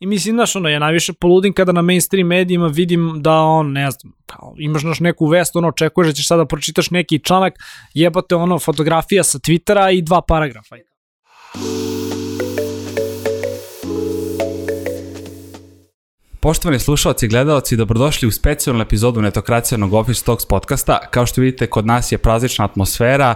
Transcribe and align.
I 0.00 0.06
mislim, 0.06 0.36
znaš, 0.36 0.56
ono, 0.56 0.68
ja 0.68 0.78
najviše 0.78 1.12
poludim 1.12 1.52
kada 1.52 1.72
na 1.72 1.82
mainstream 1.82 2.26
medijima 2.26 2.66
vidim 2.66 3.22
da 3.22 3.32
on, 3.32 3.72
ne 3.72 3.90
znam, 3.90 4.12
kao, 4.26 4.54
imaš 4.58 4.82
naš 4.82 5.00
neku 5.00 5.26
vest, 5.26 5.56
ono, 5.56 5.68
očekuješ 5.68 6.08
da 6.08 6.12
ćeš 6.12 6.28
sada 6.28 6.44
pročitaš 6.46 6.90
neki 6.90 7.18
članak, 7.18 7.54
jebate 7.94 8.34
ono, 8.34 8.58
fotografija 8.58 9.24
sa 9.24 9.38
Twittera 9.38 9.98
i 9.98 10.02
dva 10.02 10.20
paragrafa. 10.20 10.76
Poštovani 16.40 16.78
slušalci 16.78 17.26
i 17.26 17.28
gledalci, 17.28 17.76
dobrodošli 17.76 18.28
u 18.28 18.32
specijalnu 18.32 18.82
epizodu 18.82 19.22
Netokracijanog 19.22 19.94
Office 19.94 20.24
Talks 20.24 20.44
podcasta. 20.44 20.98
Kao 21.10 21.26
što 21.26 21.40
vidite, 21.40 21.66
kod 21.66 21.86
nas 21.86 22.12
je 22.12 22.18
praznična 22.18 22.64
atmosfera. 22.64 23.34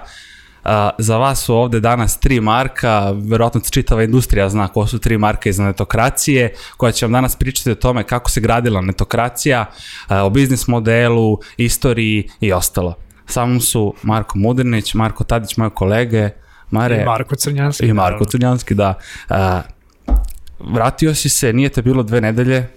Za 0.99 1.17
vas 1.17 1.45
su 1.45 1.55
ovde 1.55 1.81
danas 1.81 2.21
tri 2.21 2.41
marka, 2.41 3.11
verovatno 3.11 3.61
čitava 3.71 4.03
industrija 4.03 4.49
zna 4.49 4.69
ko 4.69 4.87
su 4.87 4.99
tri 4.99 5.19
marka 5.19 5.49
iz 5.51 5.59
netokracije, 5.59 6.55
koja 6.77 6.93
će 6.93 7.07
vam 7.07 7.13
danas 7.13 7.37
pričati 7.37 7.71
o 7.71 7.75
tome 7.75 8.05
kako 8.05 8.31
se 8.31 8.41
gradila 8.41 8.81
netokracija, 8.81 9.67
uh, 9.71 10.17
o 10.17 10.31
biznis 10.31 10.69
modelu, 10.69 11.39
istoriji 11.57 12.29
i 12.41 12.53
ostalo. 12.53 12.95
Samo 13.27 13.61
su 13.61 13.95
Marko 14.03 14.39
Mudrnić, 14.39 14.95
Marko 14.95 15.25
Tadić, 15.25 15.57
moje 15.57 15.71
kolege, 15.71 16.31
Mare... 16.71 17.03
I 17.03 17.05
Marko 17.05 17.35
Crnjanski. 17.35 17.87
I 17.87 17.93
Marko 17.93 18.25
Crnjanski, 18.25 18.75
da. 18.75 18.95
Uh, 19.31 19.37
vratio 20.73 21.15
si 21.15 21.29
se, 21.29 21.53
nije 21.53 21.69
te 21.69 21.83
bilo 21.83 22.03
dve 22.03 22.21
nedelje, 22.21 22.69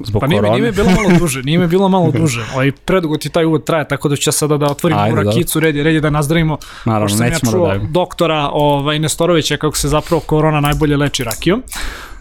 zbog 0.00 0.20
pa 0.20 0.26
nije, 0.26 0.40
korone. 0.40 0.58
nije 0.58 0.66
mi 0.66 0.74
bilo 0.74 0.90
malo 0.92 1.08
duže, 1.20 1.42
nije 1.42 1.58
mi 1.58 1.66
bilo 1.66 1.88
malo 1.88 2.10
duže. 2.10 2.44
Ovaj 2.54 2.72
predugo 2.72 3.16
ti 3.16 3.28
taj 3.28 3.44
uvod 3.44 3.64
traje, 3.64 3.88
tako 3.88 4.08
da 4.08 4.16
ću 4.16 4.28
ja 4.28 4.32
sada 4.32 4.56
da 4.56 4.66
otvorim 4.66 4.98
Ajde, 4.98 5.18
Ajde, 5.18 5.24
rakicu, 5.24 5.60
red 5.60 5.76
je, 5.76 5.82
red 5.82 5.94
je 5.94 6.00
da 6.00 6.10
nazdravimo. 6.10 6.58
Naravno, 6.84 7.06
Pošto 7.06 7.18
nećemo 7.20 7.40
ja 7.42 7.50
da 7.50 7.50
čuo 7.52 7.66
dajemo. 7.68 7.86
doktora 7.86 8.48
ovaj, 8.52 8.98
Nestorovića 8.98 9.56
kako 9.56 9.76
se 9.76 9.88
zapravo 9.88 10.20
korona 10.20 10.60
najbolje 10.60 10.96
leči 10.96 11.24
rakijom. 11.24 11.62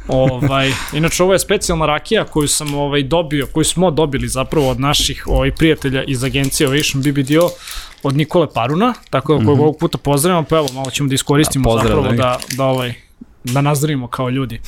ovaj, 0.07 0.71
inače 0.93 1.23
ovo 1.23 1.33
je 1.33 1.39
specijalna 1.39 1.85
rakija 1.85 2.23
koju 2.25 2.47
sam 2.47 2.73
ovaj 2.75 3.03
dobio, 3.03 3.47
koju 3.47 3.63
smo 3.66 3.91
dobili 3.91 4.27
zapravo 4.27 4.69
od 4.69 4.79
naših 4.79 5.23
ovaj 5.27 5.52
prijatelja 5.52 6.03
iz 6.03 6.23
agencije 6.23 6.67
Ovation 6.67 7.03
BBDO 7.03 7.50
od 8.03 8.16
Nikole 8.16 8.47
Paruna, 8.53 8.94
tako 9.09 9.33
da 9.33 9.45
kojeg 9.45 9.59
ovog 9.59 9.77
puta 9.79 9.97
pozdravimo, 9.97 10.44
pa 10.44 10.55
evo 10.55 10.67
malo 10.73 10.89
ćemo 10.89 11.09
da 11.09 11.16
iskoristimo 11.16 11.69
Mhm. 11.69 11.77
Da, 11.77 11.83
zapravo 11.83 12.07
da. 12.07 12.16
da, 12.16 12.38
da 12.52 12.63
ovaj 12.66 12.94
da 13.53 13.61
nazdravimo 13.61 14.07
kao 14.07 14.29
ljudi. 14.29 14.59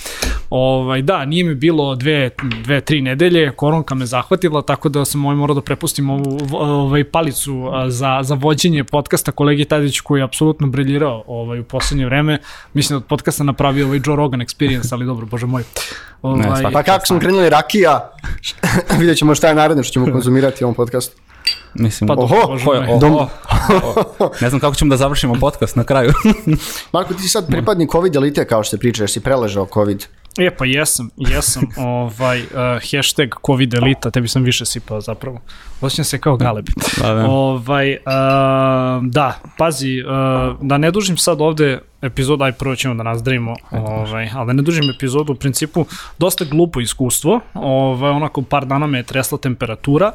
Ovaj, 0.50 1.02
da, 1.02 1.26
nije 1.26 1.44
mi 1.44 1.56
bilo 1.56 1.96
dve, 1.96 2.30
dve, 2.64 2.82
tri 2.82 3.02
nedelje, 3.02 3.52
koronka 3.52 3.96
me 3.96 4.06
zahvatila, 4.06 4.62
tako 4.62 4.90
da 4.90 5.06
sam 5.06 5.26
ovaj 5.26 5.38
morao 5.38 5.56
da 5.56 5.62
prepustim 5.62 6.10
ovu 6.10 6.40
ovaj, 6.52 7.04
palicu 7.04 7.72
za, 7.88 8.20
za 8.24 8.36
vođenje 8.36 8.84
podcasta 8.84 9.32
kolegi 9.32 9.66
Tadiću 9.66 10.04
koji 10.04 10.20
je 10.20 10.24
apsolutno 10.24 10.68
briljirao 10.68 11.24
ovaj, 11.28 11.60
u 11.60 11.64
poslednje 11.64 12.06
vreme. 12.06 12.40
Mislim 12.74 13.00
da 13.00 13.04
od 13.04 13.06
podcasta 13.06 13.44
napravio 13.44 13.86
ovaj 13.86 14.00
Joe 14.06 14.16
Rogan 14.16 14.40
experience, 14.40 14.94
ali 14.94 15.06
dobro, 15.06 15.26
bože 15.26 15.46
moj. 15.46 15.64
Ovaj, 16.22 16.44
svakako. 16.44 16.72
Pa 16.72 16.84
kako 16.84 17.06
smo 17.06 17.20
krenuli 17.20 17.50
rakija, 17.50 18.12
vidjet 19.00 19.18
ćemo 19.18 19.36
šta 19.36 19.48
je 19.48 19.56
naredno 19.56 19.84
što 19.84 19.94
ćemo 19.94 20.12
konzumirati 20.12 20.64
u 20.64 20.68
ovom 20.68 20.76
podcastu. 20.76 21.27
Mislim, 21.74 22.08
Pa 22.08 22.14
oho, 22.14 22.58
ko 22.66 22.74
je, 22.74 22.80
moj. 22.82 22.90
oho, 22.90 23.00
Dom- 23.00 23.14
oho. 23.14 24.32
ne 24.42 24.50
znam 24.50 24.60
kako 24.60 24.76
ćemo 24.76 24.90
da 24.90 24.98
završimo 24.98 25.34
podcast 25.40 25.76
na 25.76 25.84
kraju. 25.84 26.14
Marko, 26.94 27.14
ti 27.14 27.22
si 27.22 27.30
sad 27.30 27.48
pripadnik 27.48 27.92
COVID 27.92 28.16
elite 28.16 28.48
kao 28.48 28.64
što 28.64 28.70
se 28.70 28.80
priča, 28.80 29.04
jer 29.04 29.10
si 29.10 29.20
preležao 29.24 29.68
COVID. 29.74 30.06
E, 30.38 30.56
pa 30.58 30.66
jesam, 30.66 31.10
jesam, 31.18 31.64
ovaj, 31.78 32.42
uh, 32.42 32.48
hashtag 32.92 33.30
COVID 33.46 33.74
elita, 33.74 34.12
tebi 34.12 34.28
sam 34.28 34.44
više 34.44 34.66
sipao 34.66 35.02
zapravo. 35.02 35.40
Osjećam 35.82 36.06
se 36.06 36.20
kao 36.20 36.38
galeb. 36.38 36.66
Da, 37.02 37.14
da. 37.14 37.26
Ovaj, 37.30 37.92
uh, 37.92 37.98
da, 39.06 39.40
pazi, 39.58 40.04
uh, 40.06 40.58
da 40.62 40.78
ne 40.78 40.92
dužim 40.92 41.18
sad 41.18 41.42
ovde 41.42 41.80
epizodu, 42.02 42.44
aj 42.44 42.52
prvo 42.52 42.76
ćemo 42.76 42.96
da 42.96 43.04
nazdravimo, 43.04 43.56
ovaj, 43.72 44.30
ali 44.36 44.48
da 44.48 44.54
ne 44.54 44.62
dužim 44.62 44.84
epizodu, 44.96 45.34
u 45.34 45.36
principu, 45.36 45.86
dosta 46.20 46.46
glupo 46.46 46.80
iskustvo, 46.80 47.40
ovaj, 47.54 48.12
onako 48.12 48.42
par 48.42 48.66
dana 48.66 48.88
me 48.88 48.98
je 49.00 49.04
tresla 49.04 49.38
temperatura, 49.38 50.12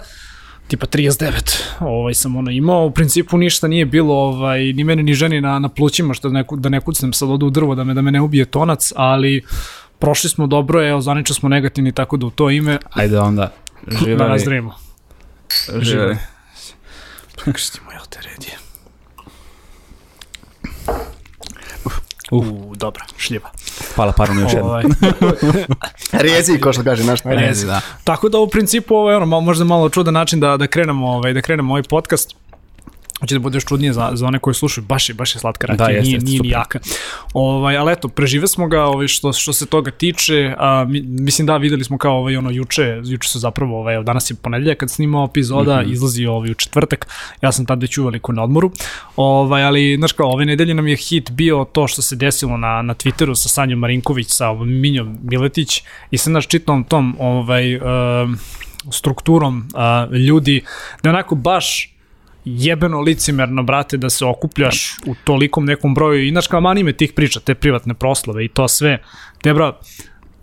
tipa 0.68 0.86
39 0.86 1.62
ovaj 1.80 2.14
sam 2.14 2.36
ono 2.36 2.50
imao, 2.50 2.86
u 2.86 2.90
principu 2.90 3.38
ništa 3.38 3.68
nije 3.68 3.86
bilo 3.86 4.14
ovaj, 4.14 4.60
ni 4.72 4.84
mene 4.84 5.02
ni 5.02 5.14
ženi 5.14 5.40
na, 5.40 5.58
na 5.58 5.68
plućima 5.68 6.14
što 6.14 6.28
da 6.28 6.34
ne, 6.34 6.44
da 6.50 6.68
ne 6.68 6.80
kucnem 6.80 7.12
sad 7.12 7.30
odu 7.30 7.46
u 7.46 7.50
drvo 7.50 7.74
da 7.74 7.84
me, 7.84 7.94
da 7.94 8.02
me 8.02 8.10
ne 8.12 8.20
ubije 8.20 8.44
tonac, 8.44 8.92
ali 8.96 9.42
prošli 9.98 10.30
smo 10.30 10.46
dobro, 10.46 10.88
evo 10.88 11.00
zvanično 11.00 11.34
smo 11.34 11.48
negativni 11.48 11.92
tako 11.92 12.16
da 12.16 12.26
u 12.26 12.30
to 12.30 12.50
ime 12.50 12.78
Ajde 12.90 13.18
onda, 13.18 13.52
da 13.86 13.96
živeli. 13.96 14.30
nazdravimo. 14.30 14.74
živeli. 15.80 16.16
Prekrstimo, 17.44 17.92
jel 17.92 18.02
te 18.10 18.18
red 18.22 18.44
Uf. 22.32 22.46
U, 22.46 22.72
dobra, 22.76 23.04
šljiva. 23.16 23.50
Hvala 23.94 24.12
parom 24.12 24.40
još 24.40 24.52
jednom. 24.52 24.70
Ovaj, 24.70 24.84
Rezi, 26.24 26.60
ko 26.60 26.72
što 26.72 26.82
kaže 26.84 27.04
naš 27.04 27.24
narod. 27.24 27.40
Rezi, 27.40 27.66
da. 27.66 27.80
tako 28.04 28.28
da 28.28 28.38
u 28.38 28.48
principu 28.48 28.94
ovo 28.94 29.10
je 29.10 29.16
ono, 29.16 29.26
malo- 29.26 29.40
možda 29.40 29.64
malo 29.64 29.88
čudan 29.88 30.14
način 30.14 30.40
da, 30.40 30.56
da 30.56 30.66
krenemo, 30.66 31.08
ovaj, 31.08 31.32
da 31.32 31.42
krenemo 31.42 31.72
ovaj 31.72 31.82
podcast. 31.82 32.34
Hoće 33.22 33.34
da 33.34 33.38
bude 33.38 33.56
još 33.56 33.64
čudnije 33.64 33.92
za, 33.92 34.10
za 34.14 34.26
one 34.26 34.38
koji 34.38 34.54
slušaju, 34.54 34.84
baš 34.84 35.08
je, 35.08 35.14
baš 35.14 35.34
je 35.34 35.38
slatka 35.40 35.66
rakija, 35.66 35.86
Da, 35.86 35.92
jeste, 35.92 36.06
nije, 36.08 36.18
nije 36.18 36.40
ni 36.42 36.48
jaka. 36.48 36.78
Ovaj, 37.34 37.76
ali 37.76 37.92
eto, 37.92 38.08
prežive 38.08 38.48
smo 38.48 38.66
ga 38.68 38.84
ovaj, 38.84 39.08
što, 39.08 39.32
što 39.32 39.52
se 39.52 39.66
toga 39.66 39.90
tiče, 39.90 40.54
a, 40.58 40.84
mi, 40.88 41.00
mislim 41.02 41.46
da 41.46 41.56
videli 41.56 41.84
smo 41.84 41.98
kao 41.98 42.18
ovaj, 42.18 42.36
ono, 42.36 42.50
juče, 42.50 43.00
juče 43.04 43.28
su 43.28 43.38
zapravo, 43.38 43.78
ovaj, 43.80 44.02
danas 44.02 44.30
je 44.30 44.34
ponedeljak 44.34 44.78
kad 44.78 44.90
snimao 44.90 45.24
epizoda, 45.30 45.80
Mhm. 45.82 45.92
izlazi 45.92 46.26
ovaj, 46.26 46.50
u 46.50 46.54
četvrtak, 46.54 47.06
ja 47.42 47.52
sam 47.52 47.66
tad 47.66 47.82
već 47.82 47.98
uveliko 47.98 48.32
na 48.32 48.42
odmoru, 48.42 48.72
ovaj, 49.16 49.62
ali, 49.64 49.96
znaš 49.98 50.12
kao, 50.12 50.30
ove 50.32 50.44
nedelje 50.44 50.74
nam 50.74 50.88
je 50.88 50.96
hit 50.96 51.30
bio 51.30 51.66
to 51.72 51.86
što 51.88 52.02
se 52.02 52.16
desilo 52.16 52.56
na, 52.56 52.82
na 52.82 52.94
Twitteru 52.94 53.34
sa 53.34 53.48
Sanjom 53.48 53.78
Marinković, 53.78 54.26
sa 54.28 54.48
ovom 54.48 54.68
Minjom 54.80 55.18
Miletić 55.22 55.82
i 56.10 56.18
sa 56.18 56.30
naš 56.30 56.48
čitom 56.48 56.84
tom 56.84 57.16
ovaj, 57.18 57.76
um, 57.76 58.38
strukturom 58.90 59.68
uh, 60.08 60.14
ljudi, 60.16 60.64
da 61.02 61.10
onako 61.10 61.34
baš 61.34 61.91
jebeno 62.44 63.00
licimerno, 63.00 63.62
brate, 63.62 63.96
da 63.96 64.10
se 64.10 64.24
okupljaš 64.24 64.96
u 65.06 65.14
tolikom 65.24 65.64
nekom 65.64 65.94
broju 65.94 66.26
i 66.26 66.30
znaš 66.30 66.46
kao 66.46 66.60
mani 66.60 66.82
me 66.82 66.92
tih 66.92 67.12
priča, 67.12 67.40
te 67.40 67.54
privatne 67.54 67.94
proslave 67.94 68.44
i 68.44 68.48
to 68.48 68.68
sve. 68.68 69.02
Te 69.42 69.54
bra, 69.54 69.78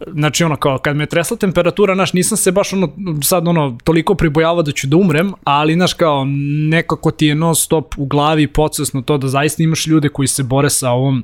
znači 0.07 0.43
ono 0.43 0.55
kao 0.55 0.77
kad 0.77 0.95
me 0.95 1.05
tresla 1.05 1.37
temperatura, 1.37 1.95
znaš, 1.95 2.13
nisam 2.13 2.37
se 2.37 2.51
baš 2.51 2.73
ono 2.73 2.89
sad 3.23 3.47
ono 3.47 3.77
toliko 3.83 4.15
pribojavao 4.15 4.63
da 4.63 4.71
ću 4.71 4.87
da 4.87 4.97
umrem, 4.97 5.33
ali 5.43 5.73
znaš 5.73 5.93
kao 5.93 6.25
nekako 6.69 7.11
ti 7.11 7.25
je 7.25 7.35
non 7.35 7.55
stop 7.55 7.93
u 7.97 8.05
glavi 8.05 8.47
podsvesno 8.47 9.01
to 9.01 9.17
da 9.17 9.27
zaista 9.27 9.63
imaš 9.63 9.87
ljude 9.87 10.09
koji 10.09 10.27
se 10.27 10.43
bore 10.43 10.69
sa 10.69 10.91
ovom 10.91 11.23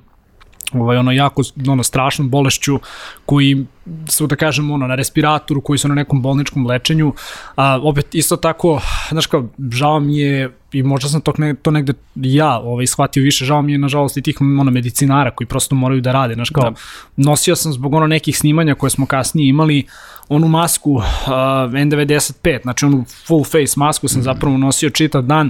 ovaj, 0.74 0.98
ono 0.98 1.12
jako 1.12 1.42
ono, 1.68 1.84
strašnom 1.84 2.30
bolešću 2.30 2.80
koji 3.26 3.66
su 4.08 4.28
da 4.28 4.36
kažem 4.36 4.72
ono 4.72 4.88
na 4.88 4.96
respiratoru 4.96 5.62
koji 5.62 5.78
su 5.78 5.88
na 5.88 5.96
nekom 5.96 6.22
bolničkom 6.22 6.68
lečenju 6.68 7.14
a 7.56 7.80
opet 7.84 8.16
isto 8.16 8.36
tako 8.36 8.81
znaš 9.09 9.28
kao 9.28 9.48
žao 9.72 10.00
mi 10.00 10.18
je 10.18 10.52
i 10.72 10.84
možda 10.84 11.09
sam 11.09 11.22
to, 11.22 11.34
ne, 11.38 11.56
to 11.56 11.72
negde 11.72 11.94
ja 12.16 12.59
ovaj, 12.59 12.88
shvatio 12.88 13.24
više, 13.24 13.46
žao 13.46 13.62
mi 13.62 13.72
je 13.72 13.78
nažalost 13.78 14.18
i 14.18 14.22
tih 14.22 14.42
ono, 14.42 14.72
medicinara 14.72 15.31
koji 15.31 15.48
prosto 15.48 15.76
moraju 15.76 16.02
da 16.02 16.12
rade, 16.12 16.34
znaš 16.34 16.50
kao, 16.50 16.70
da. 16.70 16.76
nosio 17.18 17.56
sam 17.56 17.74
zbog 17.74 17.94
ono 17.94 18.08
nekih 18.08 18.38
snimanja 18.38 18.76
koje 18.76 18.90
smo 18.90 19.06
kasnije 19.06 19.50
imali, 19.50 19.86
onu 20.30 20.47
masku 20.47 20.92
uh, 20.92 21.03
N95, 21.28 22.62
znači 22.62 22.86
onu 22.86 23.06
full 23.28 23.44
face 23.44 23.74
masku 23.78 24.08
sam 24.08 24.22
zapravo 24.22 24.58
nosio 24.58 24.90
čitav 24.90 25.22
dan, 25.22 25.50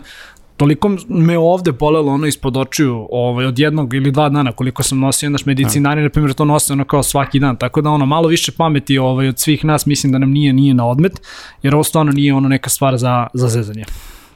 toliko 0.57 0.91
me 1.07 1.37
ovde 1.37 1.71
bolelo 1.71 2.11
ono 2.11 2.27
ispod 2.27 2.57
očiju 2.57 3.07
ovaj, 3.11 3.45
od 3.45 3.59
jednog 3.59 3.93
ili 3.93 4.11
dva 4.11 4.29
dana 4.29 4.51
koliko 4.51 4.83
sam 4.83 4.99
nosio, 4.99 5.29
znaš, 5.29 5.45
medicinari 5.45 6.01
na 6.03 6.09
primjer 6.09 6.33
to 6.33 6.45
nose 6.45 6.73
ono 6.73 6.85
kao 6.85 7.03
svaki 7.03 7.39
dan, 7.39 7.55
tako 7.55 7.81
da 7.81 7.89
ono 7.89 8.05
malo 8.05 8.27
više 8.27 8.51
pameti 8.51 8.97
ovaj, 8.97 9.27
od 9.27 9.39
svih 9.39 9.65
nas 9.65 9.85
mislim 9.85 10.11
da 10.11 10.17
nam 10.17 10.31
nije 10.31 10.53
nije 10.53 10.73
na 10.73 10.87
odmet, 10.87 11.21
jer 11.63 11.75
ovo 11.75 11.83
stvarno 11.83 12.11
nije 12.11 12.33
ono 12.33 12.49
neka 12.49 12.69
stvar 12.69 12.97
za, 12.97 13.27
za 13.33 13.47
zezanje. 13.47 13.85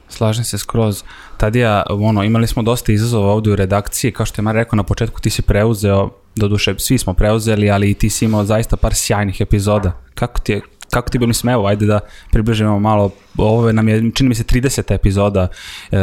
Slažem 0.08 0.44
se 0.44 0.58
skroz. 0.58 1.02
Tadija, 1.36 1.82
ono, 1.90 2.24
imali 2.24 2.46
smo 2.46 2.62
dosta 2.62 2.92
izazova 2.92 3.32
ovde 3.32 3.50
u 3.50 3.56
redakciji, 3.56 4.12
kao 4.12 4.26
što 4.26 4.40
je 4.40 4.44
Mar 4.44 4.54
rekao 4.54 4.76
na 4.76 4.82
početku, 4.82 5.20
ti 5.20 5.30
si 5.30 5.42
preuzeo, 5.42 6.10
doduše 6.36 6.74
svi 6.78 6.98
smo 6.98 7.14
preuzeli, 7.14 7.70
ali 7.70 7.90
i 7.90 7.94
ti 7.94 8.10
si 8.10 8.24
imao 8.24 8.44
zaista 8.44 8.76
par 8.76 8.94
sjajnih 8.94 9.40
epizoda. 9.40 9.92
Kako 10.14 10.40
ti 10.40 10.52
je, 10.52 10.60
kako 10.90 11.10
ti 11.10 11.18
bi 11.18 11.26
mislim, 11.26 11.52
evo, 11.52 11.66
ajde 11.66 11.86
da 11.86 12.00
približimo 12.30 12.78
malo, 12.78 13.10
ovo 13.36 13.72
nam 13.72 13.88
je, 13.88 14.10
čini 14.14 14.28
mi 14.28 14.34
se 14.34 14.44
30 14.44 14.94
epizoda, 14.94 15.48
e, 15.92 15.96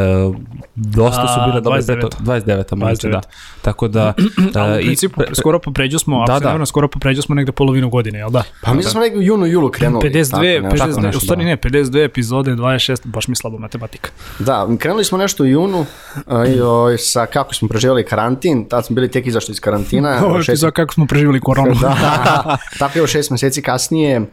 dosta 0.76 1.28
su 1.28 1.40
A, 1.40 1.46
bile 1.46 1.62
dobre, 1.62 1.80
29. 1.80 2.10
29. 2.20 2.76
možda, 2.76 3.08
29. 3.08 3.12
da. 3.12 3.22
Tako 3.62 3.88
da... 3.88 4.14
Ali 4.56 4.72
u 4.72 4.76
e, 4.76 4.82
i- 4.82 4.86
principu, 4.86 5.22
pre- 5.22 5.36
skoro 5.36 5.60
popređu 5.60 6.00
smo, 6.00 6.24
Da, 6.26 6.34
da, 6.34 6.52
da. 6.52 6.58
da. 6.58 6.66
skoro 6.66 6.88
popređu 6.88 7.22
smo 7.22 7.36
negde 7.36 7.52
polovinu 7.52 7.90
godine, 7.90 8.20
jel 8.20 8.30
da? 8.30 8.44
Pa 8.64 8.74
mi 8.74 8.84
smo 8.84 9.02
negdje 9.02 9.20
u 9.20 9.24
junu, 9.24 9.46
julu 9.46 9.70
krenuli. 9.70 10.02
52, 10.04 10.22
tako, 10.22 10.42
nešto. 10.64 10.76
52, 10.76 10.78
tako 10.88 11.02
nešto, 11.02 11.18
u 11.18 11.22
stvari 11.22 11.42
da. 11.42 11.48
ne, 11.48 11.58
52 11.58 12.06
epizode, 12.06 12.52
26, 12.52 13.06
baš 13.06 13.28
mi 13.28 13.36
slabo 13.36 13.58
matematika. 13.58 14.10
Da, 14.40 14.68
krenuli 14.80 15.04
smo 15.04 15.18
nešto 15.18 15.44
u 15.44 15.48
junu 15.48 15.86
a, 16.28 16.46
i, 16.46 16.62
o, 16.62 16.98
sa 16.98 17.26
kako 17.26 17.54
smo 17.54 17.68
preživjeli 17.68 18.06
karantin, 18.06 18.66
tad 18.66 18.86
smo 18.86 18.94
bili 18.94 19.12
tek 19.12 19.28
izašli 19.28 19.52
iz 19.52 19.60
karantina. 19.60 20.20
Ovo 20.26 20.38
je 20.38 20.44
šest- 20.44 20.72
kako 20.72 20.94
smo 20.94 21.06
preživjeli 21.06 21.40
koronu. 21.40 21.76
da, 21.82 22.58
tako 22.80 23.00
je 23.00 23.08
šest 23.08 23.32
meseci 23.32 23.62
kasnije, 23.62 24.20
uh, 24.20 24.28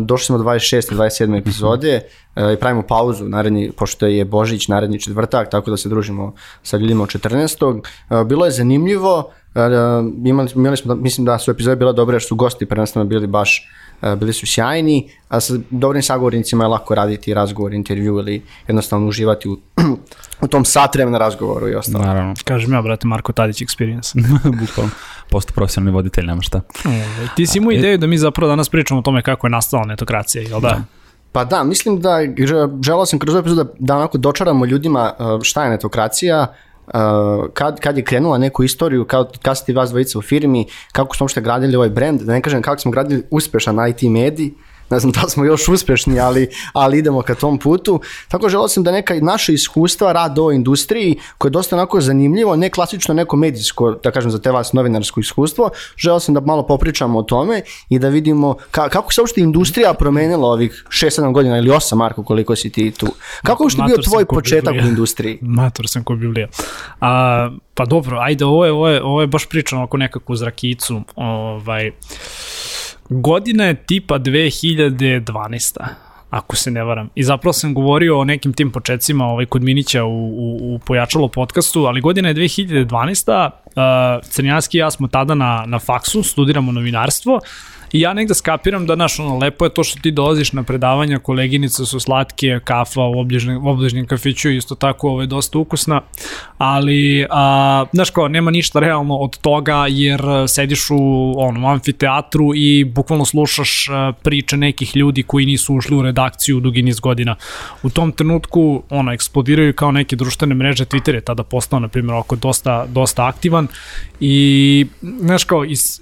došli 0.00 0.24
smo 0.24 0.38
do 0.38 0.44
26. 0.44 0.92
i 0.92 0.96
27. 0.96 1.38
epizode 1.38 2.00
uh, 2.36 2.52
i 2.52 2.56
pravimo 2.56 2.82
pauzu 2.82 3.28
naredni, 3.28 3.72
pošto 3.76 4.06
je 4.06 4.24
Božić 4.24 4.68
naredni 4.68 5.00
četvrtak, 5.00 5.50
tako 5.50 5.70
da 5.70 5.76
se 5.76 5.88
družimo 5.88 6.34
sa 6.62 6.76
ljudima 6.76 7.02
od 7.02 7.08
14. 7.08 7.80
Uh, 8.10 8.26
bilo 8.26 8.44
je 8.44 8.50
zanimljivo, 8.50 9.30
Uh, 9.54 9.62
imali, 10.24 10.50
imali 10.54 10.76
smo, 10.76 10.94
mislim 10.94 11.24
da 11.24 11.38
su 11.38 11.50
epizode 11.50 11.76
bile 11.76 11.92
dobre, 11.92 12.14
jer 12.14 12.22
su 12.22 12.36
gosti 12.36 12.66
prvenstveno 12.66 13.04
bili 13.04 13.26
baš 13.26 13.68
uh, 14.02 14.14
bili 14.14 14.32
su 14.32 14.46
sjajni, 14.46 15.10
a 15.28 15.40
sa 15.40 15.54
dobrim 15.70 16.02
sagovornicima 16.02 16.64
je 16.64 16.68
lako 16.68 16.94
raditi 16.94 17.34
razgovor, 17.34 17.74
intervju 17.74 18.18
ili 18.18 18.42
jednostavno 18.68 19.06
uživati 19.06 19.48
u, 19.48 19.58
u 20.44 20.48
tom 20.48 20.64
sat 20.64 20.94
vremena 20.94 21.18
razgovoru 21.18 21.68
i 21.68 21.74
ostalo. 21.74 22.04
Naravno, 22.04 22.34
Kažem 22.44 22.72
ja, 22.72 22.82
brate, 22.82 23.06
Marko 23.06 23.32
Tadić 23.32 23.62
Experience. 23.62 24.14
bukvalno. 24.60 24.90
Posto 25.30 25.52
profesionalni 25.52 25.92
voditelj, 25.92 26.26
nema 26.26 26.42
šta. 26.42 26.60
Ovaj, 26.84 27.28
Ti 27.36 27.46
si 27.46 27.58
imao 27.58 27.72
ideju 27.72 27.98
da 27.98 28.06
mi 28.06 28.18
zapravo 28.18 28.48
danas 28.48 28.68
pričamo 28.68 29.00
o 29.00 29.02
tome 29.02 29.22
kako 29.22 29.46
je 29.46 29.50
nastala 29.50 29.84
netokracija, 29.84 30.42
jel 30.42 30.60
da? 30.60 30.82
Pa 31.32 31.44
da, 31.44 31.64
mislim 31.64 32.00
da 32.00 32.18
že- 32.38 32.68
želeo 32.82 33.06
sam 33.06 33.18
kroz 33.18 33.34
ovaj 33.34 33.40
epizod 33.40 33.56
da, 33.58 33.72
da 33.78 33.96
onako 33.96 34.18
dočaramo 34.18 34.64
ljudima 34.64 35.12
uh, 35.12 35.42
šta 35.42 35.64
je 35.64 35.70
netokracija, 35.70 36.46
uh, 36.86 36.92
kad, 37.52 37.80
kad 37.80 37.96
je 37.96 38.04
krenula 38.04 38.38
neku 38.38 38.62
istoriju, 38.62 39.04
kad, 39.04 39.38
kad 39.38 39.58
ste 39.58 39.72
vas 39.72 39.90
dvojica 39.90 40.18
u 40.18 40.22
firmi, 40.22 40.66
kako 40.92 41.16
smo 41.16 41.24
uopšte 41.24 41.40
gradili 41.40 41.76
ovaj 41.76 41.90
brand, 41.90 42.20
da 42.20 42.32
ne 42.32 42.42
kažem 42.42 42.62
kako 42.62 42.80
smo 42.80 42.90
gradili 42.90 43.22
uspešan 43.30 43.88
IT 43.88 44.02
medij, 44.02 44.50
ne 44.90 45.00
znam 45.00 45.12
da 45.12 45.28
smo 45.28 45.44
još 45.44 45.68
uspešni, 45.68 46.20
ali, 46.20 46.48
ali 46.72 46.98
idemo 46.98 47.22
ka 47.22 47.34
tom 47.34 47.58
putu. 47.58 48.00
Tako 48.28 48.48
želeo 48.48 48.68
sam 48.68 48.82
da 48.82 48.92
neka 48.92 49.14
naša 49.20 49.52
iskustva 49.52 50.12
rad 50.12 50.38
ovoj 50.38 50.54
industriji, 50.54 51.18
koje 51.38 51.48
je 51.48 51.52
dosta 51.52 51.76
onako 51.76 52.00
zanimljivo, 52.00 52.56
ne 52.56 52.70
klasično 52.70 53.14
neko 53.14 53.36
medijsko, 53.36 53.92
da 54.02 54.10
kažem 54.10 54.30
za 54.30 54.38
te 54.38 54.50
vas 54.50 54.72
novinarsko 54.72 55.20
iskustvo, 55.20 55.70
želeo 55.96 56.20
sam 56.20 56.34
da 56.34 56.40
malo 56.40 56.66
popričamo 56.66 57.18
o 57.18 57.22
tome 57.22 57.62
i 57.88 57.98
da 57.98 58.08
vidimo 58.08 58.56
ka, 58.70 58.88
kako 58.88 59.12
se 59.12 59.20
uopšte 59.20 59.40
industrija 59.40 59.94
promenila 59.94 60.48
ovih 60.48 60.84
6-7 60.88 61.32
godina 61.32 61.58
ili 61.58 61.70
8, 61.70 61.94
Marko, 61.94 62.22
koliko 62.24 62.56
si 62.56 62.70
ti 62.70 62.90
tu. 62.90 63.06
Kako 63.42 63.62
je 63.62 63.64
uopšte 63.64 63.82
bio 63.86 63.96
tvoj 63.96 64.24
početak 64.24 64.74
u 64.74 64.86
industriji? 64.86 65.38
Mator 65.60 65.88
sam 65.88 66.04
ko 66.04 66.14
Biblija. 66.14 66.48
A, 67.00 67.50
pa 67.74 67.84
dobro, 67.84 68.18
ajde, 68.20 68.44
ovo 68.44 68.64
je, 68.64 68.72
ovo 68.72 68.88
je, 68.88 69.02
ovo 69.02 69.20
je 69.20 69.26
baš 69.26 69.46
pričano 69.46 69.84
oko 69.84 69.96
nekakvu 69.96 70.36
zrakicu. 70.36 71.02
Ovaj, 71.16 71.90
godina 73.10 73.64
je 73.64 73.74
tipa 73.74 74.18
2012 74.18 75.80
ako 76.30 76.56
se 76.56 76.70
ne 76.70 76.84
varam. 76.84 77.08
I 77.14 77.22
zapravo 77.22 77.52
sam 77.52 77.74
govorio 77.74 78.18
o 78.18 78.24
nekim 78.24 78.52
tim 78.52 78.70
početcima 78.70 79.24
ovaj, 79.24 79.46
kod 79.46 79.62
Minića 79.62 80.04
u, 80.04 80.28
u, 80.28 80.74
u 80.74 80.78
Pojačalo 80.78 81.28
podcastu, 81.28 81.84
ali 81.84 82.00
godina 82.00 82.28
je 82.28 82.34
2012. 82.34 83.50
Uh, 83.64 83.72
Crnjanski 84.30 84.76
i 84.76 84.80
ja 84.80 84.90
smo 84.90 85.08
tada 85.08 85.34
na, 85.34 85.64
na 85.66 85.78
faksu, 85.78 86.22
studiramo 86.22 86.72
novinarstvo 86.72 87.40
I 87.92 88.00
ja 88.00 88.12
negde 88.12 88.34
skapiram 88.34 88.86
da, 88.86 88.94
znaš, 88.94 89.18
ono, 89.18 89.38
lepo 89.38 89.64
je 89.64 89.74
to 89.74 89.84
što 89.84 90.00
ti 90.00 90.10
dolaziš 90.10 90.52
na 90.52 90.62
predavanja, 90.62 91.18
koleginice 91.18 91.86
su 91.86 92.00
slatke, 92.00 92.60
kafa 92.64 93.00
u 93.00 93.20
obližnjem, 93.20 93.66
obližnjem 93.66 94.06
kafiću 94.06 94.50
isto 94.50 94.74
tako 94.74 95.08
ovo 95.08 95.20
je 95.20 95.26
dosta 95.26 95.58
ukusna, 95.58 96.00
ali, 96.58 97.26
a, 97.30 97.84
znaš 97.92 98.10
kao, 98.10 98.28
nema 98.28 98.50
ništa 98.50 98.80
realno 98.80 99.16
od 99.16 99.38
toga 99.38 99.86
jer 99.88 100.26
a, 100.26 100.48
sediš 100.48 100.90
u 100.90 101.34
ono, 101.36 101.68
amfiteatru 101.68 102.54
i 102.54 102.84
bukvalno 102.84 103.24
slušaš 103.24 103.88
a, 103.90 104.12
priče 104.22 104.56
nekih 104.56 104.96
ljudi 104.96 105.22
koji 105.22 105.46
nisu 105.46 105.74
ušli 105.74 105.96
u 105.96 106.02
redakciju 106.02 106.60
dugi 106.60 106.82
niz 106.82 107.00
godina. 107.00 107.36
U 107.82 107.90
tom 107.90 108.12
trenutku, 108.12 108.82
ono, 108.90 109.12
eksplodiraju 109.12 109.72
kao 109.74 109.92
neke 109.92 110.16
društvene 110.16 110.54
mreže, 110.54 110.84
Twitter 110.84 111.14
je 111.14 111.20
tada 111.20 111.42
postao, 111.42 111.78
na 111.80 111.88
primjer, 111.88 112.14
oko 112.14 112.36
dosta, 112.36 112.86
dosta 112.86 113.26
aktivan 113.26 113.68
i, 114.20 114.86
znaš 115.20 115.44
kao, 115.44 115.64
iz 115.64 116.00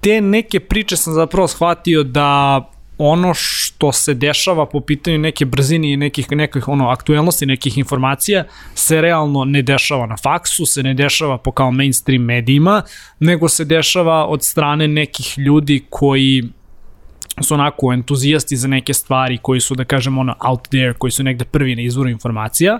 te 0.00 0.20
neke 0.20 0.60
priče 0.60 0.96
sam 0.96 1.14
zapravo 1.14 1.27
shvatio 1.48 2.02
da 2.02 2.60
ono 2.98 3.34
što 3.34 3.92
se 3.92 4.14
dešava 4.14 4.66
po 4.66 4.80
pitanju 4.80 5.18
neke 5.18 5.44
brzine 5.44 5.92
i 5.92 5.96
nekih, 5.96 6.30
nekih 6.30 6.68
ono, 6.68 6.88
aktuelnosti 6.88 7.46
nekih 7.46 7.78
informacija 7.78 8.44
se 8.74 9.00
realno 9.00 9.44
ne 9.44 9.62
dešava 9.62 10.06
na 10.06 10.16
faksu, 10.16 10.66
se 10.66 10.82
ne 10.82 10.94
dešava 10.94 11.38
po 11.38 11.52
kao 11.52 11.70
mainstream 11.70 12.22
medijima, 12.22 12.82
nego 13.20 13.48
se 13.48 13.64
dešava 13.64 14.26
od 14.26 14.44
strane 14.44 14.88
nekih 14.88 15.38
ljudi 15.38 15.84
koji 15.90 16.42
su 17.42 17.54
onako 17.54 17.92
entuzijasti 17.92 18.56
za 18.56 18.68
neke 18.68 18.94
stvari 18.94 19.38
koji 19.42 19.60
su, 19.60 19.74
da 19.74 19.84
kažem, 19.84 20.18
ono, 20.18 20.34
out 20.40 20.68
there, 20.68 20.94
koji 20.94 21.10
su 21.10 21.22
negde 21.22 21.44
prvi 21.44 21.76
na 21.76 21.82
izvoru 21.82 22.10
informacija. 22.10 22.78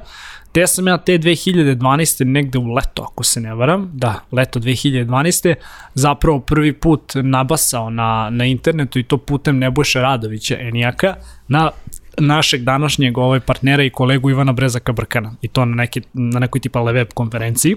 Te 0.53 0.67
sam 0.67 0.87
ja 0.87 0.99
te 0.99 1.19
2012. 1.19 2.25
negde 2.25 2.59
u 2.59 2.75
leto, 2.75 3.03
ako 3.13 3.25
se 3.25 3.41
ne 3.41 3.55
varam, 3.55 3.91
da, 3.95 4.21
leto 4.33 4.61
2012. 4.61 5.55
zapravo 5.95 6.41
prvi 6.41 6.73
put 6.73 7.13
nabasao 7.15 7.91
na, 7.91 8.31
na 8.31 8.45
internetu 8.45 8.99
i 8.99 9.03
to 9.03 9.19
putem 9.19 9.59
Nebojša 9.59 10.01
Radovića, 10.01 10.57
Enijaka, 10.61 11.15
na 11.49 11.71
našeg 12.19 12.63
današnjeg 12.63 13.19
ovaj 13.19 13.41
partnera 13.41 13.85
i 13.85 13.91
kolegu 13.91 14.31
Ivana 14.31 14.53
Brezaka 14.53 14.93
Brkana 14.93 15.35
i 15.43 15.49
to 15.49 15.65
na, 15.65 15.75
neki, 15.75 16.03
na 16.13 16.41
nekoj 16.41 16.61
tipa 16.61 16.83
web 16.83 17.09
konferenciji 17.15 17.77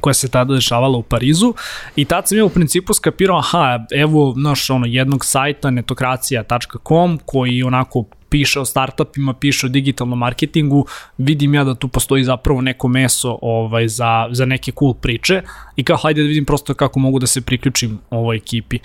koja 0.00 0.14
se 0.14 0.28
tada 0.28 0.54
dešavala 0.54 0.98
u 0.98 1.02
Parizu 1.02 1.54
i 1.96 2.04
tad 2.04 2.28
sam 2.28 2.38
ja 2.38 2.44
u 2.44 2.48
principu 2.48 2.94
skapirao, 2.94 3.38
aha, 3.38 3.78
evo, 3.94 4.34
naš, 4.36 4.70
ono, 4.70 4.86
jednog 4.86 5.24
sajta, 5.24 5.70
netokracija.com, 5.70 7.18
koji 7.24 7.62
onako 7.62 8.04
piše 8.34 8.60
o 8.60 8.64
startupima, 8.64 9.32
piše 9.34 9.66
o 9.66 9.68
digitalnom 9.68 10.18
marketingu, 10.18 10.86
vidim 11.18 11.54
ja 11.54 11.64
da 11.64 11.74
tu 11.74 11.88
postoji 11.88 12.24
zapravo 12.24 12.60
neko 12.60 12.88
meso 12.88 13.38
ovaj, 13.42 13.88
za, 13.88 14.28
za 14.30 14.44
neke 14.44 14.72
cool 14.78 14.94
priče 14.94 15.42
i 15.76 15.84
kao 15.84 15.96
hajde 15.96 16.22
da 16.22 16.28
vidim 16.28 16.44
prosto 16.44 16.74
kako 16.74 16.98
mogu 16.98 17.18
da 17.18 17.26
se 17.26 17.40
priključim 17.40 17.98
ovoj 18.10 18.36
ekipi. 18.36 18.78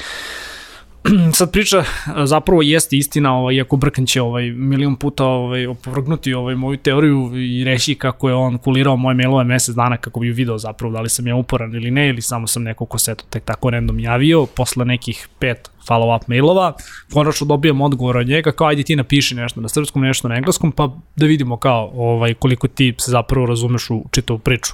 sad 1.37 1.51
priča 1.51 1.83
zapravo 2.23 2.61
jeste 2.61 2.97
istina, 2.97 3.35
ovaj, 3.37 3.55
iako 3.55 3.77
Brkan 3.77 4.05
će 4.05 4.21
ovaj, 4.21 4.51
milion 4.51 4.95
puta 4.95 5.25
ovaj, 5.25 5.67
opovrgnuti 5.67 6.33
ovaj, 6.33 6.55
moju 6.55 6.77
teoriju 6.77 7.31
i 7.35 7.63
reći 7.63 7.95
kako 7.95 8.29
je 8.29 8.35
on 8.35 8.57
kulirao 8.57 8.95
moje 8.95 9.15
mailove 9.15 9.43
mesec 9.43 9.75
dana 9.75 9.97
kako 9.97 10.19
bi 10.19 10.29
video 10.29 10.57
zapravo 10.57 10.93
da 10.93 11.01
li 11.01 11.09
sam 11.09 11.27
ja 11.27 11.35
uporan 11.35 11.75
ili 11.75 11.91
ne, 11.91 12.09
ili 12.09 12.21
samo 12.21 12.47
sam 12.47 12.63
neko 12.63 12.85
ko 12.85 12.97
tek 13.29 13.43
tako 13.43 13.69
random 13.69 13.99
javio, 13.99 14.45
posle 14.45 14.85
nekih 14.85 15.27
pet 15.39 15.69
follow-up 15.87 16.21
mailova, 16.27 16.73
konačno 17.13 17.47
dobijem 17.47 17.81
odgovor 17.81 18.17
od 18.17 18.27
njega, 18.27 18.51
kao 18.51 18.67
ajde 18.67 18.83
ti 18.83 18.95
napiši 18.95 19.35
nešto 19.35 19.61
na 19.61 19.69
srpskom, 19.69 20.01
nešto 20.01 20.27
na 20.27 20.35
engleskom, 20.35 20.71
pa 20.71 20.89
da 21.15 21.25
vidimo 21.25 21.57
kao 21.57 21.91
ovaj, 21.93 22.33
koliko 22.33 22.67
ti 22.67 22.93
se 22.97 23.11
zapravo 23.11 23.45
razumeš 23.45 23.89
u 23.89 24.05
čitavu 24.11 24.39
priču. 24.39 24.73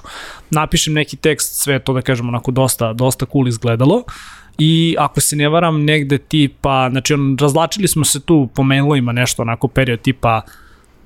Napišem 0.50 0.94
neki 0.94 1.16
tekst, 1.16 1.62
sve 1.62 1.78
to 1.78 1.92
da 1.92 2.02
kažem 2.02 2.28
onako 2.28 2.50
dosta, 2.50 2.92
dosta 2.92 3.26
cool 3.32 3.48
izgledalo, 3.48 4.02
i 4.58 4.96
ako 4.98 5.20
se 5.20 5.36
ne 5.36 5.48
varam 5.48 5.84
negde 5.84 6.18
tipa, 6.18 6.88
znači 6.90 7.14
on, 7.14 7.36
razlačili 7.40 7.88
smo 7.88 8.04
se 8.04 8.20
tu 8.20 8.48
po 8.54 8.62
mailovima 8.62 9.12
nešto 9.12 9.42
onako 9.42 9.68
period 9.68 10.00
tipa 10.00 10.40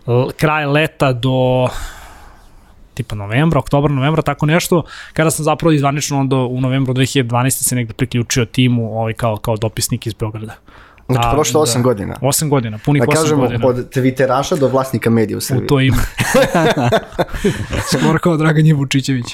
l- 0.07 0.31
kraj 0.33 0.67
leta 0.67 1.13
do 1.13 1.69
tipa 2.95 3.15
novembra, 3.15 3.59
oktobra, 3.59 3.93
novembra, 3.93 4.23
tako 4.23 4.47
nešto, 4.47 4.83
kada 5.13 5.31
sam 5.31 5.45
zapravo 5.45 5.73
izvanično 5.73 6.21
onda 6.21 6.37
u 6.37 6.61
novembru 6.61 6.95
2012. 6.95 7.51
se 7.51 7.75
negde 7.75 7.93
priključio 7.95 8.45
timu 8.45 8.93
ovaj, 8.93 9.13
kao, 9.13 9.37
kao 9.37 9.57
dopisnik 9.57 10.07
iz 10.07 10.15
Beograda. 10.15 10.55
Znači, 11.07 11.27
A, 11.27 11.33
prošlo 11.33 11.61
8 11.63 11.75
da. 11.75 11.81
godina. 11.81 12.17
8 12.17 12.49
godina, 12.49 12.79
punih 12.79 13.03
Da 13.03 13.07
8 13.07 13.15
kažemo, 13.15 13.41
godina. 13.41 13.67
od 13.67 13.91
Twitteraša 13.91 14.59
do 14.59 14.69
vlasnika 14.69 15.11
medija 15.11 15.37
u 15.37 15.39
U 15.39 15.41
Srbiji. 15.41 15.67
to 15.67 15.81
ime. 15.81 15.97
Skoro 17.93 18.19
kao 18.19 18.37
Dragan 18.37 18.67
Jevučićević. 18.67 19.27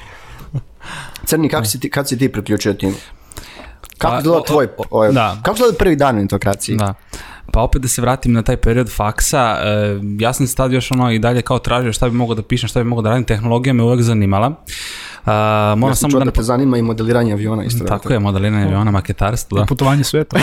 Crni, 1.25 1.49
kako 1.49 1.65
si 1.65 1.81
ti, 1.81 1.91
kad 1.91 2.09
si 2.09 2.19
ti 2.19 2.29
priključio 2.29 2.73
timu? 2.75 2.93
Kako 3.99 4.13
Pa, 4.15 4.19
izgleda 4.19 4.39
o- 4.39 4.43
tvoj, 4.43 4.69
o- 4.79 4.85
ovaj, 4.91 5.13
da. 5.13 5.37
kako 5.43 5.55
izgleda 5.57 5.79
prvi 5.79 5.97
dan 5.97 6.17
netokracije? 6.17 6.77
Da. 6.77 6.95
Pa 7.53 7.61
opet 7.61 7.83
da 7.83 7.89
se 7.89 8.03
vratim 8.03 8.33
na 8.33 8.43
taj 8.43 8.57
period 8.57 8.91
faksa, 8.91 9.59
e, 9.65 9.99
ja 10.19 10.33
sam 10.33 10.47
se 10.47 10.55
tad 10.55 10.73
još 10.73 10.91
ono 10.91 11.11
i 11.13 11.19
dalje 11.19 11.43
kao 11.43 11.59
tražio 11.59 11.93
šta 11.93 12.09
bi 12.09 12.17
mogao 12.17 12.35
da 12.35 12.43
pišem, 12.43 12.69
šta 12.69 12.81
bi 12.81 12.89
mogao 12.89 13.03
da 13.03 13.09
radim, 13.11 13.25
tehnologija 13.25 13.73
me 13.73 13.83
uvek 13.83 14.03
zanimala. 14.03 14.47
Uh, 14.49 15.33
moram 15.33 15.83
Ja 15.83 15.95
sam 15.95 15.97
samo 15.97 16.11
čuo 16.11 16.19
da... 16.21 16.25
da 16.25 16.31
te 16.31 16.43
zanima 16.43 16.79
i 16.79 16.83
modeliranje 16.83 17.33
aviona 17.33 17.65
isto. 17.65 17.85
Tako 17.85 18.13
je, 18.13 18.19
modeliranje 18.19 18.65
aviona, 18.65 18.91
maketarstvo, 18.91 19.59
da. 19.59 19.65
Putovanje 19.67 20.05
sveta. 20.05 20.37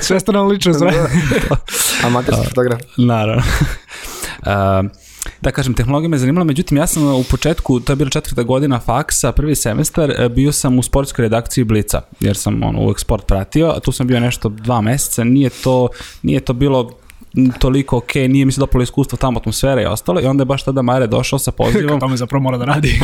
Sve 0.00 0.20
ste 0.20 0.32
nam 0.32 0.46
lično 0.46 0.72
zove. 0.72 0.92
Amaterski 2.04 2.46
fotograf. 2.48 2.80
Naravno. 2.96 3.42
uh, 4.46 4.90
da 5.40 5.50
kažem, 5.50 5.74
tehnologija 5.74 6.08
me 6.08 6.18
zanimala, 6.18 6.44
međutim 6.44 6.78
ja 6.78 6.86
sam 6.86 7.14
u 7.14 7.24
početku, 7.30 7.80
to 7.80 7.92
je 7.92 7.96
bila 7.96 8.10
četvrta 8.10 8.42
godina 8.42 8.80
faksa, 8.80 9.32
prvi 9.32 9.54
semestar, 9.54 10.10
e, 10.10 10.28
bio 10.28 10.52
sam 10.52 10.78
u 10.78 10.82
sportskoj 10.82 11.22
redakciji 11.22 11.64
Blica, 11.64 12.02
jer 12.20 12.36
sam 12.36 12.62
ono, 12.62 12.80
uvek 12.80 13.00
sport 13.00 13.26
pratio, 13.26 13.68
a 13.68 13.80
tu 13.80 13.92
sam 13.92 14.06
bio 14.06 14.20
nešto 14.20 14.48
dva 14.48 14.80
meseca, 14.80 15.24
nije 15.24 15.50
to, 15.50 15.88
nije 16.22 16.40
to 16.40 16.52
bilo 16.52 16.90
toliko 17.58 17.96
ok, 17.96 18.14
nije 18.14 18.44
mi 18.44 18.52
se 18.52 18.60
dopalo 18.60 18.82
iskustvo 18.82 19.18
tamo, 19.18 19.38
atmosfera 19.40 19.82
i 19.82 19.86
ostalo, 19.86 20.20
i 20.20 20.24
onda 20.24 20.42
je 20.42 20.46
baš 20.46 20.62
tada 20.62 20.82
Mare 20.82 21.06
došao 21.06 21.38
sa 21.38 21.50
pozivom, 21.60 22.00
Tome 22.00 22.16
zapravo 22.16 22.42
mora 22.42 22.58
da 22.58 22.64
radi. 22.64 23.00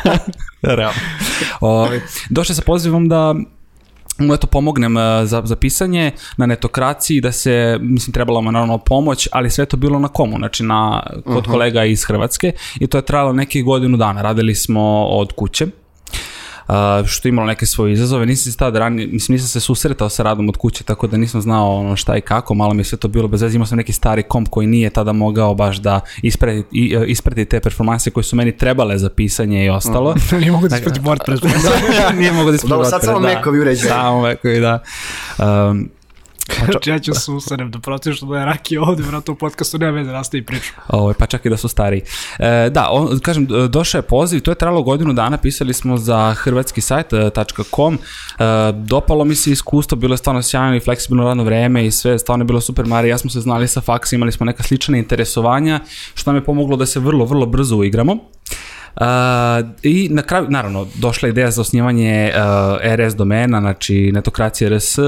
Realno. 0.62 1.00
Ovaj, 1.60 2.00
došao 2.30 2.56
sa 2.56 2.62
pozivom 2.62 3.08
da 3.08 3.34
mu 4.20 4.34
eto 4.34 4.46
pomognem 4.46 4.96
e, 4.96 5.26
za, 5.26 5.42
za 5.44 5.56
pisanje 5.56 6.12
na 6.36 6.46
netokraciji, 6.46 7.20
da 7.20 7.32
se, 7.32 7.78
mislim, 7.80 8.12
trebala 8.12 8.40
mu 8.40 8.52
naravno 8.52 8.78
pomoć, 8.78 9.28
ali 9.32 9.50
sve 9.50 9.66
to 9.66 9.76
bilo 9.76 9.98
na 9.98 10.08
komu, 10.08 10.36
znači 10.38 10.62
na, 10.62 11.02
kod 11.24 11.36
uh 11.36 11.42
-huh. 11.42 11.50
kolega 11.50 11.84
iz 11.84 12.04
Hrvatske 12.04 12.52
i 12.80 12.86
to 12.86 12.98
je 12.98 13.02
trajalo 13.02 13.32
nekih 13.32 13.64
godinu 13.64 13.96
dana. 13.96 14.22
Radili 14.22 14.54
smo 14.54 15.06
od 15.06 15.32
kuće. 15.32 15.66
Uh, 16.70 17.06
što 17.06 17.28
je 17.28 17.30
imalo 17.30 17.46
neke 17.46 17.66
svoje 17.66 17.92
izazove. 17.92 18.26
Nisam 18.26 18.52
se 18.52 18.58
tada 18.58 18.78
ranije, 18.78 19.06
mislim, 19.06 19.34
nisam 19.34 19.48
se 19.48 19.60
susretao 19.60 20.08
sa 20.08 20.22
radom 20.22 20.48
od 20.48 20.56
kuće, 20.56 20.84
tako 20.84 21.06
da 21.06 21.16
nisam 21.16 21.40
znao 21.40 21.76
ono 21.76 21.96
šta 21.96 22.16
i 22.16 22.20
kako, 22.20 22.54
malo 22.54 22.74
mi 22.74 22.80
je 22.80 22.84
sve 22.84 22.98
to 22.98 23.08
bilo 23.08 23.28
bez 23.28 23.42
veze. 23.42 23.56
Imao 23.56 23.66
sam 23.66 23.78
neki 23.78 23.92
stari 23.92 24.22
komp 24.22 24.48
koji 24.48 24.66
nije 24.66 24.90
tada 24.90 25.12
mogao 25.12 25.54
baš 25.54 25.76
da 25.76 26.00
isprati, 26.22 26.62
i, 26.72 26.96
uh, 26.96 27.02
isprati 27.06 27.44
te 27.44 27.60
performanse 27.60 28.10
koje 28.10 28.24
su 28.24 28.36
meni 28.36 28.56
trebale 28.56 28.98
za 28.98 29.10
pisanje 29.10 29.64
i 29.64 29.70
ostalo. 29.70 30.14
Nije 30.40 30.52
mogu 30.52 30.68
da 30.68 30.76
isprati 30.76 31.00
WordPress. 31.00 31.40
nije 32.18 32.32
mogao 32.32 32.50
da 32.50 32.56
isprati 32.56 32.70
Dobro, 32.70 32.84
sad 32.84 33.02
samo 33.02 33.20
da. 33.20 33.34
Macovi 33.34 33.60
uređaji. 33.60 33.90
Samo 33.90 34.20
Macovi, 34.20 34.60
da. 34.60 34.82
Um, 35.38 35.90
Znači, 36.64 36.90
ja 36.90 36.98
ću 36.98 37.14
se 37.14 37.30
usanem 37.30 37.70
da 37.70 37.78
protiv 37.78 38.12
što 38.12 38.26
da 38.26 38.38
je 38.38 38.44
Raki 38.44 38.78
ovde, 38.78 39.02
vratno 39.02 39.32
u 39.32 39.36
podcastu, 39.36 39.78
nema 39.78 39.92
veze, 39.92 40.10
nastavi 40.10 40.44
priču. 40.46 40.72
Ovo, 40.88 41.14
pa 41.18 41.26
čak 41.26 41.46
i 41.46 41.50
da 41.50 41.56
su 41.56 41.68
stariji. 41.68 42.02
E, 42.38 42.70
da, 42.70 42.88
on, 42.90 43.20
kažem, 43.20 43.48
došao 43.68 43.98
je 43.98 44.02
poziv, 44.02 44.40
to 44.40 44.50
je 44.50 44.54
trajalo 44.54 44.82
godinu 44.82 45.12
dana, 45.12 45.36
pisali 45.36 45.74
smo 45.74 45.96
za 45.96 46.34
hrvatski 46.34 46.80
sajt 46.80 47.12
e, 47.12 47.30
.com, 47.74 47.94
e, 47.94 48.44
dopalo 48.72 49.24
mi 49.24 49.34
se 49.34 49.52
iskustvo, 49.52 49.96
bilo 49.96 50.14
je 50.14 50.18
stvarno 50.18 50.42
sjajno 50.42 50.76
i 50.76 50.80
fleksibilno 50.80 51.24
radno 51.24 51.44
vreme 51.44 51.86
i 51.86 51.90
sve, 51.90 52.18
stvarno 52.18 52.42
je 52.42 52.46
bilo 52.46 52.60
super, 52.60 52.86
Mari, 52.86 53.08
ja 53.08 53.18
smo 53.18 53.30
se 53.30 53.40
znali 53.40 53.68
sa 53.68 53.80
faksa, 53.80 54.16
imali 54.16 54.32
smo 54.32 54.46
neka 54.46 54.62
slična 54.62 54.98
interesovanja, 54.98 55.80
što 56.14 56.30
nam 56.30 56.36
je 56.36 56.44
pomoglo 56.44 56.76
da 56.76 56.86
se 56.86 57.00
vrlo, 57.00 57.24
vrlo 57.24 57.46
brzo 57.46 57.76
uigramo. 57.76 58.18
I 59.82 60.08
na 60.10 60.22
kraju, 60.22 60.46
naravno, 60.48 60.86
došla 60.94 61.26
je 61.26 61.30
ideja 61.30 61.50
za 61.50 61.60
osnivanje 61.60 62.32
uh, 62.34 62.96
RS 62.96 63.14
domena, 63.14 63.60
znači 63.60 64.10
netokracija 64.12 64.76
RS, 64.76 64.98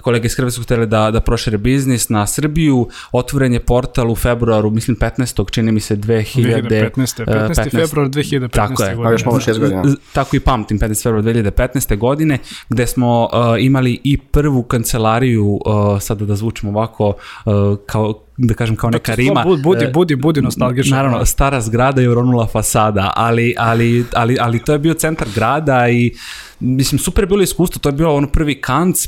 kolege 0.00 0.26
iz 0.26 0.36
Hrvatske 0.36 0.62
htjeli 0.62 0.86
da, 0.86 1.10
da 1.10 1.20
prošire 1.20 1.58
biznis 1.58 2.08
na 2.08 2.26
Srbiju, 2.26 2.88
otvoren 3.12 3.52
je 3.52 3.60
portal 3.60 4.10
u 4.10 4.14
februaru, 4.14 4.70
mislim 4.70 4.96
15. 4.96 5.50
čini 5.50 5.72
mi 5.72 5.80
se 5.80 5.96
2000, 5.96 6.62
2015. 6.62 7.24
15. 7.24 7.24
15. 7.26 7.70
februar 7.70 8.08
2015. 8.08 8.48
Tako 8.48 8.82
je. 8.82 8.94
godine. 8.94 9.14
još 9.14 9.24
malo 9.24 9.40
šest 9.40 9.60
godina. 9.60 9.82
Tako 10.12 10.36
i 10.36 10.40
pamtim, 10.40 10.78
15. 10.78 11.02
februar 11.02 11.24
2015. 11.24 11.96
godine, 11.98 12.38
gde 12.68 12.86
smo 12.86 13.24
uh, 13.24 13.30
imali 13.64 14.00
i 14.04 14.18
prvu 14.18 14.62
kancelariju, 14.62 15.60
uh, 15.66 16.00
sada 16.00 16.24
da 16.24 16.36
zvučimo 16.36 16.72
ovako, 16.72 17.08
uh, 17.08 17.52
kao 17.86 18.24
da 18.36 18.54
kažem 18.54 18.76
kao 18.76 18.90
neka 18.90 19.14
rima. 19.14 19.42
Budi, 19.42 19.62
budi, 19.62 19.86
budi, 19.92 20.16
budi 20.16 20.42
nostalgičan. 20.42 20.96
Naravno, 20.96 21.24
stara 21.24 21.60
zgrada 21.60 22.02
i 22.02 22.08
uronula 22.08 22.46
fasada, 22.46 23.12
ali, 23.16 23.54
ali, 23.58 24.04
ali, 24.14 24.36
ali 24.40 24.58
to 24.58 24.72
je 24.72 24.78
bio 24.78 24.94
centar 24.94 25.28
grada 25.34 25.88
i 25.88 26.12
mislim, 26.60 26.98
super 26.98 27.22
je 27.24 27.26
bilo 27.26 27.42
iskustvo, 27.42 27.80
to 27.80 27.88
je 27.88 27.92
bilo 27.92 28.14
ono 28.14 28.28
prvi 28.28 28.60
kanc, 28.60 29.06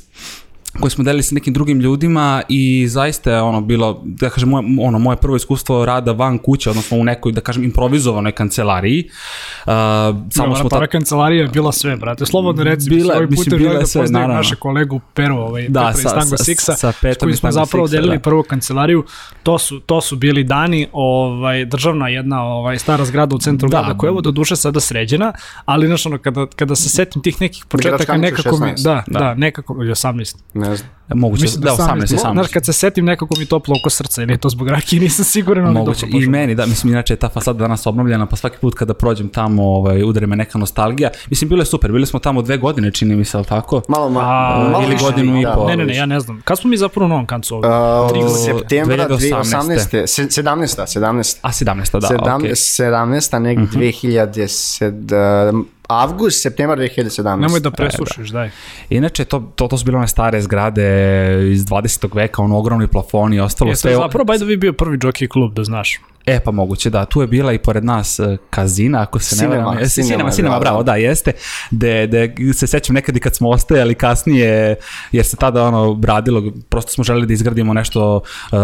koje 0.81 0.91
smo 0.91 1.05
delili 1.05 1.23
sa 1.23 1.35
nekim 1.35 1.55
drugim 1.55 1.81
ljudima 1.81 2.43
i 2.49 2.89
zaista 2.89 3.33
je 3.33 3.41
ono 3.41 3.61
bilo, 3.61 4.03
da 4.05 4.31
kažem, 4.31 4.49
moje, 4.49 4.65
ono, 4.81 4.99
moje 4.99 5.17
prvo 5.17 5.37
iskustvo 5.37 5.85
rada 5.85 6.13
van 6.13 6.39
kuće, 6.39 6.71
odnosno 6.71 6.99
u 6.99 7.05
nekoj, 7.05 7.33
da 7.33 7.41
kažem, 7.41 7.65
improvizovanoj 7.65 8.33
kancelariji. 8.33 9.05
Uh, 9.67 9.73
samo 10.31 10.49
no, 10.49 10.57
smo 10.57 10.69
ta... 10.69 10.87
kancelarija 10.87 11.43
je 11.43 11.49
bila 11.49 11.73
sve, 11.73 11.97
brate. 11.97 12.27
Slobodno 12.27 12.65
reci, 12.65 12.91
bila, 12.91 13.15
svoj 13.15 13.29
put 13.29 13.49
bila 13.49 13.75
da 13.75 13.87
sve, 13.87 14.07
naravno. 14.09 14.35
naše 14.35 14.57
kolegu 14.57 15.01
Peru, 15.15 15.37
ovaj, 15.37 15.69
da, 15.69 15.81
Petra 15.81 16.11
sa, 16.11 16.17
iz 16.17 16.23
Tango 16.23 16.37
sa, 16.37 16.45
Sixa, 16.45 16.77
sa 16.77 16.93
Petrom 17.03 17.29
koji 17.29 17.37
smo 17.37 17.53
zapravo 17.53 17.87
Sixa, 17.87 17.91
delili 17.91 18.17
da. 18.17 18.23
prvu 18.23 18.43
kancelariju. 18.43 19.05
To 19.43 19.59
su, 19.59 19.81
to 19.81 20.01
su 20.01 20.17
bili 20.17 20.45
dani, 20.45 20.89
ovaj, 20.93 21.65
državna 21.65 22.09
jedna 22.09 22.43
ovaj, 22.43 22.79
stara 22.79 23.05
zgrada 23.05 23.37
u 23.37 23.39
centru 23.39 23.69
Da. 23.69 23.79
grada, 23.79 23.99
koja 23.99 24.09
je 24.09 24.11
evo 24.13 24.21
do 24.21 24.31
duše 24.31 24.57
sada 24.57 24.81
sređena, 24.81 25.33
ali 25.65 25.87
znaš 25.87 26.07
ono, 26.07 26.19
kada, 26.19 26.47
kada 26.57 26.77
se 26.77 26.89
setim 26.89 27.23
tih 27.23 27.41
nekih 27.41 27.65
početaka, 27.69 28.17
nekako 28.17 28.57
mi, 28.57 28.67
16. 28.67 28.83
da, 28.83 29.05
da, 29.07 29.19
Da. 29.19 29.35
nekako, 29.35 29.77
ili 29.83 29.91
18. 29.91 30.37
Ne 30.55 30.66
znam. 30.69 30.89
Moguće, 31.11 31.43
Mislim 31.43 31.63
da, 31.63 31.71
18, 31.71 31.77
18. 31.77 32.17
18. 32.17 32.33
Znaš, 32.33 32.49
kad 32.49 32.65
se 32.65 32.73
setim 32.73 33.05
nekako 33.05 33.35
mi 33.39 33.47
toplo 33.47 33.75
oko 33.77 33.91
srca, 33.91 34.23
ili 34.23 34.33
je 34.33 34.39
to 34.39 34.49
zbog 34.49 34.69
raki, 34.69 35.01
nisam 35.01 35.25
siguran, 35.25 35.65
ali 35.67 35.75
Moguće. 35.75 36.07
dobro, 36.07 36.19
I 36.19 36.27
meni, 36.27 36.55
da, 36.55 36.67
mislim, 36.67 36.93
inače 36.93 37.13
je 37.13 37.19
ta 37.19 37.29
fasada 37.29 37.59
danas 37.59 37.87
obnovljena, 37.87 38.27
pa 38.27 38.37
svaki 38.37 38.57
put 38.59 38.75
kada 38.75 38.95
prođem 38.95 39.29
tamo, 39.29 39.63
ovaj, 39.65 40.03
udari 40.03 40.27
me 40.27 40.37
neka 40.37 40.59
nostalgija. 40.59 41.11
Mislim, 41.31 41.49
bilo 41.49 41.63
je 41.63 41.67
super, 41.67 41.93
bili 41.93 42.07
smo 42.07 42.19
tamo 42.19 42.43
dve 42.43 42.57
godine, 42.59 42.91
čini 42.91 43.17
mi 43.17 43.25
se, 43.25 43.37
ali 43.37 43.47
tako? 43.47 43.83
Malo, 43.89 44.11
ma, 44.11 44.21
A, 44.21 44.25
malo 44.63 44.83
ili 44.83 44.93
više, 44.93 45.05
godinu 45.05 45.41
i 45.41 45.45
da. 45.45 45.53
po. 45.53 45.67
Ne, 45.67 45.77
ne, 45.77 45.85
ne, 45.85 45.97
ja 45.97 46.07
ne 46.07 46.21
znam. 46.21 46.41
Kad 46.43 46.59
smo 46.59 46.71
mi 46.71 46.77
zapravo 46.77 47.07
u 47.07 47.09
novom 47.09 47.27
kancu 47.27 47.55
ovdje? 47.55 47.71
Uh, 48.25 48.31
septembra 48.37 49.09
2018. 49.09 49.43
2018. 49.45 50.07
Se- 50.07 50.23
17. 50.23 50.87
17. 50.91 51.39
A 51.43 51.49
17. 51.49 51.65
da, 51.93 52.07
Sedam, 52.09 52.37
okej. 52.37 52.51
17. 52.51 53.39
negdje 53.39 53.65
Mhm. 53.65 53.79
2007. 53.79 55.65
Avgust, 55.89 56.43
septembar 56.43 56.79
2017. 56.79 57.41
Nemoj 57.41 57.61
da 57.61 57.71
presušiš, 57.71 58.29
daj. 58.29 58.51
Inače, 58.91 59.25
to, 59.25 59.53
to, 59.55 59.69
to 59.69 59.79
su 59.79 59.85
bile 59.85 59.99
one 59.99 60.09
stare 60.09 60.41
zgrade 60.43 60.83
iz 61.53 61.65
20. 61.65 62.17
veka, 62.17 62.43
ono 62.43 62.59
ogromni 62.59 62.87
plafoni 62.87 63.37
i 63.37 63.41
ostalo 63.41 63.71
Je 63.71 63.75
to 63.75 63.81
sve. 63.81 63.91
je 63.91 63.97
zapravo, 63.97 64.25
by 64.25 64.37
the 64.37 64.45
way, 64.45 64.59
bio 64.59 64.73
prvi 64.73 64.99
jockey 64.99 65.29
klub, 65.29 65.55
da 65.55 65.65
znaš. 65.65 66.01
E, 66.27 66.41
pa 66.41 66.51
moguće, 66.51 66.91
da. 66.91 67.05
Tu 67.05 67.21
je 67.21 67.27
bila 67.27 67.53
i 67.53 67.59
pored 67.59 67.85
nas 67.85 68.19
uh, 68.19 68.27
kazina, 68.51 69.03
ako 69.03 69.19
se 69.19 69.37
Cinema, 69.37 69.55
ne 69.55 69.61
varam. 69.61 69.83
E, 69.83 69.89
cinema, 69.89 70.09
Cinema, 70.09 70.31
cinema, 70.31 70.55
da, 70.55 70.61
bravo, 70.61 70.83
da. 70.83 70.93
da, 70.93 70.97
jeste. 70.97 71.33
De, 71.71 72.07
de, 72.07 72.35
se 72.55 72.67
sećam 72.67 72.95
nekad 72.95 73.17
i 73.17 73.21
kad 73.21 73.37
smo 73.37 73.49
ostajali 73.49 73.95
kasnije, 73.95 74.77
jer 75.13 75.25
se 75.25 75.37
tada 75.37 75.65
ono 75.65 76.01
radilo, 76.05 76.53
prosto 76.69 76.93
smo 76.93 77.05
želeli 77.05 77.27
da 77.27 77.33
izgradimo 77.33 77.75
nešto 77.75 78.15
uh, 78.17 78.59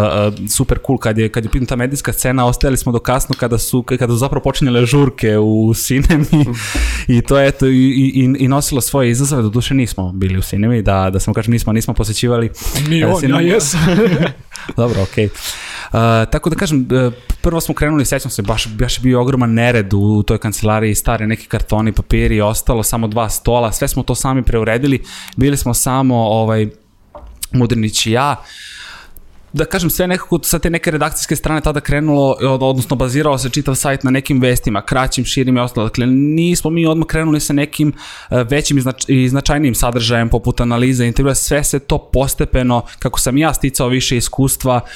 super 0.51 0.79
cool 0.87 0.99
kad 0.99 1.19
je, 1.19 1.29
kad 1.29 1.45
je 1.45 1.51
pitna 1.51 1.67
ta 1.67 1.77
medijska 1.77 2.13
scena, 2.13 2.47
ostajali 2.47 2.77
smo 2.77 2.93
do 2.93 2.99
kasno 2.99 3.35
kada 3.39 3.59
su, 3.59 3.83
kada 3.83 4.07
su 4.07 4.17
zapravo 4.17 4.43
počinjale 4.43 4.87
žurke 4.87 5.39
u 5.39 5.75
sinemi 5.75 6.27
i 7.19 7.21
to 7.21 7.39
je 7.39 7.49
eto 7.49 7.67
i, 7.67 8.13
i, 8.15 8.35
i 8.39 8.49
nosilo 8.49 8.81
svoje 8.81 9.11
izazove, 9.11 9.43
do 9.43 9.49
duše 9.49 9.75
nismo 9.75 10.13
bili 10.13 10.39
u 10.39 10.43
sinemi, 10.43 10.83
da, 10.83 11.11
da 11.11 11.21
sam 11.21 11.35
kažem 11.35 11.53
nismo, 11.53 11.73
nismo 11.73 11.95
posjećivali 11.95 12.51
Ni 12.89 13.01
e, 13.01 13.07
on, 13.07 13.13
ja 13.13 13.19
cinema. 13.19 13.41
jesam. 13.41 13.81
Dobro, 14.77 15.03
okej. 15.03 15.29
Tako 16.31 16.51
da 16.51 16.57
kažem, 16.57 16.89
uh, 17.07 17.13
prvo 17.43 17.61
smo 17.61 17.75
krenuli, 17.75 18.05
sećam 18.05 18.31
se, 18.31 18.43
baš, 18.43 18.69
baš 18.69 18.99
je 18.99 19.03
bio 19.03 19.21
ogroman 19.23 19.55
nered 19.55 19.95
u 19.95 20.23
toj 20.23 20.39
kancelariji, 20.39 20.95
stare 20.95 21.27
neki 21.27 21.47
kartoni, 21.47 21.93
papiri 21.93 22.37
i 22.37 22.41
ostalo, 22.41 22.83
samo 22.83 23.09
dva 23.09 23.29
stola, 23.29 23.73
sve 23.73 23.89
smo 23.89 24.03
to 24.03 24.15
sami 24.15 24.43
preuredili, 24.43 25.03
bili 25.37 25.57
smo 25.57 25.75
samo 25.75 26.17
ovaj, 26.17 26.69
Mudrinić 27.53 28.07
i 28.07 28.13
ja, 28.13 28.45
da 29.53 29.65
kažem 29.65 29.91
sve 29.91 30.07
nekako 30.07 30.39
sa 30.43 30.59
te 30.59 30.71
neke 30.71 30.91
redakcijske 30.91 31.37
strane 31.37 31.61
tada 31.61 31.81
krenulo, 31.81 32.37
od- 32.41 32.63
odnosno 32.63 32.97
bazirao 32.97 33.39
se 33.39 33.51
čitav 33.51 33.75
sajt 33.75 34.05
na 34.05 34.11
nekim 34.11 34.41
vestima, 34.41 34.83
kraćim, 34.83 35.25
širim 35.25 35.57
i 35.57 35.61
ostalo. 35.61 35.89
Dakle, 35.89 36.07
nismo 36.07 36.71
mi 36.71 36.87
odmah 36.87 37.07
krenuli 37.07 37.41
sa 37.41 37.53
nekim 37.53 37.93
e, 38.31 38.45
većim 38.51 38.79
i, 38.79 38.81
znač, 38.81 39.05
i 39.09 39.29
značajnijim 39.29 39.75
sadržajem 39.75 40.29
poput 40.29 40.61
analize, 40.61 41.07
intervjua, 41.07 41.35
sve 41.35 41.65
se 41.65 41.79
to 41.79 41.99
postepeno, 41.99 42.83
kako 42.99 43.21
sam 43.21 43.39
ja 43.39 43.55
sticao 43.55 43.89
više 43.89 44.17
iskustva, 44.17 44.77
uh, 44.77 44.89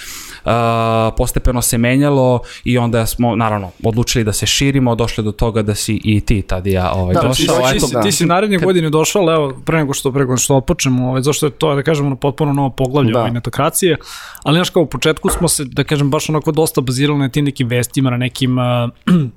postepeno 1.17 1.63
se 1.63 1.79
menjalo 1.79 2.41
i 2.65 2.79
onda 2.79 3.07
smo, 3.07 3.37
naravno, 3.37 3.71
odlučili 3.85 4.25
da 4.25 4.33
se 4.33 4.47
širimo, 4.47 4.95
došli 4.95 5.25
do 5.25 5.33
toga 5.33 5.63
da 5.63 5.75
si 5.75 6.01
i 6.05 6.21
ti 6.21 6.43
tad 6.43 6.67
i 6.67 6.73
ja 6.73 6.93
ovaj, 6.93 7.15
Da, 7.15 7.21
došao. 7.21 7.47
došao, 7.47 7.71
ti, 7.71 7.77
eto, 7.77 7.87
si, 7.87 7.95
da. 7.95 8.03
ti 8.03 8.13
si 8.13 8.27
naredne 8.27 8.59
godine 8.59 8.91
došao, 8.91 9.23
ali 9.23 9.35
evo, 9.35 9.61
pre 9.65 9.79
nego 9.79 9.95
što, 9.95 10.13
pre 10.13 10.21
nego 10.21 10.37
što 10.37 10.57
otpočnemo, 10.57 11.09
ovaj, 11.09 11.23
zašto 11.23 11.47
je 11.47 11.51
to, 11.51 11.75
da 11.75 11.83
kažemo, 11.83 12.07
ono, 12.07 12.17
potpuno 12.17 12.53
novo 12.53 12.71
poglavlje 12.71 13.13
Da. 13.13 13.23
da. 13.23 13.31
netokracije, 13.31 13.97
ali 14.43 14.57
znaš 14.57 14.71
kao 14.71 14.83
u 14.83 14.87
početku 14.87 15.29
smo 15.31 15.49
se, 15.49 15.65
da 15.65 15.85
kažem, 15.85 16.11
baš 16.11 16.29
onako 16.29 16.53
dosta 16.53 16.81
bazirali 16.81 17.19
na 17.19 17.29
tim 17.29 17.45
nekim 17.45 17.69
vestima, 17.69 18.11
na 18.11 18.17
nekim 18.17 18.59
uh, 18.59 18.65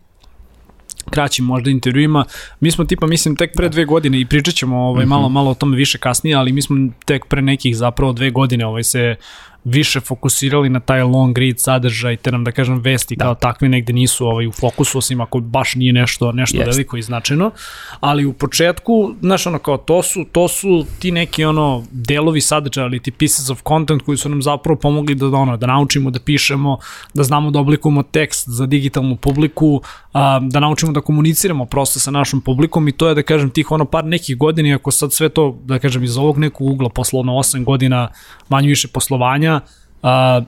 kraćim 1.09 1.45
možda 1.45 1.69
intervjuima. 1.69 2.25
Mi 2.59 2.71
smo 2.71 2.85
tipa, 2.85 3.07
mislim, 3.07 3.35
tek 3.35 3.51
pre 3.55 3.69
dve 3.69 3.85
godine 3.85 4.21
i 4.21 4.25
pričat 4.25 4.55
ćemo 4.55 4.77
ovaj, 4.77 5.05
malo, 5.05 5.29
malo 5.29 5.51
o 5.51 5.53
tome 5.53 5.77
više 5.77 5.97
kasnije, 5.97 6.35
ali 6.35 6.51
mi 6.51 6.61
smo 6.61 6.77
tek 7.05 7.25
pre 7.25 7.41
nekih 7.41 7.77
zapravo 7.77 8.13
dve 8.13 8.31
godine 8.31 8.65
ovaj, 8.65 8.83
se 8.83 9.15
više 9.69 9.99
fokusirali 9.99 10.69
na 10.69 10.79
taj 10.79 11.03
long 11.03 11.37
read 11.37 11.59
sadržaj, 11.59 12.17
te 12.17 12.31
nam 12.31 12.43
da 12.43 12.51
kažem 12.51 12.79
vesti 12.79 13.15
da. 13.15 13.25
kao 13.25 13.35
takve 13.35 13.69
negde 13.69 13.93
nisu 13.93 14.25
ovaj, 14.25 14.47
u 14.47 14.51
fokusu, 14.51 14.97
osim 14.97 15.21
ako 15.21 15.39
baš 15.39 15.75
nije 15.75 15.93
nešto, 15.93 16.31
nešto 16.31 16.57
Jest. 16.57 16.67
veliko 16.67 16.97
i 16.97 17.01
značajno, 17.01 17.51
ali 17.99 18.25
u 18.25 18.33
početku, 18.33 19.15
znaš, 19.21 19.47
ono 19.47 19.59
kao 19.59 19.77
to 19.77 20.03
su, 20.03 20.25
to 20.31 20.47
su 20.47 20.85
ti 20.99 21.11
neki 21.11 21.45
ono 21.45 21.83
delovi 21.91 22.41
sadržaja, 22.41 22.85
ali 22.85 22.99
ti 22.99 23.11
pieces 23.11 23.49
of 23.49 23.61
content 23.67 24.01
koji 24.01 24.17
su 24.17 24.29
nam 24.29 24.41
zapravo 24.41 24.79
pomogli 24.79 25.15
da, 25.15 25.27
ono, 25.27 25.57
da 25.57 25.67
naučimo 25.67 26.11
da 26.11 26.19
pišemo, 26.19 26.77
da 27.13 27.23
znamo 27.23 27.51
da 27.51 27.59
oblikujemo 27.59 28.03
tekst 28.03 28.49
za 28.49 28.65
digitalnu 28.65 29.15
publiku, 29.15 29.81
a, 30.13 30.39
da 30.39 30.59
naučimo 30.59 30.91
da 30.91 31.01
komuniciramo 31.01 31.65
prosto 31.65 31.99
sa 31.99 32.11
našom 32.11 32.41
publikom 32.41 32.87
i 32.87 32.91
to 32.91 33.07
je 33.07 33.15
da 33.15 33.23
kažem 33.23 33.49
tih 33.49 33.71
ono 33.71 33.85
par 33.85 34.05
nekih 34.05 34.37
godina, 34.37 34.75
ako 34.75 34.91
sad 34.91 35.13
sve 35.13 35.29
to 35.29 35.57
da 35.63 35.79
kažem 35.79 36.03
iz 36.03 36.17
ovog 36.17 36.37
nekog 36.37 36.67
ugla 36.67 36.89
posle 36.89 37.19
ono 37.19 37.33
8 37.33 37.63
godina 37.63 38.07
manje 38.49 38.67
više 38.67 38.87
poslovanja, 38.87 39.58
a, 40.03 40.45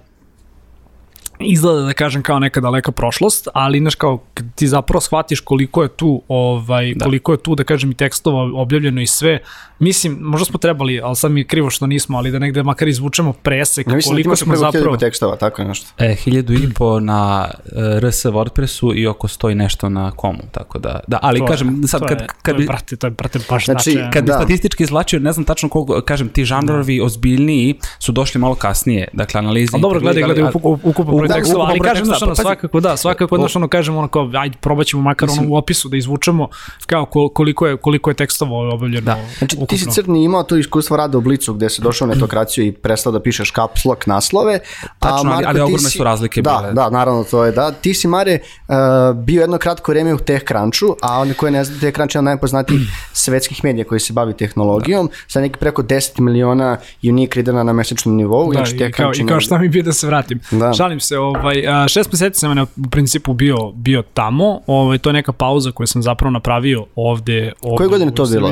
izgleda 1.41 1.81
da 1.81 1.93
kažem 1.93 2.21
kao 2.21 2.39
neka 2.39 2.61
daleka 2.61 2.91
prošlost, 2.91 3.47
ali 3.53 3.79
znaš 3.79 3.95
kao 3.95 4.17
kad 4.33 4.45
ti 4.55 4.67
zapravo 4.67 5.01
shvatiš 5.01 5.39
koliko 5.39 5.83
je 5.83 5.89
tu 5.89 6.21
ovaj 6.27 6.93
da. 6.95 7.05
koliko 7.05 7.31
je 7.31 7.37
tu 7.37 7.55
da 7.55 7.63
kažem 7.63 7.91
i 7.91 7.95
tekstova 7.95 8.51
objavljeno 8.53 9.01
i 9.01 9.07
sve. 9.07 9.39
Mislim, 9.79 10.17
možda 10.21 10.45
smo 10.45 10.59
trebali, 10.59 11.01
ali 11.01 11.15
sad 11.15 11.31
mi 11.31 11.39
je 11.39 11.45
krivo 11.45 11.69
što 11.69 11.87
nismo, 11.87 12.17
ali 12.17 12.31
da 12.31 12.39
negde 12.39 12.63
makar 12.63 12.87
izvučemo 12.87 13.33
presek 13.33 13.87
Ja 13.87 13.95
mislim 13.95 14.11
da 14.11 14.15
koliko 14.15 14.27
imaš 14.29 14.39
smo 14.39 14.55
zapravo 14.55 14.97
tekstova, 14.97 15.35
tako 15.35 15.61
je 15.61 15.67
nešto. 15.67 15.87
E, 15.97 16.15
hiljadu 16.15 16.53
i 16.53 16.73
po 16.75 16.99
na 16.99 17.47
e, 17.65 17.99
RS 17.99 18.25
WordPressu 18.25 18.95
i 18.95 19.07
oko 19.07 19.27
sto 19.27 19.49
i 19.49 19.55
nešto 19.55 19.89
na 19.89 20.11
komu, 20.11 20.39
tako 20.51 20.79
da, 20.79 20.99
da, 21.07 21.19
ali 21.21 21.39
To 21.39 21.43
je- 21.43 21.47
kažem, 21.47 21.83
sad 21.87 22.01
to 22.01 22.07
kad, 22.07 22.21
je, 22.21 22.27
kad 22.41 22.53
to 22.53 22.57
bi, 22.57 22.63
je, 22.63 22.67
brate, 22.67 22.95
to 22.95 23.07
je, 23.07 23.11
brate, 23.11 23.39
baš 23.49 23.65
Znači, 23.65 23.91
značajno. 23.91 24.11
kad 24.13 24.23
bi 24.23 24.27
Da. 24.27 24.33
statistički 24.33 24.83
izvlačio, 24.83 25.19
ne 25.19 25.31
znam 25.31 25.43
tačno 25.45 25.69
koliko, 25.69 26.01
kažem, 26.01 26.29
ti 26.29 26.45
žanrovi 26.45 27.01
ozbiljniji 27.01 27.75
su 27.99 28.11
došli 28.11 28.41
malo 28.41 28.55
kasnije, 28.55 29.07
dakle, 29.13 29.39
analize... 29.39 29.69
Ali 29.73 29.81
dobro, 29.81 29.99
gledaj, 29.99 30.23
gledaj 30.23 30.43
ukupno, 30.83 31.13
da, 31.31 31.35
tekstova, 31.35 31.65
ali 31.65 31.73
upravo 31.73 31.91
kažem, 31.91 32.05
znaš, 32.05 32.21
ono, 32.21 32.31
pa 32.31 32.35
svakako 32.37 32.79
da, 32.79 32.97
svakako, 32.97 33.37
znaš, 33.37 33.55
ono, 33.55 33.67
kažemo, 33.67 33.97
ono, 33.99 34.07
kao, 34.07 34.31
ajde, 34.33 34.57
probat 34.57 34.87
ćemo 34.87 35.01
makar 35.03 35.29
ono 35.31 35.41
u 35.47 35.55
opisu 35.55 35.89
da 35.89 35.97
izvučemo, 35.97 36.47
kao, 36.85 37.05
kol- 37.05 37.29
koliko 37.29 37.67
je, 37.67 37.77
koliko 37.77 38.09
je 38.09 38.15
tekstova 38.15 38.51
obavljeno 38.69 39.05
Da. 39.05 39.17
Znači, 39.37 39.55
ti 39.57 39.77
si 39.77 39.83
ukupno. 39.83 39.93
crni 39.93 40.23
imao 40.23 40.43
to 40.43 40.57
iskustvo 40.57 40.97
rada 40.97 41.17
u 41.17 41.21
Blicu 41.21 41.53
gde 41.53 41.69
si 41.69 41.81
došao 41.81 42.05
u 42.05 42.09
netokraciju 42.09 42.65
i 42.65 42.71
prestao 42.73 43.11
da 43.11 43.19
pišeš 43.21 43.53
caps 43.53 43.85
lock 43.85 44.05
naslove. 44.05 44.59
Tačno, 44.99 45.31
ali- 45.31 45.45
ali 45.45 45.55
ti 45.55 45.61
ogromne 45.61 45.89
su 45.89 46.03
razlike 46.03 46.41
da, 46.41 46.57
bile. 46.59 46.73
Da, 46.73 46.89
naravno 46.89 47.23
to 47.23 47.45
je 47.45 47.51
da. 47.51 47.71
Ti 47.71 47.93
si, 47.93 48.07
Mare, 48.07 48.39
uh, 48.61 48.75
bio 49.15 49.41
jedno 49.41 49.57
kratko 49.57 49.91
vreme 49.91 50.13
u 50.13 50.19
TechCrunchu, 50.19 50.95
a 51.01 51.19
oni 51.19 51.33
koji 51.33 51.51
ne 51.51 51.63
znaju, 51.63 51.79
TechCrunch 51.81 52.09
je 52.09 52.17
jedan 52.17 52.25
najpoznatijih 52.25 52.81
svetskih 53.13 53.63
medija 53.63 53.85
koji 53.85 53.99
se 53.99 54.13
bavi 54.13 54.33
tehnologijom, 54.33 55.09
sa 55.27 55.41
neki 55.41 55.59
preko 55.59 55.83
10 55.83 56.19
miliona 56.21 56.77
unique 57.03 57.35
readera 57.35 57.63
na 57.63 57.73
mesečnom 57.73 58.15
nivou. 58.15 58.53
Da, 58.53 58.63
i 58.77 58.91
kao, 58.91 59.11
i 59.15 59.25
kao 59.25 59.39
šta 59.39 59.57
mi 59.57 59.69
bio 59.69 59.83
da 59.83 59.91
se 59.91 60.07
vratim. 60.07 60.39
Da. 60.51 60.73
Šalim 60.73 60.99
se, 60.99 61.17
ovaj, 61.21 61.67
a, 61.67 61.87
šest 61.87 62.11
meseci 62.11 62.39
sam 62.39 62.57
ja 62.57 62.63
u 62.63 62.89
principu 62.89 63.33
bio, 63.33 63.71
bio 63.71 64.03
tamo, 64.13 64.61
ovaj, 64.67 64.97
to 64.97 65.09
je 65.09 65.13
neka 65.13 65.33
pauza 65.33 65.71
koju 65.71 65.87
sam 65.87 66.01
zapravo 66.01 66.31
napravio 66.31 66.85
ovde. 66.95 67.53
ovde 67.61 67.77
Koje 67.77 67.89
godine 67.89 68.15
to 68.15 68.25
bilo? 68.25 68.47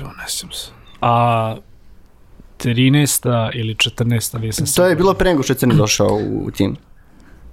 Jo, 0.00 0.06
ne 0.06 0.24
sjećam 0.28 0.52
se. 0.52 0.70
A, 1.00 1.56
13. 2.58 3.50
ili 3.54 3.74
14. 3.74 4.40
nisam 4.40 4.66
To 4.76 4.86
je 4.86 4.96
bilo 4.96 5.14
pre 5.14 5.30
nego 5.30 5.42
što 5.42 5.52
je 5.52 5.56
Crni 5.56 5.74
došao 5.74 6.20
u 6.44 6.50
tim. 6.50 6.76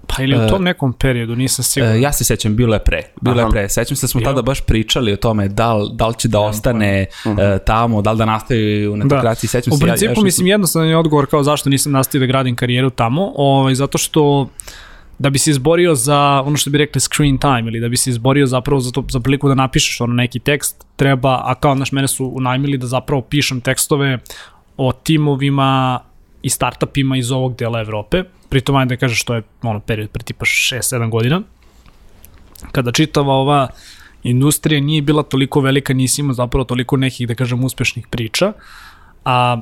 Pa 0.08 0.24
ili 0.24 0.46
u 0.46 0.50
tom 0.50 0.64
nekom 0.64 0.94
periodu, 0.94 1.36
nisam 1.36 1.64
siguran. 1.64 1.96
E, 1.96 2.02
ja 2.02 2.14
se 2.14 2.24
sećam, 2.24 2.56
bilo 2.56 2.74
je 2.74 2.80
pre. 2.80 3.02
Bilo 3.22 3.36
je 3.36 3.42
Aha. 3.42 3.52
pre. 3.52 3.70
Sećam 3.70 3.98
se 3.98 4.04
da 4.04 4.08
smo 4.08 4.22
tada 4.22 4.42
baš 4.42 4.62
pričali 4.62 5.14
o 5.14 5.16
tome 5.16 5.48
da 5.48 5.74
li, 5.74 5.90
da 5.94 6.08
li 6.08 6.14
će 6.18 6.28
da 6.28 6.40
ostane 6.40 7.02
e, 7.02 7.60
tamo, 7.66 8.02
da 8.02 8.12
li 8.12 8.18
da 8.18 8.26
nastavi 8.26 8.88
u 8.88 8.98
netokraciji. 8.98 9.48
Sećam 9.48 9.74
U 9.74 9.78
se, 9.78 9.84
ja- 9.84 9.88
principu, 9.88 10.12
ja, 10.12 10.16
što 10.16 10.24
mislim, 10.24 10.48
jednostavan 10.48 10.88
je 10.88 10.98
odgovor 10.98 11.26
kao 11.26 11.44
zašto 11.44 11.70
nisam 11.70 11.92
nastavio 11.92 12.28
da 12.28 12.32
gradim 12.32 12.56
karijeru 12.56 12.90
tamo, 12.90 13.32
ovaj, 13.36 13.76
zato 13.76 13.98
što 13.98 14.50
da 15.20 15.30
bi 15.30 15.40
se 15.40 15.52
izborio 15.52 15.96
za 15.96 16.44
ono 16.46 16.58
što 16.58 16.70
bi 16.70 16.78
rekli 16.78 17.02
screen 17.02 17.38
time 17.38 17.64
ili 17.68 17.80
da 17.80 17.90
bi 17.90 17.98
se 17.98 18.10
izborio 18.10 18.46
zapravo 18.46 18.80
za, 18.82 18.92
to, 18.92 19.04
za 19.10 19.20
priliku 19.20 19.48
da 19.48 19.56
napišeš 19.56 20.02
ono 20.02 20.14
neki 20.14 20.40
tekst, 20.40 20.86
treba, 20.96 21.42
a 21.46 21.56
kao 21.56 21.76
naš 21.76 21.92
mene 21.92 22.08
su 22.08 22.26
unajmili 22.26 22.78
da 22.78 22.88
zapravo 22.88 23.22
pišem 23.22 23.62
tekstove 23.62 24.20
o 24.78 24.92
timovima 24.92 26.00
i 26.42 26.50
startupima 26.50 27.18
iz 27.18 27.32
ovog 27.32 27.56
dela 27.56 27.80
Evrope. 27.80 28.24
Pritom 28.54 28.76
ajde 28.76 28.96
da 28.96 29.00
kažeš 29.00 29.22
što 29.22 29.36
je 29.36 29.44
ono 29.62 29.80
period 29.80 30.10
pre 30.10 30.24
tipa 30.24 30.46
6-7 30.46 31.10
godina. 31.10 31.42
Kada 32.72 32.92
čitava 32.92 33.34
ova 33.34 33.68
industrija 34.24 34.82
nije 34.82 35.02
bila 35.02 35.24
toliko 35.24 35.62
velika, 35.62 35.94
nisi 35.94 36.22
imao 36.22 36.34
zapravo 36.34 36.66
toliko 36.66 36.98
nekih, 36.98 37.28
da 37.28 37.36
kažem, 37.36 37.64
uspešnih 37.64 38.08
priča, 38.08 38.52
a 39.26 39.62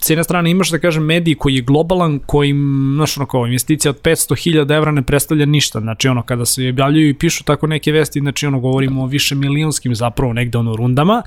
s 0.00 0.10
jedne 0.10 0.24
strane 0.24 0.50
imaš, 0.50 0.70
da 0.70 0.78
kažem, 0.78 1.04
medij 1.04 1.34
koji 1.34 1.54
je 1.54 1.62
globalan, 1.62 2.18
koji, 2.26 2.54
znaš, 2.94 3.16
ono 3.16 3.26
kao, 3.26 3.46
investicija 3.46 3.90
od 3.90 4.02
500.000 4.02 4.76
evra 4.76 4.92
ne 4.92 5.02
predstavlja 5.02 5.46
ništa, 5.46 5.80
znači, 5.80 6.08
ono, 6.08 6.22
kada 6.22 6.44
se 6.44 6.68
objavljuju 6.68 7.08
i 7.08 7.14
pišu 7.14 7.44
tako 7.44 7.66
neke 7.66 7.92
vesti, 7.92 8.20
znači, 8.20 8.46
ono, 8.46 8.60
govorimo 8.60 9.02
o 9.02 9.06
više 9.06 9.34
milionskim 9.34 9.94
zapravo 9.94 10.32
negde, 10.32 10.58
ono, 10.58 10.76
rundama, 10.76 11.22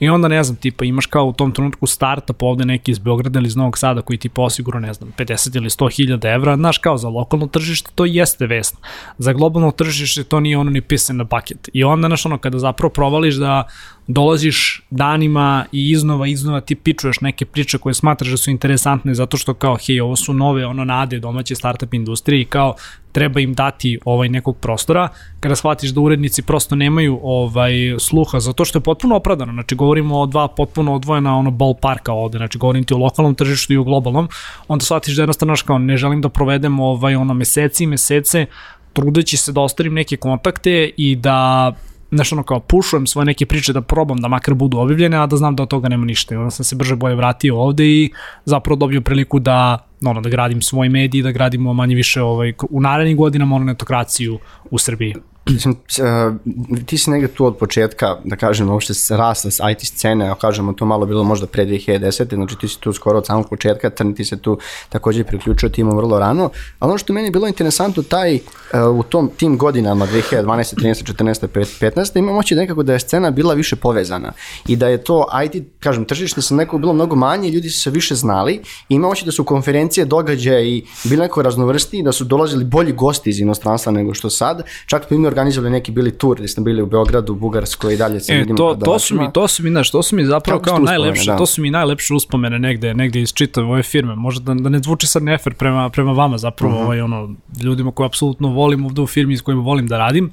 i 0.00 0.08
onda, 0.08 0.28
ne 0.28 0.44
znam, 0.44 0.56
tipa, 0.56 0.84
imaš 0.84 1.06
kao 1.06 1.24
u 1.24 1.32
tom 1.32 1.52
trenutku 1.52 1.86
startup 1.86 2.42
ovde 2.42 2.64
neki 2.64 2.90
iz 2.90 2.98
Beograda 2.98 3.38
ili 3.38 3.46
iz 3.46 3.56
Novog 3.56 3.78
Sada 3.78 4.02
koji 4.02 4.18
ti 4.18 4.28
posiguro, 4.28 4.80
ne 4.80 4.94
znam, 4.94 5.12
50 5.18 5.56
ili 5.56 5.68
100.000 5.68 6.34
evra, 6.34 6.56
znaš, 6.56 6.78
kao 6.78 6.98
za 6.98 7.08
lokalno 7.08 7.46
tržište, 7.46 7.90
to 7.94 8.04
jeste 8.04 8.46
vest. 8.46 8.76
Za 9.18 9.32
globalno 9.32 9.70
tržište 9.70 10.24
to 10.24 10.40
nije 10.40 10.58
ono 10.58 10.70
ni 10.70 10.80
pisan 10.80 11.16
na 11.16 11.24
paket. 11.24 11.68
I 11.72 11.84
onda, 11.84 12.08
znaš, 12.08 12.26
ono, 12.26 12.38
kada 12.38 12.58
zapravo 12.58 12.92
provališ 12.92 13.34
da 13.34 13.68
dolaziš 14.12 14.82
danima 14.90 15.64
i 15.72 15.90
iznova, 15.90 16.26
iznova 16.26 16.60
ti 16.60 16.74
pičuješ 16.74 17.20
neke 17.20 17.46
priče 17.46 17.78
koje 17.78 17.94
smatraš 18.10 18.30
da 18.30 18.36
su 18.36 18.50
interesantne 18.50 19.14
zato 19.14 19.36
što 19.36 19.54
kao, 19.54 19.76
hej, 19.86 20.00
ovo 20.00 20.16
su 20.16 20.32
nove 20.34 20.66
ono 20.66 20.84
nade 20.84 21.18
domaće 21.18 21.54
startup 21.54 21.94
industrije 21.94 22.40
i 22.40 22.44
kao 22.44 22.74
treba 23.12 23.40
im 23.40 23.54
dati 23.54 23.98
ovaj 24.04 24.28
nekog 24.28 24.56
prostora. 24.56 25.08
Kada 25.40 25.56
shvatiš 25.56 25.90
da 25.90 26.00
urednici 26.00 26.42
prosto 26.42 26.76
nemaju 26.76 27.20
ovaj 27.22 27.72
sluha 27.98 28.40
zato 28.40 28.64
što 28.64 28.78
je 28.78 28.82
potpuno 28.82 29.16
opravdano. 29.16 29.52
Znači 29.52 29.74
govorimo 29.74 30.20
o 30.20 30.26
dva 30.26 30.48
potpuno 30.48 30.94
odvojena 30.94 31.36
ono 31.36 31.50
ballparka 31.50 32.12
ovde. 32.12 32.38
Znači 32.38 32.58
govorim 32.58 32.84
ti 32.84 32.94
o 32.94 32.98
lokalnom 32.98 33.34
tržištu 33.34 33.72
i 33.72 33.76
o 33.76 33.84
globalnom. 33.84 34.28
Onda 34.68 34.84
shvatiš 34.84 35.16
da 35.16 35.22
jednostavno 35.22 35.54
kao 35.64 35.78
ne 35.78 35.96
želim 35.96 36.20
da 36.20 36.28
provedem 36.28 36.80
ovaj 36.80 37.14
ono 37.16 37.34
meseci 37.34 37.84
i 37.84 37.86
mesece 37.86 38.46
trudeći 38.92 39.36
se 39.36 39.52
da 39.52 39.60
ostavim 39.60 39.94
neke 39.94 40.16
kontakte 40.16 40.90
i 40.96 41.16
da 41.16 41.72
znaš 42.10 42.32
ono 42.32 42.42
kao 42.42 42.60
pušujem 42.60 43.06
svoje 43.06 43.26
neke 43.26 43.46
priče 43.46 43.72
da 43.72 43.80
probam 43.80 44.18
da 44.18 44.28
makar 44.28 44.54
budu 44.54 44.78
objavljene, 44.78 45.16
a 45.16 45.26
da 45.26 45.36
znam 45.36 45.56
da 45.56 45.62
od 45.62 45.68
toga 45.68 45.88
nema 45.88 46.04
ništa. 46.04 46.38
Onda 46.38 46.50
sam 46.50 46.64
se 46.64 46.76
brže 46.76 46.96
bolje 46.96 47.14
vratio 47.14 47.60
ovde 47.60 47.86
i 47.86 48.10
zapravo 48.44 48.76
dobio 48.76 49.00
priliku 49.00 49.38
da 49.38 49.78
ono, 50.04 50.20
da 50.20 50.28
gradim 50.28 50.62
svoj 50.62 50.88
medij, 50.88 51.22
da 51.22 51.32
gradimo 51.32 51.72
manje 51.72 51.94
više 51.94 52.22
ovaj, 52.22 52.52
u 52.70 52.80
narednim 52.80 53.16
godinama 53.16 53.56
ono 53.56 53.64
netokraciju 53.64 54.38
u 54.70 54.78
Srbiji. 54.78 55.14
Mislim, 55.52 55.74
uh, 55.74 56.86
ti 56.86 56.98
si 56.98 57.10
negde 57.10 57.28
tu 57.28 57.44
od 57.46 57.56
početka, 57.56 58.16
da 58.24 58.36
kažem, 58.36 58.70
uopšte 58.70 58.92
rasla 59.16 59.50
s 59.50 59.58
IT 59.72 59.80
scene, 59.80 60.30
a 60.30 60.34
kažemo 60.34 60.72
to 60.72 60.86
malo 60.86 61.06
bilo 61.06 61.24
možda 61.24 61.46
pre 61.46 61.66
2010. 61.66 62.34
Znači 62.34 62.56
ti 62.60 62.68
si 62.68 62.80
tu 62.80 62.92
skoro 62.92 63.18
od 63.18 63.26
samog 63.26 63.48
početka, 63.48 63.90
Trn 63.90 64.14
ti 64.14 64.24
se 64.24 64.36
tu 64.36 64.58
takođe 64.88 65.24
priključio 65.24 65.68
timom 65.68 65.96
vrlo 65.96 66.18
rano. 66.18 66.50
Ali 66.78 66.90
ono 66.90 66.98
što 66.98 67.12
meni 67.12 67.30
bilo 67.30 67.46
interesantno, 67.46 68.02
taj 68.02 68.34
uh, 68.34 68.98
u 68.98 69.02
tom 69.02 69.30
tim 69.36 69.58
godinama 69.58 70.06
2012, 70.06 70.44
13, 70.44 71.12
14, 71.12 71.70
15, 71.80 72.18
ima 72.18 72.32
moći 72.32 72.54
nekako 72.54 72.82
da 72.82 72.92
je 72.92 73.00
scena 73.00 73.30
bila 73.30 73.54
više 73.54 73.76
povezana 73.76 74.32
i 74.66 74.76
da 74.76 74.88
je 74.88 75.04
to 75.04 75.26
IT, 75.44 75.64
kažem, 75.80 76.04
tržište 76.04 76.42
sa 76.42 76.54
nekako 76.54 76.78
bilo 76.78 76.92
mnogo 76.92 77.16
manje, 77.16 77.50
ljudi 77.50 77.70
su 77.70 77.80
se 77.80 77.90
više 77.90 78.14
znali 78.14 78.54
i 78.88 78.94
ima 78.94 79.08
moći 79.08 79.24
da 79.24 79.32
su 79.32 79.44
konferencije, 79.44 80.04
događaje 80.04 80.68
i 80.68 80.84
bili 81.04 81.20
neko 81.20 81.42
raznovrsti, 81.42 82.02
da 82.02 82.12
su 82.12 82.24
dolazili 82.24 82.64
bolji 82.64 82.92
gosti 82.92 83.30
iz 83.30 83.40
inostranstva 83.40 83.92
nego 83.92 84.14
što 84.14 84.30
sad. 84.30 84.62
Čak 84.86 85.06
smo 85.06 85.16
organizovali 85.40 85.70
neki 85.70 85.92
bili 85.92 86.10
tur, 86.12 86.36
gde 86.36 86.48
smo 86.48 86.64
bili 86.64 86.82
u 86.82 86.86
Beogradu, 86.86 87.34
Bugarskoj 87.34 87.94
i 87.94 87.96
dalje 87.96 88.20
sa 88.20 88.32
E, 88.32 88.36
ljudima. 88.36 88.56
to, 88.56 88.74
to 88.76 88.98
su 88.98 89.14
mi, 89.16 89.32
to 89.32 89.48
su 89.48 89.62
mi, 89.62 89.70
znaš, 89.70 89.90
to 89.90 90.02
su 90.02 90.16
mi 90.16 90.24
zapravo 90.24 90.58
Kako 90.58 90.64
kao 90.66 90.74
uspomene, 90.74 90.98
najlepše, 90.98 91.26
da. 91.26 91.36
to 91.36 91.46
su 91.46 91.62
mi 91.62 91.70
najlepše 91.70 92.14
uspomene 92.14 92.58
negde, 92.58 92.94
negde 92.94 93.20
iz 93.20 93.32
čitave 93.32 93.66
ove 93.66 93.82
firme. 93.82 94.14
Možda 94.16 94.54
da, 94.54 94.60
da 94.60 94.68
ne 94.68 94.78
zvuči 94.78 95.06
sad 95.06 95.22
nefer 95.22 95.54
prema, 95.54 95.90
prema 95.90 96.12
vama 96.12 96.38
zapravo, 96.38 96.74
Mhm. 96.74 96.82
ovaj, 96.82 97.00
ono, 97.00 97.34
ljudima 97.62 97.92
koje 97.92 98.06
apsolutno 98.06 98.48
volim 98.48 98.86
ovde 98.86 99.00
u 99.00 99.06
firmi 99.06 99.36
s 99.36 99.42
kojima 99.42 99.62
volim 99.62 99.86
da 99.86 99.98
radim, 99.98 100.30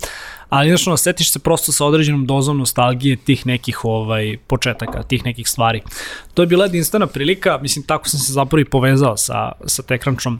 ali 0.49 0.69
znaš, 0.69 0.87
ono, 0.87 0.97
setiš 0.97 1.31
se 1.31 1.39
prosto 1.39 1.71
sa 1.71 1.85
određenom 1.85 2.25
dozom 2.25 2.57
nostalgije 2.57 3.15
tih 3.15 3.45
nekih 3.45 3.85
ovaj, 3.85 4.37
početaka, 4.47 5.03
tih 5.03 5.25
nekih 5.25 5.47
stvari. 5.47 5.81
To 6.33 6.41
je 6.41 6.45
bila 6.45 6.65
jedinstvena 6.65 7.07
prilika, 7.07 7.59
mislim, 7.61 7.85
tako 7.85 8.09
sam 8.09 8.19
se 8.19 8.33
zapravo 8.33 8.61
i 8.61 8.65
povezao 8.65 9.17
sa, 9.17 9.51
sa 9.65 9.83
Tekrančom, 9.83 10.39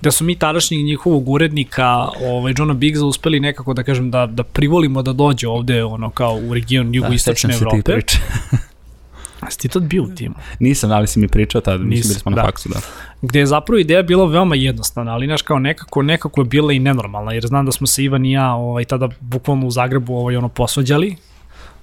da 0.00 0.10
su 0.10 0.24
mi 0.24 0.38
tadašnjeg 0.38 0.84
njihovog 0.84 1.28
urednika, 1.28 2.08
ovaj, 2.30 2.54
Johna 2.56 2.74
Biggsa, 2.74 3.04
uspeli 3.04 3.40
nekako 3.40 3.74
da 3.74 3.82
kažem 3.82 4.10
da, 4.10 4.26
da 4.26 4.42
privolimo 4.42 5.02
da 5.02 5.12
dođe 5.12 5.48
ovde 5.48 5.84
ono 5.84 6.10
kao 6.10 6.40
u 6.48 6.54
region 6.54 6.94
jugoistočne 6.94 7.52
sećam 7.52 7.70
se 7.70 7.76
tih 7.76 7.82
Evrope. 7.88 8.66
Jesi 9.44 9.58
ti 9.58 9.68
tad 9.68 9.82
bio 9.82 10.02
u 10.02 10.08
timu? 10.14 10.34
Nisam, 10.60 10.92
ali 10.92 11.06
si 11.06 11.18
mi 11.18 11.28
pričao 11.28 11.60
tada, 11.60 11.78
mislim, 11.78 11.90
Nisam, 11.90 12.08
bili 12.08 12.20
smo 12.20 12.30
na 12.30 12.36
da. 12.36 12.42
faksu, 12.42 12.68
da. 12.68 12.80
Gde 13.22 13.38
je 13.38 13.46
zapravo 13.46 13.78
ideja 13.78 14.02
bila 14.02 14.26
veoma 14.26 14.56
jednostavna, 14.56 15.12
ali 15.12 15.26
znaš 15.26 15.42
kao 15.42 15.58
nekako, 15.58 16.02
nekako 16.02 16.40
je 16.40 16.44
bila 16.44 16.72
i 16.72 16.78
nenormalna, 16.78 17.32
jer 17.32 17.46
znam 17.46 17.66
da 17.66 17.72
smo 17.72 17.86
se 17.86 18.04
Ivan 18.04 18.24
i 18.24 18.32
ja 18.32 18.54
ovaj, 18.54 18.84
tada 18.84 19.08
bukvalno 19.20 19.66
u 19.66 19.70
Zagrebu 19.70 20.14
ovaj, 20.14 20.36
ono 20.36 20.48
posvađali, 20.48 21.16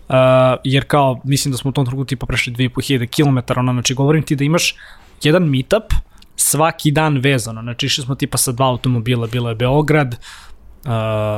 Uh, 0.10 0.16
jer 0.63 0.84
kao, 0.88 1.22
mislim 1.24 1.52
da 1.52 1.58
smo 1.58 1.70
u 1.70 1.72
tom 1.72 1.86
trenutku 1.86 2.06
tipa 2.06 2.26
prešli 2.26 2.54
2500 2.54 3.08
km, 3.08 3.60
ono, 3.60 3.74
znači 3.74 3.94
govorim 3.94 4.24
ti 4.24 4.36
da 4.36 4.44
imaš 4.44 4.76
jedan 5.24 5.44
meetup 5.44 5.84
svaki 6.36 6.92
dan 6.92 7.18
vezano, 7.18 7.62
znači 7.62 7.86
išli 7.86 8.04
smo 8.04 8.16
tipa 8.16 8.38
sa 8.38 8.52
dva 8.52 8.68
automobila, 8.68 9.28
bilo 9.28 9.50
je 9.50 9.56
Beograd, 9.56 10.16
uh, 10.86 10.92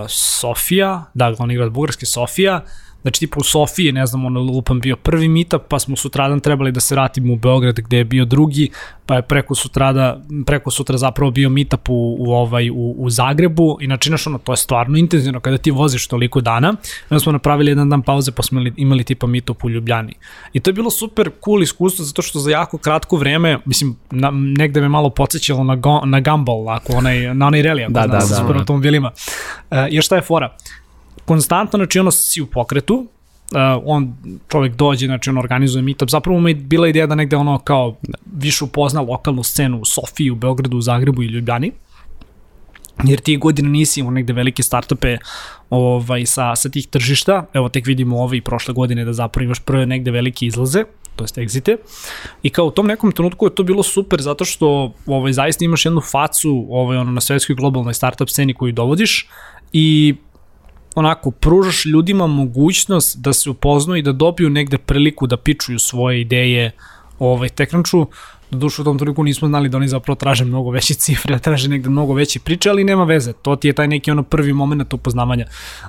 Sofija, 0.10 1.04
da, 1.14 1.32
glavni 1.32 1.56
grad 1.56 1.72
Bugarske, 1.72 2.06
Sofija, 2.06 2.62
Znači, 3.06 3.20
tipa 3.20 3.40
u 3.40 3.44
Sofiji, 3.44 3.92
ne 3.92 4.06
znam, 4.06 4.26
ono, 4.26 4.42
lupam 4.42 4.80
bio 4.80 4.96
prvi 4.96 5.28
meetup, 5.28 5.62
pa 5.70 5.80
smo 5.80 5.96
sutradan 5.96 6.40
trebali 6.40 6.72
da 6.72 6.80
se 6.80 6.96
vratimo 6.96 7.34
u 7.34 7.36
Beograd 7.36 7.76
gde 7.76 7.98
je 7.98 8.04
bio 8.04 8.26
drugi, 8.26 8.70
pa 9.06 9.16
je 9.16 9.22
preko 9.22 9.56
sutrada, 9.56 10.22
preko 10.46 10.72
sutra 10.72 10.98
zapravo 10.98 11.32
bio 11.32 11.50
meetup 11.50 11.90
u, 11.90 12.16
u, 12.20 12.34
ovaj, 12.34 12.70
u, 12.70 12.96
u 12.98 13.10
Zagrebu 13.10 13.78
i 13.82 13.86
znači, 13.86 14.10
znaš, 14.10 14.28
ono, 14.28 14.38
to 14.38 14.54
je 14.54 14.58
stvarno 14.58 14.98
intenzivno 14.98 15.40
kada 15.40 15.58
ti 15.58 15.72
voziš 15.72 16.08
toliko 16.08 16.42
dana. 16.42 16.74
Onda 17.10 17.20
smo 17.20 17.32
napravili 17.32 17.72
jedan 17.72 17.90
dan 17.90 18.02
pauze 18.02 18.32
pa 18.32 18.44
smo 18.44 18.60
imali, 18.60 18.74
imali 18.78 19.04
tipa 19.04 19.28
meetup 19.28 19.64
u 19.64 19.70
Ljubljani. 19.70 20.14
I 20.54 20.60
to 20.60 20.70
je 20.70 20.74
bilo 20.74 20.90
super 20.90 21.30
cool 21.46 21.64
iskustvo 21.64 22.06
zato 22.06 22.22
što 22.22 22.40
za 22.40 22.52
jako 22.52 22.78
kratko 22.78 23.18
vreme, 23.18 23.60
mislim, 23.66 23.96
na, 24.12 24.32
negde 24.34 24.82
me 24.82 24.90
malo 24.90 25.10
podsjećalo 25.10 25.64
na, 25.64 25.76
go, 25.76 26.02
na 26.06 26.20
Gumball, 26.20 26.70
ako 26.70 26.94
onaj, 26.94 27.36
na 27.36 27.48
onaj 27.48 27.62
rally, 27.62 27.84
ako 27.84 27.94
Da, 27.94 28.02
znaš, 28.02 28.24
da, 28.24 28.30
da, 28.30 28.36
super 28.36 28.54
da. 28.54 28.60
automobilima. 28.60 29.12
Uh, 29.72 29.78
jer 29.90 30.04
šta 30.04 30.16
je 30.16 30.22
fora? 30.22 30.56
Konstantno, 31.26 31.78
znači 31.78 32.00
ono 32.00 32.12
si 32.12 32.42
u 32.42 32.46
pokretu, 32.46 32.96
uh, 32.96 33.08
on 33.86 34.14
čovjek 34.48 34.76
dođe, 34.76 35.06
znači 35.06 35.30
on 35.30 35.38
organizuje 35.38 35.82
meetup, 35.82 36.10
zapravo 36.10 36.40
mu 36.40 36.48
je 36.48 36.56
bila 36.56 36.88
ideja 36.88 37.08
da 37.08 37.16
negde 37.16 37.36
ono 37.36 37.60
kao 37.60 37.96
više 38.34 38.64
upozna 38.64 39.02
lokalnu 39.02 39.44
scenu 39.44 39.80
u 39.80 39.86
Sofiji, 39.86 40.32
u 40.32 40.36
Beogradu, 40.36 40.78
u 40.78 40.82
Zagrebu 40.82 41.24
i 41.24 41.28
Ljubljani, 41.28 41.72
jer 43.04 43.20
ti 43.20 43.38
godina 43.38 43.70
nisi 43.70 44.00
imao 44.00 44.12
negde 44.12 44.34
velike 44.34 44.64
startupe 44.64 45.18
ovaj, 45.70 46.26
sa, 46.26 46.56
sa 46.56 46.70
tih 46.70 46.88
tržišta, 46.88 47.46
evo 47.54 47.70
tek 47.70 47.86
vidimo 47.86 48.24
ove 48.24 48.38
i 48.38 48.42
prošle 48.42 48.74
godine 48.74 49.06
da 49.06 49.14
zapravo 49.14 49.46
imaš 49.46 49.60
prve 49.60 49.86
negde 49.86 50.12
velike 50.12 50.46
izlaze, 50.46 50.84
to 51.16 51.24
jest 51.24 51.38
exite. 51.38 51.78
I 52.44 52.50
kao 52.50 52.66
u 52.66 52.72
tom 52.72 52.88
nekom 52.88 53.12
trenutku 53.12 53.46
je 53.46 53.56
to 53.56 53.64
bilo 53.64 53.84
super 53.84 54.22
zato 54.22 54.46
što 54.46 54.94
ovaj, 55.06 55.34
zaista 55.34 55.66
imaš 55.66 55.86
jednu 55.86 56.02
facu 56.02 56.68
ovaj, 56.70 56.98
ono, 56.98 57.12
na 57.12 57.22
svetskoj 57.22 57.56
globalnoj 57.56 57.94
startup 57.94 58.30
sceni 58.30 58.54
koju 58.54 58.72
dovodiš 58.72 59.28
i 59.74 60.16
onako, 60.96 61.32
pružaš 61.32 61.86
ljudima 61.86 62.28
mogućnost 62.28 63.18
da 63.18 63.34
se 63.34 63.50
upoznaju 63.50 64.00
i 64.00 64.04
da 64.04 64.12
dobiju 64.12 64.50
negde 64.50 64.78
priliku 64.78 65.28
da 65.28 65.38
pičuju 65.38 65.80
svoje 65.80 66.22
ideje 66.22 66.72
ovaj, 67.20 67.50
tekranču. 67.50 68.08
Do 68.52 68.58
dušu 68.58 68.82
u 68.82 68.86
tom 68.86 68.98
trenutku 69.00 69.24
nismo 69.24 69.48
znali 69.48 69.70
da 69.70 69.78
oni 69.78 69.88
zapravo 69.88 70.16
traže 70.16 70.46
mnogo 70.46 70.70
veće 70.70 70.94
cifre, 71.04 71.36
da 71.36 71.40
traže 71.40 71.70
negde 71.70 71.90
mnogo 71.90 72.14
veće 72.14 72.40
priče, 72.40 72.70
ali 72.70 72.84
nema 72.84 73.04
veze, 73.04 73.34
to 73.34 73.56
ti 73.56 73.68
je 73.68 73.74
taj 73.74 73.88
neki 73.88 74.12
ono 74.12 74.24
prvi 74.24 74.54
moment 74.54 74.94
upoznavanja. 74.94 75.46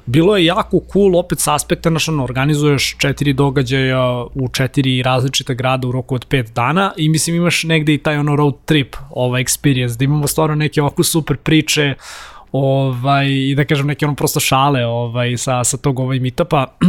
Bilo 0.07 0.37
je 0.37 0.45
jako 0.45 0.81
cool, 0.93 1.17
opet 1.17 1.41
sa 1.41 1.55
aspekta 1.55 1.91
naš 1.91 2.09
ono, 2.09 2.25
organizuješ 2.25 2.97
četiri 2.99 3.33
događaja 3.33 4.25
u 4.35 4.49
četiri 4.49 5.03
različita 5.03 5.55
grada 5.55 5.89
u 5.89 5.93
roku 5.93 6.15
od 6.15 6.25
pet 6.25 6.53
dana 6.55 6.93
i 6.97 7.09
mislim 7.09 7.37
imaš 7.37 7.65
negde 7.65 7.95
i 7.95 7.99
taj 7.99 8.19
ono 8.19 8.37
road 8.37 8.55
trip 8.65 8.97
ovaj 9.11 9.45
experience, 9.45 9.97
da 9.97 10.05
imamo 10.05 10.27
stvarno 10.27 10.55
neke 10.55 10.83
ovako 10.83 11.03
super 11.03 11.37
priče, 11.37 11.95
ovaj, 12.57 13.27
i 13.29 13.55
da 13.55 13.65
kažem 13.65 13.87
neke 13.87 14.07
ono 14.07 14.15
prosto 14.15 14.41
šale 14.41 14.87
ovaj, 14.87 15.37
sa, 15.37 15.65
sa 15.65 15.77
tog 15.77 15.99
ovaj 15.99 16.21
meetupa. 16.21 16.67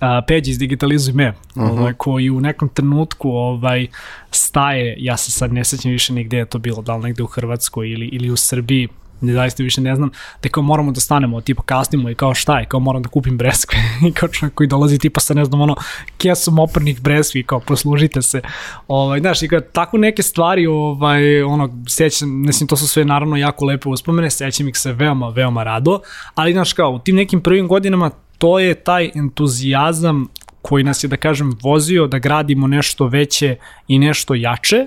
uh, 0.00 0.24
Peđi 0.26 0.50
iz 0.50 0.58
Digitalizuj 0.58 1.14
me, 1.14 1.28
uh 1.28 1.34
-huh. 1.62 1.70
ovaj, 1.70 1.92
koji 1.92 2.30
u 2.30 2.40
nekom 2.40 2.68
trenutku 2.68 3.30
ovaj, 3.30 3.86
staje, 4.30 4.94
ja 4.98 5.16
se 5.16 5.30
sad 5.30 5.52
ne 5.52 5.64
sećam 5.64 5.90
više 5.90 6.12
ni 6.12 6.24
gde 6.24 6.36
je 6.36 6.46
to 6.46 6.58
bilo, 6.58 6.82
da 6.82 6.96
li 6.96 7.02
negde 7.02 7.22
u 7.22 7.26
Hrvatskoj 7.26 7.90
ili, 7.90 8.06
ili 8.06 8.30
u 8.30 8.36
Srbiji, 8.36 8.88
ne 9.20 9.32
zaista 9.32 9.62
više 9.62 9.80
ne 9.80 9.96
znam, 9.96 10.10
da 10.42 10.48
kao 10.48 10.62
moramo 10.62 10.92
da 10.92 11.00
stanemo, 11.00 11.40
tipa 11.40 11.62
kasnimo 11.62 12.10
i 12.10 12.14
kao 12.14 12.34
šta 12.34 12.58
je, 12.58 12.66
kao 12.66 12.80
moram 12.80 13.02
da 13.02 13.08
kupim 13.08 13.38
breskve 13.38 13.78
i 14.08 14.12
kao 14.12 14.28
čovjek 14.28 14.54
koji 14.54 14.66
dolazi 14.66 14.98
tipa 14.98 15.20
sa 15.20 15.34
ne 15.34 15.44
znam 15.44 15.60
ono 15.60 15.76
kesom 16.18 16.58
oprnih 16.58 17.00
breskvi, 17.00 17.42
kao 17.42 17.60
poslužite 17.60 18.22
se. 18.22 18.40
Ovaj, 18.88 19.20
znaš, 19.20 19.42
i 19.42 19.48
kao 19.48 19.60
tako 19.60 19.98
neke 19.98 20.22
stvari, 20.22 20.66
ovaj, 20.66 21.42
ono, 21.42 21.82
sećam, 21.88 22.42
mislim, 22.46 22.68
to 22.68 22.76
su 22.76 22.88
sve 22.88 23.04
naravno 23.04 23.36
jako 23.36 23.64
lepe 23.64 23.88
uspomene, 23.88 24.30
sećam 24.30 24.68
ih 24.68 24.76
se 24.76 24.92
veoma, 24.92 25.28
veoma 25.28 25.62
rado, 25.62 26.00
ali 26.34 26.52
znaš 26.52 26.72
kao, 26.72 26.90
u 26.90 26.98
tim 26.98 27.16
nekim 27.16 27.40
prvim 27.40 27.68
godinama 27.68 28.10
to 28.38 28.58
je 28.58 28.74
taj 28.74 29.10
entuzijazam 29.14 30.26
koji 30.62 30.84
nas 30.84 31.04
je, 31.04 31.08
da 31.08 31.16
kažem, 31.16 31.58
vozio 31.62 32.06
da 32.06 32.18
gradimo 32.18 32.66
nešto 32.66 33.06
veće 33.06 33.56
i 33.88 33.98
nešto 33.98 34.34
jače, 34.34 34.86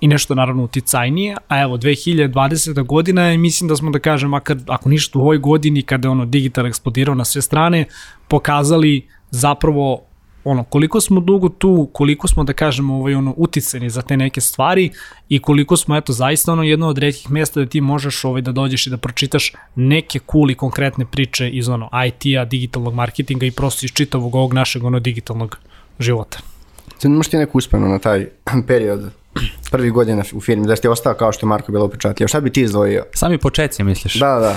i 0.00 0.08
nešto 0.08 0.34
naravno 0.34 0.64
uticajnije, 0.64 1.36
a 1.48 1.62
evo 1.62 1.76
2020. 1.76 2.86
godina 2.86 3.22
je 3.22 3.38
mislim 3.38 3.68
da 3.68 3.76
smo 3.76 3.90
da 3.90 3.98
kažem 3.98 4.30
makar 4.30 4.56
ako 4.66 4.88
ništa 4.88 5.18
u 5.18 5.22
ovoj 5.22 5.38
godini 5.38 5.82
kada 5.82 6.08
je 6.08 6.12
ono 6.12 6.24
digital 6.24 6.66
eksplodirao 6.66 7.14
na 7.14 7.24
sve 7.24 7.42
strane 7.42 7.84
pokazali 8.28 9.08
zapravo 9.30 10.02
ono 10.44 10.64
koliko 10.64 11.00
smo 11.00 11.20
dugo 11.20 11.48
tu, 11.48 11.88
koliko 11.92 12.28
smo 12.28 12.44
da 12.44 12.52
kažemo 12.52 12.94
ovaj 12.94 13.14
ono 13.14 13.34
uticeni 13.36 13.90
za 13.90 14.02
te 14.02 14.16
neke 14.16 14.40
stvari 14.40 14.90
i 15.28 15.38
koliko 15.38 15.76
smo 15.76 15.96
eto 15.96 16.12
zaista 16.12 16.52
ono 16.52 16.62
jedno 16.62 16.88
od 16.88 16.98
retkih 16.98 17.30
mesta 17.30 17.60
da 17.60 17.66
ti 17.66 17.80
možeš 17.80 18.24
ovaj 18.24 18.42
da 18.42 18.52
dođeš 18.52 18.86
i 18.86 18.90
da 18.90 18.96
pročitaš 18.96 19.52
neke 19.74 20.18
cool 20.32 20.50
i 20.50 20.54
konkretne 20.54 21.04
priče 21.04 21.50
iz 21.50 21.68
ono 21.68 21.90
IT-a, 22.06 22.44
digitalnog 22.44 22.94
marketinga 22.94 23.46
i 23.46 23.50
prosto 23.50 23.86
iz 23.86 23.92
čitavog 23.92 24.34
ovog 24.34 24.54
našeg 24.54 24.84
ono 24.84 25.00
digitalnog 25.00 25.58
života. 25.98 26.38
Zanimaš 27.00 27.28
ti 27.28 27.36
neku 27.36 27.58
uspenu 27.58 27.88
na 27.88 27.98
taj 27.98 28.26
period 28.68 29.10
prvi 29.70 29.90
godina 29.90 30.22
u 30.32 30.40
firmi, 30.40 30.66
da 30.66 30.76
ste 30.76 30.88
ostao 30.90 31.14
kao 31.14 31.32
što 31.32 31.46
je 31.46 31.48
Marko 31.48 31.72
bilo 31.72 31.84
upečatljivo. 31.84 32.28
Šta 32.28 32.40
bi 32.40 32.52
ti 32.52 32.62
izdvojio? 32.62 33.04
Sami 33.14 33.38
početci, 33.38 33.84
misliš? 33.84 34.14
Da, 34.14 34.38
da. 34.38 34.56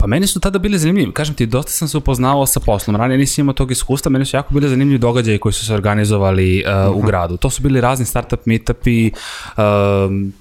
Pa 0.00 0.06
meni 0.06 0.26
su 0.26 0.40
tada 0.40 0.58
bili 0.58 0.78
zanimljivi. 0.78 1.12
Kažem 1.12 1.34
ti, 1.34 1.46
dosta 1.46 1.72
sam 1.72 1.88
se 1.88 1.96
upoznao 1.96 2.46
sa 2.46 2.60
poslom. 2.60 2.96
Ranije 2.96 3.18
nisam 3.18 3.42
imao 3.42 3.54
tog 3.54 3.70
iskustva, 3.70 4.10
meni 4.10 4.24
su 4.24 4.36
jako 4.36 4.54
bili 4.54 4.68
zanimljivi 4.68 4.98
događaji 4.98 5.38
koji 5.38 5.52
su 5.52 5.66
se 5.66 5.74
organizovali 5.74 6.64
uh, 6.66 6.72
uh 6.72 6.76
-huh. 6.76 6.94
u 6.94 6.98
mhm. 6.98 7.06
gradu. 7.06 7.36
To 7.36 7.50
su 7.50 7.62
bili 7.62 7.80
razni 7.80 8.06
startup 8.06 8.46
meetupi, 8.46 9.10
uh, 9.10 9.62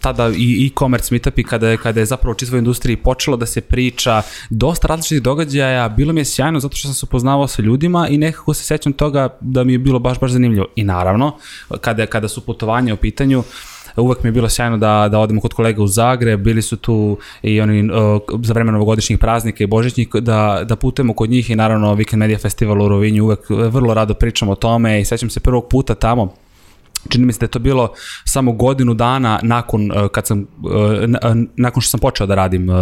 tada 0.02 0.32
i 0.38 0.67
e-commerce 0.67 1.08
meetupi 1.12 1.43
kada 1.43 1.69
je, 1.69 1.78
kada 1.78 1.99
je 1.99 2.06
zapravo 2.06 2.36
u 2.54 2.58
industriji 2.58 2.95
počelo 2.97 3.38
da 3.38 3.45
se 3.45 3.62
priča 3.62 4.21
dosta 4.49 4.88
različitih 4.88 5.21
događaja. 5.23 5.89
Bilo 5.89 6.13
mi 6.13 6.21
je 6.21 6.25
sjajno 6.25 6.60
zato 6.60 6.75
što 6.75 6.88
sam 6.88 6.93
se 6.95 7.06
upoznavao 7.06 7.47
sa 7.47 7.62
ljudima 7.62 8.08
i 8.08 8.17
nekako 8.17 8.54
se 8.54 8.63
sećam 8.63 8.93
toga 8.93 9.38
da 9.41 9.63
mi 9.63 9.73
je 9.73 9.80
bilo 9.80 9.99
baš, 9.99 10.19
baš 10.19 10.32
zanimljivo. 10.32 10.65
I 10.75 10.84
naravno, 10.84 11.38
kada, 11.82 12.06
kada 12.06 12.28
su 12.28 12.45
putovanja 12.45 12.93
u 12.93 12.97
pitanju, 12.97 13.39
uh, 13.39 13.45
uvek 14.01 14.23
mi 14.23 14.27
je 14.27 14.31
bilo 14.31 14.49
sjajno 14.49 14.77
da, 14.77 15.07
da 15.12 15.19
odemo 15.19 15.41
kod 15.41 15.53
kolega 15.53 15.83
u 15.83 15.88
Zagreb, 15.88 16.39
bili 16.39 16.62
su 16.62 16.77
tu 16.77 17.17
i 17.41 17.62
oni 17.62 17.91
uh, 17.91 18.21
za 18.43 18.53
vreme 18.53 18.71
novogodišnjih 18.71 19.19
praznika 19.19 19.63
i 19.63 19.67
božićnih, 19.67 20.07
da, 20.13 20.62
da 20.63 20.75
putujemo 20.75 21.13
kod 21.13 21.29
njih 21.29 21.49
i 21.49 21.55
naravno 21.55 21.95
Weekend 21.95 22.17
Media 22.17 22.38
Festival 22.38 22.81
u 22.81 22.88
Rovinju, 22.88 23.23
uvek 23.23 23.39
vrlo 23.49 23.93
rado 23.93 24.13
pričamo 24.13 24.51
o 24.51 24.55
tome 24.55 25.01
i 25.01 25.05
sećam 25.05 25.29
se 25.29 25.39
prvog 25.39 25.67
puta 25.69 25.95
tamo, 25.95 26.33
čini 27.09 27.25
mi 27.25 27.33
se 27.33 27.39
da 27.39 27.43
je 27.43 27.51
to 27.51 27.59
bilo 27.59 27.93
samo 28.25 28.51
godinu 28.51 28.93
dana 28.93 29.39
nakon 29.43 29.91
uh, 29.91 30.07
kad 30.07 30.27
sam 30.27 30.39
uh, 30.41 30.47
nakon 31.55 31.81
što 31.81 31.89
sam 31.89 31.99
počeo 31.99 32.27
da 32.27 32.35
radim 32.35 32.69
uh, 32.69 32.75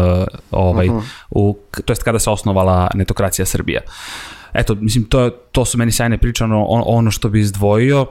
ovaj 0.51 0.89
uh 0.89 0.95
-huh. 0.95 1.01
u 1.30 1.58
to 1.86 1.91
jest 1.91 2.03
kada 2.03 2.19
se 2.19 2.30
osnovala 2.30 2.89
netokracija 2.95 3.45
Srbija. 3.45 3.82
Eto, 4.53 4.75
mislim 4.75 5.03
to 5.03 5.30
to 5.30 5.65
su 5.65 5.77
meni 5.77 5.91
sjajne 5.91 6.17
priče 6.17 6.43
ono, 6.43 6.65
ono 6.67 7.12
što 7.12 7.30
bi 7.30 7.39
izdvojio 7.39 8.06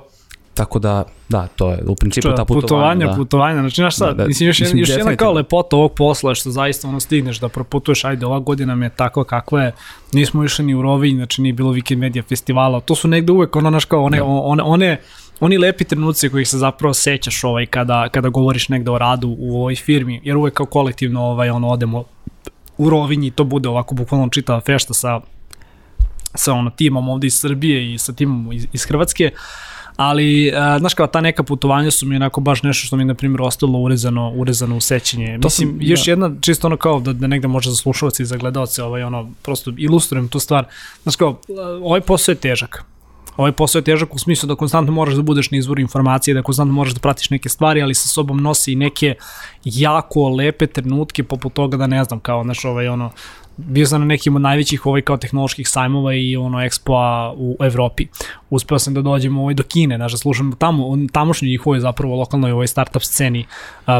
Tako 0.57 0.79
da, 0.79 1.05
da, 1.29 1.47
to 1.47 1.71
je 1.71 1.79
u 1.87 1.95
principu 1.95 2.29
ta 2.37 2.45
putovanja. 2.45 2.61
Putovanja, 2.61 3.07
da. 3.07 3.16
putovanja, 3.16 3.61
znači 3.61 3.75
znaš 3.75 3.97
sad, 3.97 4.16
da, 4.16 4.23
da, 4.23 4.29
mislim, 4.29 4.47
još, 4.47 4.61
mislim, 4.61 4.79
još 4.79 4.88
jedna 4.88 5.16
kao 5.16 5.33
lepota 5.33 5.77
ovog 5.77 5.92
posla 5.92 6.35
što 6.35 6.51
zaista 6.51 6.88
ono 6.88 7.01
stigneš 7.01 7.40
da 7.40 7.49
proputuješ, 7.49 8.05
ajde, 8.05 8.27
ova 8.27 8.38
godina 8.38 8.75
mi 8.75 8.87
je 8.87 8.90
takva 8.90 9.25
kakva 9.25 9.62
je, 9.62 9.73
nismo 10.12 10.45
išli 10.45 10.64
ni 10.64 10.75
u 10.75 10.83
Rovinj, 10.83 11.16
znači 11.16 11.42
nije 11.42 11.53
bilo 11.53 11.73
Weekend 11.73 11.97
Media 11.97 12.23
festivala, 12.23 12.81
to 12.81 12.95
su 12.95 13.09
negde 13.09 13.33
uvek 13.33 13.57
ono, 13.57 13.71
znaš 13.71 13.85
kao, 13.85 14.05
one, 14.05 14.19
da. 14.19 14.25
one, 14.25 14.62
one, 14.62 15.01
oni 15.40 15.59
lepi 15.59 15.85
trenuci 15.85 16.29
kojih 16.29 16.49
se 16.49 16.59
zapravo 16.59 16.95
sećaš 16.95 17.45
ovaj, 17.45 17.66
kada, 17.66 18.09
kada 18.09 18.29
govoriš 18.29 18.69
negde 18.69 18.90
o 18.90 18.99
radu 18.99 19.37
u 19.38 19.61
ovoj 19.61 19.75
firmi, 19.75 20.21
jer 20.25 20.37
uvek 20.37 20.55
kao 20.55 20.66
kolektivno 20.66 21.23
ovaj, 21.23 21.51
ono, 21.51 21.69
odemo 21.69 22.05
u 22.79 22.90
Rovinj 22.90 23.27
i 23.27 23.31
to 23.31 23.45
bude 23.45 23.69
ovako 23.69 23.95
bukvalno 23.95 24.29
čitava 24.29 24.61
fešta 24.61 24.95
sa 24.95 25.21
sa 26.35 26.53
ono 26.53 26.71
timom 26.71 27.09
ovde 27.09 27.27
iz 27.27 27.35
Srbije 27.40 27.95
i 27.95 27.99
sa 27.99 28.12
timom 28.12 28.53
iz, 28.53 28.66
iz 28.73 28.85
Hrvatske. 28.85 29.31
Uh, 29.33 29.40
ali 29.97 30.49
uh, 30.49 30.79
znaš 30.79 30.95
kao 30.95 31.07
ta 31.07 31.21
neka 31.21 31.43
putovanja 31.43 31.91
su 31.91 32.07
mi 32.07 32.17
onako 32.17 32.41
baš 32.41 32.63
nešto 32.63 32.87
što 32.87 32.97
mi 32.97 33.05
na 33.05 33.15
primjer 33.15 33.43
ostalo 33.43 33.79
urezano, 33.79 34.33
urezano 34.37 34.77
u 34.77 34.81
sećanje. 34.81 35.39
To 35.43 35.47
Mislim, 35.47 35.69
sam, 35.69 35.79
još 35.81 36.05
da. 36.05 36.11
jedna, 36.13 36.31
čisto 36.41 36.67
ono 36.67 36.77
kao 36.77 37.01
da, 37.01 37.13
da 37.13 37.27
negde 37.27 37.49
može 37.49 37.71
za 37.71 37.77
slušalce 37.77 38.23
i 38.23 38.27
za 38.27 38.37
gledalce, 38.37 38.83
ovaj, 38.83 39.03
ono, 39.03 39.31
prosto 39.43 39.73
ilustrujem 39.79 40.29
tu 40.29 40.39
stvar. 40.39 40.65
Znaš 41.03 41.17
kao, 41.17 41.41
ovaj 41.83 42.01
posao 42.01 42.33
je 42.33 42.37
težak. 42.37 42.85
Ovaj 43.37 43.53
posao 43.53 43.79
je 43.79 43.85
težak 43.85 44.15
u 44.15 44.19
smislu 44.19 44.47
da 44.47 44.55
konstantno 44.55 44.93
moraš 44.93 45.15
da 45.15 45.23
budeš 45.23 45.51
na 45.51 45.59
izvoru 45.59 45.81
informacije, 45.81 46.35
da 46.35 46.43
konstantno 46.43 46.75
moraš 46.75 46.93
da 46.93 47.01
pratiš 47.01 47.31
neke 47.31 47.49
stvari, 47.49 47.83
ali 47.83 47.95
sa 47.95 48.09
sobom 48.09 48.43
nosi 48.43 48.73
i 48.73 48.77
neke 48.77 49.15
jako 49.65 50.29
lepe 50.29 50.67
trenutke 50.67 51.23
poput 51.23 51.53
toga 51.53 51.77
da 51.77 51.87
ne 51.87 52.05
znam, 52.05 52.21
kao, 52.21 52.45
znaš, 52.45 52.65
ovaj, 52.65 52.89
ono, 52.89 53.11
bio 53.57 53.87
sam 53.87 54.01
na 54.01 54.07
nekim 54.07 54.37
od 54.37 54.42
najvećih 54.42 54.87
ovaj 54.87 55.03
kao 55.03 55.16
tehnoloških 55.16 55.69
sajmova 55.69 56.14
i 56.14 56.37
ono 56.37 56.62
ekspoa 56.62 57.35
u 57.37 57.57
Evropi. 57.61 58.07
Uspeo 58.51 58.79
sam 58.79 58.95
da 58.95 59.03
dođem 59.03 59.38
ovaj 59.38 59.55
do 59.55 59.62
Kine, 59.62 59.97
znači 59.97 60.12
da 60.12 60.19
slušam 60.19 60.53
tamo, 60.59 60.85
tamošnju 61.12 61.49
njihovoj 61.49 61.81
zapravo 61.81 62.16
lokalnoj 62.16 62.53
ovoj 62.53 62.66
startup 62.66 63.03
sceni. 63.03 63.47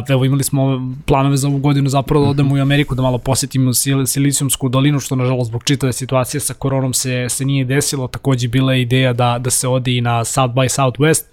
Evo 0.09 0.25
imali 0.25 0.45
smo 0.45 0.95
planove 1.07 1.37
za 1.37 1.49
ovu 1.49 1.59
godinu 1.59 1.89
zapravo 1.89 2.25
da 2.25 2.31
odemo 2.31 2.55
u 2.55 2.59
Ameriku 2.59 2.95
da 2.95 3.03
malo 3.03 3.19
posetimo 3.19 3.75
Sil 3.81 3.99
Silicijumsku 4.07 4.69
dolinu, 4.69 5.01
što 5.01 5.17
nažalost 5.17 5.49
zbog 5.49 5.65
čitave 5.65 5.93
situacije 5.93 6.41
sa 6.41 6.55
koronom 6.55 6.95
se, 6.95 7.27
se 7.29 7.45
nije 7.45 7.65
desilo. 7.65 8.09
Takođe 8.09 8.49
bila 8.49 8.73
je 8.73 8.83
ideja 8.83 9.13
da, 9.13 9.39
da 9.39 9.51
se 9.51 9.69
ode 9.69 9.97
i 9.97 10.01
na 10.01 10.25
South 10.25 10.55
by 10.55 10.81
Southwest, 10.81 11.25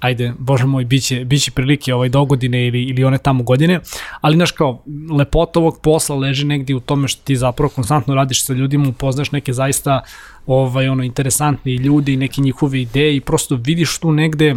ajde, 0.00 0.32
bože 0.38 0.66
moj, 0.66 0.84
biće, 0.84 1.24
biće 1.24 1.50
prilike 1.50 1.94
ovaj 1.94 2.08
dogodine 2.08 2.66
ili, 2.66 2.82
ili 2.82 3.04
one 3.04 3.18
tamo 3.18 3.42
godine, 3.42 3.80
ali 4.20 4.36
znaš 4.36 4.50
kao, 4.50 4.82
lepota 5.10 5.60
ovog 5.60 5.78
posla 5.82 6.16
leži 6.16 6.46
negdje 6.46 6.76
u 6.76 6.80
tome 6.80 7.08
što 7.08 7.22
ti 7.24 7.36
zapravo 7.36 7.68
konstantno 7.68 8.14
radiš 8.14 8.44
sa 8.44 8.52
ljudima, 8.52 8.88
upoznaš 8.88 9.32
neke 9.32 9.52
zaista 9.52 10.00
ovaj, 10.46 10.88
ono, 10.88 11.02
interesantni 11.02 11.74
ljudi, 11.74 12.16
neke 12.16 12.40
njihove 12.40 12.80
ideje 12.80 13.16
i 13.16 13.20
prosto 13.20 13.56
vidiš 13.56 13.98
tu 13.98 14.12
negde 14.12 14.54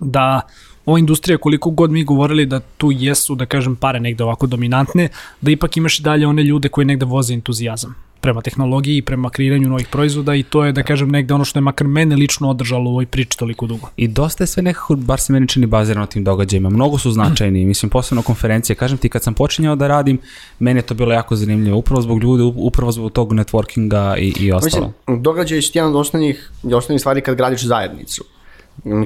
da 0.00 0.40
ova 0.86 0.98
industrija 0.98 1.38
koliko 1.38 1.70
god 1.70 1.90
mi 1.90 2.04
govorili 2.04 2.46
da 2.46 2.60
tu 2.60 2.92
jesu, 2.92 3.34
da 3.34 3.46
kažem, 3.46 3.76
pare 3.76 4.00
negde 4.00 4.24
ovako 4.24 4.46
dominantne, 4.46 5.08
da 5.40 5.50
ipak 5.50 5.76
imaš 5.76 6.00
i 6.00 6.02
dalje 6.02 6.26
one 6.26 6.42
ljude 6.42 6.68
koji 6.68 6.84
negde 6.84 7.04
voze 7.04 7.34
entuzijazam 7.34 8.09
prema 8.20 8.42
tehnologiji 8.42 8.96
i 8.96 9.02
prema 9.02 9.30
kreiranju 9.30 9.68
novih 9.68 9.88
proizvoda 9.88 10.34
i 10.34 10.42
to 10.42 10.64
je 10.64 10.72
da 10.72 10.82
kažem 10.82 11.10
negde 11.10 11.34
ono 11.34 11.44
što 11.44 11.58
je 11.58 11.60
makar 11.60 11.86
mene 11.86 12.16
lično 12.16 12.50
održalo 12.50 12.90
u 12.90 12.92
ovoj 12.92 13.06
priči 13.06 13.38
toliko 13.38 13.66
dugo. 13.66 13.88
I 13.96 14.08
dosta 14.08 14.42
je 14.42 14.48
sve 14.48 14.62
nekako, 14.62 14.96
bar 14.96 15.20
se 15.20 15.32
meni 15.32 15.48
čini 15.48 15.66
bazirano 15.66 16.06
tim 16.06 16.24
događajima, 16.24 16.70
mnogo 16.70 16.98
su 16.98 17.10
značajni, 17.10 17.64
mislim 17.64 17.90
posebno 17.90 18.22
konferencije, 18.22 18.76
kažem 18.76 18.98
ti 18.98 19.08
kad 19.08 19.22
sam 19.22 19.34
počinjao 19.34 19.76
da 19.76 19.88
radim, 19.88 20.18
meni 20.58 20.78
je 20.78 20.82
to 20.82 20.94
bilo 20.94 21.12
jako 21.12 21.36
zanimljivo, 21.36 21.78
upravo 21.78 22.02
zbog 22.02 22.22
ljudi, 22.22 22.52
upravo 22.56 22.92
zbog 22.92 23.12
tog 23.12 23.32
networkinga 23.32 24.16
i, 24.18 24.34
i 24.40 24.52
ostalo. 24.52 24.92
Mislim, 25.08 25.22
događaj 25.22 25.58
je 25.58 25.62
jedan 25.74 25.90
od 25.90 25.96
osnovnih, 25.96 26.50
osnovnih 26.62 27.00
stvari 27.00 27.20
kad 27.20 27.36
gradiš 27.36 27.64
zajednicu. 27.64 28.24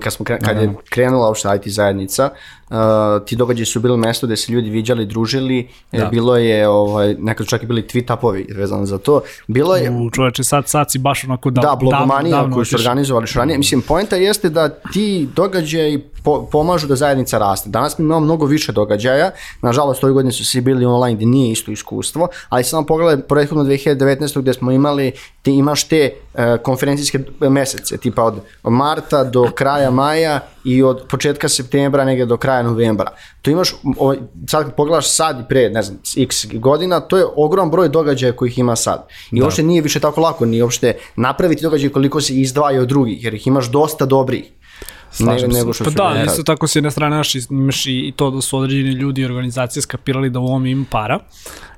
Kad, 0.03 0.13
smo, 0.13 0.25
kre- 0.25 0.45
kad 0.45 0.63
je 0.63 0.75
krenula 0.91 1.29
uopšte 1.29 1.49
IT 1.57 1.73
zajednica, 1.73 2.31
uh, 2.75 3.27
ti 3.27 3.37
događaji 3.37 3.67
su 3.67 3.81
bili 3.81 3.97
mesto 3.97 4.27
gde 4.27 4.37
se 4.37 4.53
ljudi 4.53 4.71
viđali, 4.71 5.07
družili, 5.07 5.69
da. 5.93 6.07
bilo 6.07 6.37
je, 6.37 6.69
ovaj, 6.69 7.15
nekad 7.19 7.47
čak 7.47 7.63
i 7.63 7.67
bili 7.67 7.83
tweet-upovi 7.83 8.57
vezano 8.57 8.87
za 8.87 8.99
to. 8.99 9.21
Bilo 9.47 9.77
je, 9.77 9.91
U 9.91 10.11
čoveče, 10.11 10.45
sad, 10.45 10.69
sad 10.69 10.91
si 10.91 10.99
baš 10.99 11.25
onako 11.25 11.51
da, 11.51 11.61
da, 11.61 11.77
blogomanija 11.81 12.37
davno 12.37 12.55
koju 12.55 12.65
su 12.65 12.77
organizovali 12.77 13.27
što 13.27 13.39
ranije. 13.39 13.59
Mislim, 13.59 13.83
poenta 13.83 14.17
jeste 14.17 14.51
da 14.51 14.69
ti 14.69 15.29
događaji 15.37 15.99
po, 16.25 16.49
pomažu 16.53 16.87
da 16.87 16.97
zajednica 16.97 17.39
raste. 17.39 17.69
Danas 17.71 17.99
mi 17.99 18.05
imamo 18.05 18.21
mnogo 18.21 18.47
više 18.47 18.73
događaja. 18.73 19.31
Nažalost, 19.63 20.05
ove 20.05 20.13
godine 20.13 20.33
su 20.33 20.45
svi 20.45 20.61
bili 20.61 20.85
online 20.87 21.15
gdje 21.15 21.27
nije 21.27 21.53
isto 21.53 21.71
iskustvo, 21.71 22.29
ali 22.49 22.65
samo 22.65 22.87
pogledaj 22.87 23.23
prethodno 23.23 23.65
2019. 23.65 24.41
gdje 24.41 24.55
smo 24.55 24.71
imali, 24.71 25.13
ti 25.43 25.51
imaš 25.51 25.85
te 25.85 26.11
e, 26.35 26.59
konferencijske 26.63 27.19
mesece, 27.41 27.97
tipa 27.97 28.23
od 28.23 28.35
marta 28.63 29.25
do 29.25 29.51
kraja 29.55 29.91
maja 29.91 30.41
i 30.65 30.83
od 30.83 31.05
početka 31.09 31.49
septembra 31.49 32.05
negdje 32.05 32.27
do 32.27 32.37
kraja 32.37 32.63
novembra. 32.63 33.11
To 33.43 33.51
imaš, 33.51 33.75
ovaj, 33.99 34.19
sad 34.49 34.65
kad 34.65 34.75
pogledaš 34.75 35.11
sad 35.11 35.41
i 35.41 35.49
pre, 35.49 35.71
ne 35.71 35.83
znam, 35.83 35.99
x 36.17 36.47
godina, 36.53 37.01
to 37.01 37.17
je 37.17 37.25
ogroman 37.37 37.71
broj 37.71 37.89
događaja 37.89 38.33
kojih 38.33 38.59
ima 38.59 38.77
sad. 38.77 39.07
I 39.33 39.43
uopšte 39.43 39.63
nije 39.63 39.83
više 39.83 40.01
tako 40.01 40.21
lako, 40.21 40.47
ni 40.47 40.63
uopšte 40.63 40.93
napraviti 41.17 41.63
događaj 41.63 41.89
koliko 41.91 42.21
se 42.21 42.35
izdvaja 42.35 42.81
od 42.81 42.89
drugih, 42.89 43.25
jer 43.25 43.35
ih 43.35 43.47
imaš 43.47 43.71
dosta 43.71 44.07
dobrih. 44.07 44.45
Ne, 44.45 45.27
Slažem 45.27 45.53
se. 45.53 45.59
nego 45.59 45.73
što 45.73 45.85
Pa 45.85 45.91
da, 45.91 46.15
nekad. 46.15 46.27
isto 46.27 46.43
tako 46.43 46.67
s 46.67 46.77
jedne 46.77 46.91
strane 46.91 47.17
naš, 47.17 47.35
imaš 47.35 47.87
i 47.87 47.91
i 48.09 48.13
to 48.17 48.31
da 48.31 48.41
su 48.41 48.59
određeni 48.59 48.91
ljudi 48.91 49.21
i 49.21 49.25
organizacije 49.25 49.83
skapirali 49.83 50.31
da 50.31 50.39
u 50.39 50.47
ovom 50.47 50.67
ima 50.67 50.85
para 50.91 51.19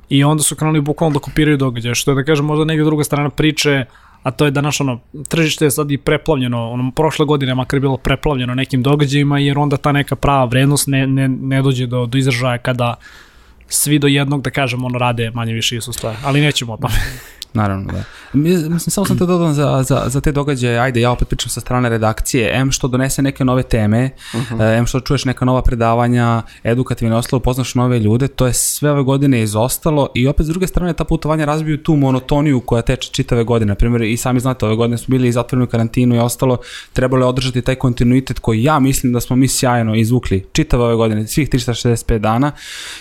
i 0.08 0.24
onda 0.24 0.42
su 0.42 0.56
krenuli 0.56 0.80
bukvalno 0.80 1.14
da 1.14 1.20
kopiraju 1.20 1.56
događaje, 1.56 1.94
što 1.94 2.10
je 2.10 2.14
da 2.14 2.24
kažem 2.24 2.44
možda 2.44 2.64
neka 2.64 2.84
druga 2.84 3.04
strana 3.04 3.30
priče, 3.30 3.84
a 4.26 4.30
to 4.30 4.44
je 4.44 4.50
da 4.50 4.60
naš 4.60 4.80
ono, 4.80 5.00
tržište 5.28 5.64
je 5.64 5.70
sad 5.70 5.90
i 5.90 5.98
preplavljeno, 5.98 6.70
ono, 6.70 6.90
prošle 6.90 7.26
godine 7.26 7.54
makar 7.54 7.76
je 7.76 7.80
bilo 7.80 7.96
preplavljeno 7.96 8.54
nekim 8.54 8.82
događajima, 8.82 9.38
jer 9.38 9.58
onda 9.58 9.76
ta 9.76 9.92
neka 9.92 10.16
prava 10.16 10.44
vrednost 10.44 10.86
ne, 10.86 11.06
ne, 11.06 11.28
ne 11.28 11.62
dođe 11.62 11.86
do, 11.86 12.06
do 12.06 12.18
izražaja 12.18 12.58
kada 12.58 12.94
svi 13.68 13.98
do 13.98 14.06
jednog, 14.06 14.42
da 14.42 14.50
kažem, 14.50 14.84
ono, 14.84 14.98
rade 14.98 15.30
manje 15.30 15.52
više 15.52 15.76
isto 15.76 15.92
stvari, 15.92 16.16
ali 16.24 16.40
nećemo 16.40 16.72
o 16.72 16.76
tome. 16.76 16.94
Naravno, 17.54 17.92
da. 17.92 18.02
Mi- 18.32 18.50
Mislim, 18.50 18.78
samo 18.78 19.06
sam 19.06 19.18
te 19.18 19.26
dodam 19.26 19.54
za, 19.54 19.82
za, 19.82 20.02
za 20.06 20.20
te 20.20 20.32
događaje, 20.32 20.78
ajde, 20.78 21.00
ja 21.00 21.10
opet 21.10 21.28
pričam 21.28 21.50
sa 21.50 21.60
strane 21.60 21.88
redakcije, 21.88 22.50
M 22.54 22.70
što 22.70 22.88
donese 22.88 23.22
neke 23.22 23.44
nove 23.44 23.62
teme, 23.62 24.10
uh 24.34 24.40
M 24.78 24.86
što 24.86 25.00
čuješ 25.00 25.24
neka 25.24 25.44
nova 25.44 25.62
predavanja, 25.62 26.42
edukativne 26.64 27.16
ostalo, 27.16 27.38
upoznaš 27.38 27.74
nove 27.74 27.98
ljude, 27.98 28.28
to 28.28 28.46
je 28.46 28.52
sve 28.52 28.90
ove 28.90 29.02
godine 29.02 29.42
izostalo 29.42 30.08
i 30.14 30.28
opet 30.28 30.46
s 30.46 30.48
druge 30.48 30.66
strane 30.66 30.92
ta 30.92 31.04
putovanja 31.04 31.44
razbiju 31.44 31.82
tu 31.82 31.96
monotoniju 31.96 32.60
koja 32.60 32.82
teče 32.82 33.10
čitave 33.12 33.44
godine. 33.44 33.68
Na 33.68 33.74
primjer, 33.74 34.02
i 34.02 34.16
sami 34.16 34.40
znate, 34.40 34.66
ove 34.66 34.76
godine 34.76 34.98
smo 34.98 35.12
bili 35.12 35.32
zatvoreni 35.32 35.64
u 35.64 35.70
karantinu 35.70 36.14
i 36.14 36.18
ostalo, 36.18 36.58
trebalo 36.92 37.22
je 37.22 37.28
održati 37.28 37.62
taj 37.62 37.74
kontinuitet 37.74 38.38
koji 38.38 38.62
ja 38.62 38.78
mislim 38.78 39.12
da 39.12 39.20
smo 39.20 39.36
mi 39.36 39.48
sjajno 39.48 39.94
izvukli 39.94 40.46
čitave 40.52 40.84
ove 40.84 40.94
godine, 40.94 41.26
svih 41.26 41.50
365 41.50 42.18
dana, 42.18 42.52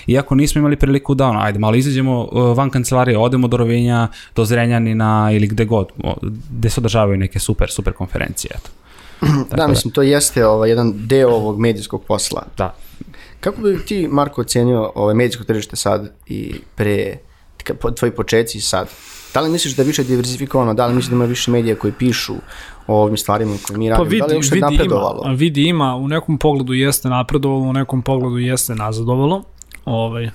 iako 0.07 0.35
nismo 0.35 0.59
imali 0.59 0.75
priliku 0.75 1.15
da, 1.15 1.27
ono, 1.27 1.39
ajde, 1.39 1.59
malo 1.59 1.75
izađemo 1.75 2.21
uh, 2.31 2.57
van 2.57 2.69
kancelarije, 2.69 3.17
odemo 3.17 3.47
do 3.47 3.57
Rovinja, 3.57 4.07
do 4.35 4.44
Zrenjanina 4.45 5.29
ili 5.33 5.47
gde 5.47 5.65
god, 5.65 5.87
gde 6.49 6.69
se 6.69 6.79
održavaju 6.79 7.17
neke 7.17 7.39
super, 7.39 7.71
super 7.71 7.93
konferencije, 7.93 8.51
eto. 8.55 8.69
Da, 9.57 9.67
mislim, 9.67 9.93
to 9.93 10.01
jeste 10.01 10.47
ovaj, 10.47 10.69
jedan 10.69 10.93
deo 10.95 11.29
ovog 11.29 11.59
medijskog 11.59 12.03
posla. 12.07 12.43
Da. 12.57 12.75
Kako 13.39 13.61
bi 13.61 13.79
ti, 13.85 14.07
Marko, 14.11 14.41
ocenio 14.41 14.91
ovaj, 14.95 15.15
medijsko 15.15 15.43
tržište 15.43 15.75
sad 15.75 16.11
i 16.27 16.55
pre, 16.75 17.17
tvoji 17.95 18.11
početci 18.11 18.57
i 18.57 18.61
sad? 18.61 18.89
Da 19.33 19.41
li 19.41 19.49
misliš 19.49 19.75
da 19.75 19.81
je 19.81 19.87
više 19.87 20.03
diversifikovano, 20.03 20.73
da 20.73 20.87
li 20.87 20.93
misliš 20.95 21.09
da 21.09 21.15
ima 21.15 21.25
više 21.25 21.51
medija 21.51 21.75
koji 21.75 21.93
pišu 21.93 22.33
o 22.87 23.01
ovim 23.01 23.17
stvarima 23.17 23.55
koje 23.67 23.77
mi 23.77 23.89
Pa 23.89 23.91
radimo? 23.91 24.09
vidi, 24.09 24.19
da 24.19 24.25
li 24.25 24.35
je 24.35 24.41
vidi 24.51 24.61
napredovalo? 24.61 25.21
ima, 25.25 25.33
vidi 25.33 25.63
ima, 25.63 25.95
u 25.95 26.07
nekom 26.07 26.37
pogledu 26.37 26.73
jeste 26.73 27.09
napredovalo, 27.09 27.61
u 27.61 27.73
nekom 27.73 28.01
pogledu 28.01 28.37
jeste 28.37 28.75
nazadovalo. 28.75 29.43
Ovaj, 29.85 30.29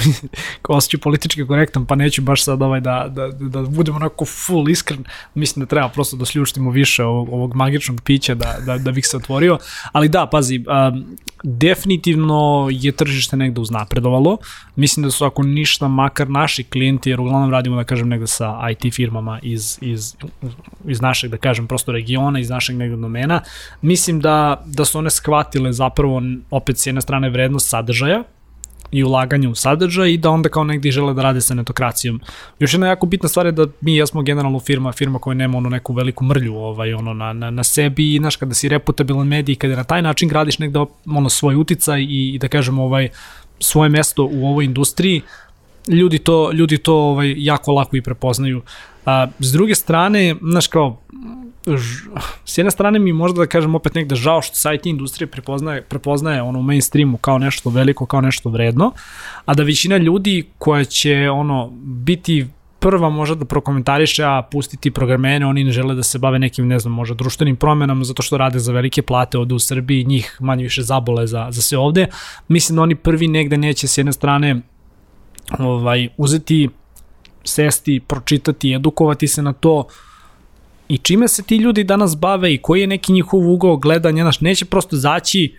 osjeću 0.68 0.98
politički 0.98 1.46
korektan, 1.46 1.86
pa 1.86 1.94
neću 1.94 2.22
baš 2.22 2.44
sad 2.44 2.62
ovaj 2.62 2.80
da, 2.80 3.06
da, 3.10 3.28
da 3.28 3.62
budemo 3.62 3.96
onako 3.96 4.24
full 4.24 4.68
iskren. 4.68 5.04
Mislim 5.34 5.64
da 5.64 5.68
treba 5.68 5.88
prosto 5.88 6.16
da 6.16 6.24
sljuštimo 6.24 6.70
više 6.70 7.04
ovog, 7.04 7.28
ovog 7.28 7.54
magičnog 7.54 8.00
pića 8.00 8.34
da, 8.34 8.56
da, 8.66 8.78
da 8.78 8.92
bih 8.92 9.06
se 9.06 9.16
otvorio. 9.16 9.58
Ali 9.92 10.08
da, 10.08 10.26
pazi, 10.26 10.58
um, 10.58 11.16
definitivno 11.42 12.68
je 12.70 12.92
tržište 12.92 13.36
negde 13.36 13.60
uznapredovalo. 13.60 14.38
Mislim 14.76 15.04
da 15.04 15.10
su 15.10 15.24
ako 15.24 15.42
ništa 15.42 15.88
makar 15.88 16.30
naši 16.30 16.64
klijenti, 16.64 17.10
jer 17.10 17.20
uglavnom 17.20 17.50
radimo 17.50 17.76
da 17.76 17.84
kažem 17.84 18.08
negde 18.08 18.26
sa 18.26 18.58
IT 18.70 18.94
firmama 18.94 19.38
iz, 19.42 19.78
iz, 19.80 20.16
iz 20.86 21.00
našeg 21.00 21.30
da 21.30 21.36
kažem 21.36 21.66
prosto 21.66 21.92
regiona, 21.92 22.40
iz 22.40 22.50
našeg 22.50 22.76
negde 22.76 22.96
domena, 22.96 23.40
mislim 23.82 24.20
da, 24.20 24.62
da 24.66 24.84
su 24.84 24.98
one 24.98 25.10
shvatile 25.10 25.72
zapravo 25.72 26.22
opet 26.50 26.78
s 26.78 26.86
jedne 26.86 27.00
strane 27.00 27.30
vrednost 27.30 27.68
sadržaja, 27.68 28.22
i 28.90 29.04
ulaganje 29.04 29.48
u 29.48 29.54
sadržaj 29.54 30.12
i 30.12 30.16
da 30.16 30.30
onda 30.30 30.48
kao 30.48 30.64
negdje 30.64 30.92
žele 30.92 31.14
da 31.14 31.22
rade 31.22 31.40
sa 31.40 31.54
netokracijom. 31.54 32.20
Još 32.58 32.74
jedna 32.74 32.86
jako 32.86 33.06
bitna 33.06 33.28
stvar 33.28 33.46
je 33.46 33.52
da 33.52 33.66
mi 33.80 33.96
jesmo 33.96 34.22
generalno 34.22 34.60
firma, 34.60 34.92
firma 34.92 35.18
koja 35.18 35.34
nema 35.34 35.58
ono 35.58 35.68
neku 35.68 35.92
veliku 35.92 36.24
mrlju 36.24 36.54
ovaj, 36.54 36.94
ono, 36.94 37.14
na, 37.14 37.32
na, 37.32 37.50
na 37.50 37.64
sebi 37.64 38.14
i 38.14 38.18
znaš 38.18 38.36
kada 38.36 38.54
si 38.54 38.68
reputabilan 38.68 39.26
medij, 39.26 39.54
kada 39.54 39.76
na 39.76 39.84
taj 39.84 40.02
način 40.02 40.28
gradiš 40.28 40.58
negde 40.58 40.78
ono, 41.06 41.28
svoj 41.28 41.54
uticaj 41.54 42.00
i, 42.02 42.34
i 42.34 42.38
da 42.38 42.48
kažem 42.48 42.78
ovaj, 42.78 43.08
svoje 43.60 43.88
mesto 43.90 44.24
u 44.24 44.46
ovoj 44.46 44.64
industriji, 44.64 45.22
ljudi 45.90 46.18
to, 46.18 46.52
ljudi 46.52 46.78
to 46.78 46.94
ovaj, 46.94 47.34
jako 47.36 47.72
lako 47.72 47.96
i 47.96 48.02
prepoznaju. 48.02 48.62
A, 49.06 49.26
s 49.38 49.52
druge 49.52 49.74
strane, 49.74 50.36
znaš 50.42 50.66
kao, 50.66 51.00
ž, 51.66 52.10
s 52.44 52.58
jedne 52.58 52.70
strane 52.70 52.98
mi 52.98 53.12
možda 53.12 53.38
da 53.38 53.46
kažem 53.46 53.74
opet 53.74 53.94
negde 53.94 54.14
žao 54.14 54.42
što 54.42 54.56
se 54.56 54.74
IT 54.74 54.86
industrija 54.86 55.28
prepoznaje, 55.28 55.82
prepoznaje 55.82 56.42
ono 56.42 56.58
u 56.58 56.62
mainstreamu 56.62 57.16
kao 57.16 57.38
nešto 57.38 57.70
veliko, 57.70 58.06
kao 58.06 58.20
nešto 58.20 58.48
vredno, 58.50 58.92
a 59.44 59.54
da 59.54 59.62
većina 59.62 59.96
ljudi 59.96 60.44
koja 60.58 60.84
će 60.84 61.30
ono 61.30 61.70
biti 61.82 62.46
prva 62.80 63.10
možda 63.10 63.34
da 63.34 63.44
prokomentariše, 63.44 64.24
a 64.24 64.42
pustiti 64.42 64.90
programene, 64.90 65.46
oni 65.46 65.64
ne 65.64 65.72
žele 65.72 65.94
da 65.94 66.02
se 66.02 66.18
bave 66.18 66.38
nekim, 66.38 66.68
ne 66.68 66.78
znam, 66.78 66.94
možda 66.94 67.14
društvenim 67.14 67.56
promenama, 67.56 68.04
zato 68.04 68.22
što 68.22 68.38
rade 68.38 68.58
za 68.58 68.72
velike 68.72 69.02
plate 69.02 69.38
ovde 69.38 69.54
u 69.54 69.58
Srbiji, 69.58 70.04
njih 70.04 70.36
manje 70.40 70.62
više 70.62 70.82
zabole 70.82 71.26
za, 71.26 71.46
za 71.50 71.62
sve 71.62 71.78
ovde. 71.78 72.06
Mislim 72.48 72.76
da 72.76 72.82
oni 72.82 72.94
prvi 72.94 73.28
negde 73.28 73.56
neće 73.56 73.88
s 73.88 73.98
jedne 73.98 74.12
strane 74.12 74.60
ovaj, 75.58 76.08
uzeti, 76.16 76.68
sesti, 77.44 78.00
pročitati, 78.06 78.74
edukovati 78.74 79.28
se 79.28 79.42
na 79.42 79.52
to 79.52 79.84
i 80.88 80.98
čime 80.98 81.28
se 81.28 81.42
ti 81.42 81.56
ljudi 81.56 81.84
danas 81.84 82.16
bave 82.16 82.54
i 82.54 82.58
koji 82.58 82.80
je 82.80 82.86
neki 82.86 83.12
njihov 83.12 83.50
ugao 83.50 83.76
gledanja, 83.76 84.24
znaš, 84.24 84.40
neće 84.40 84.64
prosto 84.64 84.96
zaći 84.96 85.54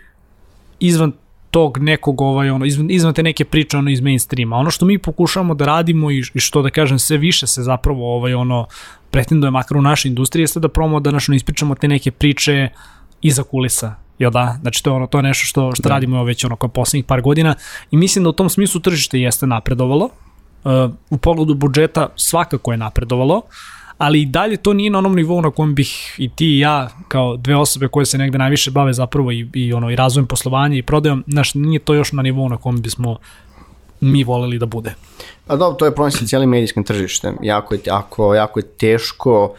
izvan 0.80 1.12
tog 1.51 1.77
nekog 1.77 2.21
ovaj 2.21 2.49
ono 2.49 2.65
izvan, 2.65 2.91
izvan 2.91 3.13
te 3.13 3.23
neke 3.23 3.45
priče 3.45 3.77
ono 3.77 3.89
iz 3.89 4.01
mainstreama. 4.01 4.56
Ono 4.56 4.71
što 4.71 4.86
mi 4.86 4.97
pokušavamo 4.97 5.54
da 5.56 5.65
radimo 5.65 6.12
i, 6.12 6.23
i 6.34 6.39
što 6.39 6.62
da 6.62 6.69
kažem 6.69 6.99
sve 6.99 7.17
više 7.17 7.47
se 7.47 7.63
zapravo 7.63 8.15
ovaj 8.15 8.34
ono 8.34 8.65
pretenduje 9.12 9.51
makar 9.51 9.77
u 9.77 9.82
našoj 9.82 10.10
industriji 10.10 10.43
jeste 10.43 10.60
da 10.60 10.67
promo 10.67 10.99
da 10.99 11.12
našo 11.12 11.34
ispričamo 11.34 11.75
te 11.75 11.88
neke 11.88 12.12
priče 12.12 12.69
iza 13.21 13.43
kulisa. 13.43 13.95
Jel 14.21 14.31
da? 14.31 14.57
Znači 14.62 14.84
to 14.84 14.89
je 14.89 14.93
ono 14.93 15.07
to 15.07 15.17
je 15.17 15.23
nešto 15.23 15.45
što 15.45 15.71
što 15.75 15.84
da. 15.84 15.89
radimo 15.89 16.23
već 16.23 16.45
ono 16.45 16.55
kao 16.55 16.69
poslednjih 16.69 17.05
par 17.05 17.21
godina 17.21 17.55
i 17.91 17.97
mislim 17.97 18.23
da 18.23 18.29
u 18.29 18.34
tom 18.34 18.49
smislu 18.49 18.81
tržište 18.81 19.19
jeste 19.19 19.47
napredovalo. 19.47 20.10
Uh, 20.63 20.71
u 21.10 21.17
pogledu 21.17 21.53
budžeta 21.53 22.07
svakako 22.15 22.71
je 22.71 22.77
napredovalo 22.77 23.41
ali 24.01 24.21
i 24.21 24.25
dalje 24.25 24.57
to 24.57 24.73
nije 24.73 24.89
na 24.89 24.97
onom 24.97 25.15
nivou 25.15 25.41
na 25.41 25.51
kojem 25.51 25.75
bih 25.75 26.15
i 26.17 26.29
ti 26.29 26.45
i 26.45 26.60
ja 26.60 26.89
kao 27.07 27.38
dve 27.38 27.55
osobe 27.55 27.88
koje 27.88 28.05
se 28.05 28.17
negde 28.17 28.38
najviše 28.38 28.71
bave 28.71 28.93
zapravo 28.93 29.31
i, 29.31 29.47
i 29.53 29.73
ono 29.73 29.91
i 29.91 29.95
razvojem 29.95 30.27
poslovanja 30.27 30.77
i 30.77 30.81
prodajom, 30.81 31.23
znaš, 31.27 31.53
nije 31.53 31.79
to 31.79 31.93
još 31.93 32.12
na 32.12 32.21
nivou 32.21 32.49
na 32.49 32.57
kojem 32.57 32.81
bismo 32.81 33.17
mi 34.01 34.23
voleli 34.23 34.60
da 34.60 34.65
bude. 34.65 34.93
Pa 35.47 35.55
dobro, 35.55 35.75
to 35.77 35.86
je 35.86 35.95
problem 35.95 36.12
sa 36.12 36.25
cijelim 36.25 36.49
medijskim 36.49 36.84
tržištem. 36.84 37.38
Jako 37.41 37.73
je, 37.73 37.79
jako, 37.86 38.36
jako 38.36 38.60
je 38.60 38.67
teško 38.67 39.53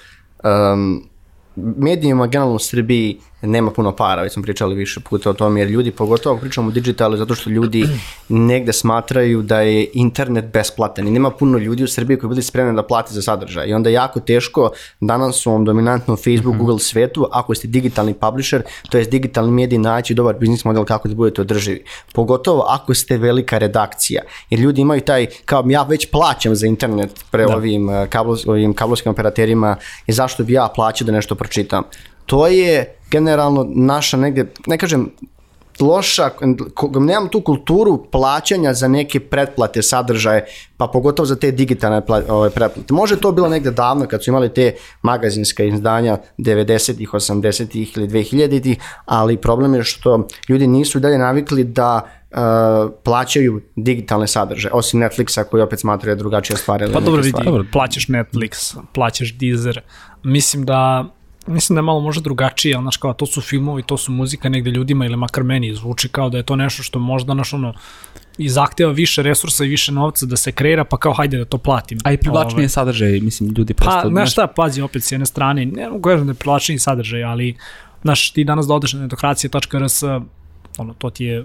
um, 0.44 1.08
medijima 1.56 2.26
generalno 2.26 2.54
u 2.54 2.58
Srbiji 2.58 3.18
nema 3.42 3.70
puno 3.70 3.92
para, 3.92 4.22
već 4.22 4.32
smo 4.32 4.42
pričali 4.42 4.74
više 4.74 5.00
puta 5.00 5.30
o 5.30 5.32
tome, 5.32 5.60
jer 5.60 5.70
ljudi, 5.70 5.90
pogotovo 5.90 6.38
pričamo 6.38 6.68
o 6.68 6.70
digitalu, 6.70 7.16
zato 7.16 7.34
što 7.34 7.50
ljudi 7.50 7.84
negde 8.28 8.72
smatraju 8.72 9.42
da 9.42 9.60
je 9.60 9.88
internet 9.94 10.44
besplatan 10.44 11.08
i 11.08 11.10
nema 11.10 11.30
puno 11.30 11.58
ljudi 11.58 11.84
u 11.84 11.88
Srbiji 11.88 12.18
koji 12.18 12.28
bili 12.28 12.42
spremni 12.42 12.76
da 12.76 12.82
plate 12.82 13.14
za 13.14 13.22
sadržaj 13.22 13.68
i 13.68 13.74
onda 13.74 13.90
je 13.90 13.94
jako 13.94 14.20
teško 14.20 14.70
danas 15.00 15.46
u 15.46 15.50
ovom 15.50 15.64
dominantnom 15.64 16.16
Facebook, 16.16 16.56
Google 16.56 16.78
svetu, 16.78 17.28
ako 17.32 17.54
ste 17.54 17.68
digitalni 17.68 18.14
publisher, 18.14 18.62
to 18.90 18.98
je 18.98 19.04
digitalni 19.04 19.52
medij, 19.52 19.78
naći 19.78 20.14
dobar 20.14 20.34
biznis 20.38 20.64
model 20.64 20.84
kako 20.84 21.08
da 21.08 21.14
budete 21.14 21.40
održivi. 21.40 21.84
Pogotovo 22.12 22.64
ako 22.68 22.94
ste 22.94 23.16
velika 23.16 23.58
redakcija, 23.58 24.22
jer 24.50 24.60
ljudi 24.60 24.80
imaju 24.80 25.00
taj, 25.00 25.26
kao 25.44 25.64
ja 25.66 25.82
već 25.82 26.10
plaćam 26.10 26.54
za 26.54 26.66
internet 26.66 27.24
pre 27.30 27.46
da. 27.46 27.56
ovim, 27.56 27.90
eh, 27.90 28.06
kablos, 28.10 28.46
ovim 28.46 28.74
kablovskim 28.74 29.12
operaterima 29.12 29.76
i 30.06 30.12
zašto 30.12 30.44
bi 30.44 30.52
ja 30.52 30.68
plaćao 30.74 31.06
da 31.06 31.12
nešto 31.12 31.34
pročitam. 31.34 31.84
To 32.26 32.46
je 32.46 32.96
generalno 33.10 33.66
naša 33.74 34.16
negde, 34.16 34.46
ne 34.66 34.78
kažem 34.78 35.10
loša, 35.80 36.30
nemam 37.00 37.28
tu 37.28 37.40
kulturu 37.40 38.06
plaćanja 38.10 38.74
za 38.74 38.88
neke 38.88 39.20
pretplate, 39.20 39.82
sadržaje, 39.82 40.44
pa 40.76 40.86
pogotovo 40.86 41.26
za 41.26 41.36
te 41.36 41.50
digitalne 41.50 42.02
ove, 42.28 42.50
pretplate. 42.50 42.94
Može 42.94 43.20
to 43.20 43.32
bilo 43.32 43.48
negde 43.48 43.70
davno 43.70 44.06
kad 44.06 44.24
su 44.24 44.30
imali 44.30 44.54
te 44.54 44.74
magazinska 45.02 45.64
izdanja 45.64 46.18
90-ih, 46.38 47.10
80-ih 47.10 47.96
ili 47.96 48.08
2000-ih, 48.08 48.78
ali 49.04 49.36
problem 49.36 49.74
je 49.74 49.84
što 49.84 50.26
ljudi 50.48 50.66
nisu 50.66 51.00
dalje 51.00 51.18
navikli 51.18 51.64
da 51.64 52.00
uh, 52.30 52.38
plaćaju 53.04 53.60
digitalne 53.76 54.26
sadržaje, 54.26 54.72
osim 54.72 55.00
Netflixa 55.00 55.44
koji 55.44 55.62
opet 55.62 55.80
smatraju 55.80 56.16
drugačije 56.16 56.56
stvari. 56.56 56.92
Pa 56.92 57.00
dobro 57.00 57.22
vidi, 57.22 57.38
stvari. 57.40 57.66
plaćaš 57.72 58.06
Netflix, 58.06 58.76
plaćaš 58.94 59.34
Deezer. 59.38 59.80
Mislim 60.22 60.64
da 60.64 61.04
mislim 61.46 61.74
da 61.74 61.78
je 61.78 61.82
malo 61.82 62.00
možda 62.00 62.22
drugačije, 62.22 62.74
ali 62.74 62.84
znaš 62.84 62.96
kao 62.96 63.12
to 63.12 63.26
su 63.26 63.40
filmovi, 63.40 63.82
to 63.82 63.96
su 63.96 64.12
muzika 64.12 64.48
negde 64.48 64.70
ljudima 64.70 65.06
ili 65.06 65.16
makar 65.16 65.44
meni 65.44 65.74
zvuči 65.74 66.08
kao 66.08 66.30
da 66.30 66.36
je 66.36 66.42
to 66.42 66.56
nešto 66.56 66.82
što 66.82 66.98
možda 66.98 67.34
naš 67.34 67.52
ono 67.52 67.74
i 68.38 68.48
zahteva 68.48 68.92
više 68.92 69.22
resursa 69.22 69.64
i 69.64 69.68
više 69.68 69.92
novca 69.92 70.26
da 70.26 70.36
se 70.36 70.52
kreira, 70.52 70.84
pa 70.84 70.96
kao 70.96 71.12
hajde 71.12 71.38
da 71.38 71.44
to 71.44 71.58
platim. 71.58 71.98
A 72.04 72.12
i 72.12 72.16
privlačnije 72.16 72.68
sadržaje, 72.68 73.20
mislim, 73.20 73.54
ljudi 73.56 73.74
prosto... 73.74 74.00
Pa, 74.02 74.08
znaš 74.08 74.32
šta, 74.32 74.46
pazi 74.46 74.82
opet 74.82 75.04
s 75.04 75.12
jedne 75.12 75.26
strane, 75.26 75.66
ne 75.66 75.88
mogu 75.88 76.02
kažem 76.02 76.26
da 76.26 76.30
je 76.30 76.34
privlačniji 76.34 76.78
sadržaj, 76.78 77.24
ali, 77.24 77.56
znaš, 78.02 78.30
ti 78.30 78.44
danas 78.44 78.66
da 78.66 78.74
odeš 78.74 78.92
na 78.92 79.00
netokracije.rs, 79.00 80.02
ono, 80.78 80.94
to 80.98 81.10
ti 81.10 81.24
je 81.24 81.44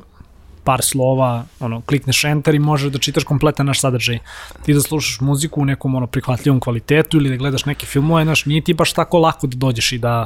par 0.67 0.81
slova, 0.83 1.45
ono, 1.59 1.81
klikneš 1.81 2.23
enter 2.23 2.55
i 2.55 2.59
možeš 2.59 2.91
da 2.91 2.99
čitaš 2.99 3.23
kompletan 3.23 3.65
naš 3.65 3.79
sadržaj. 3.79 4.19
Ti 4.65 4.73
da 4.73 4.81
slušaš 4.83 5.21
muziku 5.21 5.61
u 5.61 5.65
nekom 5.65 5.95
ono 5.95 6.07
prihvatljivom 6.07 6.59
kvalitetu 6.59 7.17
ili 7.17 7.29
da 7.29 7.37
gledaš 7.39 7.65
neke 7.65 7.85
filmove, 7.85 8.23
znaš, 8.23 8.45
nije 8.45 8.63
ti 8.63 8.73
baš 8.73 8.93
tako 8.93 9.19
lako 9.19 9.47
da 9.47 9.55
dođeš 9.57 9.91
i 9.91 9.97
da 9.97 10.25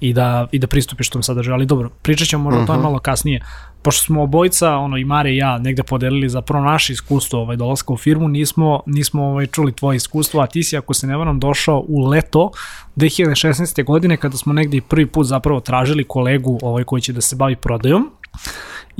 i 0.00 0.12
da, 0.12 0.46
i 0.52 0.58
da 0.58 0.66
pristupiš 0.66 1.10
tom 1.10 1.22
sadržaju, 1.22 1.54
ali 1.54 1.66
dobro, 1.66 1.88
pričat 2.02 2.28
ćemo 2.28 2.44
možda 2.44 2.60
uh 2.60 2.62
-huh. 2.62 2.70
o 2.70 2.72
tome 2.72 2.82
malo 2.82 2.98
kasnije. 2.98 3.40
Pošto 3.82 4.04
smo 4.04 4.22
obojica, 4.22 4.76
ono, 4.76 4.96
i 4.96 5.04
Mare 5.04 5.32
i 5.32 5.36
ja, 5.36 5.58
negde 5.58 5.82
podelili 5.82 6.28
zapravo 6.28 6.64
naše 6.64 6.92
iskustvo 6.92 7.40
ovaj, 7.40 7.56
dolaska 7.56 7.92
u 7.92 7.96
firmu, 7.96 8.28
nismo, 8.28 8.80
nismo 8.86 9.22
ovaj, 9.24 9.46
čuli 9.46 9.72
tvoje 9.72 9.96
iskustvo, 9.96 10.40
a 10.40 10.46
ti 10.46 10.62
si, 10.62 10.76
ako 10.76 10.94
se 10.94 11.06
ne 11.06 11.16
varam, 11.16 11.40
došao 11.40 11.84
u 11.88 12.06
leto 12.06 12.50
2016. 12.96 13.84
godine, 13.84 14.16
kada 14.16 14.36
smo 14.36 14.52
negde 14.52 14.80
prvi 14.80 15.06
put 15.06 15.26
zapravo 15.26 15.60
tražili 15.60 16.04
kolegu 16.04 16.58
ovaj, 16.62 16.84
koji 16.84 17.02
će 17.02 17.12
da 17.12 17.20
se 17.20 17.36
bavi 17.36 17.56
prodajom, 17.56 18.10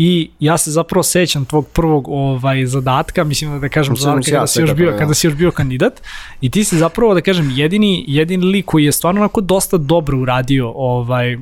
I 0.02 0.30
ja 0.40 0.58
se 0.58 0.70
zapravo 0.70 1.02
sećam 1.02 1.44
tvog 1.44 1.66
prvog 1.68 2.08
ovaj 2.08 2.66
zadatka, 2.66 3.24
mislim 3.24 3.50
da 3.52 3.58
da 3.58 3.68
kažem 3.68 3.96
Sećam 3.96 4.10
zadatka 4.10 4.30
ja 4.30 4.36
kada 4.36 4.46
si 4.46 4.60
još 4.60 4.74
bio 4.74 4.90
da. 4.90 4.98
kada 4.98 5.14
si 5.14 5.26
još 5.26 5.34
bio 5.34 5.50
kandidat 5.50 6.02
i 6.40 6.50
ti 6.50 6.64
si 6.64 6.78
zapravo 6.78 7.14
da 7.14 7.20
kažem 7.20 7.50
jedini 7.54 8.04
jedini 8.08 8.44
lik 8.44 8.64
koji 8.64 8.84
je 8.84 8.92
stvarno 8.92 9.20
onako 9.20 9.40
dosta 9.40 9.76
dobro 9.76 10.18
uradio 10.18 10.72
ovaj 10.74 11.38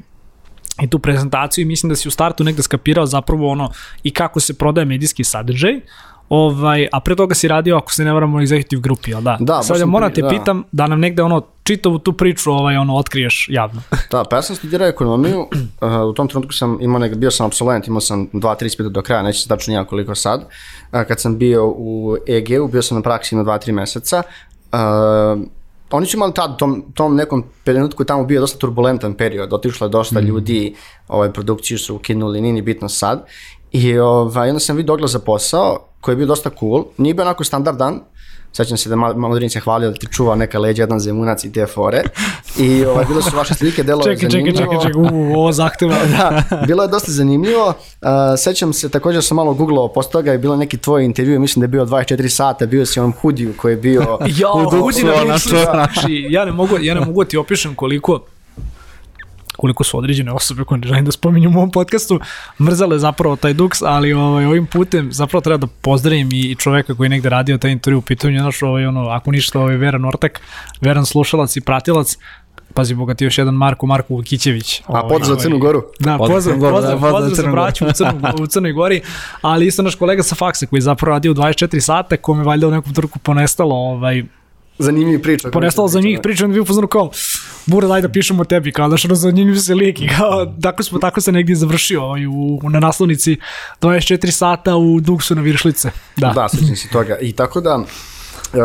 i 0.83 0.87
tu 0.91 0.99
prezentaciju 0.99 1.63
i 1.63 1.65
mislim 1.65 1.89
da 1.91 1.97
si 1.97 2.09
u 2.09 2.11
startu 2.11 2.45
negde 2.45 2.63
skapirao 2.63 3.07
zapravo 3.07 3.49
ono 3.49 3.71
i 4.03 4.11
kako 4.11 4.41
se 4.41 4.55
prodaje 4.55 4.85
medijski 4.85 5.25
sadržaj, 5.25 5.81
Ovaj, 6.29 6.89
a 6.93 7.01
pre 7.01 7.17
toga 7.17 7.35
si 7.35 7.49
radio, 7.49 7.77
ako 7.77 7.93
se 7.93 8.05
ne 8.05 8.13
varamo, 8.13 8.37
u 8.37 8.41
executive 8.41 8.81
grupi, 8.81 9.11
jel 9.11 9.21
da? 9.21 9.37
Da, 9.41 9.63
Sad 9.63 9.81
ja 9.81 9.87
moram 9.87 10.13
te 10.13 10.23
da. 10.23 10.29
pitam 10.29 10.63
da 10.73 10.87
nam 10.87 11.01
negde 11.01 11.23
ono 11.23 11.41
čitavu 11.69 11.99
tu 11.99 12.13
priču 12.13 12.53
ovaj, 12.53 12.77
ono, 12.77 12.97
otkriješ 12.97 13.47
javno. 13.51 13.83
Da, 14.13 14.25
pa 14.31 14.37
ja 14.37 14.43
sam 14.43 14.57
studirao 14.57 14.89
ekonomiju, 14.89 15.41
uh, 15.41 16.11
u 16.11 16.13
tom 16.13 16.29
trenutku 16.29 16.53
sam 16.53 16.79
imao 16.81 16.99
nek, 16.99 17.15
bio 17.15 17.31
sam 17.31 17.47
absolvent, 17.47 17.87
imao 17.87 18.01
sam 18.01 18.29
2-3 18.33 18.67
ispita 18.67 18.89
do 18.89 19.03
kraja, 19.03 19.23
neće 19.23 19.43
se 19.43 19.49
tačno 19.49 19.73
nijak 19.73 19.89
koliko 19.89 20.15
sad. 20.15 20.41
Uh, 20.41 21.03
kad 21.09 21.21
sam 21.21 21.39
bio 21.39 21.67
u 21.67 22.17
EG-u, 22.27 22.69
bio 22.69 22.83
sam 22.83 22.97
na 22.97 23.03
praksi 23.03 23.37
na 23.37 23.45
2-3 23.45 23.73
meseca. 23.73 24.23
Uh, 24.73 25.43
oni 25.91 26.07
su 26.07 26.17
imali 26.17 26.35
tad, 26.35 26.59
tom, 26.59 26.85
tom 26.95 27.17
nekom 27.17 27.45
trenutku 27.65 28.05
tamo 28.05 28.25
bio 28.25 28.41
dosta 28.41 28.59
turbulentan 28.59 29.15
period, 29.15 29.53
otišlo 29.53 29.87
je 29.87 29.91
dosta 29.91 30.21
mm. 30.21 30.25
ljudi, 30.25 30.75
ovaj, 31.09 31.33
produkciju 31.33 31.79
su 31.79 31.97
ukinuli, 31.97 32.41
nije 32.41 32.53
ni 32.53 32.63
bitno 32.63 32.89
sad. 32.89 33.27
I 33.73 33.99
ovaj, 33.99 34.49
onda 34.49 34.61
sam 34.61 34.77
vidio 34.77 34.95
oglas 34.95 35.11
za 35.11 35.19
posao, 35.19 35.85
koji 36.01 36.13
je 36.13 36.17
bio 36.17 36.27
dosta 36.27 36.51
cool, 36.61 36.85
nije 36.97 37.15
bio 37.15 37.25
onako 37.25 37.45
standardan, 37.45 38.01
Sećam 38.53 38.77
se 38.77 38.89
da 38.89 38.97
Ma- 38.97 39.15
Madrin 39.15 39.51
se 39.51 39.61
hvalio 39.61 39.91
da 39.91 39.97
ti 39.97 40.07
čuva 40.09 40.35
neka 40.35 40.59
leđa, 40.59 40.83
jedan 40.83 41.01
zemunac 41.01 41.45
i 41.45 41.53
te 41.53 41.67
fore. 41.67 42.03
I 42.59 42.85
ovaj, 42.85 43.05
bile 43.05 43.23
su 43.23 43.37
vaše 43.37 43.55
slike, 43.55 43.83
delo 43.83 44.01
je 44.01 44.05
Čekaj, 44.07 44.17
čekaj, 44.21 44.31
zanimljivo. 44.31 44.59
čekaj, 44.73 44.87
čekaj, 44.87 45.03
u, 45.23 45.35
ovo 45.35 45.53
zahteva. 45.53 45.95
da, 46.19 46.43
bilo 46.67 46.83
je 46.83 46.89
dosta 46.89 47.13
zanimljivo. 47.13 47.67
Uh, 47.67 48.09
sećam 48.39 48.73
se, 48.73 48.89
također 48.89 49.25
sam 49.25 49.37
malo 49.37 49.55
googlao 49.55 49.89
posle 49.89 50.13
toga 50.13 50.35
i 50.35 50.39
bilo 50.39 50.57
neki 50.57 50.77
tvoj 50.79 51.05
intervju, 51.05 51.41
mislim 51.41 51.61
da 51.61 51.65
je 51.65 51.69
bio 51.69 51.87
24 51.87 52.29
sata, 52.29 52.67
bio 52.67 52.87
si 52.87 53.01
u 53.01 53.03
onom 53.03 53.13
hudiju 53.13 53.55
koji 53.57 53.73
je 53.73 53.77
bio 53.77 54.01
Ja, 54.41 54.53
u 54.53 54.63
Duksu, 54.63 54.85
Udina 54.87 55.15
ono 55.15 55.25
Duksu, 55.27 55.49
što- 55.49 55.63
znači, 55.65 56.27
ja 56.31 56.45
ne 56.45 56.53
mogu, 56.53 56.77
ja 56.81 56.95
ne 56.95 57.01
mogu 57.01 57.25
da 57.25 57.29
ti 57.29 57.37
opišem 57.37 57.75
koliko 57.75 58.21
koliko 59.59 59.85
su 59.85 59.99
određene 59.99 60.33
osobe 60.33 60.65
koje 60.65 60.79
ne 60.79 60.87
želim 60.87 61.05
da 61.05 61.13
spominjem 61.13 61.57
u 61.57 61.59
ovom 61.59 61.71
podcastu, 61.71 62.21
mrzale 62.61 62.99
zapravo 62.99 63.37
taj 63.37 63.55
Dux, 63.55 63.83
ali 63.87 64.13
ovaj, 64.13 64.47
ovim 64.47 64.67
putem 64.67 65.13
zapravo 65.13 65.41
treba 65.41 65.57
da 65.57 65.67
pozdravim 65.83 66.29
i 66.33 66.55
čoveka 66.55 66.95
koji 66.95 67.05
je 67.05 67.11
negde 67.11 67.29
radio 67.29 67.59
taj 67.59 67.71
intervju 67.71 67.99
u 67.99 68.03
pitanju, 68.03 68.35
je 68.35 68.43
naš, 68.43 68.63
ovaj, 68.63 68.87
ono, 68.87 69.09
ako 69.09 69.31
ništa, 69.31 69.61
ovaj, 69.61 69.77
Veran 69.77 70.05
Ortak, 70.05 70.41
Veran 70.81 71.07
slušalac 71.07 71.57
i 71.57 71.61
pratilac, 71.61 72.17
pazi 72.75 72.95
boga 72.95 73.15
ti 73.15 73.25
još 73.25 73.39
jedan 73.39 73.55
Marko, 73.55 73.87
Marko 73.87 74.15
Vukićević. 74.15 74.83
A 74.87 75.09
pozdrav 75.09 75.37
za 75.37 75.43
Crnu 75.43 75.59
Goru. 75.59 75.83
Da, 76.01 76.19
Pozdrav 76.19 76.37
pozdrav, 76.37 76.55
Crnu 76.55 76.61
Goru, 76.61 76.75
pozdrav, 76.75 76.95
da, 76.95 77.01
pozdrav 77.01 77.23
pozdrav 77.23 77.47
za 77.47 77.53
braću 77.53 77.87
u, 77.87 77.93
Crnu, 77.93 78.45
u 78.45 78.47
Crnoj 78.47 78.73
Gori, 78.73 79.01
ali 79.41 79.67
isto 79.67 79.83
naš 79.83 79.95
kolega 79.95 80.23
sa 80.23 80.35
faksa 80.35 80.67
koji 80.67 80.79
je 80.79 80.83
zapravo 80.83 81.15
radio 81.15 81.33
u 81.33 81.35
24 81.35 81.81
sata, 81.81 82.17
kome 82.17 82.41
je 82.41 82.47
valjda 82.47 82.69
u 82.69 82.71
nekom 82.71 82.95
trku 82.95 83.19
ponestalo 83.19 83.75
ovaj, 83.75 84.25
Zanimljiv 84.79 85.23
priča. 85.23 85.51
ponestalo 85.51 85.89
za 85.89 86.01
njih 86.01 86.21
priča, 86.23 86.45
onda 86.45 86.55
bi 86.55 86.61
upoznano 86.61 86.89
kao, 86.89 87.11
Bura, 87.67 87.89
daj 87.89 88.03
da 88.03 88.09
pišemo 88.09 88.43
o 88.43 88.45
tebi, 88.45 88.73
kao, 88.73 88.89
znaš, 88.89 89.05
ono, 89.05 89.15
zanimljiv 89.15 89.59
se 89.59 89.75
lik 89.75 90.01
i 90.01 90.09
kao, 90.09 90.47
tako, 90.63 90.83
smo, 90.83 90.99
tako 90.99 91.21
se 91.21 91.33
negdje 91.33 91.57
završio 91.57 92.03
ovaj, 92.03 92.27
u, 92.27 92.61
na 92.63 92.81
naslovnici 92.81 93.37
24 93.81 94.31
sata 94.31 94.77
u 94.77 95.01
Duksu 95.01 95.35
na 95.35 95.43
Viršlice. 95.43 95.91
Da. 96.17 96.33
Da, 96.35 96.49
sećam 96.49 96.77
se 96.77 96.89
toga. 96.89 97.19
I 97.21 97.33
tako 97.33 97.61
da, 97.61 97.85
Uh, 98.49 98.59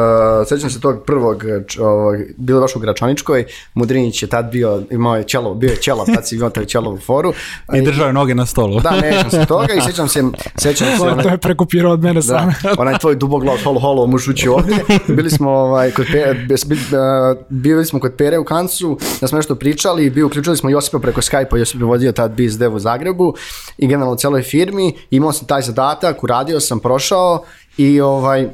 sećam 0.47 0.69
se 0.69 0.81
tog 0.81 1.03
prvog, 1.05 1.43
ovog, 1.79 2.15
bilo 2.37 2.61
baš 2.61 2.75
u 2.75 2.79
Gračaničkoj, 2.79 3.45
Mudrinić 3.73 4.23
je 4.23 4.29
tad 4.29 4.51
bio, 4.51 4.83
imao 4.91 5.15
je 5.15 5.23
čelo, 5.23 5.53
bio 5.53 5.69
je 5.69 5.75
čelo, 5.75 6.05
tad 6.05 6.27
si 6.27 6.35
imao 6.35 6.49
taj 6.49 6.65
čelo 6.65 6.91
u 6.91 6.97
foru. 6.97 7.33
I 7.73 7.81
držao 7.81 8.07
je 8.07 8.13
noge 8.13 8.35
na 8.35 8.45
stolu. 8.45 8.79
Da, 8.79 8.91
ne 8.91 9.11
sećam 9.13 9.31
se 9.31 9.45
toga 9.45 9.73
i 9.73 9.81
sećam 9.81 10.07
se, 10.07 10.23
sećam 10.57 10.87
se, 10.87 10.97
To, 10.99 11.05
je- 11.05 11.11
onaj- 11.11 11.23
to 11.23 11.29
je 11.29 11.37
prekopirao 11.37 11.91
od 11.93 11.99
mene 11.99 12.21
sam. 12.21 12.53
Da, 12.63 12.73
onaj 12.81 12.97
tvoj 12.97 13.15
duboglav 13.15 13.57
holo 13.63 13.79
holo 13.79 14.07
muž 14.07 14.27
ući 14.27 14.49
ovde. 14.49 14.75
Bili 15.07 15.29
smo 15.29 15.49
ovaj, 15.51 15.91
kod 15.91 16.05
Pere, 16.11 16.47
bili 17.49 17.85
smo 17.85 17.99
kod 17.99 18.13
Pere 18.17 18.37
u 18.37 18.43
Kancu, 18.43 18.97
da 19.21 19.27
smo 19.27 19.35
nešto 19.35 19.55
pričali, 19.55 20.09
bio 20.09 20.27
uključili 20.27 20.57
smo 20.57 20.69
Josipa 20.69 20.99
preko 20.99 21.21
Skype-a, 21.21 21.57
Josip 21.57 21.79
je 21.79 21.85
vodio 21.85 22.11
tad 22.11 22.31
Biz 22.31 22.57
Dev 22.57 22.75
u 22.75 22.79
Zagrebu 22.79 23.33
i 23.77 23.87
generalno 23.87 24.13
u 24.13 24.17
celoj 24.17 24.41
firmi, 24.41 24.95
imao 25.11 25.33
sam 25.33 25.47
taj 25.47 25.61
zadatak, 25.61 26.23
uradio 26.23 26.59
sam, 26.59 26.79
prošao 26.79 27.43
i 27.77 28.01
ovaj, 28.01 28.47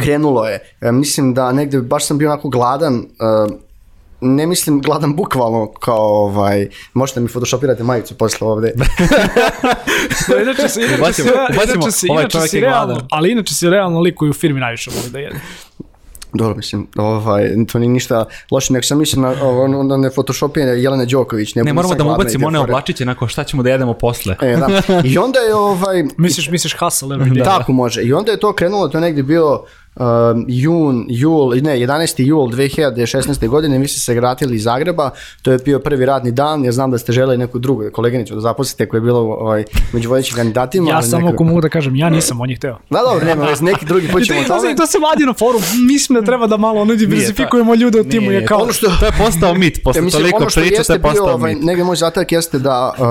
krenulo 0.00 0.46
je. 0.46 0.74
E, 0.80 0.92
mislim 0.92 1.34
da 1.34 1.52
negde 1.52 1.80
baš 1.80 2.06
sam 2.06 2.18
bio 2.18 2.30
onako 2.30 2.48
gladan, 2.48 2.94
e, 2.96 3.04
ne 4.20 4.46
mislim 4.46 4.80
gladan 4.82 5.16
bukvalno 5.16 5.72
kao 5.72 6.24
ovaj, 6.24 6.68
možete 6.94 7.20
mi 7.20 7.28
photoshopirate 7.28 7.82
majicu 7.82 8.18
posle 8.18 8.46
ovde. 8.46 8.72
Da, 8.74 8.84
inače 10.42 10.68
se, 10.68 10.80
inače 10.80 10.98
ubacimo, 11.00 11.30
inače 11.64 11.90
si, 11.90 12.06
ovaj 12.10 12.22
inače 12.22 12.32
čovjek 12.32 12.50
si 12.50 12.56
je 12.56 12.60
realno, 12.60 12.86
gladan. 12.86 13.08
ali 13.10 13.32
inače 13.32 13.54
si 13.54 13.70
realno 13.70 14.00
lik 14.00 14.14
koji 14.14 14.30
u 14.30 14.32
firmi 14.32 14.60
najviše 14.60 14.90
voli 14.90 15.10
da 15.10 15.18
jede. 15.18 15.40
Dobro, 16.32 16.56
mislim, 16.56 16.86
ovaj, 16.96 17.50
to 17.72 17.78
nije 17.78 17.90
ništa 17.90 18.24
loše, 18.50 18.72
nego 18.72 18.82
sam 18.82 18.98
mislim 18.98 19.22
na, 19.22 19.34
ono, 19.42 19.82
na 19.82 19.96
ne 19.96 20.10
photoshopije 20.10 20.82
Jelene 20.82 21.06
Đoković. 21.06 21.54
Ne, 21.54 21.62
bude 21.62 21.72
moramo 21.72 21.88
sad 21.88 21.98
da 21.98 22.04
mu 22.04 22.14
ubacimo 22.14 22.46
one 22.46 22.58
oblačiće, 22.58 23.04
nakon 23.04 23.28
šta 23.28 23.44
ćemo 23.44 23.62
da 23.62 23.70
jedemo 23.70 23.94
posle. 23.94 24.36
E, 24.40 24.56
da. 24.56 24.82
I 25.10 25.18
onda 25.18 25.38
je 25.38 25.54
ovaj, 25.54 26.04
Misliš, 26.16 26.50
misliš 26.50 26.76
hustle 26.78 27.08
every 27.08 27.32
day. 27.32 27.44
tako 27.44 27.72
može. 27.72 28.02
I 28.02 28.12
onda 28.12 28.32
je 28.32 28.40
to 28.40 28.52
krenulo, 28.52 28.88
to 28.88 28.98
je 28.98 29.02
negdje 29.02 29.22
bio 29.22 29.62
um, 29.96 30.04
jun, 30.48 31.06
jul, 31.08 31.50
ne, 31.52 31.76
11. 31.76 32.14
jul 32.18 32.48
2016. 32.48 33.48
godine, 33.48 33.78
vi 33.78 33.88
ste 33.88 34.00
se 34.00 34.14
vratili 34.14 34.56
iz 34.56 34.62
Zagreba, 34.62 35.10
to 35.42 35.52
je 35.52 35.58
bio 35.58 35.78
prvi 35.80 36.06
radni 36.06 36.32
dan, 36.32 36.64
ja 36.64 36.72
znam 36.72 36.90
da 36.90 36.98
ste 36.98 37.12
želeli 37.12 37.38
neku 37.38 37.58
drugu 37.58 37.82
koleginicu 37.92 38.34
da 38.34 38.40
zaposlite 38.40 38.88
koja 38.88 38.98
je 38.98 39.02
bila 39.02 39.20
ovaj, 39.20 39.64
među 39.92 40.08
vodećim 40.08 40.36
kandidatima. 40.36 40.90
Ja 40.90 41.02
samo 41.02 41.22
neka- 41.22 41.34
ako 41.34 41.44
mogu 41.44 41.60
da 41.60 41.68
kažem, 41.68 41.96
ja 41.96 42.10
nisam 42.10 42.40
on 42.40 42.50
je 42.50 42.56
hteo. 42.56 42.78
Da, 42.90 42.98
dobro, 43.02 43.26
nema, 43.26 43.44
veze, 43.44 43.64
neki 43.64 43.86
drugi 43.86 44.08
put 44.12 44.24
ćemo 44.24 44.40
o 44.40 44.44
tome. 44.44 44.60
se- 44.60 44.76
to 44.76 44.86
se 44.86 44.98
mladi 44.98 45.24
na 45.24 45.34
forum, 45.34 45.62
mislim 45.86 46.20
da 46.20 46.26
treba 46.26 46.46
da 46.46 46.56
malo 46.56 46.80
ono 46.80 46.94
diversifikujemo 46.96 47.74
ljude 47.74 48.00
u 48.00 48.04
timu, 48.04 48.30
je 48.30 48.46
kao... 48.46 48.58
Ono 48.58 48.72
što, 48.72 48.86
To 48.90 49.06
je 49.06 49.12
postao 49.18 49.54
mit, 49.54 49.80
posle 49.84 50.02
mislim, 50.02 50.20
toliko 50.20 50.36
ono 50.36 50.50
što 50.50 50.60
priča, 50.60 50.74
to 50.74 50.80
jeste 50.80 50.92
je 50.92 50.98
bio, 50.98 51.10
postao 51.10 51.34
ovaj, 51.34 51.54
mit. 51.54 51.64
negdje 51.64 51.84
moj 51.84 51.96
zadatak 51.96 52.32
jeste 52.32 52.58
da 52.58 52.94
uh, 52.98 53.04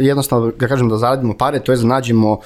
jednostavno, 0.00 0.50
da 0.50 0.68
kažem, 0.68 0.88
da 0.88 0.96
zaradimo 0.96 1.34
pare, 1.34 1.60
to 1.60 1.72
je 1.72 1.78
da 1.78 1.84
nađemo 1.84 2.32
uh, 2.32 2.38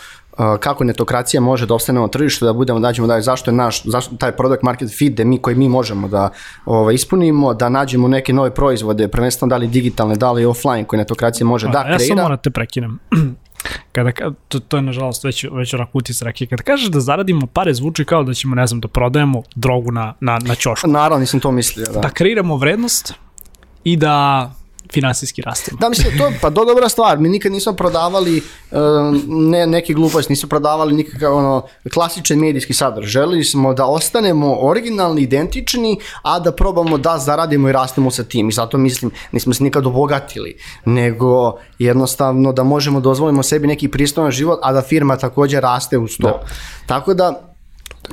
kako 0.61 0.85
netokracija 0.85 1.40
može 1.40 1.66
da 1.66 1.74
ostane 1.74 2.01
na 2.01 2.09
tržištu, 2.09 2.44
da 2.44 2.53
budemo 2.53 2.79
da 2.81 2.88
nađemo 2.88 3.09
da 3.09 3.14
je 3.14 3.22
zašto 3.22 3.51
je 3.51 3.55
naš, 3.55 3.83
zašto 3.85 4.16
taj 4.16 4.33
product 4.33 4.62
market 4.62 4.90
fit 4.98 5.14
da 5.14 5.24
mi 5.24 5.38
koji 5.38 5.57
mi 5.57 5.68
možemo 5.68 6.09
da 6.09 6.31
ovaj, 6.66 6.94
ispunimo, 6.94 7.55
da 7.55 7.68
nađemo 7.68 8.09
neke 8.09 8.33
nove 8.33 8.55
proizvode, 8.55 9.09
prvenstveno 9.09 9.51
da 9.51 9.57
li 9.57 9.66
digitalne, 9.66 10.16
da 10.16 10.33
li 10.33 10.44
offline 10.44 10.85
koje 10.85 10.98
netokracija 10.98 11.46
može 11.46 11.68
da 11.68 11.79
ja 11.79 11.85
samo 11.85 11.96
kreira. 11.96 12.14
moram 12.22 12.37
da 12.37 12.42
te 12.42 12.51
prekinem. 12.51 12.98
Kada, 13.92 14.12
ka- 14.12 14.35
to, 14.48 14.61
to 14.61 14.77
je 14.77 14.83
nažalost 14.83 15.24
već, 15.24 15.44
već 15.53 15.74
onako 15.74 15.90
utisak 15.98 16.27
rake. 16.27 16.46
Kada 16.46 16.62
kažeš 16.62 16.88
da 16.88 17.01
zaradimo 17.01 17.46
pare, 17.46 17.74
zvuči 17.74 18.05
kao 18.05 18.22
da 18.22 18.35
ćemo, 18.35 18.55
ne 18.55 18.66
znam, 18.66 18.81
da 18.81 18.88
prodajemo 18.88 19.42
drogu 19.55 19.92
na, 19.92 20.14
na, 20.20 20.38
na 20.38 20.55
ćošku. 20.55 20.88
Naravno, 20.88 21.18
nisam 21.18 21.40
to 21.40 21.51
mislio. 21.51 21.87
Da. 21.87 22.01
Da 22.01 22.11
kreiramo 22.11 22.57
vrednost 22.57 23.14
i 23.85 23.96
da 23.96 24.51
finansijski 24.92 25.42
rastemo. 25.42 25.79
Da, 25.81 25.88
mislim, 25.88 26.18
to 26.18 26.33
pa 26.40 26.51
do 26.51 26.64
dobra 26.64 26.88
stvar. 26.88 27.18
Mi 27.18 27.29
nikad 27.29 27.53
nismo 27.53 27.72
prodavali 27.72 28.42
uh, 28.70 28.79
ne, 29.29 29.66
neki 29.66 29.94
glupost, 29.94 30.29
nismo 30.29 30.48
prodavali 30.48 30.94
nikakav 30.94 31.37
ono, 31.37 31.66
klasičan 31.94 32.38
medijski 32.38 32.74
sadržaj. 32.74 33.09
Želili 33.09 33.44
smo 33.44 33.74
da 33.74 33.87
ostanemo 33.87 34.57
originalni, 34.61 35.22
identični, 35.22 35.98
a 36.22 36.38
da 36.38 36.53
probamo 36.53 36.98
da 36.98 37.19
zaradimo 37.19 37.69
i 37.69 37.73
rastemo 37.73 38.10
sa 38.10 38.25
tim. 38.25 38.48
I 38.48 38.52
zato 38.52 38.79
mislim, 38.79 39.10
nismo 39.33 39.54
se 39.54 39.65
nikad 39.65 39.87
obogatili, 39.87 40.56
nego 40.85 41.58
jednostavno 41.79 42.52
da 42.52 42.63
možemo 42.63 43.00
dozvolimo 43.00 43.42
sebi 43.42 43.67
neki 43.67 43.88
pristojan 43.88 44.31
život, 44.31 44.58
a 44.63 44.73
da 44.73 44.83
firma 44.83 45.17
takođe 45.17 45.60
raste 45.60 45.98
uz 45.98 46.17
to. 46.21 46.29
Da. 46.29 46.42
Tako 46.87 47.15
da, 47.15 47.48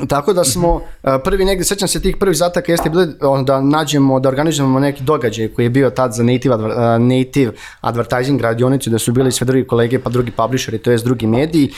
Tako 0.07 0.33
da 0.33 0.43
smo 0.43 0.81
prvi 1.23 1.45
negde, 1.45 1.63
sećam 1.63 1.87
se 1.87 2.01
tih 2.01 2.17
prvih 2.17 2.37
zataka 2.37 2.71
jeste 2.71 2.89
bilo 2.89 3.05
da 3.43 3.61
nađemo, 3.61 4.19
da 4.19 4.29
organizujemo 4.29 4.79
neki 4.79 5.03
događaj 5.03 5.47
koji 5.47 5.65
je 5.65 5.69
bio 5.69 5.89
tad 5.89 6.13
za 6.13 6.23
native, 6.23 6.57
native 6.99 7.51
advertising 7.81 8.41
radionicu, 8.41 8.89
da 8.89 8.99
su 8.99 9.11
bili 9.11 9.31
sve 9.31 9.45
drugi 9.45 9.67
kolege 9.67 9.99
pa 9.99 10.09
drugi 10.09 10.31
publisheri, 10.31 10.77
to 10.77 10.91
je 10.91 10.97
drugi 10.97 11.27
mediji. 11.27 11.71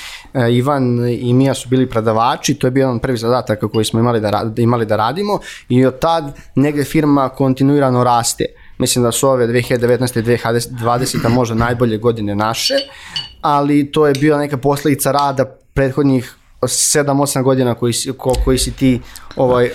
Ivan 0.52 1.10
i 1.10 1.34
Mija 1.34 1.54
su 1.54 1.70
bili 1.70 1.90
predavači, 1.90 2.54
to 2.54 2.68
je 2.68 2.72
bio 2.72 2.82
jedan 2.82 3.00
prvi 3.00 3.18
zadatak 3.18 3.60
koji 3.72 3.86
smo 3.86 4.00
imali 4.00 4.22
da, 4.22 4.46
imali 4.58 4.86
da 4.86 4.96
radimo 4.96 5.40
i 5.70 5.86
od 5.86 6.00
tad 6.00 6.38
negde 6.56 6.84
firma 6.84 7.30
kontinuirano 7.30 8.04
raste. 8.04 8.46
Mislim 8.78 9.04
da 9.04 9.12
su 9.12 9.30
ove 9.30 9.48
2019. 9.48 10.20
i 10.20 10.24
2020. 10.24 11.30
možda 11.30 11.56
najbolje 11.56 11.98
godine 11.98 12.36
naše, 12.36 12.74
ali 13.42 13.92
to 13.92 14.08
je 14.08 14.14
bila 14.14 14.38
neka 14.38 14.58
posledica 14.58 15.12
rada 15.12 15.46
prethodnih 15.74 16.36
7-8 16.62 17.44
godina 17.44 17.74
koji 17.74 17.94
si, 17.94 18.12
ko, 18.18 18.34
koji 18.46 18.58
si 18.58 18.72
ti 18.72 19.00
ovaj, 19.38 19.70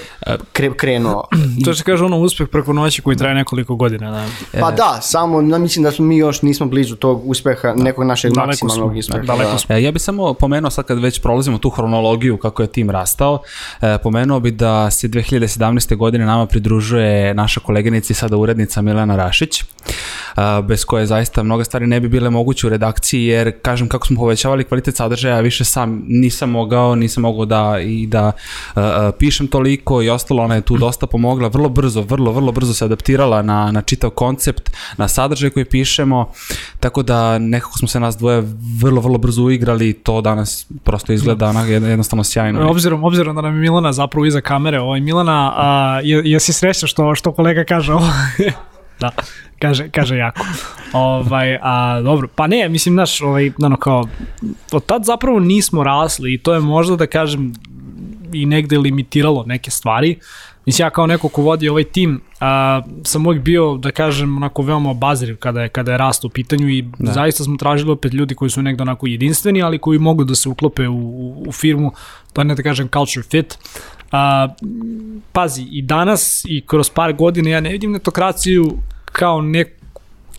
kre, 0.52 0.70
krenuo. 0.76 1.28
To 1.64 1.74
se 1.74 1.82
kaže 1.82 2.04
ono 2.04 2.18
uspeh 2.18 2.48
preko 2.48 2.72
noći 2.72 3.02
koji 3.02 3.16
traje 3.16 3.34
nekoliko 3.34 3.76
godina. 3.76 4.10
Da. 4.10 4.26
Pa 4.60 4.70
da, 4.70 4.98
samo 5.02 5.42
da, 5.42 5.58
mislim 5.58 5.82
da 5.82 5.92
smo 5.92 6.04
mi 6.04 6.16
još 6.16 6.42
nismo 6.42 6.66
blizu 6.66 6.96
tog 6.96 7.30
uspeha, 7.30 7.74
nekog 7.76 8.04
našeg 8.04 8.32
daleko 8.32 8.48
maksimalnog 8.48 8.90
smo, 8.90 8.98
uspeha. 8.98 9.22
Daleko 9.24 9.52
da. 9.52 9.58
smo. 9.58 9.76
Ja 9.76 9.92
bih 9.92 10.02
samo 10.02 10.34
pomenuo 10.34 10.70
sad 10.70 10.84
kad 10.84 10.98
već 10.98 11.20
prolazimo 11.20 11.58
tu 11.58 11.70
hronologiju 11.70 12.36
kako 12.36 12.62
je 12.62 12.68
tim 12.68 12.90
rastao, 12.90 13.42
e, 13.80 13.98
pomenuo 14.02 14.40
bi 14.40 14.50
da 14.50 14.90
se 14.90 15.08
2017. 15.08 15.96
godine 15.96 16.24
nama 16.24 16.46
pridružuje 16.46 17.34
naša 17.34 17.60
koleginica 17.60 18.12
i 18.12 18.14
sada 18.14 18.36
urednica 18.36 18.82
Milena 18.82 19.16
Rašić, 19.16 19.64
bez 20.62 20.84
koje 20.84 21.06
zaista 21.06 21.42
mnoga 21.42 21.64
stvari 21.64 21.86
ne 21.86 22.00
bi 22.00 22.08
bile 22.08 22.30
moguće 22.30 22.66
u 22.66 22.70
redakciji, 22.70 23.24
jer 23.24 23.52
kažem 23.62 23.88
kako 23.88 24.06
smo 24.06 24.20
povećavali 24.20 24.64
kvalitet 24.64 24.96
sadržaja, 24.96 25.40
više 25.40 25.64
sam 25.64 26.02
nisam 26.08 26.50
mogao, 26.50 26.71
nisam 26.96 27.22
mogao 27.22 27.44
da 27.44 27.78
i 27.80 28.06
da 28.06 28.32
uh, 28.76 28.82
pišem 29.18 29.46
toliko 29.46 30.02
i 30.02 30.10
ostalo, 30.10 30.42
ona 30.42 30.54
je 30.54 30.60
tu 30.60 30.76
dosta 30.76 31.06
pomogla, 31.06 31.48
vrlo 31.48 31.68
brzo, 31.68 32.02
vrlo, 32.02 32.32
vrlo 32.32 32.52
brzo 32.52 32.74
se 32.74 32.84
adaptirala 32.84 33.42
na, 33.42 33.72
na 33.72 33.82
čitav 33.82 34.10
koncept, 34.10 34.70
na 34.96 35.08
sadržaj 35.08 35.50
koji 35.50 35.64
pišemo, 35.64 36.30
tako 36.80 37.02
da 37.02 37.38
nekako 37.38 37.78
smo 37.78 37.88
se 37.88 38.00
nas 38.00 38.16
dvoje 38.16 38.42
vrlo, 38.80 39.00
vrlo 39.00 39.18
brzo 39.18 39.42
uigrali 39.42 39.88
i 39.88 39.92
to 39.92 40.20
danas 40.20 40.66
prosto 40.84 41.12
izgleda 41.12 41.52
na, 41.52 41.62
jednostavno 41.62 42.24
sjajno. 42.24 42.70
Obzirom, 42.70 43.04
obzirom 43.04 43.36
da 43.36 43.42
nam 43.42 43.54
je 43.54 43.60
Milana 43.60 43.92
zapravo 43.92 44.26
iza 44.26 44.40
kamere, 44.40 44.80
ovaj, 44.80 45.00
Milana, 45.00 45.52
a, 45.56 46.00
jesi 46.04 46.52
srećan 46.52 46.88
što, 46.88 47.14
što 47.14 47.32
kolega 47.32 47.64
kaže 47.64 47.92
ovo? 47.92 48.06
da, 49.02 49.10
kaže, 49.58 49.88
kaže 49.90 50.16
jako. 50.16 50.46
Ovaj, 50.92 51.58
a, 51.62 52.00
dobro, 52.00 52.28
pa 52.34 52.46
ne, 52.46 52.68
mislim, 52.68 52.94
naš, 52.94 53.20
ovaj, 53.20 53.52
ono 53.62 53.76
kao, 53.76 54.08
od 54.72 54.86
tad 54.86 55.04
zapravo 55.04 55.40
nismo 55.40 55.84
rasli 55.84 56.34
i 56.34 56.38
to 56.38 56.54
je 56.54 56.60
možda 56.60 56.96
da 56.96 57.06
kažem 57.06 57.52
i 58.32 58.46
negde 58.46 58.78
limitiralo 58.78 59.44
neke 59.46 59.70
stvari. 59.70 60.18
Mislim, 60.66 60.86
ja 60.86 60.90
kao 60.90 61.06
neko 61.06 61.28
ko 61.28 61.42
vodi 61.42 61.68
ovaj 61.68 61.84
tim, 61.84 62.20
a, 62.40 62.82
sam 63.04 63.26
uvijek 63.26 63.42
bio, 63.42 63.76
da 63.76 63.90
kažem, 63.90 64.36
onako 64.36 64.62
veoma 64.62 64.90
obaziriv 64.90 65.36
kada 65.36 65.62
je, 65.62 65.68
kada 65.68 65.92
je 65.92 65.98
rast 65.98 66.24
u 66.24 66.28
pitanju 66.28 66.68
i 66.68 66.82
da. 66.98 67.12
zaista 67.12 67.44
smo 67.44 67.56
tražili 67.56 67.90
opet 67.90 68.12
ljudi 68.12 68.34
koji 68.34 68.50
su 68.50 68.62
negde 68.62 68.82
onako 68.82 69.06
jedinstveni, 69.06 69.62
ali 69.62 69.78
koji 69.78 69.98
mogu 69.98 70.24
da 70.24 70.34
se 70.34 70.48
uklope 70.48 70.88
u, 70.88 70.96
u, 70.96 71.44
u 71.48 71.52
firmu, 71.52 71.92
to 72.32 72.40
je 72.40 72.44
ne 72.44 72.54
da 72.54 72.62
kažem 72.62 72.88
culture 72.88 73.26
fit. 73.30 73.58
A, 74.12 74.48
pazi, 75.32 75.62
i 75.62 75.82
danas 75.82 76.44
i 76.48 76.62
kroz 76.66 76.90
par 76.90 77.12
godina 77.12 77.50
ja 77.50 77.60
ne 77.60 77.70
vidim 77.70 77.92
netokraciju 77.92 78.78
kao 79.12 79.42
nek, 79.42 79.82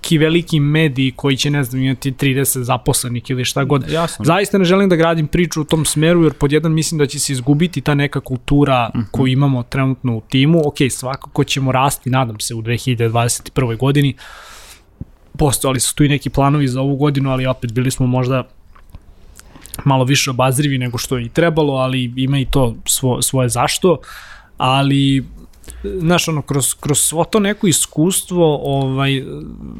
neki 0.04 0.18
veliki 0.18 0.60
mediji 0.60 1.12
koji 1.16 1.38
će, 1.38 1.50
ne 1.50 1.64
znam, 1.64 1.82
imati 1.82 2.12
30 2.12 2.62
zaposlenih 2.62 3.24
ili 3.30 3.46
šta 3.46 3.64
god. 3.64 3.90
Jasno. 3.90 4.26
Zaista 4.26 4.58
ne 4.58 4.66
želim 4.66 4.90
da 4.90 4.96
gradim 4.96 5.28
priču 5.28 5.62
u 5.62 5.64
tom 5.64 5.86
smeru, 5.86 6.24
jer 6.24 6.34
pod 6.34 6.52
jedan 6.52 6.74
mislim 6.74 7.00
da 7.00 7.06
će 7.06 7.20
se 7.20 7.34
izgubiti 7.34 7.82
ta 7.82 7.96
neka 7.96 8.20
kultura 8.20 8.90
mm 8.96 9.00
-hmm. 9.00 9.06
koju 9.12 9.28
imamo 9.28 9.64
trenutno 9.64 10.18
u 10.18 10.22
timu. 10.22 10.68
Ok, 10.68 10.76
svakako 10.90 11.44
ćemo 11.44 11.72
rasti, 11.72 12.10
nadam 12.10 12.40
se, 12.40 12.56
u 12.56 12.62
2021. 12.62 13.78
godini. 13.78 14.16
Postojali 15.38 15.80
su 15.80 15.96
tu 15.96 16.04
i 16.04 16.10
neki 16.10 16.30
planovi 16.30 16.68
za 16.68 16.82
ovu 16.82 16.96
godinu, 16.96 17.32
ali 17.32 17.46
opet 17.46 17.72
bili 17.72 17.92
smo 17.92 18.08
možda 18.08 18.44
malo 19.86 20.04
više 20.04 20.30
obazrivi 20.30 20.78
nego 20.78 20.98
što 20.98 21.18
je 21.18 21.26
i 21.26 21.30
trebalo, 21.30 21.74
ali 21.74 22.14
ima 22.16 22.40
i 22.40 22.46
to 22.46 22.76
svo, 22.86 23.22
svoje 23.22 23.50
zašto. 23.50 23.98
Ali 24.58 25.24
znaš, 25.84 26.28
ono, 26.28 26.42
kroz, 26.42 26.74
kroz 26.74 27.00
svo 27.00 27.24
to 27.24 27.40
neko 27.40 27.68
iskustvo, 27.68 28.60
ovaj, 28.64 29.24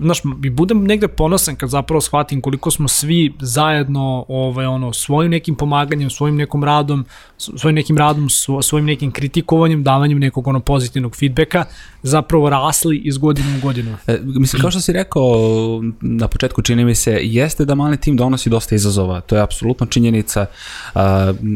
znaš, 0.02 0.22
i 0.46 0.50
budem 0.50 0.84
negde 0.84 1.08
ponosan 1.08 1.56
kad 1.56 1.70
zapravo 1.70 2.02
shvatim 2.02 2.42
koliko 2.42 2.72
smo 2.72 2.88
svi 2.88 3.34
zajedno, 3.40 4.26
ovaj, 4.28 4.66
ono, 4.66 4.94
svojim 4.94 5.32
nekim 5.32 5.56
pomaganjem, 5.56 6.10
svojim 6.10 6.36
nekom 6.36 6.64
radom, 6.64 7.06
svojim 7.38 7.76
nekim 7.76 7.98
radom, 7.98 8.30
svojim 8.62 8.86
nekim 8.86 9.12
kritikovanjem, 9.12 9.84
davanjem 9.84 10.20
nekog 10.20 10.48
ono 10.48 10.60
pozitivnog 10.60 11.16
feedbacka, 11.16 11.66
zapravo 12.04 12.50
rasli 12.50 13.02
iz 13.06 13.18
godine 13.18 13.58
u 13.58 13.62
godinu. 13.62 13.98
E, 14.08 14.20
mislim, 14.24 14.62
kao 14.62 14.72
što 14.72 14.80
si 14.80 14.94
rekao 14.94 15.24
na 16.02 16.28
početku, 16.28 16.62
čini 16.62 16.86
mi 16.86 16.96
se, 16.96 17.20
jeste 17.22 17.66
da 17.66 17.76
mali 17.76 17.98
tim 17.98 18.18
donosi 18.18 18.50
dosta 18.50 18.76
izazova, 18.76 19.22
to 19.22 19.36
je 19.36 19.42
apsolutno 19.42 19.86
činjenica. 19.86 20.46
Uh, 20.96 21.02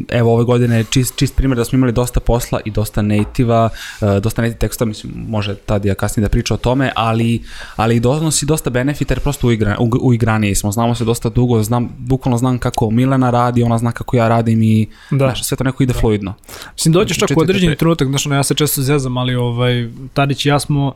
evo, 0.10 0.34
ove 0.34 0.43
godine 0.43 0.78
je 0.78 0.84
čist, 0.84 1.16
čist 1.16 1.36
primjer 1.36 1.58
da 1.58 1.66
smo 1.66 1.76
imali 1.76 1.91
dosta 1.91 2.20
posla 2.20 2.60
i 2.66 2.72
dosta 2.72 3.02
nativa, 3.02 3.70
uh, 4.02 4.18
dosta 4.18 4.41
native 4.41 4.60
teksta, 4.60 4.86
mislim, 4.86 5.14
može 5.28 5.56
tad 5.56 5.86
ja 5.86 5.95
kasnije 5.95 6.26
da 6.26 6.30
priča 6.30 6.54
o 6.54 6.58
tome, 6.58 6.91
ali, 6.95 7.43
ali 7.76 8.00
donosi 8.00 8.45
dosta 8.45 8.70
benefita 8.70 9.14
jer 9.14 9.20
prosto 9.20 9.48
uigra, 9.48 9.78
u, 9.80 9.89
uigraniji 10.02 10.56
smo, 10.56 10.72
znamo 10.72 10.95
se 10.95 11.06
dosta 11.06 11.30
dugo, 11.30 11.64
znam, 11.64 11.89
bukvalno 11.98 12.38
znam 12.38 12.60
kako 12.60 12.89
Milena 12.89 13.30
radi, 13.30 13.64
ona 13.64 13.78
zna 13.78 13.91
kako 13.91 14.18
ja 14.18 14.28
radim 14.28 14.64
i 14.64 14.88
da. 15.12 15.18
znaš, 15.18 15.43
sve 15.43 15.58
to 15.58 15.64
neko 15.64 15.84
ide 15.84 15.93
da. 15.93 16.00
fluidno. 16.00 16.34
Mislim, 16.74 16.93
dođeš 16.93 17.18
čak 17.18 17.30
u 17.38 17.39
određeni 17.39 17.76
trenutak, 17.76 18.08
znaš, 18.08 18.26
ja 18.26 18.43
se 18.43 18.54
često 18.54 18.82
zezam, 18.82 19.18
ali 19.18 19.36
ovaj, 19.36 19.89
Tadić 20.14 20.36
i 20.45 20.49
ja 20.49 20.59
smo 20.59 20.93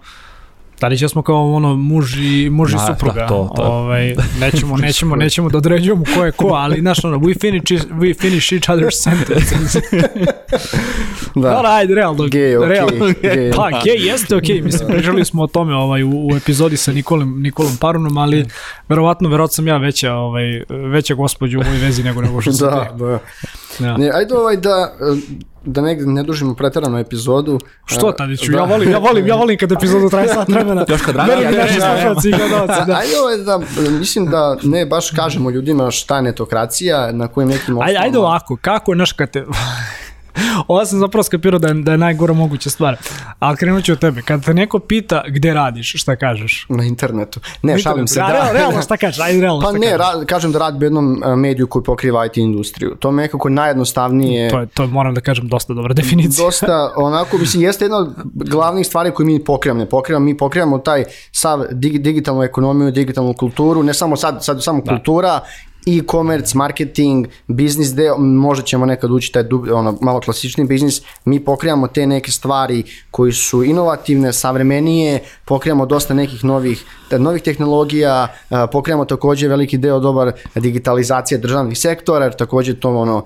Tadića 0.82 1.08
smo 1.08 1.22
kao 1.22 1.54
ono 1.54 1.76
muž 1.76 2.18
i, 2.18 2.50
muž 2.50 2.72
i 2.72 2.76
da, 2.76 2.80
supruga. 2.80 3.20
Da, 3.20 3.28
to, 3.28 3.54
to. 3.56 3.62
Ovaj, 3.62 4.16
nećemo, 4.40 4.78
nećemo, 4.88 5.16
nećemo 5.16 5.50
da 5.50 5.58
određujemo 5.58 6.04
ko 6.16 6.26
je 6.26 6.32
ko, 6.32 6.48
ali 6.48 6.80
znaš 6.80 7.04
ono, 7.04 7.18
we 7.18 7.42
finish, 7.42 7.86
we 7.92 8.20
finish 8.22 8.54
each 8.54 8.70
other's 8.70 9.04
sentences. 9.04 9.76
da. 11.36 11.50
da, 11.50 11.62
ajde, 11.66 11.96
realno. 11.96 12.24
Gay, 12.24 12.58
okay. 12.58 12.68
Realno, 12.68 13.06
gay. 13.06 13.56
Pa, 13.56 13.70
gay 13.72 14.00
jeste 14.00 14.36
okej, 14.36 14.56
okay. 14.56 14.64
mislim, 14.64 14.90
pričali 14.90 15.26
smo 15.26 15.44
o 15.44 15.48
tome 15.48 15.76
ovaj, 15.76 16.04
u, 16.04 16.10
u 16.10 16.36
epizodi 16.38 16.78
sa 16.78 16.92
Nikolom, 16.92 17.42
Nikolom 17.42 17.78
Parunom, 17.82 18.18
ali 18.18 18.46
verovatno, 18.90 19.30
verovatno 19.30 19.54
sam 19.54 19.68
ja 19.68 19.78
veća, 19.78 20.14
ovaj, 20.14 20.64
veća 20.70 21.14
gospođa 21.14 21.58
u 21.58 21.62
ovoj 21.62 21.78
vezi 21.78 22.04
nego 22.04 22.22
nego 22.22 22.42
što 22.42 22.52
sam 22.52 22.70
da, 22.70 22.92
da. 22.98 23.20
Ja. 23.86 23.98
Ne, 23.98 24.12
ajde 24.14 24.34
ovaj 24.34 24.58
da 24.58 24.94
da 25.66 25.82
ne, 25.82 25.96
ne 25.96 26.24
dužimo 26.24 26.54
pretarano 26.54 27.00
epizodu. 27.00 27.60
Što 27.86 28.12
Tadiću, 28.12 28.52
da. 28.52 28.58
ja 28.58 28.64
volim, 28.64 28.92
ja 28.92 28.98
volim, 28.98 29.28
ja 29.28 29.36
volim 29.36 29.58
kad 29.58 29.72
epizodu 29.72 30.10
traje 30.10 30.28
sat 30.28 30.48
vremena. 30.48 30.86
Još 30.90 31.02
kad 31.02 31.16
radi, 31.16 31.32
ja, 31.44 31.52
naši 31.52 31.74
slušalci 31.74 32.30
i 32.30 32.32
gledalci, 32.32 32.82
da. 32.88 32.94
Ajde 32.94 33.20
ovaj 33.22 33.38
da, 33.38 33.60
mislim 34.00 34.26
da 34.26 34.58
ne 34.64 34.86
baš 34.86 35.12
kažemo 35.12 35.50
ljudima 35.50 35.92
šta 35.92 36.16
je 36.16 36.22
netokracija, 36.22 37.12
na 37.12 37.28
kojim 37.28 37.50
nekim 37.50 37.64
osnovama. 37.64 37.86
Ajde, 37.86 38.00
ajde 38.00 38.18
ovako, 38.18 38.58
kako 38.62 38.96
naš 38.96 39.12
kate... 39.12 39.46
Ovo 40.68 40.86
sam 40.86 41.00
zapravo 41.00 41.24
skapirao 41.24 41.60
da 41.60 41.68
je, 41.68 41.74
da 41.74 41.92
je 41.92 41.98
najgora 41.98 42.34
moguća 42.34 42.70
stvar. 42.70 42.98
Ali 43.40 43.58
krenut 43.58 43.84
ću 43.84 43.92
od 43.92 44.00
tebe. 44.00 44.22
Kad 44.22 44.46
te 44.46 44.54
neko 44.54 44.80
pita 44.80 45.24
gde 45.28 45.54
radiš, 45.54 45.94
šta 46.02 46.16
kažeš? 46.16 46.66
Na 46.70 46.84
internetu. 46.84 47.40
Ne, 47.40 47.74
internetu. 47.74 47.84
šalim 47.84 48.08
se. 48.08 48.20
Da, 48.20 48.28
da, 48.28 48.52
realno 48.52 48.82
šta 48.82 48.98
kažeš? 48.98 49.20
Ajde, 49.20 49.42
realno 49.42 49.62
pa 49.62 49.70
šta 49.70 49.78
ne, 49.78 49.88
kažeš. 49.88 50.20
Ra, 50.20 50.26
kažem 50.26 50.52
da 50.52 50.60
radim 50.60 50.82
u 50.82 50.84
jednom 50.84 51.24
e, 51.24 51.36
mediju 51.36 51.68
koji 51.68 51.84
pokriva 51.84 52.26
IT 52.26 52.38
industriju. 52.38 52.96
To 53.00 53.12
me 53.12 53.22
nekako 53.22 53.50
najjednostavnije... 53.50 54.50
To 54.50 54.60
je, 54.60 54.68
to 54.68 54.88
moram 54.88 55.14
da 55.14 55.22
kažem, 55.22 55.48
dosta 55.48 55.74
dobra 55.74 55.94
definicija. 55.94 56.46
Dosta, 56.46 56.94
onako, 56.96 57.38
mislim, 57.38 57.64
jeste 57.64 57.86
jedna 57.86 57.98
od 57.98 58.14
glavnih 58.34 58.88
stvari 58.88 59.12
koje 59.12 59.26
mi 59.26 59.44
pokrivamo. 59.44 59.80
Ne 59.80 59.90
pokrivamo, 59.90 60.26
mi 60.26 60.38
pokrivamo 60.38 60.78
taj 60.78 61.04
sav 61.32 61.66
digitalnu 61.72 62.44
ekonomiju, 62.44 62.92
digitalnu 62.92 63.34
kulturu, 63.34 63.84
ne 63.84 63.94
samo 63.94 64.16
sad, 64.16 64.46
sad 64.46 64.64
samo 64.64 64.82
da. 64.82 64.92
kultura 64.92 65.40
e-commerce, 65.88 66.58
marketing, 66.58 67.28
biznis 67.48 67.94
deo, 67.94 68.18
možda 68.18 68.66
ćemo 68.66 68.86
nekad 68.86 69.12
ući 69.12 69.32
taj 69.32 69.44
dub, 69.44 69.64
ono, 69.72 69.98
malo 70.02 70.20
klasični 70.20 70.66
biznis, 70.66 71.02
mi 71.26 71.40
pokrijamo 71.40 71.88
te 71.88 72.08
neke 72.08 72.32
stvari 72.32 72.84
koji 73.12 73.32
su 73.32 73.64
inovativne, 73.64 74.34
savremenije, 74.34 75.20
pokrijamo 75.46 75.86
dosta 75.86 76.14
nekih 76.14 76.44
novih, 76.44 76.86
novih 77.18 77.42
tehnologija, 77.42 78.28
pokrijamo 78.72 79.06
takođe 79.06 79.48
veliki 79.48 79.78
deo 79.78 80.00
dobar 80.00 80.32
digitalizacije 80.56 81.38
državnih 81.38 81.78
sektora, 81.78 82.26
jer 82.26 82.36
takođe 82.36 82.80
to 82.80 82.96
ono, 82.96 83.26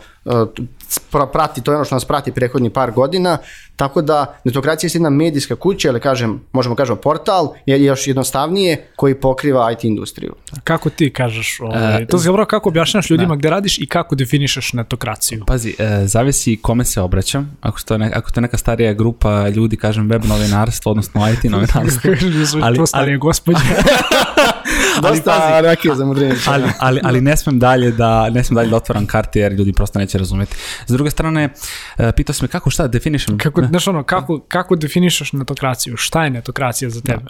pra- 1.11 1.31
prati, 1.33 1.61
to 1.61 1.71
je 1.71 1.75
ono 1.75 1.85
što 1.85 1.95
nas 1.95 2.05
prati 2.05 2.31
prethodni 2.31 2.69
par 2.69 2.91
godina, 2.91 3.37
tako 3.75 4.01
da 4.01 4.39
netokracija 4.43 4.87
je 4.87 4.91
jedna 4.93 5.09
medijska 5.09 5.55
kuća, 5.55 5.89
ili 5.89 5.99
kažem, 5.99 6.41
možemo 6.51 6.75
kažemo 6.75 6.95
portal, 6.95 7.53
je 7.65 7.83
još 7.83 8.07
jednostavnije 8.07 8.87
koji 8.95 9.15
pokriva 9.15 9.71
IT 9.71 9.83
industriju. 9.83 10.35
Kako 10.63 10.89
ti 10.89 11.13
kažeš? 11.13 11.59
Ovaj, 11.61 12.05
to 12.05 12.17
je 12.17 12.21
zapravo 12.21 12.45
kako 12.45 12.69
objašnjaš 12.69 13.09
ljudima 13.09 13.35
gde 13.35 13.49
radiš 13.49 13.77
i 13.79 13.87
kako 13.87 14.15
definišeš 14.15 14.73
netokraciju. 14.73 15.43
Pazi, 15.47 15.75
e, 15.79 16.07
zavisi 16.07 16.59
kome 16.61 16.85
se 16.85 17.01
obraćam. 17.01 17.57
Ako, 17.61 17.79
to 17.85 17.97
ne, 17.97 18.11
ako 18.15 18.31
to 18.31 18.39
je 18.39 18.41
neka 18.41 18.57
starija 18.57 18.93
grupa 18.93 19.49
ljudi, 19.49 19.77
kažem 19.77 20.09
web 20.09 20.25
novinarstvo, 20.25 20.89
odnosno 20.91 21.31
IT 21.31 21.43
novinarstvo. 21.43 22.11
ali, 22.53 22.63
Ali- 22.63 22.77
to 22.77 22.85
starije 22.85 23.13
ali- 23.13 23.19
gospođe. 23.19 23.59
Dosta 25.01 25.61
rakije 25.61 25.95
za 25.95 26.05
mudrenje. 26.05 26.35
ali, 26.47 26.63
ali, 26.79 27.01
ali 27.03 27.21
ne 27.21 27.37
smem 27.37 27.59
dalje 27.59 27.91
da 27.91 28.29
ne 28.29 28.43
smem 28.43 28.55
dalje 28.55 28.69
da 28.69 28.75
otvaram 28.75 29.05
karte 29.05 29.39
jer 29.39 29.51
ljudi 29.51 29.73
prosto 29.73 29.99
neće 29.99 30.17
razumeti. 30.17 30.55
S 30.87 30.91
druge 30.91 31.09
strane, 31.09 31.49
e, 31.97 32.11
pitao 32.11 32.33
si 32.33 32.43
me 32.43 32.47
kako 32.47 32.69
šta 32.69 32.87
definišem? 32.87 33.37
kako, 33.37 33.63
znaš 33.65 33.87
ono, 33.87 34.03
kako, 34.03 34.39
kako 34.47 34.75
definišeš 34.75 35.33
netokraciju? 35.33 35.97
Šta 35.97 36.23
je 36.23 36.29
netokracija 36.29 36.89
za 36.89 37.01
tebe? 37.01 37.25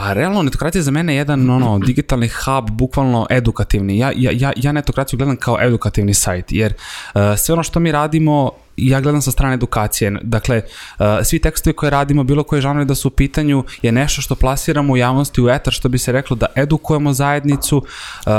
Pa 0.00 0.12
realno 0.12 0.42
netokracija 0.42 0.82
za 0.82 0.90
mene 0.90 1.14
je 1.14 1.18
jedan 1.18 1.50
ono 1.50 1.78
digitalni 1.86 2.28
hub, 2.28 2.70
bukvalno 2.70 3.26
edukativni. 3.30 3.98
Ja, 3.98 4.12
ja, 4.16 4.30
ja, 4.34 4.52
ja 4.56 4.72
netokraciju 4.72 5.16
gledam 5.16 5.36
kao 5.36 5.58
edukativni 5.60 6.14
sajt, 6.14 6.52
jer 6.52 6.74
uh, 7.14 7.20
sve 7.38 7.52
ono 7.52 7.62
što 7.62 7.80
mi 7.80 7.92
radimo 7.92 8.50
ja 8.76 9.00
gledam 9.00 9.22
sa 9.22 9.30
strane 9.30 9.54
edukacije. 9.54 10.18
Dakle, 10.22 10.62
uh, 10.98 11.06
svi 11.22 11.38
tekstovi 11.38 11.76
koje 11.76 11.90
radimo, 11.90 12.24
bilo 12.24 12.42
koje 12.42 12.62
žanre 12.62 12.84
da 12.84 12.94
su 12.94 13.08
u 13.08 13.10
pitanju, 13.10 13.64
je 13.82 13.92
nešto 13.92 14.22
što 14.22 14.34
plasiramo 14.34 14.92
u 14.92 14.96
javnosti 14.96 15.42
u 15.42 15.50
etar, 15.50 15.72
što 15.72 15.88
bi 15.88 15.98
se 15.98 16.12
reklo 16.12 16.36
da 16.36 16.46
edukujemo 16.54 17.12
zajednicu, 17.12 17.76
uh, 17.76 18.32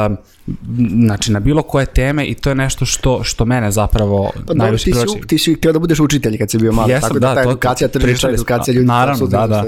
znači 1.05 1.31
na 1.31 1.39
bilo 1.39 1.61
koje 1.61 1.85
teme 1.85 2.25
i 2.25 2.35
to 2.35 2.49
je 2.49 2.55
nešto 2.55 2.85
što, 2.85 3.23
što 3.23 3.45
mene 3.45 3.71
zapravo 3.71 4.31
Pa 4.47 4.53
najviše 4.53 4.85
ti 4.85 4.91
privlači. 4.91 5.21
si, 5.21 5.27
ti 5.27 5.37
si 5.37 5.53
htio 5.53 5.71
da 5.71 5.79
budeš 5.79 5.99
učitelj 5.99 6.37
kad 6.37 6.51
si 6.51 6.57
bio 6.57 6.71
mali, 6.71 6.91
Jesam, 6.91 7.09
tako 7.09 7.19
da, 7.19 7.27
da, 7.27 7.35
ta 7.35 7.49
edukacija 7.49 7.87
tržišta, 7.87 8.29
edukacija 8.29 8.73
ljudi. 8.73 8.87
Naravno, 8.87 9.27
da, 9.27 9.47
da. 9.47 9.65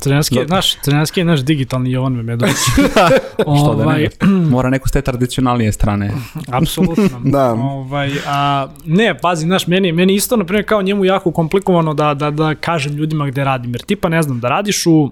Crnjanski, 0.00 0.34
je, 0.34 0.46
naš, 0.46 0.76
Crnjanski 0.82 1.20
je 1.20 1.24
naš 1.24 1.40
digitalni 1.40 1.92
Jovan 1.92 2.12
Memedović. 2.12 2.56
Što 3.60 3.74
da 3.74 3.82
ovaj, 3.82 4.02
ne, 4.02 4.08
mora 4.50 4.70
neko 4.70 4.88
s 4.88 4.92
te 4.92 5.02
tradicionalnije 5.02 5.72
strane. 5.72 6.12
Apsolutno. 6.48 7.20
Da. 7.36 7.52
Ovaj, 7.52 8.12
a, 8.26 8.68
ne, 8.84 9.18
pazi, 9.18 9.46
znaš, 9.46 9.66
meni, 9.66 9.92
meni 9.92 10.14
isto, 10.14 10.36
na 10.36 10.44
primjer, 10.44 10.66
kao 10.66 10.82
njemu 10.82 11.04
jako 11.04 11.32
komplikovano 11.32 11.94
da, 11.94 12.14
da, 12.14 12.30
da 12.30 12.54
kažem 12.54 12.92
ljudima 12.92 13.26
gde 13.26 13.44
radim. 13.44 13.74
Jer 13.74 13.82
tipa, 13.82 14.08
ne 14.08 14.22
znam, 14.22 14.40
da 14.40 14.48
radiš 14.48 14.86
u 14.86 15.10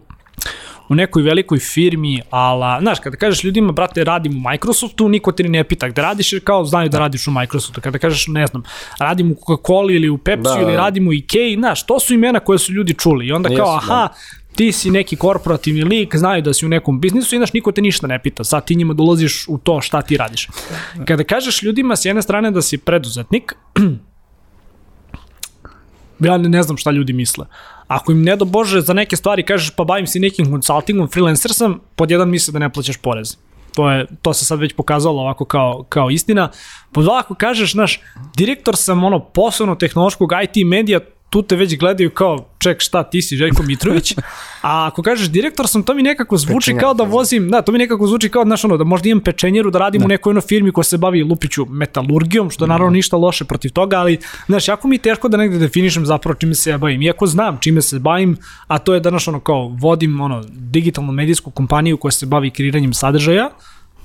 u 0.89 0.95
nekoj 0.95 1.22
velikoj 1.22 1.59
firmi, 1.59 2.20
ala, 2.30 2.80
znaš, 2.80 2.99
kada 3.01 3.16
kažeš 3.16 3.45
ljudima, 3.45 3.72
brate, 3.72 4.05
radim 4.05 4.37
u 4.37 4.51
Microsoftu, 4.51 5.09
niko 5.09 5.32
te 5.32 5.43
ne 5.43 5.64
pita 5.64 5.89
gde 5.89 6.03
radiš, 6.03 6.32
jer 6.32 6.45
kao 6.45 6.64
znaju 6.64 6.89
da 6.89 6.99
radiš 6.99 7.26
u 7.26 7.30
Microsoftu. 7.30 7.80
Kada 7.80 7.99
kažeš, 7.99 8.26
ne 8.26 8.47
znam, 8.47 8.62
radim 8.99 9.30
u 9.30 9.35
Coca-Cola 9.35 9.95
ili 9.97 10.09
u 10.09 10.18
Pepsi 10.18 10.43
Da, 10.43 10.61
ili 10.61 10.72
da. 10.72 10.78
radim 10.78 11.09
u 11.09 11.12
Ikea, 11.12 11.55
znaš, 11.59 11.87
to 11.87 12.01
su 12.01 12.14
imena 12.14 12.41
koje 12.41 12.59
su 12.59 12.72
ljudi 12.72 12.95
čuli. 12.95 13.26
I 13.26 13.32
onda 13.32 13.49
kao, 13.49 13.74
Jesu, 13.74 13.87
da. 13.89 14.09
Ti 14.57 14.73
si 14.73 14.91
neki 14.91 15.17
korporativni 15.17 15.85
lik, 15.85 16.17
znaju 16.17 16.43
da 16.43 16.55
si 16.55 16.67
u 16.67 16.69
nekom 16.69 17.01
biznisu 17.01 17.35
i 17.35 17.39
znaš, 17.39 17.53
niko 17.53 17.73
te 17.73 17.83
ništa 17.83 18.07
ne 18.07 18.19
pita. 18.23 18.45
Sad 18.45 18.65
ti 18.65 18.75
njima 18.75 18.95
dolaziš 18.95 19.45
u 19.49 19.59
to 19.59 19.81
šta 19.81 20.03
ti 20.03 20.17
radiš. 20.17 20.49
Kada 21.07 21.25
kažeš 21.25 21.63
ljudima 21.63 21.97
s 21.97 22.05
jedne 22.05 22.23
strane 22.23 22.51
da 22.51 22.63
si 22.63 22.79
preduzetnik, 22.79 23.55
ja 26.21 26.39
ne, 26.39 26.63
znam 26.63 26.77
šta 26.77 26.91
ljudi 26.91 27.13
misle. 27.13 27.47
Ako 27.87 28.13
im 28.13 28.23
ne 28.23 28.37
do 28.37 28.45
Bože 28.45 28.81
za 28.81 28.93
neke 28.93 29.17
stvari 29.17 29.43
kažeš 29.43 29.71
pa 29.77 29.85
bavim 29.85 30.07
se 30.07 30.21
nekim 30.21 30.51
konsultingom, 30.51 31.09
freelancer 31.09 31.53
sam, 31.53 31.81
pod 31.97 32.11
jedan 32.11 32.31
misle 32.31 32.53
da 32.53 32.59
ne 32.59 32.71
plaćaš 32.73 32.97
porez. 32.97 33.37
To, 33.75 33.91
je, 33.91 34.07
to 34.23 34.35
se 34.35 34.45
sad 34.45 34.61
već 34.61 34.73
pokazalo 34.73 35.21
ovako 35.21 35.45
kao, 35.45 35.85
kao 35.89 36.11
istina. 36.11 36.51
Pod 36.93 37.05
dva 37.05 37.19
ako 37.19 37.35
kažeš, 37.35 37.73
znaš, 37.73 38.01
direktor 38.37 38.77
sam 38.77 39.05
ono 39.05 39.21
poslovno 39.21 39.75
tehnološkog 39.75 40.33
IT 40.45 40.67
medija, 40.67 41.01
tu 41.35 41.43
te 41.43 41.57
već 41.57 41.78
gledaju 41.78 42.11
kao, 42.11 42.49
ček 42.59 42.80
šta, 42.80 43.03
ti 43.03 43.22
si 43.22 43.37
Željko 43.37 43.62
Mitrović, 43.62 44.14
a 44.62 44.87
ako 44.87 45.03
kažeš 45.03 45.28
direktor 45.28 45.68
sam, 45.68 45.82
to 45.82 45.95
mi 45.95 46.03
nekako 46.03 46.37
zvuči 46.37 46.70
Pečenjar. 46.70 46.80
kao 46.80 46.95
da 46.95 47.05
vozim, 47.05 47.49
da, 47.51 47.62
to 47.62 47.72
mi 47.72 47.78
nekako 47.78 48.07
zvuči 48.07 48.28
kao, 48.28 48.45
znaš, 48.45 48.64
ono, 48.64 48.76
da 48.76 48.85
možda 48.85 49.09
imam 49.09 49.20
pečenjeru, 49.20 49.70
da 49.70 49.78
radim 49.78 50.05
u 50.05 50.09
nekoj 50.09 50.30
ono 50.30 50.41
firmi 50.41 50.72
koja 50.72 50.85
se 50.85 50.99
bavi 50.99 51.22
lupiću 51.22 51.66
metalurgijom, 51.66 52.51
što 52.51 52.66
naravno 52.66 52.91
ništa 52.91 53.16
loše 53.16 53.45
protiv 53.45 53.72
toga, 53.72 53.99
ali, 53.99 54.18
znaš, 54.47 54.68
jako 54.68 54.89
mi 54.89 54.95
je 54.97 55.03
teško 55.09 55.28
da 55.28 55.37
negde 55.37 55.59
definišem 55.59 56.07
zapravo 56.07 56.35
čime 56.35 56.55
se 56.55 56.70
ja 56.70 56.78
bavim. 56.78 57.03
Iako 57.03 57.26
znam 57.26 57.59
čime 57.61 57.82
se 57.82 57.99
bavim, 57.99 58.37
a 58.66 58.78
to 58.78 58.95
je 58.95 59.01
da, 59.01 59.11
znaš, 59.11 59.28
ono, 59.28 59.41
kao, 59.41 59.68
vodim, 59.80 60.20
ono, 60.20 60.45
digitalnu 60.49 61.12
medijsku 61.12 61.51
kompaniju 61.51 61.97
koja 61.97 62.12
se 62.12 62.26
bavi 62.26 62.51
kreiranjem 62.51 62.95
sadržaja, 62.95 63.51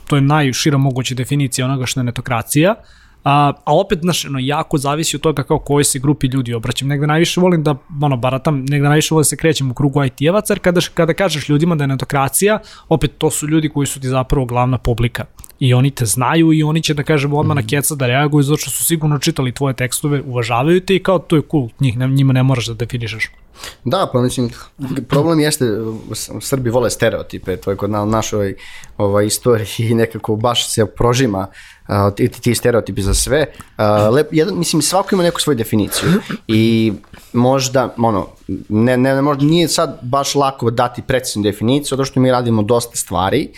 to 0.07 0.15
je 0.15 0.21
najšira 0.21 0.77
moguća 0.77 1.15
definicija 1.15 1.65
onoga 1.65 1.85
što 1.85 1.99
je 1.99 2.03
netokracija, 2.03 2.75
A, 3.23 3.53
a 3.65 3.75
opet, 3.75 3.99
znaš, 4.01 4.25
ono, 4.25 4.39
jako 4.39 4.77
zavisi 4.77 5.15
od 5.15 5.21
toga 5.21 5.43
kao 5.43 5.59
kojoj 5.59 5.83
se 5.83 5.99
grupi 5.99 6.27
ljudi 6.27 6.53
obraćam. 6.53 6.87
Negde 6.87 7.07
najviše 7.07 7.41
volim 7.41 7.63
da, 7.63 7.75
ono, 8.01 8.17
baratam, 8.17 8.65
negde 8.69 8.87
najviše 8.87 9.15
volim 9.15 9.21
da 9.21 9.29
se 9.29 9.37
krećem 9.37 9.71
u 9.71 9.73
krugu 9.73 10.03
IT-evaca, 10.03 10.51
jer 10.51 10.59
kada, 10.59 10.81
kada 10.93 11.13
kažeš 11.13 11.49
ljudima 11.49 11.75
da 11.75 11.83
je 11.83 11.87
netokracija, 11.87 12.59
opet 12.89 13.17
to 13.17 13.29
su 13.29 13.47
ljudi 13.47 13.69
koji 13.69 13.87
su 13.87 13.99
ti 13.99 14.07
zapravo 14.07 14.45
glavna 14.45 14.77
publika. 14.77 15.25
I 15.59 15.73
oni 15.73 15.91
te 15.91 16.05
znaju 16.05 16.53
i 16.53 16.63
oni 16.63 16.81
će 16.81 16.93
da 16.93 17.03
kažemo 17.03 17.37
odmah 17.37 17.55
na 17.55 17.67
keca 17.67 17.95
da 17.95 18.07
reaguju 18.07 18.43
zato 18.43 18.57
što 18.57 18.71
su 18.71 18.85
sigurno 18.85 19.19
čitali 19.19 19.53
tvoje 19.53 19.73
tekstove, 19.73 20.21
uvažavaju 20.21 20.81
te 20.81 20.95
i 20.95 21.03
kao 21.03 21.19
to 21.19 21.35
je 21.35 21.41
cool, 21.51 21.69
njih, 21.79 21.97
njima 21.97 22.33
ne 22.33 22.43
moraš 22.43 22.67
da 22.67 22.73
definišeš. 22.73 23.29
Da, 23.83 24.09
pa 24.13 24.21
mislim, 24.21 24.49
problem 25.07 25.39
jeste, 25.39 25.65
Srbi 26.39 26.69
vole 26.69 26.89
stereotipe, 26.89 27.57
to 27.57 27.71
je 27.71 27.77
kod 27.77 27.89
na 27.89 28.05
našoj 28.05 28.55
ovaj, 28.97 29.25
istoriji 29.25 29.93
nekako 29.93 30.35
baš 30.35 30.73
se 30.73 30.85
prožima 30.85 31.47
uh, 31.87 31.95
ti, 32.15 32.29
ti 32.29 32.55
stereotipi 32.55 33.01
za 33.01 33.13
sve. 33.13 33.45
Uh, 33.77 34.13
lep, 34.15 34.27
jedan, 34.31 34.57
mislim, 34.57 34.81
svako 34.81 35.15
ima 35.15 35.23
neku 35.23 35.41
svoju 35.41 35.57
definiciju 35.57 36.09
i 36.47 36.93
možda, 37.33 37.93
ono, 37.97 38.27
ne, 38.69 38.97
ne, 38.97 39.15
ne, 39.15 39.21
možda 39.21 39.45
nije 39.45 39.67
sad 39.67 39.99
baš 40.01 40.35
lako 40.35 40.71
dati 40.71 41.01
preciznu 41.01 41.43
definiciju, 41.43 41.89
zato 41.89 42.05
što 42.05 42.19
mi 42.19 42.31
radimo 42.31 42.61
dosta 42.63 42.95
stvari 42.95 43.49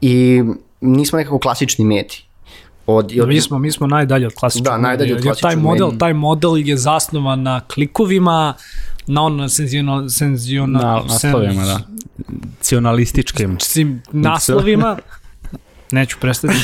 i 0.00 0.42
nismo 0.80 1.18
nekako 1.18 1.38
klasični 1.38 1.84
mediji. 1.84 2.18
Od, 2.86 3.12
od, 3.22 3.28
Mi 3.28 3.40
smo, 3.40 3.58
mi 3.58 3.72
smo 3.72 3.86
najdalje 3.86 4.26
od 4.26 4.34
klasičnog 4.34 4.64
Da, 4.64 4.78
najdalje 4.78 5.14
od 5.14 5.24
jer 5.24 5.34
taj 5.34 5.40
klasičnog 5.40 5.64
model, 5.64 5.98
taj 5.98 6.12
model 6.12 6.56
je 6.56 6.76
zasnovan 6.76 7.42
na 7.42 7.60
klikovima, 7.60 8.54
na 9.06 9.22
ono 9.22 9.48
senzional, 9.48 10.08
senzional, 10.08 10.82
Na 10.82 11.02
naslovima, 11.12 11.64
da. 11.64 11.80
Cionalističkim. 12.60 13.56
Sim, 13.60 14.02
naslovima, 14.12 14.96
neću 15.92 16.16
prestati. 16.20 16.54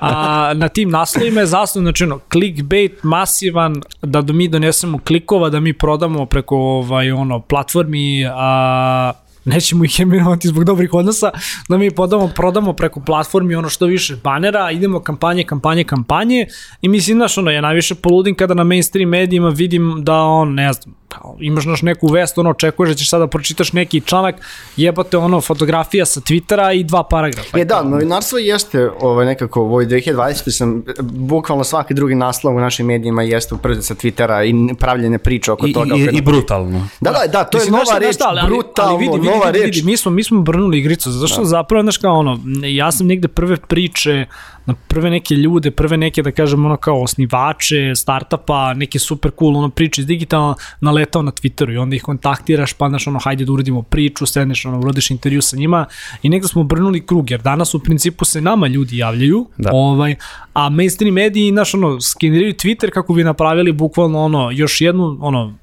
A 0.00 0.52
na 0.54 0.68
tim 0.68 0.90
naslovima 0.90 1.40
je 1.40 1.46
zasnovan, 1.46 1.84
znači 1.84 2.04
ono, 2.04 2.20
clickbait 2.32 3.02
masivan, 3.02 3.82
da 4.02 4.22
do 4.22 4.32
mi 4.32 4.48
donesemo 4.48 4.98
klikova, 4.98 5.50
da 5.50 5.60
mi 5.60 5.72
prodamo 5.72 6.26
preko 6.26 6.56
ovaj, 6.56 7.10
ono, 7.10 7.40
platformi, 7.40 8.26
a 8.26 9.12
nećemo 9.46 9.84
ih 9.84 10.00
imenovati 10.00 10.48
zbog 10.48 10.64
dobrih 10.64 10.94
odnosa, 10.94 11.30
da 11.68 11.78
mi 11.78 11.90
podamo, 11.90 12.28
prodamo 12.28 12.72
preko 12.72 13.00
platformi 13.00 13.54
ono 13.54 13.68
što 13.68 13.86
više 13.86 14.16
banera, 14.24 14.70
idemo 14.70 15.00
kampanje, 15.00 15.44
kampanje, 15.44 15.84
kampanje 15.84 16.46
i 16.82 16.88
mislim, 16.88 17.16
znaš, 17.16 17.38
ono, 17.38 17.50
ja 17.50 17.60
najviše 17.60 17.94
poludim 17.94 18.34
kada 18.34 18.54
na 18.54 18.64
mainstream 18.64 19.08
medijima 19.08 19.48
vidim 19.48 19.94
da 19.98 20.14
on, 20.14 20.54
ne 20.54 20.72
znam, 20.72 20.94
kao, 21.08 21.36
imaš 21.40 21.64
naš 21.64 21.82
neku 21.82 22.06
vest, 22.06 22.38
ono, 22.38 22.50
očekuješ 22.50 22.90
da 22.90 22.94
ćeš 22.94 23.10
sada 23.10 23.26
pročitaš 23.26 23.72
neki 23.72 24.00
članak, 24.00 24.34
jebate 24.76 25.16
ono, 25.16 25.40
fotografija 25.40 26.06
sa 26.06 26.20
Twittera 26.20 26.80
i 26.80 26.84
dva 26.84 27.02
paragrafa. 27.02 27.58
Je 27.58 27.64
da, 27.64 27.82
novinarstvo 27.82 28.38
jeste 28.38 28.90
ovaj, 29.00 29.26
nekako 29.26 29.62
u 29.62 29.64
ovoj 29.64 29.86
2020. 29.86 30.50
sam 30.50 30.82
bukvalno 31.02 31.64
svaki 31.64 31.94
drugi 31.94 32.14
naslov 32.14 32.56
u 32.56 32.60
našim 32.60 32.86
medijima 32.86 33.22
jeste 33.22 33.54
uprzo 33.54 33.82
sa 33.82 33.94
Twittera 33.94 34.44
i 34.70 34.74
pravljene 34.74 35.18
priče 35.18 35.52
oko 35.52 35.66
I, 35.66 35.72
toga. 35.72 35.94
i, 35.94 36.08
i 36.12 36.20
brutalno. 36.20 36.88
Da, 37.00 37.10
da, 37.10 37.26
da, 37.32 37.44
to 37.44 37.58
je 37.58 37.70
nova 37.70 37.98
reč, 37.98 38.14
šta, 38.14 38.24
ali- 38.28 38.40
ali- 38.40 38.48
brutalno, 38.48 38.94
ali 38.94 39.06
vidi, 39.06 39.18
vidi, 39.18 39.35
vidi, 39.46 39.58
reč. 39.58 39.76
Vidi, 39.76 39.86
mi 39.86 39.96
smo, 39.96 40.10
mi 40.10 40.24
smo 40.24 40.42
brnuli 40.42 40.78
igricu, 40.78 41.10
zato 41.10 41.26
što 41.26 41.44
zapravo, 41.44 41.82
znaš 41.82 41.96
kao 41.96 42.18
ono, 42.18 42.40
ja 42.64 42.92
sam 42.92 43.06
negde 43.06 43.28
prve 43.28 43.56
priče, 43.56 44.26
na 44.66 44.74
prve 44.88 45.10
neke 45.10 45.34
ljude, 45.34 45.70
prve 45.70 45.96
neke, 45.96 46.22
da 46.22 46.30
kažem, 46.30 46.64
ono 46.64 46.76
kao 46.76 47.02
osnivače, 47.02 47.92
startapa, 47.96 48.74
neke 48.74 48.98
super 48.98 49.30
cool 49.38 49.56
ono 49.56 49.68
priče 49.68 50.00
iz 50.00 50.06
digitalno, 50.06 50.54
naletao 50.80 51.22
na 51.22 51.30
Twitteru 51.32 51.72
i 51.74 51.76
onda 51.76 51.96
ih 51.96 52.02
kontaktiraš, 52.02 52.72
pa 52.72 52.88
znaš 52.88 53.06
ono, 53.06 53.18
hajde 53.18 53.44
da 53.44 53.52
uradimo 53.52 53.82
priču, 53.82 54.26
sedneš, 54.26 54.64
ono, 54.66 54.80
uradiš 54.80 55.10
intervju 55.10 55.42
sa 55.42 55.56
njima 55.56 55.86
i 56.22 56.28
negde 56.28 56.48
smo 56.48 56.64
brnuli 56.64 57.06
krug, 57.06 57.30
jer 57.30 57.42
danas 57.42 57.74
u 57.74 57.78
principu 57.78 58.24
se 58.24 58.40
nama 58.40 58.66
ljudi 58.66 58.96
javljaju, 58.96 59.46
Da. 59.56 59.70
ovaj, 59.72 60.14
a 60.52 60.68
mainstream 60.68 61.14
mediji, 61.14 61.50
znaš, 61.50 61.74
ono, 61.74 62.00
skeniraju 62.00 62.52
Twitter 62.52 62.90
kako 62.90 63.14
bi 63.14 63.24
napravili 63.24 63.72
bukvalno, 63.72 64.24
ono, 64.24 64.50
još 64.50 64.80
jednu, 64.80 65.18
ono, 65.20 65.54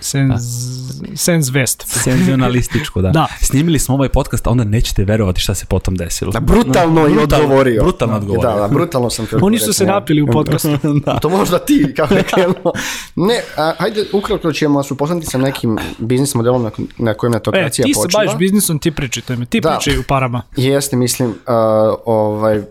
Senz, 0.00 0.32
senz 1.14 1.48
vest. 1.48 1.84
Senzionalističko, 1.86 3.02
da. 3.02 3.10
Da. 3.10 3.26
Snimili 3.40 3.78
smo 3.78 3.94
ovaj 3.94 4.08
podcast, 4.08 4.46
a 4.46 4.50
onda 4.50 4.64
nećete 4.64 5.04
verovati 5.04 5.40
šta 5.40 5.54
se 5.54 5.66
potom 5.66 5.94
desilo. 5.96 6.32
Da, 6.32 6.40
brutalno 6.40 7.00
je 7.00 7.08
Brutalno- 7.08 7.44
odgovorio. 7.44 7.82
brutalno 7.82 8.16
odgovorio. 8.16 8.50
Da, 8.50 8.56
da, 8.58 8.68
brutalno 8.68 9.10
sam 9.10 9.26
te 9.26 9.36
Oni 9.36 9.58
su 9.58 9.72
se 9.72 9.86
napili 9.86 10.22
u 10.22 10.26
podcastu. 10.26 10.68
da. 11.06 11.18
To 11.18 11.28
možda 11.28 11.58
ti, 11.58 11.94
kao 11.96 12.06
da 12.16 12.22
krenemo. 12.24 12.72
Ne, 13.16 13.40
a, 13.56 13.72
hajde, 13.78 14.04
ukratko 14.12 14.52
ćemo 14.52 14.76
vas 14.76 14.90
upoznati 14.90 15.26
sa 15.26 15.38
nekim 15.38 15.78
biznis 15.98 16.34
modelom 16.34 16.62
na, 16.62 16.70
na 16.98 17.14
kojem 17.14 17.32
E, 17.32 17.36
netokracija 17.36 17.84
ti 17.84 17.94
se 17.94 18.00
počiva. 18.02 18.20
baviš 18.20 18.38
biznisom, 18.38 18.78
ti 18.78 18.90
pričaj, 18.90 19.22
to 19.22 19.32
ime. 19.32 19.46
Ti 19.46 19.60
Da. 19.60 19.70
pričaj 19.70 19.98
u 19.98 20.02
parama. 20.02 20.42
Jeste, 20.56 20.96
mislim, 20.96 21.28
uh, 21.28 21.34
ovaj, 22.06 22.62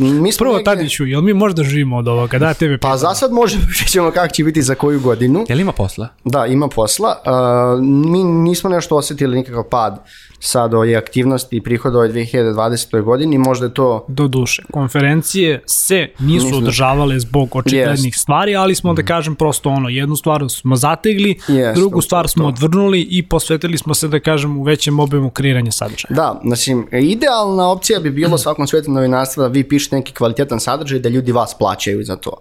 Mi 0.00 0.32
smo 0.32 0.44
Prvo, 0.44 0.56
negde- 0.56 0.64
Tadiću, 0.64 1.06
jel 1.06 1.20
mi 1.20 1.34
možda 1.34 1.62
živimo 1.62 1.96
od 1.96 2.08
ovoga? 2.08 2.38
Da, 2.38 2.54
tebe 2.54 2.78
Pa 2.78 2.96
za 2.96 3.14
sad 3.14 3.32
možemo, 3.32 3.62
vidjet 3.68 3.88
ćemo 3.88 4.10
kako 4.10 4.34
će 4.34 4.44
biti 4.44 4.62
za 4.62 4.74
koju 4.74 5.00
godinu. 5.00 5.44
Jel 5.48 5.60
ima 5.60 5.72
posla? 5.72 6.08
Da, 6.24 6.46
ima 6.46 6.68
posla. 6.68 7.16
Uh, 7.26 7.84
mi 7.84 8.24
nismo 8.24 8.70
nešto 8.70 8.96
osjetili 8.96 9.36
nikakav 9.36 9.64
pad 9.64 10.04
sad 10.40 10.74
ove 10.74 10.96
aktivnosti 10.96 11.56
i 11.56 11.60
prihoda 11.60 11.98
ove 11.98 12.08
2020. 12.08 13.02
godini, 13.02 13.38
možda 13.38 13.66
je 13.66 13.74
to 13.74 14.04
do 14.08 14.28
duše. 14.28 14.62
Konferencije 14.72 15.62
se 15.66 16.08
nisu 16.18 16.46
Nisu. 16.46 16.58
održavale 16.58 17.20
zbog 17.20 17.56
očiglednih 17.56 18.14
stvari, 18.16 18.56
ali 18.56 18.74
smo 18.74 18.94
da 18.94 19.02
kažem 19.02 19.34
prosto 19.34 19.68
ono, 19.70 19.88
jednu 19.88 20.16
stvar 20.16 20.44
smo 20.50 20.76
zategli, 20.76 21.38
Jest, 21.48 21.76
drugu 21.76 21.94
to, 21.94 22.02
stvar 22.02 22.28
smo 22.28 22.44
to. 22.44 22.48
odvrnuli 22.48 23.00
i 23.02 23.22
posvetili 23.22 23.78
smo 23.78 23.94
se 23.94 24.08
da 24.08 24.20
kažem 24.20 24.58
u 24.58 24.62
većem 24.62 25.00
obimu 25.00 25.30
kreiranja 25.30 25.70
sadržaja. 25.70 26.10
Da, 26.10 26.40
znači, 26.44 26.76
idealna 26.94 27.70
opcija 27.70 28.00
bi 28.00 28.10
bilo 28.10 28.38
svakom 28.50 28.66
svetu 28.66 28.90
novinarstva 28.90 29.42
da 29.42 29.48
vi 29.48 29.64
pišete 29.64 29.96
neki 29.96 30.12
kvalitetan 30.12 30.60
sadržaj 30.60 30.98
da 30.98 31.08
ljudi 31.08 31.32
vas 31.32 31.54
plaćaju 31.54 32.04
za 32.04 32.16
to. 32.16 32.32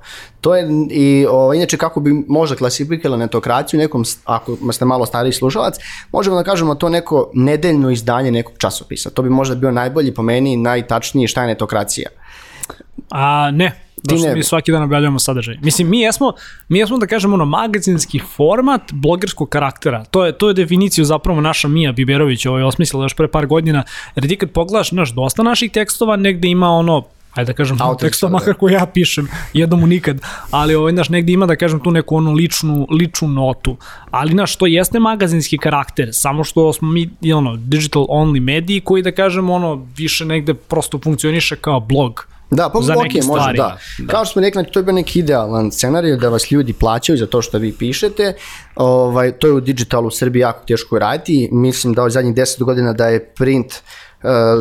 To 0.42 0.56
je 0.56 0.68
i 0.92 1.26
o, 1.30 1.54
inače 1.54 1.78
kako 1.78 2.00
bi 2.00 2.24
možda 2.28 2.56
klasifikovali 2.56 3.20
netokraciju 3.20 3.80
nekom, 3.80 4.04
ako 4.26 4.72
ste 4.72 4.86
malo 4.86 5.06
stariji 5.06 5.34
slušalac, 5.34 5.76
možemo 6.12 6.36
da 6.36 6.44
kažemo 6.44 6.76
to 6.76 6.90
neko 6.90 7.32
nedeljno 7.34 7.89
izdanje 7.92 8.32
nekog 8.32 8.54
časopisa. 8.58 9.10
To 9.10 9.22
bi 9.22 9.30
možda 9.30 9.56
bio 9.56 9.72
najbolji 9.72 10.14
po 10.14 10.22
meni, 10.22 10.58
najtačniji 10.58 11.28
šta 11.28 11.42
je 11.42 11.48
netokracija. 11.48 12.10
A 13.10 13.52
ne, 13.52 13.72
došli 14.04 14.28
ne 14.28 14.36
mi 14.36 14.44
svaki 14.44 14.72
dan 14.72 14.84
objavljamo 14.84 15.20
sadržaj. 15.20 15.58
Mislim, 15.62 15.90
mi 15.90 16.00
jesmo, 16.00 16.34
mi 16.68 16.80
jesmo 16.80 16.98
da 16.98 17.08
kažemo 17.08 17.34
ono 17.34 17.46
magazinski 17.46 18.20
format 18.36 18.82
blogerskog 18.94 19.50
karaktera. 19.50 20.06
To 20.06 20.26
je, 20.26 20.38
to 20.38 20.48
je 20.48 20.54
definiciju 20.54 21.06
zapravo 21.06 21.42
naša 21.42 21.68
Mija 21.68 21.92
Biberović 21.92 22.46
ovaj, 22.46 22.64
osmislila 22.64 23.06
još 23.06 23.14
pre 23.14 23.28
par 23.28 23.48
godina. 23.48 23.84
Jer 24.16 24.28
ti 24.28 24.38
kad 24.38 24.52
pogledaš 24.52 24.92
naš, 24.92 25.14
dosta 25.14 25.44
naših 25.44 25.72
tekstova, 25.72 26.16
negde 26.16 26.48
ima 26.48 26.70
ono 26.70 27.04
ajde 27.34 27.52
da 27.52 27.54
kažem, 27.54 27.78
Autorska, 27.82 28.08
tekstova 28.08 28.30
da. 28.30 28.38
makar 28.38 28.54
ko 28.54 28.70
ja 28.70 28.86
pišem, 28.94 29.28
jednom 29.54 29.84
u 29.84 29.88
nikad, 29.88 30.22
ali 30.52 30.76
ovaj, 30.76 30.94
naš, 30.94 31.10
negde 31.10 31.34
ima 31.34 31.46
da 31.46 31.56
kažem 31.56 31.80
tu 31.80 31.92
neku 31.92 32.16
onu 32.16 32.34
ličnu, 32.34 32.88
ličnu 32.92 33.28
notu, 33.28 33.78
ali 34.12 34.34
naš, 34.34 34.56
to 34.56 34.66
jeste 34.66 35.00
magazinski 35.00 35.58
karakter, 35.58 36.10
samo 36.12 36.44
što 36.44 36.74
smo 36.74 36.90
mi 36.90 37.34
ono, 37.34 37.56
digital 37.56 38.06
only 38.10 38.40
mediji 38.40 38.82
koji 38.82 39.04
da 39.04 39.12
kažem 39.12 39.50
ono, 39.50 39.88
više 39.98 40.26
negde 40.26 40.54
prosto 40.54 41.00
funkcioniše 41.04 41.56
kao 41.56 41.80
blog. 41.80 42.26
Da, 42.52 42.70
pa 42.74 42.82
Za 42.82 42.96
neke 42.96 43.22
može, 43.22 43.42
stvari. 43.42 43.58
da. 43.58 43.78
Kao 44.08 44.26
što 44.26 44.34
smo 44.34 44.42
rekli, 44.42 44.66
to 44.72 44.80
je 44.80 44.84
bio 44.84 44.94
neki 44.94 45.20
idealan 45.20 45.72
scenarij 45.72 46.18
da 46.18 46.30
vas 46.30 46.52
ljudi 46.52 46.74
plaćaju 46.74 47.18
za 47.18 47.26
to 47.26 47.42
što 47.42 47.58
vi 47.58 47.72
pišete. 47.72 48.34
Ovaj, 48.76 49.32
to 49.32 49.48
je 49.48 49.54
u 49.54 49.60
digitalu 49.60 50.08
u 50.08 50.12
Srbiji 50.12 50.42
jako 50.42 50.66
teško 50.66 51.00
raditi. 51.00 51.50
Mislim 51.52 51.94
da 51.94 52.04
u 52.04 52.10
zadnjih 52.10 52.36
10 52.36 52.64
godina 52.64 52.94
da 52.94 53.08
je 53.08 53.26
print 53.26 53.74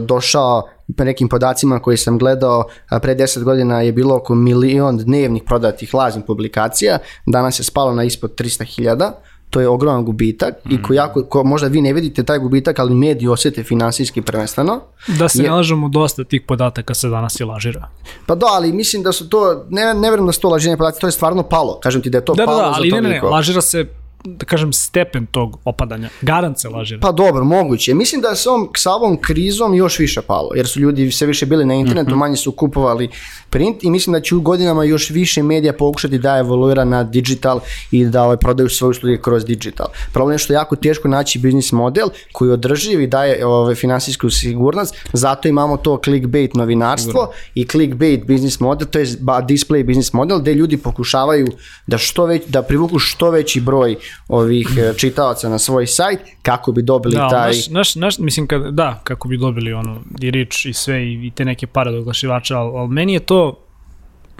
došao 0.00 0.62
po 0.96 1.04
nekim 1.04 1.28
podacima 1.28 1.78
koji 1.78 1.96
sam 1.96 2.18
gledao, 2.18 2.64
pre 3.02 3.14
10 3.14 3.42
godina 3.42 3.80
je 3.82 3.92
bilo 3.92 4.16
oko 4.16 4.34
milion 4.34 4.98
dnevnih 4.98 5.42
prodatih 5.42 5.94
lažnih 5.94 6.24
publikacija, 6.26 6.98
danas 7.26 7.60
je 7.60 7.64
spalo 7.64 7.94
na 7.94 8.04
ispod 8.04 8.34
300.000, 8.34 9.10
to 9.50 9.60
je 9.60 9.68
ogroman 9.68 10.04
gubitak 10.04 10.54
i 10.70 10.82
ko 10.82 10.92
jako, 10.94 11.22
ko, 11.24 11.44
možda 11.44 11.68
vi 11.68 11.80
ne 11.80 11.92
vidite 11.92 12.22
taj 12.22 12.38
gubitak, 12.38 12.78
ali 12.78 12.94
mediji 12.94 13.28
osjete 13.28 13.62
finansijski 13.62 14.22
prvenstveno. 14.22 14.80
Da 15.08 15.28
se 15.28 15.42
Je- 15.42 15.50
lažemo, 15.50 15.88
dosta 15.88 16.24
tih 16.24 16.42
podataka 16.48 16.94
se 16.94 17.08
danas 17.08 17.40
i 17.40 17.44
lažira. 17.44 17.88
Pa 18.26 18.34
da, 18.34 18.46
ali 18.46 18.72
mislim 18.72 19.02
da 19.02 19.12
su 19.12 19.28
to, 19.28 19.64
ne, 19.70 19.94
ne 19.94 20.10
verujem 20.10 20.26
da 20.26 20.32
su 20.32 20.40
to 20.40 20.48
laženje 20.48 20.76
podaci, 20.76 21.00
to 21.00 21.06
je 21.06 21.12
stvarno 21.12 21.42
palo. 21.42 21.80
Kažem 21.80 22.02
ti 22.02 22.10
da 22.10 22.18
je 22.18 22.24
to 22.24 22.34
Da, 22.34 22.42
da, 22.42 22.46
palo 22.46 22.58
da, 22.58 22.72
ali 22.74 22.90
za 22.90 22.96
ne, 22.96 23.02
ne, 23.02 23.08
ne, 23.10 23.20
lažira 23.22 23.60
se, 23.60 23.86
da 24.24 24.46
kažem, 24.46 24.72
stepen 24.72 25.26
tog 25.26 25.58
opadanja. 25.64 26.08
Garant 26.22 26.58
se 26.60 26.68
lažira. 26.68 27.00
Pa 27.00 27.12
dobro, 27.12 27.44
moguće. 27.44 27.94
Mislim 27.94 28.20
da 28.20 28.28
je 28.28 28.36
sa 28.36 28.50
ovom, 28.50 28.68
sa 28.76 28.92
ovom 28.92 29.16
krizom 29.16 29.74
još 29.74 29.98
više 29.98 30.22
palo, 30.22 30.48
jer 30.54 30.66
su 30.66 30.80
ljudi 30.80 31.10
sve 31.10 31.26
više 31.26 31.46
bili 31.46 31.64
na 31.64 31.74
internetu, 31.74 32.10
Mhm. 32.10 32.18
manje 32.18 32.36
su 32.36 32.52
kupovali 32.52 33.08
print 33.50 33.84
i 33.84 33.90
mislim 33.90 34.12
da 34.12 34.20
će 34.20 34.34
u 34.34 34.40
godinama 34.40 34.84
još 34.84 35.10
više 35.10 35.42
medija 35.42 35.72
pokušati 35.72 36.18
da 36.18 36.38
evoluira 36.38 36.84
na 36.84 37.04
digital 37.04 37.60
i 37.90 38.04
da 38.04 38.22
ovaj, 38.22 38.36
prodaju 38.36 38.68
svoje 38.68 38.90
usluge 38.90 39.20
kroz 39.20 39.44
digital. 39.44 39.86
Problem 40.12 40.34
je 40.34 40.38
što 40.38 40.52
je 40.52 40.54
jako 40.54 40.76
teško 40.76 41.08
naći 41.08 41.38
biznis 41.38 41.72
model 41.72 42.08
koji 42.32 42.50
održiv 42.50 43.00
i 43.00 43.06
daje 43.06 43.46
ovaj, 43.46 43.74
finansijsku 43.74 44.30
sigurnost, 44.30 44.94
zato 45.12 45.48
imamo 45.48 45.76
to 45.76 46.00
clickbait 46.04 46.54
novinarstvo 46.54 47.32
i 47.54 47.64
clickbait 47.64 48.24
biznis 48.26 48.60
model, 48.60 48.88
to 48.88 48.98
je 48.98 49.06
display 49.06 49.82
biznis 49.84 50.12
model 50.12 50.38
gde 50.38 50.54
ljudi 50.54 50.76
pokušavaju 50.76 51.46
da 51.86 51.98
što 51.98 52.26
već, 52.26 52.42
da 52.46 52.62
privuku 52.62 52.98
što 52.98 53.30
veći 53.30 53.60
broj 53.60 53.96
ovih 54.28 54.68
eh, 54.78 54.94
čitalaca 54.96 55.48
na 55.48 55.58
svoj 55.58 55.86
sajt 55.86 56.20
kako 56.42 56.72
bi 56.72 56.82
dobili 56.82 57.14
Da, 57.14 57.28
taj 57.28 57.48
naš, 57.48 57.68
naš, 57.68 57.94
naš, 57.94 58.18
mislim, 58.18 58.46
kad, 58.46 58.62
da, 58.74 59.00
kako 59.04 59.28
bi 59.28 59.36
dobili 59.36 59.72
ono, 59.72 60.00
i 60.20 60.30
rič 60.30 60.66
i 60.66 60.72
sve 60.72 61.02
i, 61.06 61.26
i 61.26 61.30
te 61.30 61.44
neke 61.44 61.66
pare 61.66 61.90
od 61.90 61.96
oglašivača, 61.96 62.58
ali, 62.58 62.78
ali 62.78 62.88
meni 62.88 63.12
je 63.12 63.20
to, 63.20 63.64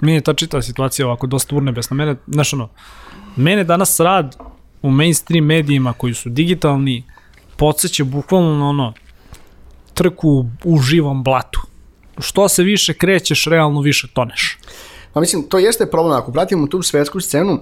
meni 0.01 0.17
je 0.17 0.21
ta 0.21 0.33
čitava 0.33 0.61
situacija 0.61 1.05
ovako 1.05 1.27
dosta 1.27 1.55
urnebesna. 1.55 1.95
Mene, 1.95 2.15
znaš 2.27 2.53
ono, 2.53 2.69
mene 3.35 3.63
danas 3.63 3.99
rad 3.99 4.35
u 4.81 4.91
mainstream 4.91 5.45
medijima 5.45 5.93
koji 5.93 6.13
su 6.13 6.29
digitalni 6.29 7.03
podsjeća 7.57 8.03
bukvalno 8.03 8.57
na 8.57 8.69
ono 8.69 8.93
trku 9.93 10.45
u 10.63 10.79
živom 10.81 11.23
blatu. 11.23 11.61
Što 12.19 12.47
se 12.47 12.63
više 12.63 12.93
krećeš, 12.93 13.45
realno 13.45 13.81
više 13.81 14.07
toneš. 14.13 14.57
Pa 15.13 15.19
mislim, 15.19 15.43
to 15.49 15.57
jeste 15.57 15.85
problem, 15.85 16.17
ako 16.17 16.31
pratimo 16.31 16.67
tu 16.67 16.81
svetsku 16.81 17.19
scenu, 17.19 17.59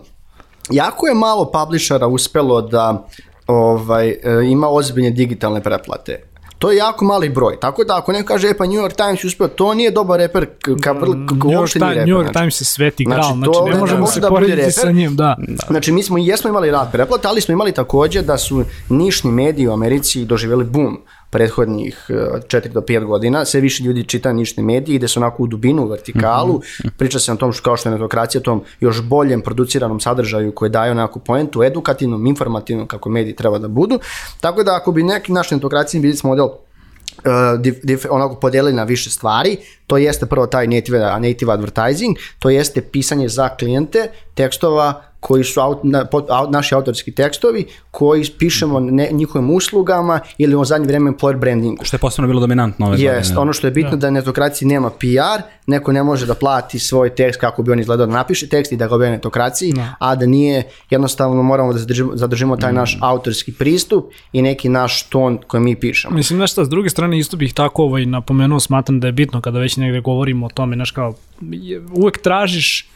jako 0.70 1.08
je 1.08 1.14
malo 1.14 1.52
publishera 1.52 2.08
uspelo 2.08 2.62
da 2.62 3.06
ovaj, 3.48 4.10
e, 4.10 4.18
ima 4.46 4.68
ozbiljne 4.70 5.10
digitalne 5.12 5.64
preplate. 5.64 6.24
To 6.60 6.72
je 6.72 6.78
jako 6.78 7.06
mali 7.06 7.30
broj. 7.30 7.60
Tako 7.60 7.84
da 7.84 7.98
ako 7.98 8.12
neko 8.12 8.28
kaže, 8.28 8.48
e 8.48 8.58
pa 8.58 8.66
New 8.66 8.74
York 8.74 8.96
Times 8.96 9.24
uspeo, 9.24 9.48
to 9.48 9.74
nije 9.74 9.92
dobar 9.92 10.20
reper, 10.20 10.46
ka, 10.82 10.92
vrlo, 10.92 11.14
k- 11.14 11.32
New 11.34 11.52
York, 11.52 11.74
Time, 11.74 11.90
reper. 11.90 12.08
New 12.08 12.16
York 12.16 12.22
znači. 12.24 12.34
Times 12.34 12.62
je 12.62 12.66
sveti 12.66 13.04
Znači, 13.04 13.20
gral, 13.20 13.34
znači, 13.34 13.52
to 13.54 13.66
ne 13.66 13.76
možemo 13.76 14.00
može 14.00 14.14
se 14.14 14.20
da 14.20 14.30
porediti 14.30 14.56
reper. 14.58 14.74
sa 14.74 14.92
njim, 14.92 15.16
da. 15.16 15.38
Znači, 15.68 15.92
mi 15.92 16.04
smo, 16.04 16.18
jesmo 16.18 16.50
imali 16.50 16.72
rad 16.72 16.92
preplata, 16.92 17.30
ali 17.30 17.42
smo 17.42 17.52
imali 17.52 17.72
takođe 17.72 18.22
da 18.22 18.38
su 18.38 18.64
nišni 18.90 19.32
mediji 19.32 19.68
u 19.68 19.74
Americi 19.74 20.26
doživjeli 20.26 20.64
boom 20.66 21.02
prethodnih 21.30 22.06
4 22.10 22.68
do 22.74 22.82
5 22.82 23.06
godina, 23.06 23.46
sve 23.46 23.62
više 23.62 23.84
ljudi 23.84 24.04
čita 24.04 24.34
nišni 24.34 24.64
mediji, 24.64 24.96
ide 24.96 25.08
se 25.08 25.20
onako 25.20 25.44
u 25.44 25.48
dubinu, 25.48 25.84
u 25.84 25.88
vertikalu, 25.88 26.62
priča 26.98 27.20
se 27.20 27.32
o 27.32 27.36
tom 27.36 27.54
što 27.54 27.64
kao 27.64 27.78
što 27.78 27.90
je 27.90 27.94
netokracija, 27.94 28.42
tom 28.42 28.64
još 28.80 29.02
boljem 29.02 29.42
produciranom 29.42 30.00
sadržaju 30.00 30.52
koji 30.52 30.72
daje 30.72 30.92
onako 30.92 31.20
poentu, 31.20 31.64
edukativnom, 31.64 32.26
informativnom, 32.26 32.88
kako 32.88 33.10
mediji 33.10 33.36
treba 33.36 33.60
da 33.60 33.68
budu. 33.68 34.00
Tako 34.42 34.64
da 34.64 34.76
ako 34.76 34.92
bi 34.92 35.04
neki 35.04 35.32
naš 35.32 35.52
netokracijni 35.52 36.02
biznis 36.02 36.24
model 36.24 36.46
uh, 36.46 37.62
dif, 37.62 37.76
dif, 37.84 38.06
onako 38.10 38.36
podelili 38.36 38.74
na 38.74 38.84
više 38.84 39.10
stvari, 39.10 39.58
to 39.88 39.98
jeste 39.98 40.26
prvo 40.26 40.48
taj 40.48 40.68
native, 40.68 41.00
native 41.20 41.54
advertising, 41.54 42.18
to 42.40 42.50
jeste 42.50 42.82
pisanje 42.82 43.30
za 43.30 43.50
klijente 43.50 44.08
tekstova 44.34 45.07
koji 45.20 45.44
su 45.44 45.60
aut, 45.60 45.80
na, 45.84 46.06
pot, 46.06 46.26
aut, 46.30 46.52
naši 46.52 46.76
autorski 46.76 47.12
tekstovi 47.12 47.66
koji 47.92 48.26
pišemo 48.30 48.80
ne, 48.80 49.10
njihovim 49.12 49.50
uslugama 49.52 50.20
ili 50.38 50.56
u 50.56 50.66
zadnje 50.66 50.88
vreme 50.88 51.12
employer 51.12 51.38
brandingu. 51.38 51.84
Što 51.84 51.96
je 51.96 52.00
posebno 52.00 52.28
bilo 52.28 52.40
dominantno 52.42 52.86
ove 52.86 52.96
Jest, 52.96 53.06
godine. 53.22 53.40
ono 53.40 53.54
što 53.54 53.68
je 53.68 53.72
bitno 53.72 53.92
da, 53.92 53.98
da 53.98 54.10
netokraciji 54.10 54.68
nema 54.68 54.90
PR, 54.90 55.42
neko 55.68 55.92
ne 55.92 56.04
može 56.04 56.26
da 56.26 56.34
plati 56.34 56.80
svoj 56.80 57.10
tekst 57.12 57.40
kako 57.40 57.64
bi 57.64 57.72
on 57.72 57.80
izgledao 57.80 58.06
da 58.06 58.14
napiše 58.14 58.48
tekst 58.48 58.72
i 58.72 58.78
da 58.78 58.88
ga 58.88 58.96
objavi 58.96 59.12
netokraciji, 59.12 59.74
Da. 59.74 59.96
a 60.00 60.16
da 60.16 60.26
nije, 60.26 60.64
jednostavno 60.90 61.44
moramo 61.44 61.74
da 61.74 61.80
zadržimo, 61.80 62.12
zadržimo 62.16 62.58
taj 62.58 62.74
naš 62.74 62.98
autorski 63.02 63.54
pristup 63.54 64.06
i 64.34 64.42
neki 64.42 64.70
naš 64.70 65.04
ton 65.04 65.38
koji 65.48 65.62
mi 65.62 65.76
pišemo. 65.76 66.16
Mislim, 66.16 66.38
znaš 66.38 66.52
šta, 66.52 66.66
s 66.66 66.70
druge 66.70 66.90
strane 66.90 67.20
isto 67.20 67.38
bih 67.38 67.54
tako 67.54 67.84
ovaj, 67.84 68.06
napomenuo, 68.06 68.60
smatram 68.60 69.00
da 69.00 69.08
je 69.08 69.14
bitno 69.14 69.42
kada 69.42 69.60
već 69.60 69.78
negde 69.78 70.02
govorimo 70.02 70.46
o 70.46 70.50
tome, 70.50 70.76
znaš 70.76 70.92
kao, 70.92 71.14
je- 71.42 71.82
uvek 71.92 72.18
tražiš 72.18 72.90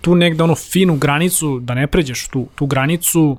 tu 0.00 0.14
negde 0.14 0.42
ono 0.42 0.54
finu 0.54 0.96
granicu, 0.96 1.60
da 1.60 1.74
ne 1.74 1.86
pređeš 1.86 2.28
tu, 2.28 2.46
tu 2.54 2.66
granicu, 2.66 3.36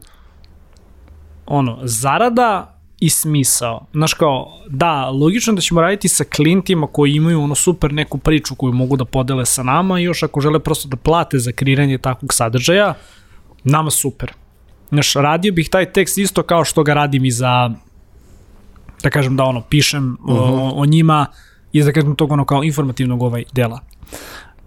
ono, 1.46 1.80
zarada 1.84 2.80
i 3.00 3.10
smisao. 3.10 3.86
Znaš 3.94 4.14
kao, 4.14 4.62
da, 4.70 5.10
logično 5.10 5.54
da 5.54 5.62
ćemo 5.62 5.82
raditi 5.82 6.08
sa 6.08 6.24
klijentima 6.24 6.88
koji 6.88 7.14
imaju 7.14 7.42
ono 7.42 7.56
super 7.56 7.94
neku 7.94 8.18
priču 8.18 8.56
koju 8.56 8.74
mogu 8.74 8.98
da 8.98 9.06
podele 9.06 9.46
sa 9.46 9.64
nama 9.64 10.00
i 10.00 10.04
još 10.04 10.24
ako 10.24 10.42
žele 10.42 10.60
prosto 10.60 10.88
da 10.88 10.98
plate 10.98 11.40
za 11.40 11.52
kreiranje 11.52 11.98
takvog 11.98 12.34
sadržaja, 12.34 12.94
nama 13.64 13.90
super. 13.90 14.34
Znaš, 14.90 15.14
radio 15.14 15.54
bih 15.54 15.70
taj 15.70 15.92
tekst 15.92 16.18
isto 16.18 16.44
kao 16.44 16.66
što 16.66 16.84
ga 16.84 16.94
radim 16.94 17.26
i 17.26 17.32
za 17.32 17.72
da 19.04 19.10
kažem 19.10 19.36
da 19.36 19.44
ono 19.44 19.62
pišem 19.62 20.18
uh 20.24 20.36
-huh. 20.36 20.40
o, 20.40 20.82
o 20.82 20.86
njima 20.86 21.26
i 21.72 21.84
da 21.84 21.92
kažem 21.92 22.16
tog 22.16 22.32
ono 22.32 22.46
kao 22.46 22.64
informativnog 22.64 23.22
ovaj 23.22 23.44
dela. 23.54 23.80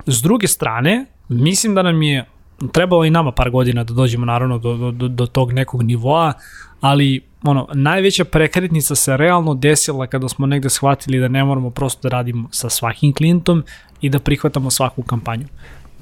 S 0.07 0.23
druge 0.23 0.49
strane, 0.49 1.07
mislim 1.33 1.75
da 1.75 1.83
nam 1.83 2.03
je 2.03 2.25
trebalo 2.73 3.05
i 3.05 3.11
nama 3.11 3.33
par 3.33 3.51
godina 3.51 3.85
da 3.85 3.95
dođemo 3.95 4.27
naravno 4.27 4.59
do, 4.59 4.93
do, 4.93 5.09
do, 5.09 5.27
tog 5.27 5.53
nekog 5.53 5.83
nivoa, 5.83 6.33
ali 6.81 7.21
ono, 7.43 7.69
najveća 7.75 8.25
prekretnica 8.25 8.95
se 8.95 9.17
realno 9.17 9.55
desila 9.55 10.07
kada 10.07 10.29
smo 10.29 10.47
negde 10.47 10.71
shvatili 10.71 11.21
da 11.21 11.29
ne 11.29 11.45
moramo 11.45 11.71
prosto 11.71 12.09
da 12.09 12.17
radimo 12.17 12.49
sa 12.51 12.69
svakim 12.69 13.13
klijentom 13.13 13.65
i 14.01 14.09
da 14.09 14.19
prihvatamo 14.19 14.71
svaku 14.71 15.03
kampanju. 15.03 15.47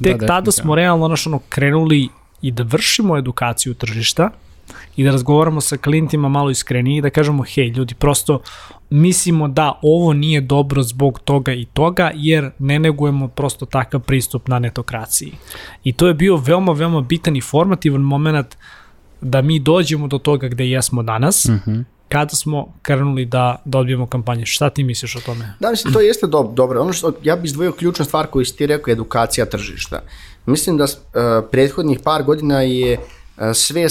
Tek 0.03 0.21
da, 0.21 0.27
tada 0.27 0.51
smo 0.51 0.75
realno 0.75 1.07
znaš, 1.07 1.27
ono, 1.27 1.41
krenuli 1.49 2.09
i 2.43 2.51
da 2.51 2.63
vršimo 2.63 3.19
edukaciju 3.19 3.75
tržišta, 3.75 4.31
i 4.97 5.05
da 5.05 5.11
razgovaramo 5.11 5.61
sa 5.61 5.77
klijentima 5.77 6.29
malo 6.29 6.51
iskrenije 6.51 6.99
i 6.99 7.03
da 7.03 7.11
kažemo, 7.11 7.43
hej, 7.43 7.69
ljudi, 7.69 7.95
prosto 7.95 8.41
mislimo 8.91 9.49
da 9.49 9.79
ovo 9.83 10.13
nije 10.13 10.41
dobro 10.41 10.83
zbog 10.83 11.21
toga 11.25 11.53
i 11.53 11.65
toga, 11.65 12.11
jer 12.15 12.51
ne 12.59 12.79
negujemo 12.79 13.29
prosto 13.29 13.67
takav 13.67 14.01
pristup 14.01 14.49
na 14.49 14.59
netokraciji. 14.59 15.33
I 15.85 15.93
to 15.93 16.09
je 16.09 16.15
bio 16.15 16.37
veoma, 16.37 16.73
veoma 16.73 17.01
bitan 17.01 17.37
i 17.37 17.41
formativan 17.41 18.01
moment 18.01 18.57
da 19.21 19.43
mi 19.43 19.59
dođemo 19.59 20.07
do 20.07 20.19
toga 20.19 20.49
gde 20.49 20.69
jesmo 20.69 21.03
danas, 21.03 21.45
mm 21.49 21.61
-hmm 21.67 21.85
kada 22.11 22.37
smo 22.37 22.75
krenuli 22.83 23.25
da, 23.25 23.63
da 23.65 23.79
odbijemo 23.79 24.07
kampanje. 24.07 24.47
Šta 24.47 24.71
ti 24.71 24.85
misliš 24.85 25.17
o 25.17 25.21
tome? 25.21 25.55
Da, 25.61 25.71
mislim, 25.71 25.93
to 25.93 26.01
jeste 26.01 26.27
do, 26.27 26.53
dobro. 26.55 26.81
Ono 26.83 26.93
što 26.93 27.13
ja 27.23 27.37
bih 27.37 27.45
izdvojio 27.45 27.73
ključna 27.73 28.05
stvar 28.05 28.27
koju 28.27 28.45
si 28.45 28.57
ti 28.57 28.67
rekao 28.67 28.91
je 28.91 28.93
edukacija 28.93 29.47
tržišta. 29.47 30.03
Mislim 30.47 30.77
da 30.77 30.85
uh, 30.85 30.91
prethodnih 31.51 32.01
par 32.05 32.23
godina 32.23 32.63
je 32.63 32.99
uh, 32.99 33.45
sve 33.55 33.89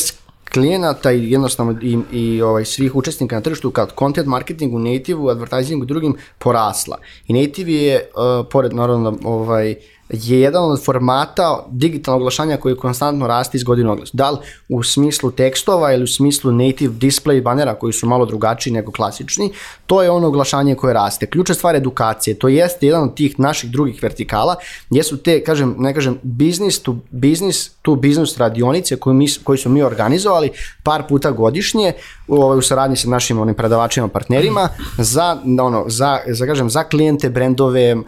klijenata 0.53 1.11
i 1.11 1.31
jednostavno 1.31 1.75
i, 1.81 1.97
i 2.11 2.41
ovaj, 2.41 2.65
svih 2.65 2.95
učesnika 2.95 3.35
na 3.35 3.41
tržištu 3.41 3.71
kao 3.71 3.87
content 3.99 4.27
marketingu, 4.27 4.79
native 4.79 5.31
advertisingu 5.31 5.83
i 5.83 5.87
drugim 5.87 6.15
porasla. 6.37 6.97
I 7.27 7.33
native 7.33 7.73
je, 7.73 8.09
uh, 8.15 8.47
pored 8.51 8.73
naravno 8.73 9.17
ovaj, 9.23 9.75
je 10.09 10.41
jedan 10.41 10.63
od 10.63 10.83
formata 10.83 11.65
digitalnog 11.71 12.21
oglašanja 12.21 12.57
koji 12.57 12.75
konstantno 12.75 13.27
raste 13.27 13.57
iz 13.57 13.63
godine 13.63 13.89
oglas. 13.89 14.09
Da 14.13 14.29
li 14.31 14.37
u 14.69 14.83
smislu 14.83 15.31
tekstova 15.31 15.93
ili 15.93 16.03
u 16.03 16.07
smislu 16.07 16.51
native 16.51 16.93
display 16.93 17.41
banera 17.41 17.75
koji 17.75 17.93
su 17.93 18.07
malo 18.07 18.25
drugačiji 18.25 18.73
nego 18.73 18.91
klasični, 18.91 19.51
to 19.85 20.03
je 20.03 20.11
ono 20.11 20.27
oglašanje 20.27 20.75
koje 20.75 20.93
raste. 20.93 21.25
Ključna 21.25 21.55
stvar 21.55 21.75
edukacije, 21.75 22.39
to 22.39 22.47
jeste 22.47 22.85
jedan 22.85 23.03
od 23.03 23.15
tih 23.15 23.39
naših 23.39 23.71
drugih 23.71 24.03
vertikala, 24.03 24.55
jesu 24.89 25.17
te, 25.17 25.43
kažem, 25.43 25.75
ne 25.77 25.93
kažem, 25.93 26.19
business 26.23 26.79
to 26.79 26.97
business 27.11 27.69
to 27.81 27.95
business 27.95 28.37
radionice 28.37 28.95
koje, 28.95 29.13
mi, 29.13 29.27
koje 29.43 29.57
su 29.57 29.69
mi 29.69 29.83
organizovali 29.83 30.51
par 30.83 31.03
puta 31.09 31.31
godišnje 31.31 31.93
ovaj, 32.27 32.57
u 32.57 32.61
saradnji 32.61 32.95
sa 32.97 33.09
našim 33.09 33.39
onim 33.39 33.55
predavačima, 33.55 34.07
partnerima 34.07 34.69
za, 34.97 35.37
ono, 35.61 35.85
za, 35.87 36.19
za, 36.27 36.45
kažem, 36.45 36.69
za 36.69 36.83
klijente, 36.83 37.29
brendove, 37.29 37.95
uh, 37.95 38.03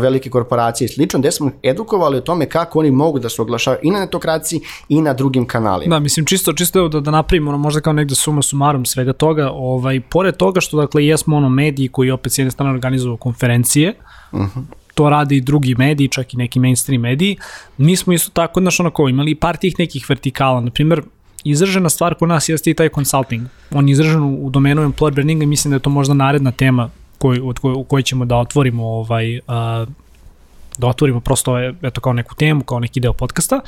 velike 0.00 0.30
korporacije 0.30 0.86
i 0.86 0.88
slično, 0.88 1.21
gde 1.22 1.30
smo 1.32 1.50
edukovali 1.62 2.18
o 2.18 2.20
tome 2.20 2.48
kako 2.48 2.78
oni 2.78 2.90
mogu 2.90 3.18
da 3.18 3.28
se 3.28 3.42
oglašavaju 3.42 3.80
i 3.82 3.90
na 3.90 4.00
netokraciji 4.00 4.60
i 4.88 5.00
na 5.00 5.14
drugim 5.14 5.46
kanalima. 5.46 5.96
Da, 5.96 6.00
mislim, 6.00 6.26
čisto, 6.26 6.52
čisto 6.52 6.88
da, 6.88 7.00
da 7.00 7.10
napravimo 7.10 7.50
ono, 7.50 7.58
možda 7.58 7.80
kao 7.80 7.92
negde 7.92 8.14
suma 8.14 8.42
sumarom 8.42 8.86
svega 8.86 9.12
toga, 9.12 9.50
ovaj, 9.52 10.00
pored 10.00 10.36
toga 10.36 10.60
što 10.60 10.76
dakle 10.76 11.06
jesmo 11.06 11.36
ono 11.36 11.48
mediji 11.48 11.88
koji 11.88 12.10
opet 12.10 12.32
s 12.32 12.38
jedne 12.38 12.50
strane 12.50 12.72
organizuju 12.72 13.16
konferencije, 13.16 13.94
uh 14.32 14.40
mhm. 14.40 14.60
-huh 14.60 14.82
to 14.94 15.10
rade 15.10 15.36
i 15.36 15.40
drugi 15.40 15.74
mediji, 15.74 16.08
čak 16.08 16.34
i 16.34 16.36
neki 16.36 16.60
mainstream 16.60 17.02
mediji. 17.02 17.36
Mi 17.78 17.96
smo 17.96 18.12
isto 18.12 18.30
tako, 18.30 18.60
znaš, 18.60 18.80
onako, 18.80 19.08
imali 19.08 19.34
par 19.34 19.56
tih 19.56 19.78
nekih 19.78 20.06
vertikala, 20.08 20.60
na 20.60 20.70
primjer, 20.70 21.02
izražena 21.44 21.88
stvar 21.88 22.14
kod 22.14 22.28
nas 22.28 22.48
jeste 22.48 22.70
i 22.70 22.74
taj 22.74 22.88
consulting. 22.88 23.46
On 23.70 23.88
je 23.88 23.92
izražen 23.92 24.22
u 24.22 24.50
domenu 24.50 24.82
employer 24.82 25.14
brandinga 25.14 25.42
i 25.42 25.46
mislim 25.46 25.70
da 25.70 25.76
je 25.76 25.80
to 25.80 25.90
možda 25.90 26.14
naredna 26.14 26.50
tema 26.50 26.90
koj, 27.18 27.40
od 27.44 27.58
koj, 27.58 27.72
u 27.72 27.84
kojoj 27.84 28.02
ćemo 28.02 28.24
da 28.24 28.36
otvorimo 28.36 28.86
ovaj, 28.86 29.38
uh, 29.38 29.42
da 30.78 30.86
otvorimo 30.86 31.20
prosto 31.20 31.58
eto 31.82 32.00
kao 32.00 32.12
neku 32.12 32.34
temu, 32.34 32.64
kao 32.64 32.80
neki 32.80 33.00
deo 33.00 33.12
podcasta, 33.12 33.60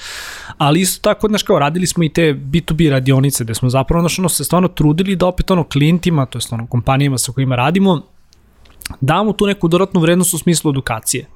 ali 0.58 0.80
isto 0.80 1.02
tako, 1.02 1.28
znaš, 1.28 1.42
kao 1.42 1.58
radili 1.58 1.86
smo 1.86 2.04
i 2.04 2.08
te 2.08 2.34
B2B 2.34 2.90
radionice, 2.90 3.44
gde 3.44 3.54
smo 3.54 3.70
zapravo, 3.70 4.02
znaš, 4.02 4.18
ono, 4.18 4.28
se 4.28 4.44
stvarno 4.44 4.68
trudili 4.68 5.16
da 5.16 5.26
opet 5.26 5.50
ono 5.50 5.64
klijentima, 5.64 6.26
to 6.26 6.38
je 6.38 6.42
ono 6.50 6.66
kompanijama 6.66 7.18
sa 7.18 7.32
kojima 7.32 7.56
radimo, 7.56 8.02
damo 9.00 9.32
tu 9.32 9.46
neku 9.46 9.68
dodatnu 9.68 10.00
vrednost 10.00 10.34
u 10.34 10.38
smislu 10.38 10.70
edukacije. 10.70 11.26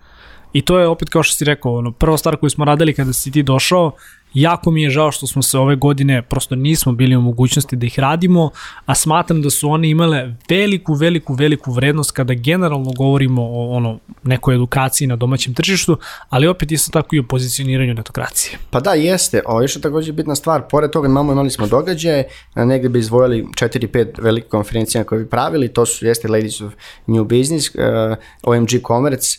I 0.52 0.62
to 0.62 0.78
je 0.78 0.86
opet 0.88 1.08
kao 1.08 1.22
što 1.22 1.34
si 1.34 1.44
rekao, 1.44 1.74
ono, 1.74 1.92
prva 1.92 2.18
stvar 2.18 2.36
koju 2.36 2.50
smo 2.50 2.64
radili 2.64 2.94
kada 2.94 3.12
si 3.12 3.30
ti 3.30 3.42
došao 3.42 3.92
Jako 4.34 4.70
mi 4.70 4.82
je 4.82 4.90
žao 4.90 5.12
što 5.12 5.26
smo 5.26 5.42
se 5.42 5.58
ove 5.58 5.76
godine 5.76 6.22
prosto 6.22 6.56
nismo 6.56 6.92
bili 6.92 7.16
u 7.16 7.20
mogućnosti 7.20 7.76
da 7.76 7.86
ih 7.86 7.98
radimo, 7.98 8.50
a 8.86 8.94
smatram 8.94 9.42
da 9.42 9.50
su 9.50 9.70
one 9.70 9.90
imale 9.90 10.34
veliku, 10.48 10.94
veliku, 10.94 11.34
veliku 11.34 11.72
vrednost 11.72 12.10
kada 12.10 12.34
generalno 12.34 12.92
govorimo 12.96 13.42
o 13.42 13.76
ono, 13.76 13.98
nekoj 14.22 14.54
edukaciji 14.54 15.08
na 15.08 15.16
domaćem 15.16 15.54
tržištu, 15.54 15.98
ali 16.28 16.46
opet 16.46 16.72
isto 16.72 16.90
tako 16.90 17.16
i 17.16 17.18
o 17.18 17.22
pozicioniranju 17.22 17.94
netokracije. 17.94 18.58
Pa 18.70 18.80
da, 18.80 18.92
jeste. 18.92 19.42
O, 19.46 19.62
još 19.62 19.76
je 19.76 19.82
takođe 19.82 20.12
bitna 20.12 20.34
stvar, 20.34 20.62
pored 20.70 20.90
toga 20.90 21.08
imamo, 21.08 21.32
imali 21.32 21.50
smo 21.50 21.66
događaje, 21.66 22.28
negde 22.54 22.88
bi 22.88 22.98
izvojili 22.98 23.46
4-5 23.60 24.22
velike 24.22 24.48
konferencije 24.48 25.04
koje 25.04 25.24
bi 25.24 25.30
pravili, 25.30 25.68
to 25.68 25.86
su 25.86 26.06
jeste 26.06 26.28
Ladies 26.28 26.60
of 26.60 26.72
New 27.06 27.24
Business, 27.24 27.68
uh, 27.68 28.16
OMG 28.42 28.68
Commerce, 28.86 29.38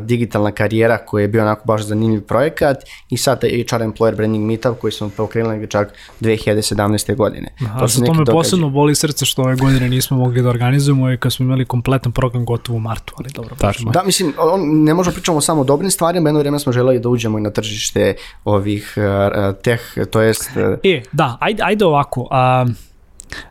digitalna 0.00 0.52
karijera 0.52 0.98
koji 0.98 1.22
je 1.22 1.28
bio 1.28 1.42
onako 1.42 1.62
baš 1.66 1.82
zanimljiv 1.82 2.22
projekat 2.22 2.76
i 3.10 3.16
sad 3.16 3.40
HR 3.40 3.76
Employer 3.76 4.16
Branding 4.16 4.46
Meetup 4.46 4.78
koji 4.78 4.92
smo 4.92 5.10
pokrenuli 5.16 5.66
čak 5.66 5.94
2017. 6.20 7.16
godine. 7.16 7.48
Aha, 7.64 7.78
to, 7.78 8.04
to 8.06 8.14
me 8.14 8.24
posebno 8.24 8.70
boli 8.70 8.94
srce 8.94 9.24
što 9.24 9.42
ove 9.42 9.56
godine 9.56 9.88
nismo 9.88 10.16
mogli 10.16 10.42
da 10.42 10.48
organizujemo 10.48 11.12
i 11.12 11.16
kad 11.16 11.32
smo 11.32 11.44
imali 11.44 11.64
kompletan 11.64 12.12
program 12.12 12.44
gotov 12.44 12.76
u 12.76 12.80
martu, 12.80 13.14
ali 13.18 13.30
dobro. 13.34 13.56
Tačno. 13.56 13.90
Da, 13.90 14.02
mislim, 14.02 14.34
on, 14.38 14.84
ne 14.84 14.94
možemo 14.94 15.14
pričamo 15.14 15.40
samo 15.40 15.60
o 15.60 15.64
dobrim 15.64 15.90
stvarima, 15.90 16.28
jedno 16.28 16.40
vreme 16.40 16.58
smo 16.58 16.72
želeli 16.72 17.00
da 17.00 17.08
uđemo 17.08 17.38
i 17.38 17.42
na 17.42 17.50
tržište 17.50 18.14
ovih 18.44 18.94
uh, 18.96 19.54
teh, 19.62 19.80
to 20.10 20.20
jest... 20.20 20.50
Uh... 20.56 20.78
E, 20.84 21.02
da, 21.12 21.36
ajde, 21.40 21.62
ajde 21.62 21.84
ovako, 21.84 22.28
a, 22.30 22.66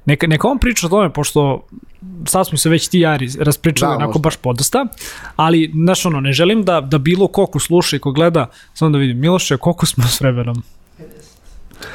neka, 0.06 0.28
neka 0.28 0.48
on 0.48 0.60
priča 0.60 0.88
o 0.88 0.90
tome, 0.90 1.14
pošto 1.14 1.68
sad 2.26 2.48
smo 2.48 2.58
se 2.58 2.70
već 2.70 2.88
ti 2.88 3.00
ja 3.00 3.18
raspričali 3.40 3.90
da, 3.90 3.96
onako 3.96 4.08
možda. 4.08 4.20
baš 4.20 4.36
podosta, 4.36 4.86
ali, 5.36 5.72
znaš 5.74 6.06
ono, 6.06 6.22
ne 6.22 6.34
želim 6.34 6.64
da, 6.64 6.82
da 6.82 6.98
bilo 6.98 7.28
ko 7.28 7.46
ko 7.46 7.60
sluša 7.60 7.96
i 7.96 8.00
ko 8.00 8.12
gleda, 8.12 8.48
samo 8.74 8.92
da 8.92 8.98
vidim, 8.98 9.20
Miloše, 9.20 9.58
koliko 9.58 9.86
smo 9.86 10.04
s 10.04 10.22
vremenom? 10.22 10.64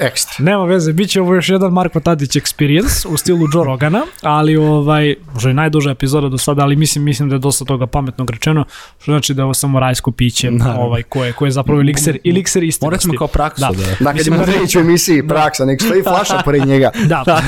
Ekstra. 0.00 0.44
Nema 0.44 0.64
veze, 0.64 0.92
bit 0.92 1.10
će 1.10 1.20
ovo 1.20 1.34
još 1.34 1.48
jedan 1.48 1.72
Marko 1.72 2.00
Tadić 2.00 2.30
experience 2.30 3.08
u 3.08 3.16
stilu 3.16 3.46
Joe 3.54 3.64
Rogana, 3.64 4.02
ali 4.22 4.56
ovaj, 4.56 5.14
možda 5.34 5.50
je 5.50 5.54
najduža 5.54 5.90
epizoda 5.90 6.28
do 6.28 6.38
sada, 6.38 6.62
ali 6.62 6.76
mislim, 6.76 7.04
mislim 7.04 7.28
da 7.28 7.34
je 7.34 7.38
dosta 7.38 7.64
toga 7.64 7.86
pametnog 7.86 8.30
rečeno, 8.30 8.64
što 8.98 9.12
znači 9.12 9.34
da 9.34 9.42
je 9.42 9.44
ovo 9.44 9.54
samo 9.54 9.80
rajsko 9.80 10.12
piće, 10.12 10.50
da. 10.50 10.76
ovaj, 10.78 11.02
koje, 11.02 11.32
koje 11.32 11.46
je 11.46 11.52
zapravo 11.52 11.80
elixir, 11.80 12.18
elixir 12.24 12.64
istinosti. 12.64 12.84
Morat 12.84 13.00
ćemo 13.00 13.14
kao 13.18 13.26
praksu. 13.26 13.60
Da, 13.60 13.70
da. 13.70 14.04
da 14.04 14.12
kad 14.12 14.26
imamo 14.26 14.44
reći 14.44 14.78
u 14.78 14.80
emisiji 14.80 15.28
praksa, 15.28 15.64
nek 15.64 15.82
stoji 15.82 16.02
flaša 16.02 16.42
pored 16.44 16.66
njega. 16.66 16.90
Da, 17.06 17.42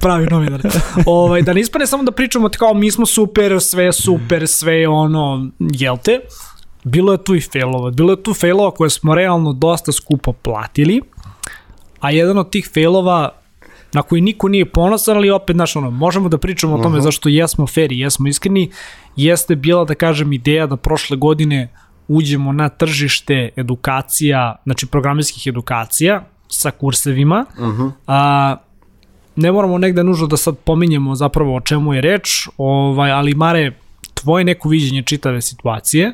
pravi 0.00 0.26
novinar. 0.26 0.60
ovaj, 1.06 1.42
da 1.42 1.52
ne 1.52 1.60
ispane 1.60 1.86
samo 1.86 2.02
da 2.02 2.12
pričamo 2.12 2.48
kao 2.58 2.74
mi 2.74 2.90
smo 2.90 3.06
super, 3.06 3.60
sve 3.60 3.92
super, 3.92 4.48
sve 4.48 4.88
ono, 4.88 5.50
jel 5.58 5.96
te? 6.02 6.20
Bilo 6.84 7.12
je 7.12 7.24
tu 7.24 7.34
i 7.34 7.40
failova. 7.40 7.90
Bilo 7.90 8.12
je 8.12 8.22
tu 8.22 8.34
failova 8.34 8.70
koje 8.70 8.90
smo 8.90 9.14
realno 9.14 9.52
dosta 9.52 9.92
skupo 9.92 10.32
platili, 10.32 11.00
a 12.00 12.10
jedan 12.10 12.38
od 12.38 12.50
tih 12.50 12.70
failova 12.74 13.30
na 13.92 14.02
koji 14.02 14.20
niko 14.20 14.48
nije 14.48 14.64
ponosan, 14.64 15.16
ali 15.16 15.30
opet, 15.30 15.56
znaš, 15.56 15.76
ono, 15.76 15.90
možemo 15.90 16.28
da 16.28 16.38
pričamo 16.38 16.74
o 16.74 16.82
tome 16.82 16.96
uh 16.96 17.00
-huh. 17.00 17.04
zašto 17.04 17.28
jesmo 17.28 17.66
fair 17.66 17.92
i 17.92 17.98
jesmo 17.98 18.28
iskreni, 18.28 18.70
jeste 19.16 19.56
bila, 19.56 19.84
da 19.84 19.94
kažem, 19.94 20.32
ideja 20.32 20.66
da 20.66 20.76
prošle 20.76 21.16
godine 21.16 21.68
uđemo 22.08 22.52
na 22.52 22.68
tržište 22.68 23.48
edukacija, 23.56 24.56
znači 24.64 24.86
programerskih 24.86 25.46
edukacija 25.46 26.24
sa 26.48 26.70
kursevima, 26.70 27.46
uh 27.58 27.64
-huh. 27.64 27.90
a, 28.06 28.56
ne 29.36 29.52
moramo 29.52 29.78
negde 29.78 30.04
nužno 30.04 30.26
da 30.26 30.36
sad 30.36 30.58
pominjemo 30.58 31.14
zapravo 31.14 31.56
o 31.56 31.60
čemu 31.60 31.94
je 31.94 32.00
reč, 32.00 32.48
ovaj, 32.56 33.10
ali 33.10 33.34
Mare, 33.34 33.72
tvoje 34.14 34.44
neko 34.44 34.68
viđenje 34.68 35.02
čitave 35.02 35.40
situacije, 35.40 36.12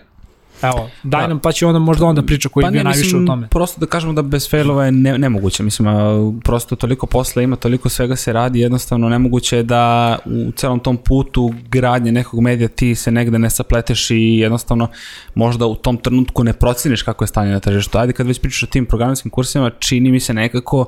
Evo, 0.62 0.90
daj 1.02 1.22
pa- 1.22 1.28
nam 1.28 1.38
pa 1.38 1.52
će 1.52 1.66
onda 1.66 1.78
možda 1.78 2.06
onda 2.06 2.22
priča 2.22 2.48
koji 2.48 2.64
pa 2.64 2.70
bio 2.70 2.82
najviše 2.82 3.04
mislim, 3.04 3.24
u 3.24 3.26
tome. 3.26 3.48
Prosto 3.48 3.80
da 3.80 3.86
kažemo 3.86 4.12
da 4.12 4.22
bez 4.22 4.50
failova 4.50 4.84
je 4.84 4.92
ne, 4.92 5.18
nemoguće, 5.18 5.62
mislim, 5.62 5.88
a, 5.88 6.32
prosto 6.44 6.76
toliko 6.76 7.06
posla 7.06 7.42
ima, 7.42 7.56
toliko 7.56 7.88
svega 7.88 8.16
se 8.16 8.32
radi, 8.32 8.60
jednostavno 8.60 9.08
nemoguće 9.08 9.56
je 9.56 9.62
da 9.62 10.18
u 10.24 10.52
celom 10.52 10.80
tom 10.80 10.96
putu 10.96 11.54
gradnje 11.70 12.12
nekog 12.12 12.40
medija 12.40 12.68
ti 12.68 12.94
se 12.94 13.10
negde 13.10 13.38
ne 13.38 13.50
sapleteš 13.50 14.10
i 14.10 14.36
jednostavno 14.38 14.88
možda 15.34 15.66
u 15.66 15.74
tom 15.74 15.96
trenutku 15.96 16.44
ne 16.44 16.52
proceniš 16.52 17.02
kako 17.02 17.24
je 17.24 17.28
stanje 17.28 17.52
na 17.52 17.60
tržištu. 17.60 17.98
Ajde 17.98 18.12
kad 18.12 18.26
već 18.26 18.40
pričaš 18.40 18.62
o 18.62 18.66
tim 18.66 18.86
programiskim 18.86 19.30
kursima, 19.30 19.70
čini 19.78 20.12
mi 20.12 20.20
se 20.20 20.34
nekako 20.34 20.86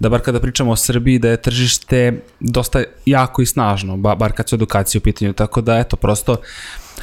da 0.00 0.08
bar 0.08 0.20
kada 0.20 0.40
pričamo 0.40 0.70
o 0.72 0.76
Srbiji 0.76 1.18
da 1.18 1.28
je 1.28 1.42
tržište 1.42 2.20
dosta 2.40 2.82
jako 3.06 3.42
i 3.42 3.46
snažno, 3.46 3.96
bar 3.96 4.32
kad 4.32 4.48
su 4.48 4.54
edukacije 4.54 4.98
u 4.98 5.02
pitanju, 5.02 5.32
tako 5.32 5.60
da 5.60 5.78
eto, 5.78 5.96
prosto 5.96 6.36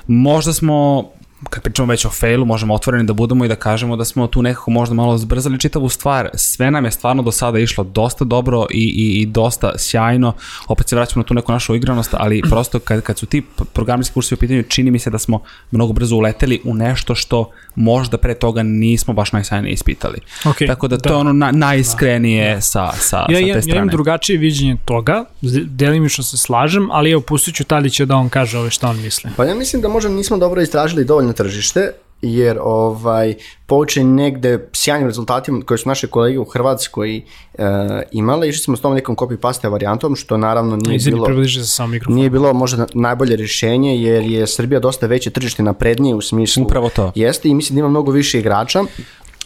možda 0.07 0.53
smo 0.53 1.09
kad 1.49 1.63
pričamo 1.63 1.87
već 1.87 2.05
o 2.05 2.09
failu, 2.09 2.45
možemo 2.45 2.73
otvoreni 2.73 3.03
da 3.03 3.13
budemo 3.13 3.45
i 3.45 3.47
da 3.47 3.55
kažemo 3.55 3.95
da 3.95 4.05
smo 4.05 4.27
tu 4.27 4.41
nekako 4.41 4.71
možda 4.71 4.95
malo 4.95 5.17
zbrzali 5.17 5.59
čitavu 5.59 5.89
stvar. 5.89 6.29
Sve 6.33 6.71
nam 6.71 6.85
je 6.85 6.91
stvarno 6.91 7.23
do 7.23 7.31
sada 7.31 7.59
išlo 7.59 7.83
dosta 7.83 8.25
dobro 8.25 8.65
i, 8.71 8.83
i, 8.83 9.21
i 9.21 9.25
dosta 9.25 9.71
sjajno. 9.77 10.33
Opet 10.67 10.89
se 10.89 10.95
vraćamo 10.95 11.23
na 11.23 11.27
tu 11.27 11.33
neku 11.33 11.51
našu 11.51 11.75
igranost, 11.75 12.13
ali 12.13 12.41
prosto 12.51 12.79
kad, 12.79 13.01
kad 13.01 13.17
su 13.17 13.25
ti 13.25 13.43
programski 13.73 14.13
kursi 14.13 14.33
u 14.33 14.37
pitanju, 14.37 14.63
čini 14.63 14.91
mi 14.91 14.99
se 14.99 15.09
da 15.09 15.17
smo 15.17 15.41
mnogo 15.71 15.93
brzo 15.93 16.15
uleteli 16.15 16.61
u 16.63 16.73
nešto 16.73 17.15
što 17.15 17.51
možda 17.75 18.17
pre 18.17 18.33
toga 18.33 18.63
nismo 18.63 19.13
baš 19.13 19.31
najsajnije 19.31 19.73
ispitali. 19.73 20.17
Okay, 20.43 20.67
Tako 20.67 20.87
da, 20.87 20.97
da 20.97 21.01
to 21.01 21.09
je 21.09 21.15
ono 21.15 21.33
na, 21.33 21.51
najiskrenije 21.51 22.55
da. 22.55 22.61
sa, 22.61 22.91
sa, 22.91 23.17
ja, 23.17 23.25
sa 23.25 23.33
te 23.33 23.47
ja, 23.47 23.61
strane. 23.61 23.75
Ja 23.75 23.75
imam 23.75 23.87
drugačije 23.87 24.37
viđenje 24.37 24.77
toga, 24.85 25.25
delimično 25.65 26.23
se 26.23 26.37
slažem, 26.37 26.91
ali 26.91 27.11
evo 27.11 27.21
pustit 27.21 27.55
ću 27.55 27.63
Tadića 27.63 28.05
da 28.05 28.15
on 28.15 28.29
kaže 28.29 28.57
ove 28.57 28.69
šta 28.69 28.89
on 28.89 29.01
misli. 29.01 29.31
Pa 29.37 29.45
ja 29.45 29.55
mislim 29.55 29.81
da 29.81 29.87
možda 29.87 30.09
nismo 30.09 30.37
dobro 30.37 30.61
istražili 30.61 31.05
dovoljno 31.05 31.28
tržište, 31.33 31.91
jer 32.21 32.57
ovaj, 32.61 33.35
poučeni 33.65 34.13
negde 34.13 34.69
sjajnim 34.73 35.07
rezultatima 35.07 35.61
koje 35.65 35.77
su 35.77 35.89
naše 35.89 36.07
kolege 36.07 36.39
u 36.39 36.45
Hrvatskoj 36.45 37.17
uh, 37.53 37.63
imale, 38.11 38.49
išli 38.49 38.63
smo 38.63 38.77
s 38.77 38.81
tom 38.81 38.93
nekom 38.93 39.15
copy-paste 39.15 39.71
varijantom, 39.71 40.15
što 40.15 40.37
naravno 40.37 40.75
nije 40.75 40.95
Izvini, 40.95 41.15
bilo... 41.15 41.25
približi 41.25 41.59
se 41.59 41.67
sam 41.67 41.91
mikrofon. 41.91 42.15
Nije 42.15 42.29
bilo 42.29 42.53
možda 42.53 42.87
najbolje 42.93 43.35
rješenje 43.35 44.01
jer 44.01 44.23
je 44.23 44.47
Srbija 44.47 44.79
dosta 44.79 45.07
veće 45.07 45.29
tržište 45.29 45.63
naprednije 45.63 46.15
u 46.15 46.21
smislu 46.21 46.63
Upravo 46.63 46.89
to. 46.89 47.11
jeste 47.15 47.49
i 47.49 47.53
mislim 47.53 47.75
da 47.75 47.79
ima 47.79 47.89
mnogo 47.89 48.11
više 48.11 48.39
igrača 48.39 48.83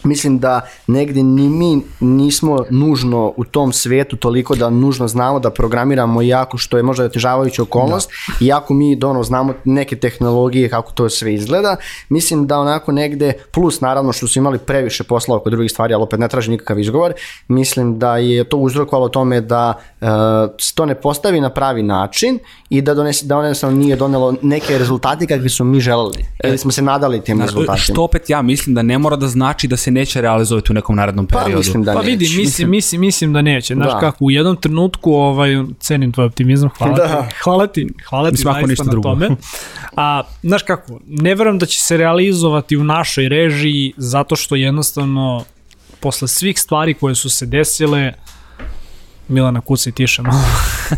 mislim 0.04 0.38
da 0.38 0.60
negde 0.86 1.22
ni 1.22 1.48
mi 1.48 1.82
nismo 2.00 2.64
nužno 2.70 3.32
u 3.36 3.44
tom 3.44 3.72
svetu 3.72 4.16
toliko 4.16 4.54
da 4.54 4.70
nužno 4.70 5.08
znamo 5.08 5.40
da 5.40 5.50
programiramo 5.50 6.22
jako 6.22 6.58
što 6.58 6.76
je 6.76 6.82
možda 6.82 7.04
otežavajuća 7.04 7.62
okolnost 7.62 8.10
da. 8.28 8.46
iako 8.46 8.74
mi 8.74 8.96
dono 8.96 9.22
znamo 9.22 9.54
neke 9.64 9.96
tehnologije 9.96 10.68
kako 10.68 10.92
to 10.92 11.08
sve 11.08 11.34
izgleda. 11.34 11.76
Mislim 12.08 12.46
da 12.46 12.58
onako 12.58 12.92
negde 12.92 13.32
plus 13.52 13.80
naravno 13.80 14.12
što 14.12 14.26
su 14.26 14.38
imali 14.38 14.58
previše 14.58 15.04
posla 15.04 15.36
oko 15.36 15.50
drugih 15.50 15.70
stvari 15.70 15.94
ali 15.94 16.02
opet 16.02 16.20
ne 16.20 16.28
traži 16.28 16.50
nikakav 16.50 16.78
izgovor 16.78 17.14
mislim 17.48 17.98
da 17.98 18.16
je 18.16 18.44
to 18.44 18.56
uzrokovalo 18.56 19.08
tome 19.08 19.40
da 19.40 19.74
uh, 20.00 20.08
to 20.74 20.86
ne 20.86 20.94
postavi 20.94 21.40
na 21.40 21.50
pravi 21.50 21.82
način 21.82 22.38
i 22.70 22.82
da 22.82 22.94
donese 22.94 23.26
da 23.26 23.38
ono 23.38 23.70
nije 23.70 23.96
donelo 23.96 24.34
neke 24.42 24.78
rezultate 24.78 25.26
kakvi 25.26 25.48
su 25.48 25.64
mi 25.64 25.80
želeli. 25.80 26.26
Ili 26.44 26.58
smo 26.58 26.70
se 26.70 26.82
nadali 26.82 27.20
tim 27.20 27.40
rezultatima. 27.40 27.76
Što 27.76 28.02
opet 28.02 28.30
ja 28.30 28.42
mislim 28.42 28.74
da 28.74 28.82
ne 28.82 28.98
mora 28.98 29.16
da 29.16 29.28
znači 29.28 29.68
da 29.68 29.76
se 29.76 29.90
neće 29.94 30.20
realizovati 30.20 30.72
u 30.72 30.74
nekom 30.74 30.96
narednom 30.96 31.26
periodu. 31.26 31.52
Pa 31.52 31.58
mislim 31.58 31.82
da 31.82 31.92
Pa 31.92 31.98
neće. 31.98 32.10
vidi, 32.10 32.28
mislim, 32.36 32.70
mislim, 32.70 33.00
mislim 33.00 33.32
da 33.32 33.42
neće. 33.42 33.74
Znaš 33.74 33.92
Da. 33.92 34.00
kako, 34.00 34.24
u 34.24 34.30
jednom 34.30 34.56
trenutku 34.56 35.12
ovaj, 35.14 35.50
cenim 35.80 36.12
tvoj 36.12 36.26
optimizam, 36.26 36.68
hvala 36.68 36.94
Da. 36.94 37.06
ti. 37.22 37.34
Hvala 37.44 37.66
ti, 37.66 37.88
hvala 38.08 38.28
ti 38.28 38.32
Mislim, 38.32 38.54
ako 38.54 38.66
ništa 38.66 38.84
na 38.84 38.90
drugo. 38.90 39.08
tome. 39.10 39.30
A, 39.96 40.22
znaš 40.42 40.62
kako, 40.62 41.00
ne 41.06 41.34
verujem 41.34 41.58
da 41.58 41.66
će 41.66 41.80
se 41.80 41.96
realizovati 41.96 42.76
u 42.76 42.84
našoj 42.84 43.28
režiji 43.28 43.92
zato 43.96 44.36
što 44.36 44.54
jednostavno 44.56 45.44
posle 46.00 46.28
svih 46.28 46.60
stvari 46.60 46.94
koje 46.94 47.14
su 47.14 47.30
se 47.30 47.46
desile 47.46 48.12
Milana 49.28 49.60
kuca 49.60 49.88
i 49.88 49.92
tiše 49.92 50.22
malo. 50.22 50.40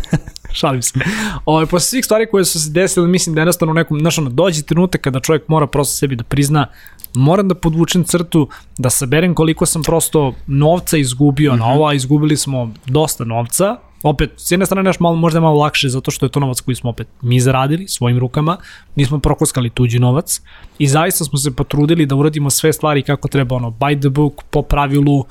Šalim 0.59 0.81
se. 0.81 0.99
Ovaj, 1.45 1.65
posle 1.65 1.79
svih 1.79 2.05
stvari 2.05 2.27
koje 2.31 2.45
su 2.45 2.59
se 2.59 2.71
desile, 2.71 3.07
mislim 3.07 3.35
da 3.35 3.41
jednostavno 3.41 3.71
u 3.71 3.75
nekom, 3.75 3.99
znaš 3.99 4.17
ono, 4.17 4.29
dođe 4.29 4.61
trenutak 4.61 5.01
kada 5.01 5.19
čovjek 5.19 5.47
mora 5.47 5.67
prosto 5.67 5.95
sebi 5.95 6.15
da 6.15 6.23
prizna 6.23 6.67
moram 7.15 7.47
da 7.47 7.55
podvučem 7.55 8.03
crtu, 8.03 8.49
da 8.77 8.89
saberem 8.89 9.33
koliko 9.33 9.65
sam 9.65 9.83
prosto 9.83 10.33
novca 10.47 10.97
izgubio 10.97 11.53
mm 11.53 11.55
-hmm. 11.55 11.59
na 11.59 11.65
ovo, 11.65 11.87
a 11.87 11.93
izgubili 11.93 12.37
smo 12.37 12.71
dosta 12.85 13.25
novca, 13.25 13.77
opet, 14.03 14.31
s 14.37 14.51
jedne 14.51 14.65
strane 14.65 14.83
naš 14.83 14.99
malo, 14.99 15.15
možda 15.15 15.37
je 15.37 15.41
malo 15.41 15.59
lakše 15.59 15.89
zato 15.89 16.11
što 16.11 16.25
je 16.25 16.29
to 16.29 16.39
novac 16.39 16.61
koji 16.61 16.75
smo 16.75 16.89
opet 16.89 17.07
mi 17.21 17.39
zaradili 17.39 17.87
svojim 17.87 18.19
rukama, 18.19 18.57
nismo 18.95 19.19
prokoskali 19.19 19.69
tuđi 19.69 19.99
novac 19.99 20.41
i 20.79 20.87
zaista 20.87 21.25
smo 21.25 21.39
se 21.39 21.55
potrudili 21.55 22.05
da 22.05 22.15
uradimo 22.15 22.49
sve 22.49 22.73
stvari 22.73 23.03
kako 23.03 23.27
treba, 23.27 23.55
ono, 23.55 23.69
by 23.69 23.99
the 23.99 24.09
book, 24.09 24.43
po 24.49 24.61
pravilu, 24.61 25.25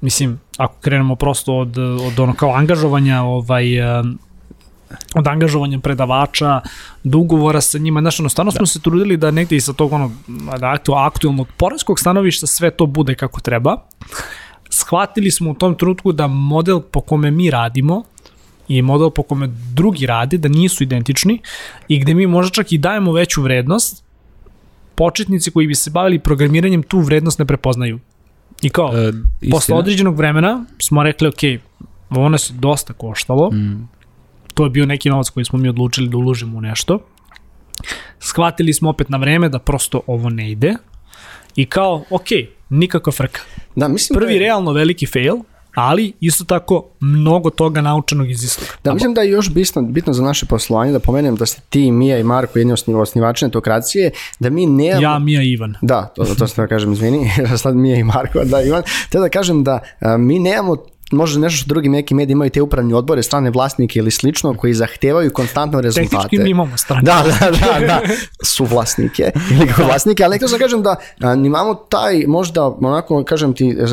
mislim, 0.00 0.40
ako 0.56 0.74
krenemo 0.80 1.16
prosto 1.16 1.58
od, 1.58 1.78
od 1.78 2.20
ono 2.20 2.34
kao 2.34 2.54
angažovanja 2.54 3.22
ovaj, 3.22 3.64
od 5.14 5.26
angažovanja 5.26 5.78
predavača, 5.78 6.60
do 7.04 7.18
ugovora 7.18 7.60
sa 7.60 7.78
njima, 7.78 8.00
znaš, 8.00 8.20
ono, 8.20 8.28
stvarno 8.28 8.52
smo 8.52 8.66
se 8.66 8.80
trudili 8.80 9.16
da 9.16 9.30
negde 9.30 9.56
i 9.56 9.60
sa 9.60 9.72
tog 9.72 9.92
ono, 9.92 10.12
da 10.60 10.70
aktu, 10.70 10.92
aktualnog 10.92 11.48
poreskog 11.56 12.00
stanovišta 12.00 12.46
sve 12.46 12.70
to 12.70 12.86
bude 12.86 13.14
kako 13.14 13.40
treba. 13.40 13.76
Shvatili 14.68 15.30
smo 15.30 15.50
u 15.50 15.54
tom 15.54 15.74
trenutku 15.74 16.12
da 16.12 16.26
model 16.26 16.80
po 16.80 17.00
kome 17.00 17.30
mi 17.30 17.50
radimo 17.50 18.02
i 18.68 18.82
model 18.82 19.10
po 19.10 19.22
kome 19.22 19.48
drugi 19.74 20.06
rade, 20.06 20.38
da 20.38 20.48
nisu 20.48 20.84
identični 20.84 21.40
i 21.88 21.98
gde 21.98 22.14
mi 22.14 22.26
možda 22.26 22.50
čak 22.50 22.72
i 22.72 22.78
dajemo 22.78 23.12
veću 23.12 23.42
vrednost, 23.42 24.04
početnici 24.94 25.50
koji 25.50 25.66
bi 25.66 25.74
se 25.74 25.90
bavili 25.90 26.18
programiranjem 26.18 26.82
tu 26.82 27.00
vrednost 27.00 27.38
ne 27.38 27.44
prepoznaju. 27.44 28.00
I 28.62 28.70
kao, 28.70 28.92
E, 28.94 29.12
posle 29.50 29.76
određenog 29.76 30.16
vremena 30.16 30.64
smo 30.78 31.02
rekli, 31.02 31.28
ok, 31.28 31.62
ovo 32.10 32.28
nas 32.28 32.50
je 32.50 32.54
dosta 32.54 32.92
koštalo, 32.92 33.50
mm. 33.50 33.88
To 34.54 34.64
je 34.64 34.70
bio 34.70 34.86
neki 34.86 35.10
novac 35.10 35.28
koji 35.28 35.44
smo 35.44 35.58
mi 35.58 35.68
odlučili 35.68 36.08
da 36.08 36.16
uložimo 36.16 36.58
u 36.58 36.60
nešto, 36.60 36.98
shvatili 38.18 38.72
smo 38.72 38.90
opet 38.90 39.08
na 39.08 39.18
vreme 39.18 39.48
da 39.48 39.58
prosto 39.58 40.00
ovo 40.06 40.30
ne 40.30 40.50
ide 40.50 40.74
i 41.56 41.66
kao, 41.66 42.04
ok, 42.10 42.28
nikakva 42.70 43.12
frka. 43.12 43.40
Da, 43.76 43.88
mislim 43.88 44.14
Prvi 44.14 44.26
da 44.26 44.32
je, 44.32 44.38
realno 44.38 44.72
veliki 44.72 45.06
fail, 45.06 45.36
ali 45.74 46.12
isto 46.20 46.44
tako 46.44 46.84
mnogo 47.00 47.50
toga 47.50 47.80
naučenog 47.80 48.30
iz 48.30 48.44
istoga. 48.44 48.70
da, 48.84 48.94
mislim 48.94 49.14
da 49.14 49.20
je 49.20 49.30
još 49.30 49.50
bitno, 49.50 49.82
bitno 49.82 50.12
za 50.12 50.22
naše 50.22 50.46
poslovanje 50.46 50.92
da 50.92 50.98
pomenem 50.98 51.36
da 51.36 51.46
ste 51.46 51.62
ti, 51.68 51.90
Mija 51.90 52.18
i 52.18 52.22
Marko 52.22 52.58
jedni 52.58 52.72
osniv, 52.72 53.00
osnivači 53.00 53.44
netokracije, 53.44 54.10
da 54.38 54.50
mi 54.50 54.66
nemamo... 54.66 55.02
Ja, 55.02 55.18
Mija 55.18 55.42
i 55.42 55.50
Ivan. 55.50 55.74
Da, 55.82 56.12
to, 56.16 56.24
to 56.24 56.46
sam 56.46 56.64
da 56.64 56.68
kažem, 56.68 56.92
izvini, 56.92 57.30
sad 57.62 57.76
Mija 57.76 57.96
i 57.96 58.04
Marko, 58.04 58.44
da, 58.44 58.62
Ivan, 58.62 58.82
te 59.10 59.18
da 59.18 59.28
kažem 59.28 59.64
da 59.64 59.80
a, 60.00 60.16
mi 60.16 60.38
nemamo 60.38 60.76
možda 61.12 61.40
nešto 61.40 61.56
što 61.56 61.68
drugi 61.68 61.88
neki 61.88 62.14
mediji 62.14 62.32
imaju 62.32 62.50
te 62.50 62.62
upravni 62.62 62.94
odbore, 62.94 63.22
strane 63.22 63.50
vlasnike 63.50 63.98
ili 63.98 64.10
slično 64.10 64.54
koji 64.54 64.74
zahtevaju 64.74 65.32
konstantno 65.32 65.80
rezultate. 65.80 66.10
Tehnički 66.10 66.38
mi 66.38 66.50
imamo 66.50 66.76
strane. 66.76 67.02
Da, 67.02 67.24
da, 67.40 67.50
da, 67.50 67.86
da, 67.86 68.00
su 68.42 68.64
vlasnike 68.64 69.30
ili 69.50 69.68
kako 69.68 69.82
vlasnike, 69.82 70.24
ali 70.24 70.34
nekako 70.34 70.48
sam 70.48 70.58
kažem 70.58 70.82
da 70.82 70.96
imamo 71.44 71.74
taj 71.74 72.24
možda, 72.26 72.66
onako 72.66 73.24
kažem 73.24 73.54
ti, 73.54 73.68
e, 73.68 73.84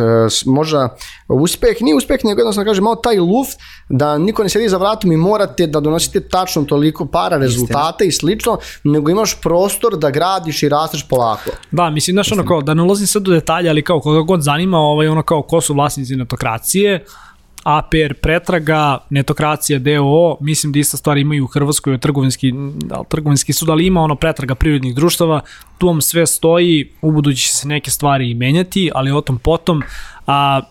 možda 0.46 0.96
uspeh, 1.28 1.82
nije 1.82 1.96
uspeh, 1.96 2.20
nego 2.24 2.40
jednostavno 2.40 2.70
kažem, 2.70 2.84
malo 2.84 2.96
taj 2.96 3.20
luft 3.20 3.60
da 3.90 4.18
niko 4.18 4.44
ne 4.44 4.50
sedi 4.50 4.70
za 4.70 4.78
vratom 4.78 5.12
i 5.12 5.18
morate 5.18 5.68
da 5.68 5.80
donosite 5.80 6.20
tačno 6.20 6.64
toliko 6.64 7.06
para, 7.06 7.38
rezultate 7.38 8.06
i 8.06 8.12
slično, 8.12 8.58
nego 8.84 9.12
imaš 9.12 9.42
prostor 9.42 9.98
da 9.98 10.10
gradiš 10.10 10.64
i 10.64 10.70
rasteš 10.70 11.08
polako. 11.08 11.50
Da, 11.72 11.90
mislim, 11.90 12.16
znaš, 12.16 12.32
ono 12.32 12.46
kao, 12.46 12.62
da 12.62 12.74
ne 12.74 12.84
ulazim 12.84 13.08
sad 13.08 13.28
u 13.28 13.32
detalje, 13.32 13.70
ali 13.70 13.84
kao 13.84 14.00
koga 14.00 14.22
god 14.22 14.42
zanima, 14.42 14.78
ovaj, 14.78 15.08
ono 15.08 15.24
kao, 15.24 15.42
ko 15.42 15.62
su 15.62 15.74
vlasnici 15.74 16.16
netokracije, 16.16 17.06
APR 17.64 18.14
pretraga, 18.22 18.98
netokracija 19.10 19.80
DOO, 19.80 20.38
mislim 20.42 20.72
da 20.72 20.80
ista 20.80 20.98
stvar 20.98 21.18
imaju 21.18 21.44
u 21.44 21.48
Hrvatskoj 21.48 21.98
trgovinski, 21.98 22.54
da, 22.76 23.04
trgovinski 23.04 23.54
sud, 23.54 23.70
ali 23.70 23.86
ima 23.86 24.02
ono 24.02 24.16
pretraga 24.16 24.56
privrednih 24.56 24.96
društava, 24.96 25.42
tu 25.78 25.88
vam 25.88 26.02
sve 26.02 26.28
stoji, 26.28 26.92
u 27.02 27.12
budući 27.12 27.42
će 27.42 27.54
se 27.54 27.68
neke 27.68 27.92
stvari 27.92 28.32
i 28.32 28.34
menjati, 28.34 28.92
ali 28.94 29.12
o 29.12 29.22
tom 29.22 29.40
potom, 29.40 29.84
a, 30.28 30.62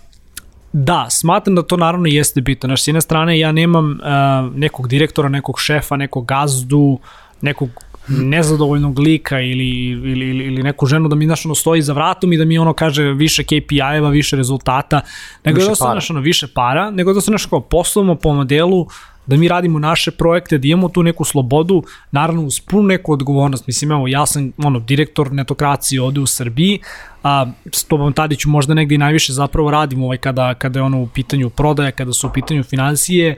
Da, 0.73 1.07
smatram 1.11 1.55
da 1.57 1.63
to 1.63 1.77
naravno 1.77 2.09
jeste 2.09 2.41
bitno. 2.41 2.67
Znaš, 2.69 2.83
s 2.85 2.89
jedne 2.89 3.01
strane 3.01 3.39
ja 3.39 3.53
nemam 3.53 3.91
uh, 3.91 4.57
nekog 4.57 4.89
direktora, 4.89 5.29
nekog 5.29 5.61
šefa, 5.61 5.97
nekog 5.97 6.27
gazdu, 6.27 6.99
nekog 7.41 7.71
nezadovoljnog 8.09 8.99
lika 8.99 9.41
ili, 9.41 9.69
ili, 9.89 10.29
ili, 10.29 10.45
ili 10.45 10.63
neku 10.63 10.87
ženu 10.87 11.09
da 11.09 11.15
mi 11.15 11.27
znaš, 11.27 11.47
ono, 11.47 11.55
stoji 11.55 11.83
za 11.83 11.93
vratom 11.93 12.33
i 12.33 12.37
da 12.37 12.45
mi 12.45 12.59
ono 12.59 12.73
kaže 12.73 13.03
više 13.03 13.43
KPI-eva, 13.43 14.11
više 14.11 14.37
rezultata, 14.37 15.01
nego 15.45 15.57
Više 15.57 15.69
da 15.69 15.75
znaš, 15.75 16.11
ono, 16.11 16.21
više 16.21 16.47
para, 16.55 16.91
nego 16.91 17.13
da 17.13 17.21
se 17.21 17.25
znaš, 17.25 17.47
kao 17.47 17.61
poslujemo 17.61 18.15
po 18.15 18.35
modelu 18.35 18.87
da 19.29 19.37
mi 19.37 19.49
radimo 19.49 19.79
naše 19.79 20.11
projekte, 20.11 20.59
da 20.59 20.69
imamo 20.69 20.89
tu 20.89 21.03
neku 21.03 21.25
slobodu, 21.25 21.83
naravno 22.11 22.43
uz 22.43 22.61
punu 22.61 22.83
neku 22.83 23.13
odgovornost. 23.13 23.67
Mislim, 23.67 23.93
evo, 23.93 24.09
ja 24.09 24.27
sam 24.27 24.53
ono, 24.59 24.81
direktor 24.81 25.33
netokracije 25.33 26.03
ovde 26.03 26.21
u 26.21 26.27
Srbiji, 26.27 26.79
a 27.23 27.47
s 27.73 27.85
tobom 27.85 28.13
Tadiću 28.13 28.49
možda 28.49 28.75
negde 28.75 28.95
i 28.95 28.99
najviše 28.99 29.33
zapravo 29.33 29.71
radimo 29.71 30.05
ovaj, 30.05 30.19
kada, 30.19 30.55
kada 30.55 30.79
je 30.79 30.83
ono 30.83 31.03
u 31.03 31.07
pitanju 31.07 31.51
prodaja, 31.51 31.91
kada 31.91 32.13
su 32.13 32.27
u 32.27 32.31
pitanju 32.35 32.63
financije, 32.63 33.37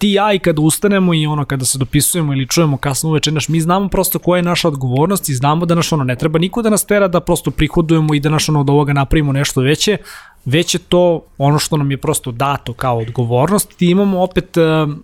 ti 0.00 0.12
ja 0.12 0.32
i 0.32 0.38
kada 0.38 0.62
ustanemo 0.62 1.14
i 1.14 1.26
ono 1.26 1.44
kada 1.44 1.64
se 1.64 1.78
dopisujemo 1.78 2.32
ili 2.32 2.48
čujemo 2.48 2.76
kasno 2.76 3.10
uveče, 3.10 3.32
naš, 3.32 3.48
mi 3.48 3.60
znamo 3.60 3.88
prosto 3.88 4.18
koja 4.18 4.38
je 4.38 4.42
naša 4.42 4.68
odgovornost 4.68 5.28
i 5.28 5.34
znamo 5.34 5.66
da 5.66 5.74
naš 5.74 5.92
ono 5.92 6.04
ne 6.04 6.16
treba 6.16 6.38
niko 6.38 6.62
da 6.62 6.70
nas 6.70 6.84
tera 6.84 7.08
da 7.08 7.20
prosto 7.20 7.50
prihodujemo 7.50 8.14
i 8.14 8.20
da 8.20 8.30
naš 8.30 8.48
ono 8.48 8.60
od 8.60 8.70
ovoga 8.70 8.92
napravimo 8.92 9.32
nešto 9.32 9.60
veće, 9.60 9.96
već 10.44 10.74
je 10.74 10.78
to 10.78 11.22
ono 11.38 11.58
što 11.58 11.76
nam 11.76 11.90
je 11.90 11.96
prosto 11.96 12.32
dato 12.32 12.72
kao 12.72 12.98
odgovornost. 12.98 13.82
I 13.82 13.90
imamo 13.90 14.22
opet 14.22 14.56
um, 14.56 15.02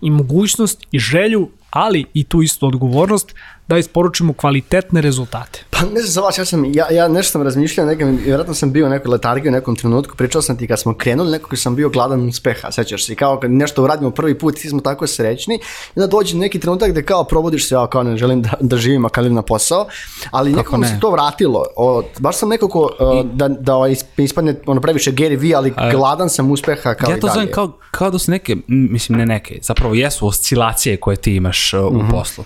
i 0.00 0.10
mogućnost 0.10 0.86
i 0.92 0.98
želju, 0.98 1.48
ali 1.70 2.04
i 2.14 2.24
tu 2.24 2.42
isto 2.42 2.66
odgovornost 2.66 3.34
da 3.68 3.78
isporučimo 3.78 4.32
kvalitetne 4.32 5.00
rezultate. 5.00 5.64
Pa 5.70 5.78
ne 5.78 6.00
znam 6.00 6.10
za 6.10 6.20
vas, 6.20 6.38
ja 6.38 6.44
sam, 6.44 6.64
ja, 6.64 6.86
ja 6.90 7.08
nešto 7.08 7.32
sam 7.32 7.42
razmišljao, 7.42 7.86
nekom, 7.86 8.18
vjerojatno 8.24 8.54
sam 8.54 8.72
bio 8.72 8.86
u 8.86 8.88
nekoj 8.88 9.10
letargiji 9.10 9.48
u 9.48 9.52
nekom 9.52 9.76
trenutku, 9.76 10.16
pričao 10.16 10.42
sam 10.42 10.56
ti 10.56 10.66
kad 10.66 10.80
smo 10.80 10.94
krenuli, 10.94 11.30
nekako 11.30 11.56
sam 11.56 11.76
bio 11.76 11.88
gladan 11.88 12.28
uspeha, 12.28 12.72
sećaš 12.72 13.06
se, 13.06 13.14
kao 13.14 13.40
kad 13.40 13.50
nešto 13.50 13.84
uradimo 13.84 14.10
prvi 14.10 14.38
put, 14.38 14.54
ti 14.54 14.68
smo 14.68 14.80
tako 14.80 15.06
srećni, 15.06 15.54
i 15.96 16.00
onda 16.00 16.06
dođe 16.06 16.36
neki 16.36 16.60
trenutak 16.60 16.90
gde 16.90 17.02
kao 17.02 17.24
probudiš 17.24 17.68
se, 17.68 17.74
ja 17.74 17.86
kao 17.86 18.02
ne 18.02 18.16
želim 18.16 18.42
da, 18.42 18.50
da 18.60 18.76
živim, 18.76 19.04
a 19.04 19.08
na 19.20 19.42
posao, 19.42 19.86
ali 20.30 20.52
nekako 20.52 20.76
mi 20.76 20.82
ne? 20.82 20.88
se 20.88 21.00
to 21.00 21.10
vratilo, 21.10 21.64
o, 21.76 22.02
baš 22.18 22.36
sam 22.36 22.48
nekako, 22.48 22.80
uh, 23.00 23.30
da, 23.32 23.48
da 23.48 23.74
ovaj 23.74 23.90
isp- 23.90 24.24
ispadne 24.24 24.54
ono 24.66 24.80
previše 24.80 25.12
Gary 25.12 25.38
V, 25.40 25.54
ali 25.54 25.74
gladan 25.90 26.30
sam 26.30 26.50
uspeha 26.50 26.94
kao 26.94 27.10
ja 27.10 27.16
i 27.16 27.20
to 27.20 27.26
dalje. 27.26 27.34
zovem 27.34 27.52
kao, 27.52 27.78
kao 27.90 28.10
da 28.10 28.18
su 28.18 28.30
neke, 28.30 28.56
mislim 28.66 29.18
ne 29.18 29.26
neke, 29.26 29.58
zapravo 29.62 29.94
jesu 29.94 30.26
oscilacije 30.26 30.96
koje 30.96 31.16
ti 31.16 31.34
imaš 31.34 31.72
uh, 31.74 31.80
u 31.86 32.02
poslu. 32.10 32.44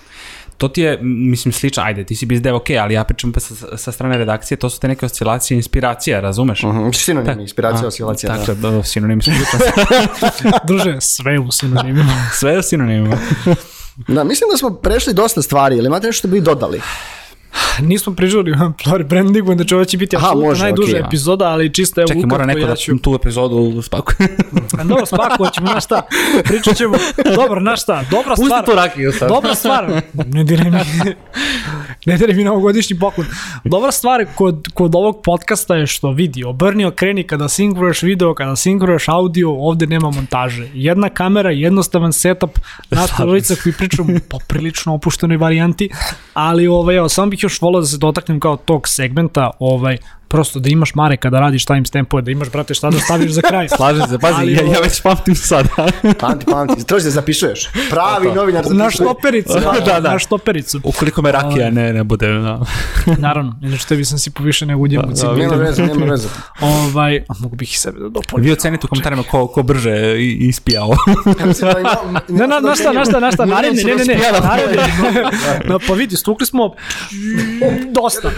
To 0.63 0.67
ti 0.67 0.81
je, 0.81 0.99
mislim, 1.01 1.51
slično, 1.51 1.83
ajde, 1.83 2.03
ti 2.03 2.15
si 2.15 2.25
bizdev, 2.25 2.55
ok, 2.55 2.69
ali 2.81 2.93
ja 2.93 3.03
pričam 3.03 3.31
pa 3.31 3.39
sa, 3.39 3.77
sa 3.77 3.91
strane 3.91 4.17
redakcije, 4.17 4.57
to 4.57 4.69
su 4.69 4.79
te 4.79 4.87
neke 4.87 5.05
oscilacije, 5.05 5.55
inspiracija, 5.55 6.19
razumeš? 6.19 6.63
Mhm, 6.63 6.89
Sinonim, 6.93 7.39
inspiracija, 7.39 7.87
oscilacija. 7.87 8.37
Dakle, 8.37 8.55
da. 8.55 8.71
da, 8.71 8.83
sinonim 8.83 9.21
su 9.21 9.31
Druže, 10.67 10.97
sve 11.01 11.39
u 11.39 11.51
sinonimima. 11.51 12.29
Sve 12.33 12.59
u 12.59 12.61
sinonimima. 12.61 13.17
da, 14.07 14.23
mislim 14.23 14.49
da 14.51 14.57
smo 14.57 14.69
prešli 14.69 15.13
dosta 15.13 15.41
stvari, 15.41 15.77
ili 15.77 15.87
imate 15.87 16.07
nešto 16.07 16.19
što 16.19 16.27
bi 16.27 16.41
dodali? 16.41 16.81
Nismo 17.81 18.13
employer 18.13 19.03
brandingu, 19.03 19.53
znači 19.55 19.75
ovo 19.75 19.85
će 19.85 19.97
biti 19.97 20.15
Aha, 20.15 20.25
apsolutno 20.25 20.49
može, 20.49 20.63
najduža 20.63 20.91
okej. 20.91 21.07
epizoda, 21.07 21.45
ali 21.45 21.73
čisto 21.73 22.01
evo 22.01 22.07
Čekaj, 22.07 22.25
mora 22.25 22.45
neko 22.45 22.59
ja 22.59 22.67
da 22.67 22.75
ću... 22.75 22.97
tu 22.97 23.15
epizodu 23.15 23.81
spakuje. 23.81 24.29
No, 24.83 25.05
spakovat 25.05 25.53
ćemo, 25.53 25.67
znaš 25.67 25.85
šta, 25.85 26.01
pričat 26.43 26.77
ćemo, 26.77 26.97
dobro, 27.35 27.61
znaš 27.61 27.81
šta, 27.81 28.03
dobra 28.11 28.35
Pusti 28.35 28.45
stvar, 28.45 28.65
tu 28.65 28.71
rakiju 28.71 29.11
sad. 29.11 29.29
dobra 29.29 29.55
stvar, 29.55 30.01
ne 30.13 30.43
diraj 30.43 30.71
mi, 30.71 30.79
ne 32.11 32.17
diraj 32.17 32.35
mi 32.35 32.43
novogodišnji 32.43 32.99
poklon. 32.99 33.27
Dobra 33.63 33.91
stvar 33.91 34.25
kod, 34.35 34.67
kod 34.73 34.95
ovog 34.95 35.21
podcasta 35.23 35.75
je 35.75 35.87
što 35.87 36.11
vidi, 36.11 36.43
obrni, 36.43 36.85
okreni, 36.85 37.23
kada 37.23 37.49
sinkruješ 37.49 38.01
video, 38.01 38.33
kada 38.33 38.55
sinkruješ 38.55 39.07
audio, 39.07 39.51
ovde 39.51 39.87
nema 39.87 40.11
montaže. 40.11 40.67
Jedna 40.73 41.09
kamera, 41.09 41.51
jednostavan 41.51 42.13
setup, 42.13 42.59
nas 42.89 43.11
trojica 43.17 43.55
koji 43.63 43.73
pričamo 43.73 44.13
po 44.29 44.37
prilično 44.47 44.93
opuštenoj 44.93 45.37
varijanti, 45.37 45.89
ali 46.33 46.67
ovaj, 46.67 46.95
evo, 46.95 47.09
samo 47.09 47.29
bih 47.29 47.42
još 47.43 47.61
volao 47.61 47.81
da 47.81 47.87
se 47.87 47.97
dotaknem 47.97 48.39
kao 48.39 48.57
tog 48.57 48.87
segmenta, 48.87 49.51
ovaj, 49.59 49.97
prosto 50.33 50.59
da 50.59 50.69
imaš 50.69 50.95
mare 50.95 51.17
kada 51.17 51.39
radiš 51.39 51.65
timestampove, 51.65 52.21
da 52.21 52.31
imaš, 52.31 52.49
brate, 52.49 52.73
šta 52.73 52.89
da 52.89 52.99
staviš 52.99 53.31
za 53.31 53.41
kraj. 53.41 53.67
Slažem 53.77 54.07
se, 54.07 54.19
pazi, 54.19 54.33
Ali 54.35 54.53
ja, 54.53 54.61
ja 54.61 54.67
ovo- 54.67 54.81
već 54.81 55.01
pamtim 55.01 55.35
sada. 55.35 55.69
Pamti, 56.19 56.45
pamti. 56.45 56.83
Troši 56.83 57.03
da 57.03 57.09
zapisuješ. 57.11 57.69
Pravi 57.89 58.27
novinar 58.29 58.63
Na 58.63 58.69
zapisuje. 58.69 58.91
štopericu, 58.91 59.53
Da, 59.85 59.99
da. 59.99 60.11
na 60.11 60.19
štopericu. 60.19 60.79
Ukoliko 60.83 61.21
me 61.21 61.31
rakija 61.31 61.69
ne, 61.71 61.93
ne 61.93 62.03
bude, 62.03 62.27
da. 62.29 62.59
Naravno, 63.19 63.55
inače 63.61 63.85
tebi 63.85 64.05
sam 64.05 64.19
si 64.19 64.31
poviše 64.31 64.65
nego 64.65 64.81
u 64.81 64.87
njemu 64.87 65.03
Da, 65.03 65.13
cilju. 65.13 65.33
Nema 65.33 65.55
veze, 65.55 65.83
nema 65.83 66.05
veze. 66.05 66.27
Ovaj, 66.61 67.17
a 67.19 67.33
mogu 67.39 67.55
bih 67.55 67.73
i 67.73 67.77
sebe 67.77 67.99
da 67.99 68.09
dopunim. 68.09 68.45
Vi 68.45 68.51
ocenite 68.51 68.85
u 68.85 68.89
komentarima 68.89 69.23
ko, 69.23 69.47
ko 69.47 69.63
brže 69.63 69.91
ispija 70.39 70.83
ovo. 70.83 70.95
Da 71.25 71.45
Ne, 72.29 72.47
na, 72.47 72.59
na 72.59 72.75
šta, 72.75 72.91
na 72.91 73.05
šta, 73.05 73.19
na 73.19 73.31
šta, 73.31 73.45
ne, 73.45 73.53
ne, 73.53 73.61
ne, 73.85 73.93
raspijala. 73.95 74.39
naredni. 74.41 74.77
No, 75.65 75.79
pa 75.79 75.93
vidi, 75.93 76.15
stukli 76.15 76.45
smo 76.45 76.73
dosta, 77.91 78.29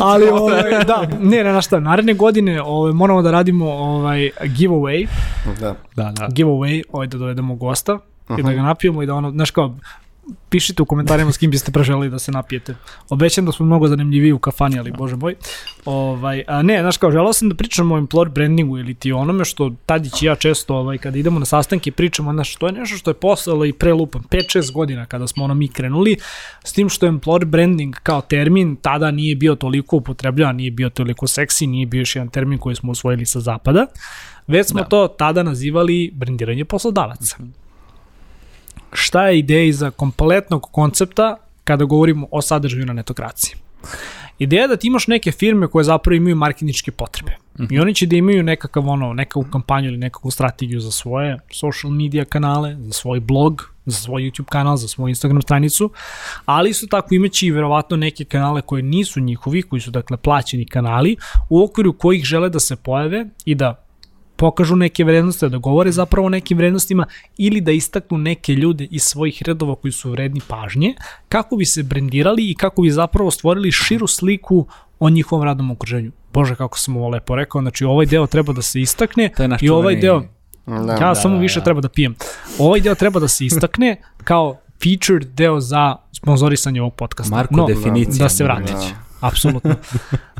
ali 0.00 0.24
ovaj, 0.24 0.62
da, 0.84 1.08
ne, 1.20 1.41
ne, 1.44 1.52
na 1.52 1.62
šta, 1.62 1.80
naredne 1.80 2.14
godine 2.14 2.62
ovaj, 2.62 2.92
moramo 2.92 3.22
da 3.22 3.30
radimo 3.30 3.70
ovaj, 3.70 4.30
giveaway, 4.40 5.06
Da. 5.60 5.74
Da, 5.96 6.12
da. 6.16 6.28
giveaway, 6.28 6.82
ovaj, 6.92 7.06
da 7.06 7.18
dovedemo 7.18 7.54
gosta 7.54 7.98
i 8.38 8.42
da 8.42 8.52
ga 8.52 8.62
napijemo 8.62 9.02
i 9.02 9.06
da 9.06 9.14
ono, 9.14 9.30
znaš 9.30 9.50
kao, 9.50 9.74
pišite 10.48 10.82
u 10.82 10.86
komentarima 10.86 11.32
s 11.32 11.38
kim 11.38 11.50
biste 11.50 11.72
preželi 11.72 12.10
da 12.10 12.18
se 12.18 12.32
napijete. 12.32 12.74
Obećam 13.08 13.46
da 13.46 13.52
smo 13.52 13.66
mnogo 13.66 13.88
zanimljiviji 13.88 14.32
u 14.32 14.38
kafani, 14.38 14.78
ali 14.78 14.92
bože 14.92 15.16
moj. 15.16 15.34
Ovaj, 15.84 16.44
a 16.46 16.62
ne, 16.62 16.80
znaš 16.80 16.96
kao, 16.96 17.10
želao 17.10 17.32
sam 17.32 17.48
da 17.48 17.54
pričam 17.54 17.92
o 17.92 18.00
employer 18.00 18.28
brandingu 18.28 18.78
ili 18.78 18.94
ti 18.94 19.12
onome 19.12 19.44
što 19.44 19.70
Tadić 19.86 20.22
i 20.22 20.26
ja 20.26 20.34
često, 20.34 20.74
ovaj, 20.76 20.98
kada 20.98 21.18
idemo 21.18 21.38
na 21.38 21.44
sastanke 21.44 21.92
pričamo, 21.92 22.32
znaš, 22.32 22.56
to 22.56 22.66
je 22.66 22.72
nešto 22.72 22.96
što 22.96 23.10
je 23.10 23.14
postalo 23.14 23.64
i 23.64 23.72
prelupam, 23.72 24.22
5-6 24.30 24.72
godina 24.72 25.06
kada 25.06 25.26
smo 25.26 25.44
ono 25.44 25.54
mi 25.54 25.68
krenuli, 25.68 26.16
s 26.64 26.72
tim 26.72 26.88
što 26.88 27.06
employer 27.06 27.44
branding 27.44 27.94
kao 28.02 28.20
termin 28.20 28.76
tada 28.76 29.10
nije 29.10 29.36
bio 29.36 29.54
toliko 29.54 29.96
upotrebljavan, 29.96 30.56
nije 30.56 30.70
bio 30.70 30.90
toliko 30.90 31.26
seksi, 31.26 31.66
nije 31.66 31.86
bio 31.86 31.98
još 31.98 32.16
jedan 32.16 32.28
termin 32.28 32.58
koji 32.58 32.76
smo 32.76 32.92
usvojili 32.92 33.26
sa 33.26 33.40
zapada, 33.40 33.86
već 34.46 34.68
smo 34.68 34.80
Da. 34.80 34.88
to 34.88 35.08
tada 35.08 35.42
nazivali 35.42 36.10
brendiranje 36.14 36.64
poslodavaca 36.64 37.36
šta 38.92 39.28
je 39.28 39.38
ideja 39.38 39.64
iza 39.64 39.90
kompletnog 39.90 40.68
koncepta 40.72 41.36
kada 41.64 41.84
govorimo 41.84 42.26
o 42.30 42.42
sadržaju 42.42 42.86
na 42.86 42.92
netokraciji. 42.92 43.54
Ideja 44.38 44.62
je 44.62 44.68
da 44.68 44.76
ti 44.76 44.86
imaš 44.86 45.06
neke 45.06 45.32
firme 45.32 45.66
koje 45.66 45.84
zapravo 45.84 46.16
imaju 46.16 46.36
marketinške 46.36 46.90
potrebe. 46.90 47.36
I 47.70 47.78
oni 47.80 47.94
će 47.94 48.06
da 48.06 48.16
imaju 48.16 48.42
nekakav 48.42 48.88
ono, 48.88 49.12
nekakvu 49.12 49.44
kampanju 49.52 49.88
ili 49.88 49.98
nekakvu 49.98 50.30
strategiju 50.30 50.80
za 50.80 50.90
svoje 50.90 51.38
social 51.50 51.92
media 51.92 52.24
kanale, 52.24 52.76
za 52.80 52.92
svoj 52.92 53.20
blog, 53.20 53.72
za 53.86 53.96
svoj 53.96 54.22
YouTube 54.22 54.48
kanal, 54.48 54.76
za 54.76 54.88
svoju 54.88 55.08
Instagram 55.08 55.42
stranicu, 55.42 55.90
ali 56.44 56.70
isto 56.70 56.86
tako 56.86 57.14
imaće 57.14 57.46
i 57.46 57.50
verovatno 57.50 57.96
neke 57.96 58.24
kanale 58.24 58.62
koje 58.62 58.82
nisu 58.82 59.20
njihovi, 59.20 59.62
koji 59.62 59.80
su 59.80 59.90
dakle 59.90 60.16
plaćeni 60.16 60.66
kanali, 60.66 61.16
u 61.48 61.64
okviru 61.64 61.92
kojih 61.92 62.24
žele 62.24 62.48
da 62.48 62.60
se 62.60 62.76
pojave 62.76 63.26
i 63.44 63.54
da 63.54 63.81
pokažu 64.42 64.76
neke 64.76 65.04
vrednosti, 65.04 65.48
da 65.48 65.58
govore 65.58 65.92
zapravo 65.92 66.26
o 66.26 66.30
nekim 66.30 66.58
vrednostima 66.58 67.06
ili 67.38 67.60
da 67.60 67.72
istaknu 67.72 68.18
neke 68.18 68.54
ljude 68.54 68.88
iz 68.90 69.02
svojih 69.02 69.42
redova 69.46 69.74
koji 69.74 69.92
su 69.92 70.10
vredni 70.10 70.40
pažnje, 70.48 70.94
kako 71.28 71.56
bi 71.56 71.64
se 71.64 71.82
brendirali 71.82 72.50
i 72.50 72.54
kako 72.54 72.82
bi 72.82 72.90
zapravo 72.90 73.30
stvorili 73.30 73.72
širu 73.72 74.06
sliku 74.06 74.66
o 75.00 75.10
njihovom 75.10 75.44
radnom 75.44 75.70
okruženju. 75.70 76.10
Bože, 76.32 76.54
kako 76.54 76.78
sam 76.78 76.96
ovo 76.96 77.08
lepo 77.08 77.36
rekao, 77.36 77.60
znači 77.60 77.84
ovaj 77.84 78.06
deo 78.06 78.26
treba 78.26 78.52
da 78.52 78.62
se 78.62 78.80
istakne 78.80 79.28
To 79.36 79.42
je 79.42 79.48
naš 79.48 79.62
i 79.62 79.68
ovaj 79.68 79.96
deo, 79.96 80.22
Da. 80.66 80.92
ja 80.92 81.08
da, 81.08 81.14
samo 81.14 81.34
da, 81.34 81.40
više 81.40 81.60
da. 81.60 81.64
treba 81.64 81.80
da 81.80 81.88
pijem, 81.88 82.14
ovaj 82.58 82.80
deo 82.80 82.94
treba 82.94 83.20
da 83.20 83.28
se 83.28 83.46
istakne 83.46 83.96
kao 84.24 84.58
featured 84.82 85.28
deo 85.34 85.60
za 85.60 85.96
sponzorisanje 86.12 86.80
ovog 86.80 86.94
podcasta. 86.94 87.36
Marko, 87.36 87.56
No, 87.56 87.66
definicija. 87.66 88.24
da 88.24 88.28
se 88.28 88.44
vratim. 88.44 88.74
Da. 88.76 89.26
Apsolutno. 89.26 89.74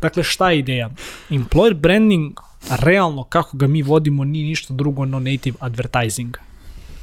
dakle, 0.02 0.22
šta 0.22 0.50
je 0.50 0.58
ideja? 0.58 0.90
Employer 1.30 1.74
branding, 1.74 2.32
realno 2.70 3.24
kako 3.24 3.56
ga 3.56 3.66
mi 3.66 3.82
vodimo, 3.82 4.24
nije 4.24 4.46
ništa 4.46 4.74
drugo 4.74 5.04
no 5.04 5.20
native 5.20 5.56
advertising. 5.60 6.36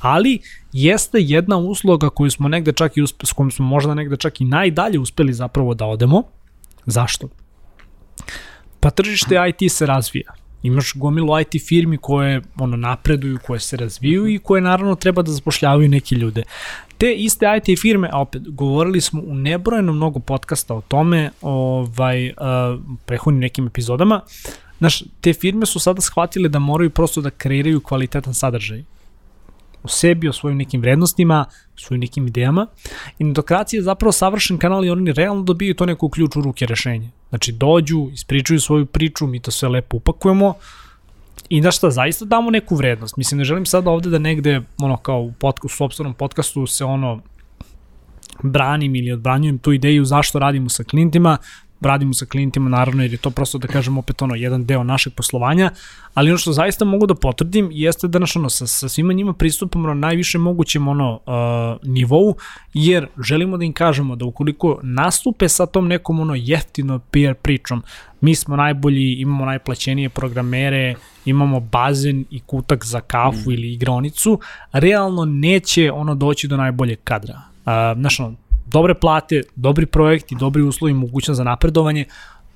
Ali 0.01 0.39
jeste 0.73 1.17
jedna 1.21 1.57
usluga 1.57 2.09
koju 2.09 2.31
smo 2.31 2.47
negde 2.47 2.71
čak 2.71 2.97
i 2.97 3.01
uspe, 3.01 3.25
s 3.25 3.33
kojom 3.33 3.51
smo 3.51 3.65
možda 3.65 3.93
negde 3.93 4.17
čak 4.17 4.41
i 4.41 4.45
najdalje 4.45 4.99
uspeli 4.99 5.33
zapravo 5.33 5.73
da 5.73 5.85
odemo. 5.85 6.23
Zašto? 6.85 7.27
Pa 8.79 8.89
tržište 8.89 9.35
IT 9.49 9.71
se 9.71 9.85
razvija. 9.85 10.33
Imaš 10.63 10.93
gomilu 10.95 11.39
IT 11.39 11.67
firmi 11.67 11.97
koje 11.97 12.41
ono 12.57 12.77
napreduju, 12.77 13.39
koje 13.47 13.59
se 13.59 13.77
razvijaju 13.77 14.27
i 14.27 14.39
koje 14.39 14.61
naravno 14.61 14.95
treba 14.95 15.21
da 15.21 15.31
zapošljavaju 15.31 15.89
neke 15.89 16.15
ljude. 16.15 16.43
Te 16.97 17.13
iste 17.13 17.45
IT 17.57 17.79
firme, 17.79 18.09
a 18.11 18.21
opet, 18.21 18.41
govorili 18.49 19.01
smo 19.01 19.21
u 19.21 19.35
nebrojeno 19.35 19.93
mnogo 19.93 20.19
podcasta 20.19 20.73
o 20.73 20.81
tome, 20.81 21.29
ovaj, 21.41 22.27
uh, 22.27 22.33
prehodnim 23.05 23.41
nekim 23.41 23.67
epizodama, 23.67 24.21
Znaš, 24.79 25.03
te 25.21 25.33
firme 25.33 25.65
su 25.65 25.79
sada 25.79 26.01
shvatile 26.01 26.49
da 26.49 26.59
moraju 26.59 26.89
prosto 26.89 27.21
da 27.21 27.29
kreiraju 27.29 27.81
kvalitetan 27.81 28.33
sadržaj 28.33 28.83
o 29.83 29.87
sebi, 29.87 30.29
o 30.29 30.33
svojim 30.33 30.57
nekim 30.57 30.81
vrednostima, 30.81 31.45
o 31.75 31.79
svojim 31.79 32.01
nekim 32.01 32.27
idejama. 32.27 32.67
I 33.19 33.23
netokracija 33.23 33.77
je 33.77 33.83
zapravo 33.83 34.11
savršen 34.11 34.57
kanal 34.57 34.85
i 34.85 34.89
oni 34.89 35.13
realno 35.13 35.43
dobiju 35.43 35.75
to 35.75 35.85
neko 35.85 36.09
ključ 36.09 36.35
u 36.35 36.41
ruke 36.41 36.65
rešenje. 36.65 37.09
Znači 37.29 37.51
dođu, 37.51 38.09
ispričaju 38.13 38.59
svoju 38.59 38.85
priču, 38.85 39.27
mi 39.27 39.39
to 39.39 39.51
sve 39.51 39.69
lepo 39.69 39.97
upakujemo 39.97 40.53
i 41.49 41.61
da 41.61 41.71
šta, 41.71 41.89
zaista 41.89 42.25
damo 42.25 42.51
neku 42.51 42.75
vrednost. 42.75 43.17
Mislim, 43.17 43.37
ne 43.37 43.43
želim 43.43 43.65
sada 43.65 43.89
ovde 43.89 44.09
da 44.09 44.19
negde, 44.19 44.61
ono 44.77 44.97
kao 44.97 45.21
u, 45.21 45.31
podcastu, 45.31 45.67
u 45.67 45.77
sobstvenom 45.77 46.13
podcastu 46.13 46.67
se 46.67 46.85
ono 46.85 47.21
branim 48.43 48.95
ili 48.95 49.11
odbranjujem 49.11 49.57
tu 49.57 49.73
ideju 49.73 50.05
zašto 50.05 50.39
radimo 50.39 50.69
sa 50.69 50.83
klijentima, 50.83 51.37
radimo 51.81 52.13
sa 52.13 52.25
klijentima 52.25 52.69
naravno 52.69 53.03
jer 53.03 53.11
je 53.11 53.17
to 53.17 53.29
prosto 53.29 53.57
da 53.57 53.67
kažem 53.67 53.97
opet 53.97 54.21
ono 54.21 54.35
jedan 54.35 54.65
deo 54.65 54.83
našeg 54.83 55.13
poslovanja, 55.13 55.71
ali 56.13 56.29
ono 56.29 56.37
što 56.37 56.51
zaista 56.51 56.85
mogu 56.85 57.05
da 57.05 57.15
potvrdim 57.15 57.69
jeste 57.71 58.07
da 58.07 58.19
naš 58.19 58.35
ono 58.35 58.49
sa, 58.49 58.67
sa 58.67 58.89
svima 58.89 59.13
njima 59.13 59.33
pristupamo 59.33 59.87
na 59.87 59.93
najviše 59.93 60.37
mogućem 60.37 60.87
ono 60.87 61.13
uh, 61.13 61.89
nivou 61.89 62.35
jer 62.73 63.07
želimo 63.23 63.57
da 63.57 63.65
im 63.65 63.73
kažemo 63.73 64.15
da 64.15 64.25
ukoliko 64.25 64.79
nastupe 64.83 65.49
sa 65.49 65.65
tom 65.65 65.87
nekom 65.87 66.19
ono 66.19 66.35
jeftino 66.35 66.99
PR 66.99 67.33
pričom, 67.41 67.83
mi 68.21 68.35
smo 68.35 68.55
najbolji, 68.55 69.13
imamo 69.13 69.45
najplaćenije 69.45 70.09
programere, 70.09 70.95
imamo 71.25 71.59
bazen 71.59 72.25
i 72.29 72.39
kutak 72.39 72.85
za 72.85 73.01
kafu 73.01 73.49
mm. 73.49 73.53
ili 73.53 73.73
igronicu, 73.73 74.39
realno 74.71 75.25
neće 75.25 75.91
ono 75.91 76.15
doći 76.15 76.47
do 76.47 76.57
najboljeg 76.57 76.99
kadra. 77.03 77.41
Uh, 77.65 77.99
znaš 77.99 78.19
ono, 78.19 78.35
dobre 78.71 78.93
plate, 78.93 79.41
dobri 79.55 79.85
projekti, 79.85 80.35
dobri 80.35 80.61
uslovi, 80.61 80.93
mogućnost 80.93 81.37
za 81.37 81.43
napredovanje, 81.43 82.05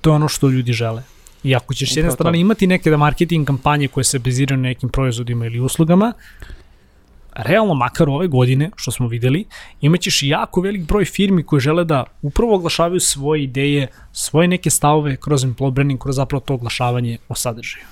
to 0.00 0.10
je 0.10 0.14
ono 0.14 0.28
što 0.28 0.48
ljudi 0.48 0.72
žele. 0.72 1.02
I 1.44 1.54
ako 1.54 1.74
ćeš 1.74 1.92
s 1.92 1.96
jedne 1.96 2.10
strane 2.10 2.40
imati 2.40 2.66
neke 2.66 2.90
da 2.90 2.96
marketing 2.96 3.46
kampanje 3.46 3.88
koje 3.88 4.04
se 4.04 4.18
baziraju 4.18 4.58
na 4.58 4.68
nekim 4.68 4.88
proizvodima 4.88 5.46
ili 5.46 5.60
uslugama, 5.60 6.12
realno 7.34 7.74
makar 7.74 8.08
ove 8.08 8.28
godine, 8.28 8.70
što 8.76 8.90
smo 8.90 9.08
videli, 9.08 9.44
imaćeš 9.80 10.22
i 10.22 10.28
jako 10.28 10.60
velik 10.60 10.86
broj 10.86 11.04
firmi 11.04 11.42
koje 11.42 11.60
žele 11.60 11.84
da 11.84 12.04
upravo 12.22 12.54
oglašavaju 12.54 13.00
svoje 13.00 13.42
ideje, 13.42 13.88
svoje 14.12 14.48
neke 14.48 14.70
stavove 14.70 15.16
kroz 15.16 15.44
employer 15.44 15.70
branding, 15.70 16.00
kroz 16.00 16.16
zapravo 16.16 16.40
to 16.40 16.54
oglašavanje 16.54 17.18
o 17.28 17.34
sadržaju. 17.34 17.84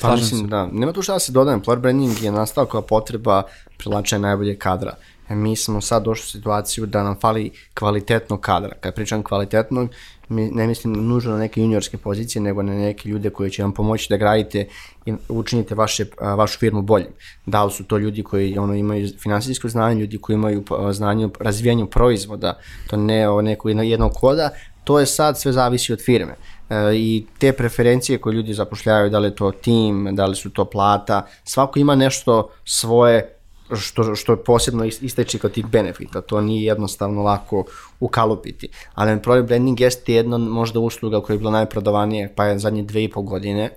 Pa 0.00 0.08
Slažem 0.08 0.38
se. 0.38 0.46
da. 0.46 0.68
Nema 0.72 0.92
tu 0.92 1.02
šta 1.02 1.12
da 1.12 1.18
se 1.18 1.32
dodajem. 1.32 1.60
Employer 1.60 1.80
branding 1.80 2.22
je 2.22 2.32
nastao 2.32 2.66
kao 2.66 2.82
potreba 2.82 3.42
privlačenja 3.78 4.20
najbolje 4.20 4.58
kadra. 4.58 4.94
E, 5.30 5.34
mi 5.34 5.56
smo 5.56 5.80
sad 5.80 6.02
došli 6.02 6.24
u 6.24 6.30
situaciju 6.30 6.86
da 6.86 7.02
nam 7.02 7.16
fali 7.20 7.50
kvalitetnog 7.74 8.40
kadra. 8.40 8.72
Kad 8.80 8.94
pričam 8.94 9.22
kvalitetnog, 9.22 9.88
mi 10.28 10.50
ne 10.50 10.66
mislim 10.66 10.92
nužno 10.92 11.32
na 11.32 11.38
neke 11.38 11.60
juniorske 11.60 11.96
pozicije, 11.96 12.42
nego 12.42 12.62
na 12.62 12.74
neke 12.74 13.08
ljude 13.08 13.30
koji 13.30 13.50
će 13.50 13.62
vam 13.62 13.72
pomoći 13.72 14.06
da 14.10 14.16
gradite 14.16 14.68
i 15.06 15.14
učinite 15.28 15.74
vaše, 15.74 16.04
vašu 16.20 16.58
firmu 16.58 16.82
boljim. 16.82 17.12
Da 17.46 17.64
li 17.64 17.72
su 17.72 17.84
to 17.84 17.98
ljudi 17.98 18.22
koji 18.22 18.58
ono, 18.58 18.74
imaju 18.74 19.08
finansijsko 19.18 19.68
znanje, 19.68 20.00
ljudi 20.00 20.18
koji 20.18 20.34
imaju 20.34 20.64
znanje 20.92 21.26
o 21.26 21.30
razvijanju 21.40 21.86
proizvoda, 21.86 22.58
to 22.86 22.96
ne 22.96 23.28
o 23.28 23.42
nekoj 23.42 23.88
jednog 23.90 24.12
koda, 24.12 24.50
to 24.84 25.00
je 25.00 25.06
sad 25.06 25.38
sve 25.38 25.52
zavisi 25.52 25.92
od 25.92 26.02
firme. 26.04 26.34
E, 26.70 26.94
I 26.94 27.26
te 27.38 27.52
preferencije 27.52 28.18
koje 28.18 28.34
ljudi 28.34 28.54
zapošljavaju, 28.54 29.10
da 29.10 29.18
li 29.18 29.28
je 29.28 29.34
to 29.34 29.50
tim, 29.50 30.08
da 30.12 30.26
li 30.26 30.36
su 30.36 30.50
to 30.50 30.64
plata, 30.64 31.26
svako 31.44 31.78
ima 31.78 31.94
nešto 31.94 32.50
svoje 32.64 33.39
što, 33.76 34.14
što 34.14 34.32
je 34.32 34.44
posebno 34.44 34.84
is- 34.84 35.02
isteči 35.02 35.38
kod 35.38 35.52
tih 35.52 35.66
benefita, 35.66 36.20
to 36.20 36.40
nije 36.40 36.64
jednostavno 36.64 37.22
lako 37.22 37.64
ukalupiti. 38.00 38.68
Ali 38.94 39.12
employer 39.12 39.46
branding 39.46 39.80
jeste 39.80 40.14
jedna 40.14 40.38
možda 40.38 40.80
usluga 40.80 41.20
koja 41.20 41.34
je 41.34 41.38
bila 41.38 41.50
najprodavanije, 41.50 42.32
pa 42.36 42.44
je 42.44 42.58
zadnje 42.58 42.82
dve 42.82 43.04
i 43.04 43.10
po 43.10 43.22
godine, 43.22 43.70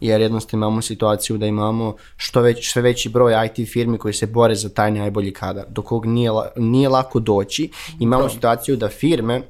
jer 0.00 0.20
jednostavno 0.20 0.66
imamo 0.66 0.82
situaciju 0.82 1.38
da 1.38 1.46
imamo 1.46 1.94
što 2.16 2.40
već, 2.40 2.72
sve 2.72 2.82
veći 2.82 3.08
broj 3.08 3.34
IT 3.46 3.68
firmi 3.72 3.98
koji 3.98 4.14
se 4.14 4.26
bore 4.26 4.54
za 4.54 4.68
taj 4.68 4.90
najbolji 4.90 5.32
kadar, 5.32 5.64
do 5.68 5.82
kog 5.82 6.06
nije, 6.06 6.30
nije 6.56 6.88
lako 6.88 7.20
doći. 7.20 7.70
Imamo 8.00 8.28
situaciju 8.28 8.76
da 8.76 8.88
firme 8.88 9.42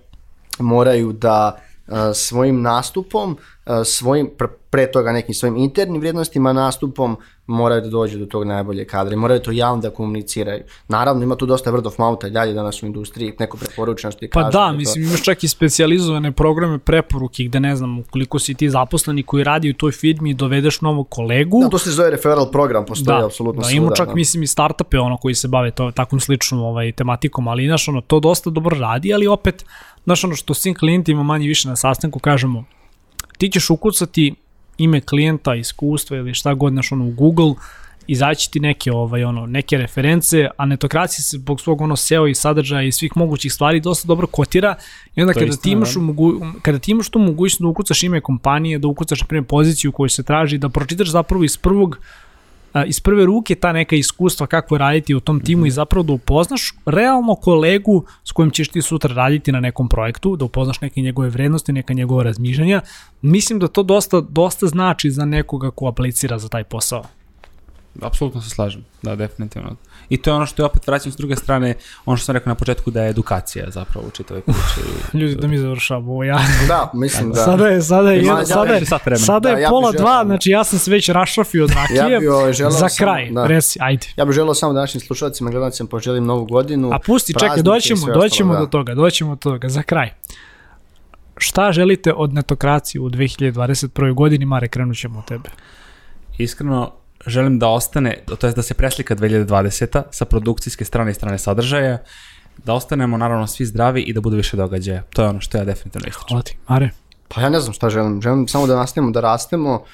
moraju 0.59 1.13
da 1.13 1.59
uh, 1.87 1.95
svojim 2.15 2.63
nastupom, 2.63 3.37
uh, 3.67 3.75
svojim, 3.85 4.31
pr 4.39 4.45
pre 4.71 4.93
toga 4.93 5.13
nekim 5.13 5.35
svojim 5.35 5.57
internim 5.57 6.01
vrijednostima, 6.01 6.53
nastupom 6.53 7.17
moraju 7.49 7.81
da 7.81 7.89
dođu 7.89 8.19
do 8.19 8.27
tog 8.27 8.45
najbolje 8.45 8.85
kadra 8.85 9.15
i 9.15 9.19
moraju 9.19 9.41
to 9.41 9.51
javno 9.53 9.83
da 9.83 9.91
komuniciraju. 9.91 10.61
Naravno, 10.89 11.23
ima 11.23 11.37
tu 11.37 11.47
dosta 11.47 11.73
word 11.73 11.87
of 11.87 11.99
mouth 11.99 12.25
i 12.25 12.31
dalje 12.31 12.53
danas 12.53 12.83
u 12.83 12.87
industriji, 12.87 13.33
neko 13.39 13.57
preporučeno 13.57 14.11
što 14.11 14.19
ti 14.19 14.31
Pa 14.31 14.41
kaže. 14.41 14.53
da, 14.53 14.61
je 14.61 14.69
to- 14.69 14.73
mislim 14.73 15.05
imaš 15.05 15.23
čak 15.23 15.45
i 15.45 15.49
specijalizovane 15.49 16.33
programe 16.33 16.79
preporuke 16.79 17.45
gde 17.45 17.61
ne 17.61 17.77
znam, 17.77 17.99
ukoliko 17.99 18.39
si 18.39 18.55
ti 18.55 18.71
zaposleni 18.71 19.23
koji 19.23 19.45
radi 19.45 19.71
u 19.71 19.75
toj 19.75 19.93
firmi 19.93 20.31
i 20.31 20.35
dovedeš 20.35 20.81
novog 20.81 21.09
kolegu, 21.09 21.61
Da, 21.61 21.69
to 21.69 21.79
se 21.79 21.91
zove 21.91 22.11
referral 22.11 22.51
program, 22.51 22.85
postoji 22.87 23.25
apsolutno 23.25 23.61
da, 23.61 23.65
svuda. 23.65 23.77
ima 23.77 23.91
čak 23.93 24.09
da. 24.09 24.15
mislim 24.15 24.43
i 24.43 24.47
startupe 24.47 24.99
ono 24.99 25.17
koji 25.17 25.35
se 25.35 25.49
bave 25.49 25.71
to, 25.71 25.91
takvom 25.93 26.21
sličnom 26.21 26.61
ovaj, 26.63 26.93
tematikom, 26.93 27.49
ali 27.49 27.67
znaš 27.67 27.89
ono, 27.89 28.01
to 28.01 28.21
dosta 28.21 28.51
dobro 28.51 28.79
radi, 28.79 29.15
ali 29.15 29.27
opet, 29.27 29.65
znaš 30.05 30.25
ono 30.25 30.35
što 30.35 30.55
svim 30.55 30.75
klijentima 30.75 31.23
manje 31.23 31.47
više 31.47 31.69
na 31.69 31.77
sastanku 31.77 32.19
kažemo, 32.19 32.65
ti 33.39 33.49
ćeš 33.49 33.71
ukucati 33.71 34.35
ime 34.79 35.01
klijenta, 35.01 35.55
iskustva 35.55 36.17
ili 36.17 36.35
šta 36.35 36.55
god 36.55 36.73
znaš 36.73 36.93
ono 36.93 37.05
u 37.05 37.11
Google, 37.11 37.55
izaći 38.09 38.51
ti 38.51 38.61
neke 38.61 38.93
ovaj 38.93 39.25
ono 39.25 39.47
neke 39.47 39.79
reference, 39.79 40.49
a 40.57 40.67
netokracija 40.67 41.23
se 41.23 41.37
zbog 41.37 41.61
svog 41.61 41.81
ono 41.81 41.97
SEO 41.97 42.27
i 42.27 42.35
sadržaja 42.35 42.83
i 42.83 42.93
svih 42.93 43.13
mogućih 43.17 43.53
stvari 43.53 43.81
dosta 43.81 44.09
dobro 44.09 44.27
kotira 44.27 44.75
i 45.15 45.21
onda 45.23 45.33
To 45.33 45.39
kada 45.39 45.51
ti 45.51 45.55
istina, 45.55 45.73
imaš 45.73 45.95
da. 45.95 46.01
mogu, 46.01 46.41
kada 46.63 46.79
ti 46.79 46.91
imaš 46.91 47.09
tu 47.09 47.19
mogućnost 47.19 47.63
da 47.63 47.69
ukucaš 47.69 48.03
ime 48.03 48.21
kompanije, 48.21 48.79
da 48.79 48.89
ukucaš 48.89 49.21
na 49.21 49.27
primjer 49.27 49.45
poziciju 49.45 49.93
koju 49.93 50.09
se 50.09 50.23
traži, 50.23 50.59
da 50.59 50.69
pročitaš 50.69 51.09
zapravo 51.09 51.45
iz 51.45 51.57
prvog 51.57 51.99
a, 52.73 52.85
iz 52.85 53.01
prve 53.01 53.27
ruke 53.27 53.55
ta 53.55 53.73
neka 53.73 53.97
iskustva 53.97 54.47
kako 54.47 54.79
raditi 54.79 55.15
u 55.15 55.21
tom 55.21 55.41
timu 55.41 55.67
i 55.67 55.71
zapravo 55.71 56.03
da 56.03 56.13
upoznaš 56.13 56.75
realno 56.87 57.35
kolegu 57.35 58.05
s 58.25 58.33
kojim 58.33 58.51
ćeš 58.51 58.69
ti 58.69 58.83
sutra 58.83 59.15
raditi 59.15 59.53
na 59.53 59.61
nekom 59.61 59.89
projektu, 59.89 60.37
da 60.37 60.45
upoznaš 60.45 60.81
neke 60.81 61.01
njegove 61.01 61.29
vrednosti, 61.29 61.73
neka 61.73 61.95
njegova 61.95 62.23
razmišljanja. 62.23 62.81
Mislim 63.23 63.59
da 63.59 63.69
to 63.69 63.83
dosta, 63.83 64.21
dosta 64.21 64.67
znači 64.67 65.11
za 65.11 65.25
nekoga 65.25 65.71
ko 65.71 65.87
aplicira 65.87 66.39
za 66.39 66.49
taj 66.49 66.65
posao. 66.65 67.18
Apsolutno 68.03 68.41
se 68.43 68.51
slažem, 68.51 68.85
da, 69.03 69.17
definitivno. 69.17 69.77
I 70.09 70.17
to 70.17 70.31
je 70.31 70.35
ono 70.35 70.47
što 70.47 70.63
je 70.63 70.67
opet 70.67 70.87
vraćam 70.87 71.13
s 71.13 71.17
druge 71.17 71.37
strane, 71.37 71.75
ono 72.07 72.17
što 72.17 72.25
sam 72.25 72.33
rekao 72.33 72.51
na 72.51 72.55
početku 72.55 72.91
da 72.91 73.03
je 73.03 73.11
edukacija 73.11 73.71
zapravo 73.71 74.07
u 74.07 74.11
čitavoj 74.11 74.43
priči. 74.43 74.89
Ljudi, 75.19 75.35
da 75.35 75.47
mi 75.47 75.59
završamo 75.59 76.13
ovo 76.13 76.25
ja. 76.25 76.39
Da, 76.69 76.91
mislim 76.95 77.31
da... 77.31 77.35
Sada 77.37 77.69
je, 77.69 77.83
sada 77.83 78.11
je, 78.11 78.17
Ima- 78.17 78.25
jedan, 78.25 78.41
ja 78.41 78.47
sada 78.47 78.75
je, 78.75 78.87
sat 78.87 79.07
vremena. 79.07 79.25
sada 79.25 79.49
je 79.49 79.55
Da, 79.55 79.61
ja 79.61 79.69
pola 79.69 79.93
želeo- 79.93 80.01
dva, 80.01 80.25
znači 80.25 80.51
ja 80.51 80.65
sam 80.65 80.79
se 80.79 80.91
već 80.91 81.09
rašrafio 81.09 81.65
od 81.65 81.71
rakije. 81.71 81.97
Ja 82.23 82.35
ovaj, 82.35 82.53
želeo 82.53 82.71
za 82.71 82.79
samo- 82.79 82.97
kraj, 82.99 83.31
da. 83.31 83.47
resi, 83.47 83.79
ajde. 83.83 84.07
Ja 84.17 84.25
bih 84.25 84.35
želeo 84.35 84.55
samo 84.55 84.73
da 84.73 84.81
našim 84.81 85.01
slušalcima 85.01 85.51
gledalcima 85.51 85.89
poželim 85.89 86.25
novu 86.25 86.45
godinu. 86.45 86.91
A 86.93 86.99
pusti, 86.99 87.35
čekaj, 87.35 87.63
doćemo, 87.63 88.07
doćemo 88.07 88.53
ostalo, 88.53 88.67
do 88.67 88.71
toga, 88.71 88.95
doćemo 88.95 89.31
do 89.31 89.41
toga, 89.41 89.69
za 89.69 89.83
kraj. 89.83 90.11
Šta 91.37 91.73
želite 91.73 92.13
od 92.13 92.35
netokracije 92.35 93.01
u 93.01 93.09
2021. 93.11 94.15
godini, 94.15 94.45
Mare, 94.45 94.69
krenut 94.69 94.97
ćemo 94.97 95.19
od 95.19 95.25
tebe. 95.25 95.49
Iskreno, 96.39 96.93
želim 97.27 97.59
da 97.59 97.69
ostane, 97.69 98.17
to 98.39 98.47
jest 98.47 98.57
da 98.57 98.63
se 98.63 98.75
preslika 98.75 99.17
2020. 99.17 100.03
sa 100.11 100.25
produkcijske 100.25 100.85
strane 100.85 101.11
i 101.11 101.15
strane 101.15 101.39
sadržaja, 101.39 101.99
da 102.65 102.75
ostanemo 102.75 103.17
naravno 103.17 103.47
svi 103.47 103.67
zdravi 103.67 104.03
i 104.03 104.13
da 104.13 104.21
bude 104.21 104.37
više 104.37 104.57
događaja. 104.57 105.03
To 105.03 105.23
je 105.23 105.29
ono 105.29 105.41
što 105.41 105.59
ja 105.59 105.65
definitivno 105.65 106.09
ističem. 106.09 106.29
Hvala 106.29 106.43
ti, 106.43 106.57
Mare. 106.69 106.91
Pa 107.29 107.41
ja 107.41 107.49
ne 107.49 107.61
znam 107.61 107.73
šta 107.73 107.91
želim. 107.91 108.23
Želim 108.23 108.49
samo 108.49 108.67
da 108.67 108.77
nastavimo 108.77 109.11
da 109.11 109.21
rastemo, 109.21 109.85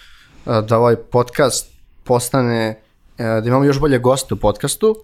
e, 0.46 0.62
da 0.68 0.78
ovaj 0.78 0.96
podcast 0.96 1.72
postane, 2.04 2.80
e, 3.18 3.24
da 3.24 3.42
imamo 3.46 3.64
još 3.64 3.80
bolje 3.80 3.98
goste 3.98 4.34
u 4.34 4.36
podcastu 4.36 4.96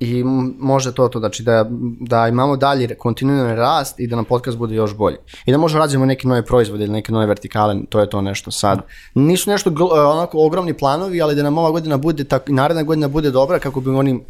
i 0.00 0.24
može 0.58 0.94
to 0.94 1.08
to, 1.08 1.18
znači 1.18 1.42
da, 1.42 1.66
da 2.00 2.28
imamo 2.28 2.56
dalje 2.56 2.94
kontinuirani 2.94 3.56
rast 3.56 4.00
i 4.00 4.06
da 4.06 4.16
nam 4.16 4.24
podcast 4.24 4.58
bude 4.58 4.74
još 4.74 4.96
bolji. 4.96 5.16
I 5.46 5.52
da 5.52 5.58
možemo 5.58 5.80
razvijemo 5.80 6.06
neke 6.06 6.28
nove 6.28 6.44
proizvode 6.44 6.84
ili 6.84 6.92
neke 6.92 7.12
nove 7.12 7.26
vertikale, 7.26 7.76
to 7.88 8.00
je 8.00 8.10
to 8.10 8.22
nešto 8.22 8.50
sad. 8.50 8.80
Nisu 9.14 9.50
nešto 9.50 9.70
e, 9.70 10.00
onako 10.00 10.46
ogromni 10.46 10.74
planovi, 10.74 11.22
ali 11.22 11.34
da 11.34 11.42
nam 11.42 11.58
ova 11.58 11.70
godina 11.70 11.96
bude, 11.96 12.24
tako, 12.24 12.50
i 12.50 12.54
naredna 12.54 12.82
godina 12.82 13.08
bude 13.08 13.30
dobra 13.30 13.58
kako 13.58 13.80
bi 13.80 13.90
onim 13.90 14.22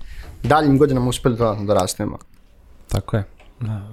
daljim 0.43 0.79
godinama 0.79 1.09
uspeli 1.09 1.37
da, 1.37 1.57
da 1.67 1.75
rastemo. 1.75 2.19
Tako 2.89 3.17
je. 3.17 3.25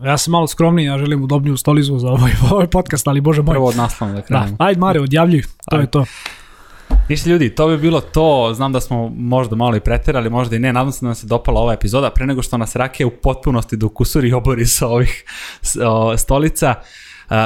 Ja 0.06 0.18
sam 0.18 0.32
malo 0.32 0.48
skromniji, 0.48 0.86
ja 0.86 0.98
želim 0.98 1.24
udobniju 1.24 1.58
stolizu 1.58 2.00
za 2.00 2.08
ovaj, 2.08 2.32
ovaj 2.52 2.68
podcast, 2.68 3.08
ali 3.08 3.22
bože 3.22 3.42
moj. 3.42 3.54
Prvo 3.54 3.68
od 3.68 3.76
naslova 3.76 4.14
da 4.14 4.20
Da, 4.20 4.26
krenemo. 4.26 4.56
ajde 4.60 4.80
Mare, 4.80 5.02
odjavljuj, 5.02 5.42
to 5.70 5.78
je 5.78 5.92
to. 5.92 6.06
Ništa 7.10 7.30
ljudi, 7.30 7.56
to 7.56 7.68
bi 7.68 7.78
bilo 7.78 8.02
to, 8.02 8.52
znam 8.56 8.74
da 8.74 8.82
smo 8.82 9.10
možda 9.10 9.56
malo 9.56 9.76
i 9.76 9.80
preterali, 9.80 10.30
možda 10.30 10.56
i 10.56 10.60
ne, 10.60 10.74
nadam 10.74 10.92
se 10.92 11.00
da 11.02 11.06
nam 11.06 11.16
se 11.16 11.28
dopala 11.28 11.62
ova 11.62 11.74
epizoda, 11.74 12.10
pre 12.10 12.26
nego 12.26 12.42
što 12.42 12.58
nas 12.58 12.76
Rake 12.76 13.06
u 13.06 13.12
potpunosti 13.12 13.78
do 13.78 13.90
kusuri 13.90 14.34
obori 14.34 14.66
sa 14.66 14.88
ovih 14.88 15.24
o, 15.86 16.18
stolica. 16.18 16.76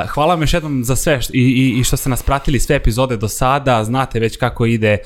Hvala 0.08 0.34
vam 0.34 0.42
još 0.42 0.54
jednom 0.54 0.84
za 0.84 0.96
sve 0.96 1.18
št- 1.18 1.32
i, 1.34 1.40
i, 1.40 1.80
i 1.80 1.84
što 1.84 1.98
ste 1.98 2.10
nas 2.10 2.24
pratili 2.24 2.60
sve 2.60 2.76
epizode 2.76 3.18
do 3.18 3.28
sada, 3.28 3.84
znate 3.84 4.20
već 4.20 4.38
kako 4.38 4.66
ide 4.66 4.98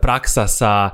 praksa 0.00 0.46
sa 0.46 0.90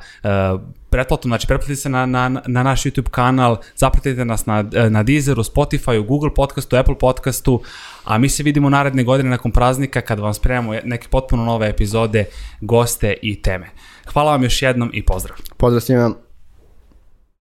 pretplatom, 0.91 1.31
znači 1.31 1.47
pretplatite 1.47 1.77
se 1.77 1.89
na, 1.89 2.07
na, 2.07 2.29
na 2.47 2.63
naš 2.63 2.83
YouTube 2.83 3.11
kanal, 3.11 3.57
zapratite 3.77 4.25
nas 4.25 4.47
na, 4.47 4.65
na 4.91 5.03
Deezeru, 5.03 5.43
Spotifyu, 5.43 6.07
Google 6.07 6.35
podcastu, 6.35 6.77
Apple 6.77 6.99
podcastu, 6.99 7.63
a 8.05 8.19
mi 8.19 8.29
se 8.29 8.43
vidimo 8.43 8.71
naredne 8.71 9.05
godine 9.05 9.31
nakon 9.31 9.53
praznika 9.53 10.01
kada 10.01 10.23
vam 10.23 10.35
spremamo 10.35 10.75
neke 10.85 11.09
potpuno 11.09 11.45
nove 11.45 11.69
epizode, 11.69 12.25
goste 12.61 13.15
i 13.23 13.43
teme. 13.43 13.67
Hvala 14.13 14.31
vam 14.31 14.43
još 14.43 14.63
jednom 14.63 14.91
i 14.93 15.05
pozdrav! 15.05 15.37
Pozdrav 15.57 15.81
svima. 15.81 16.30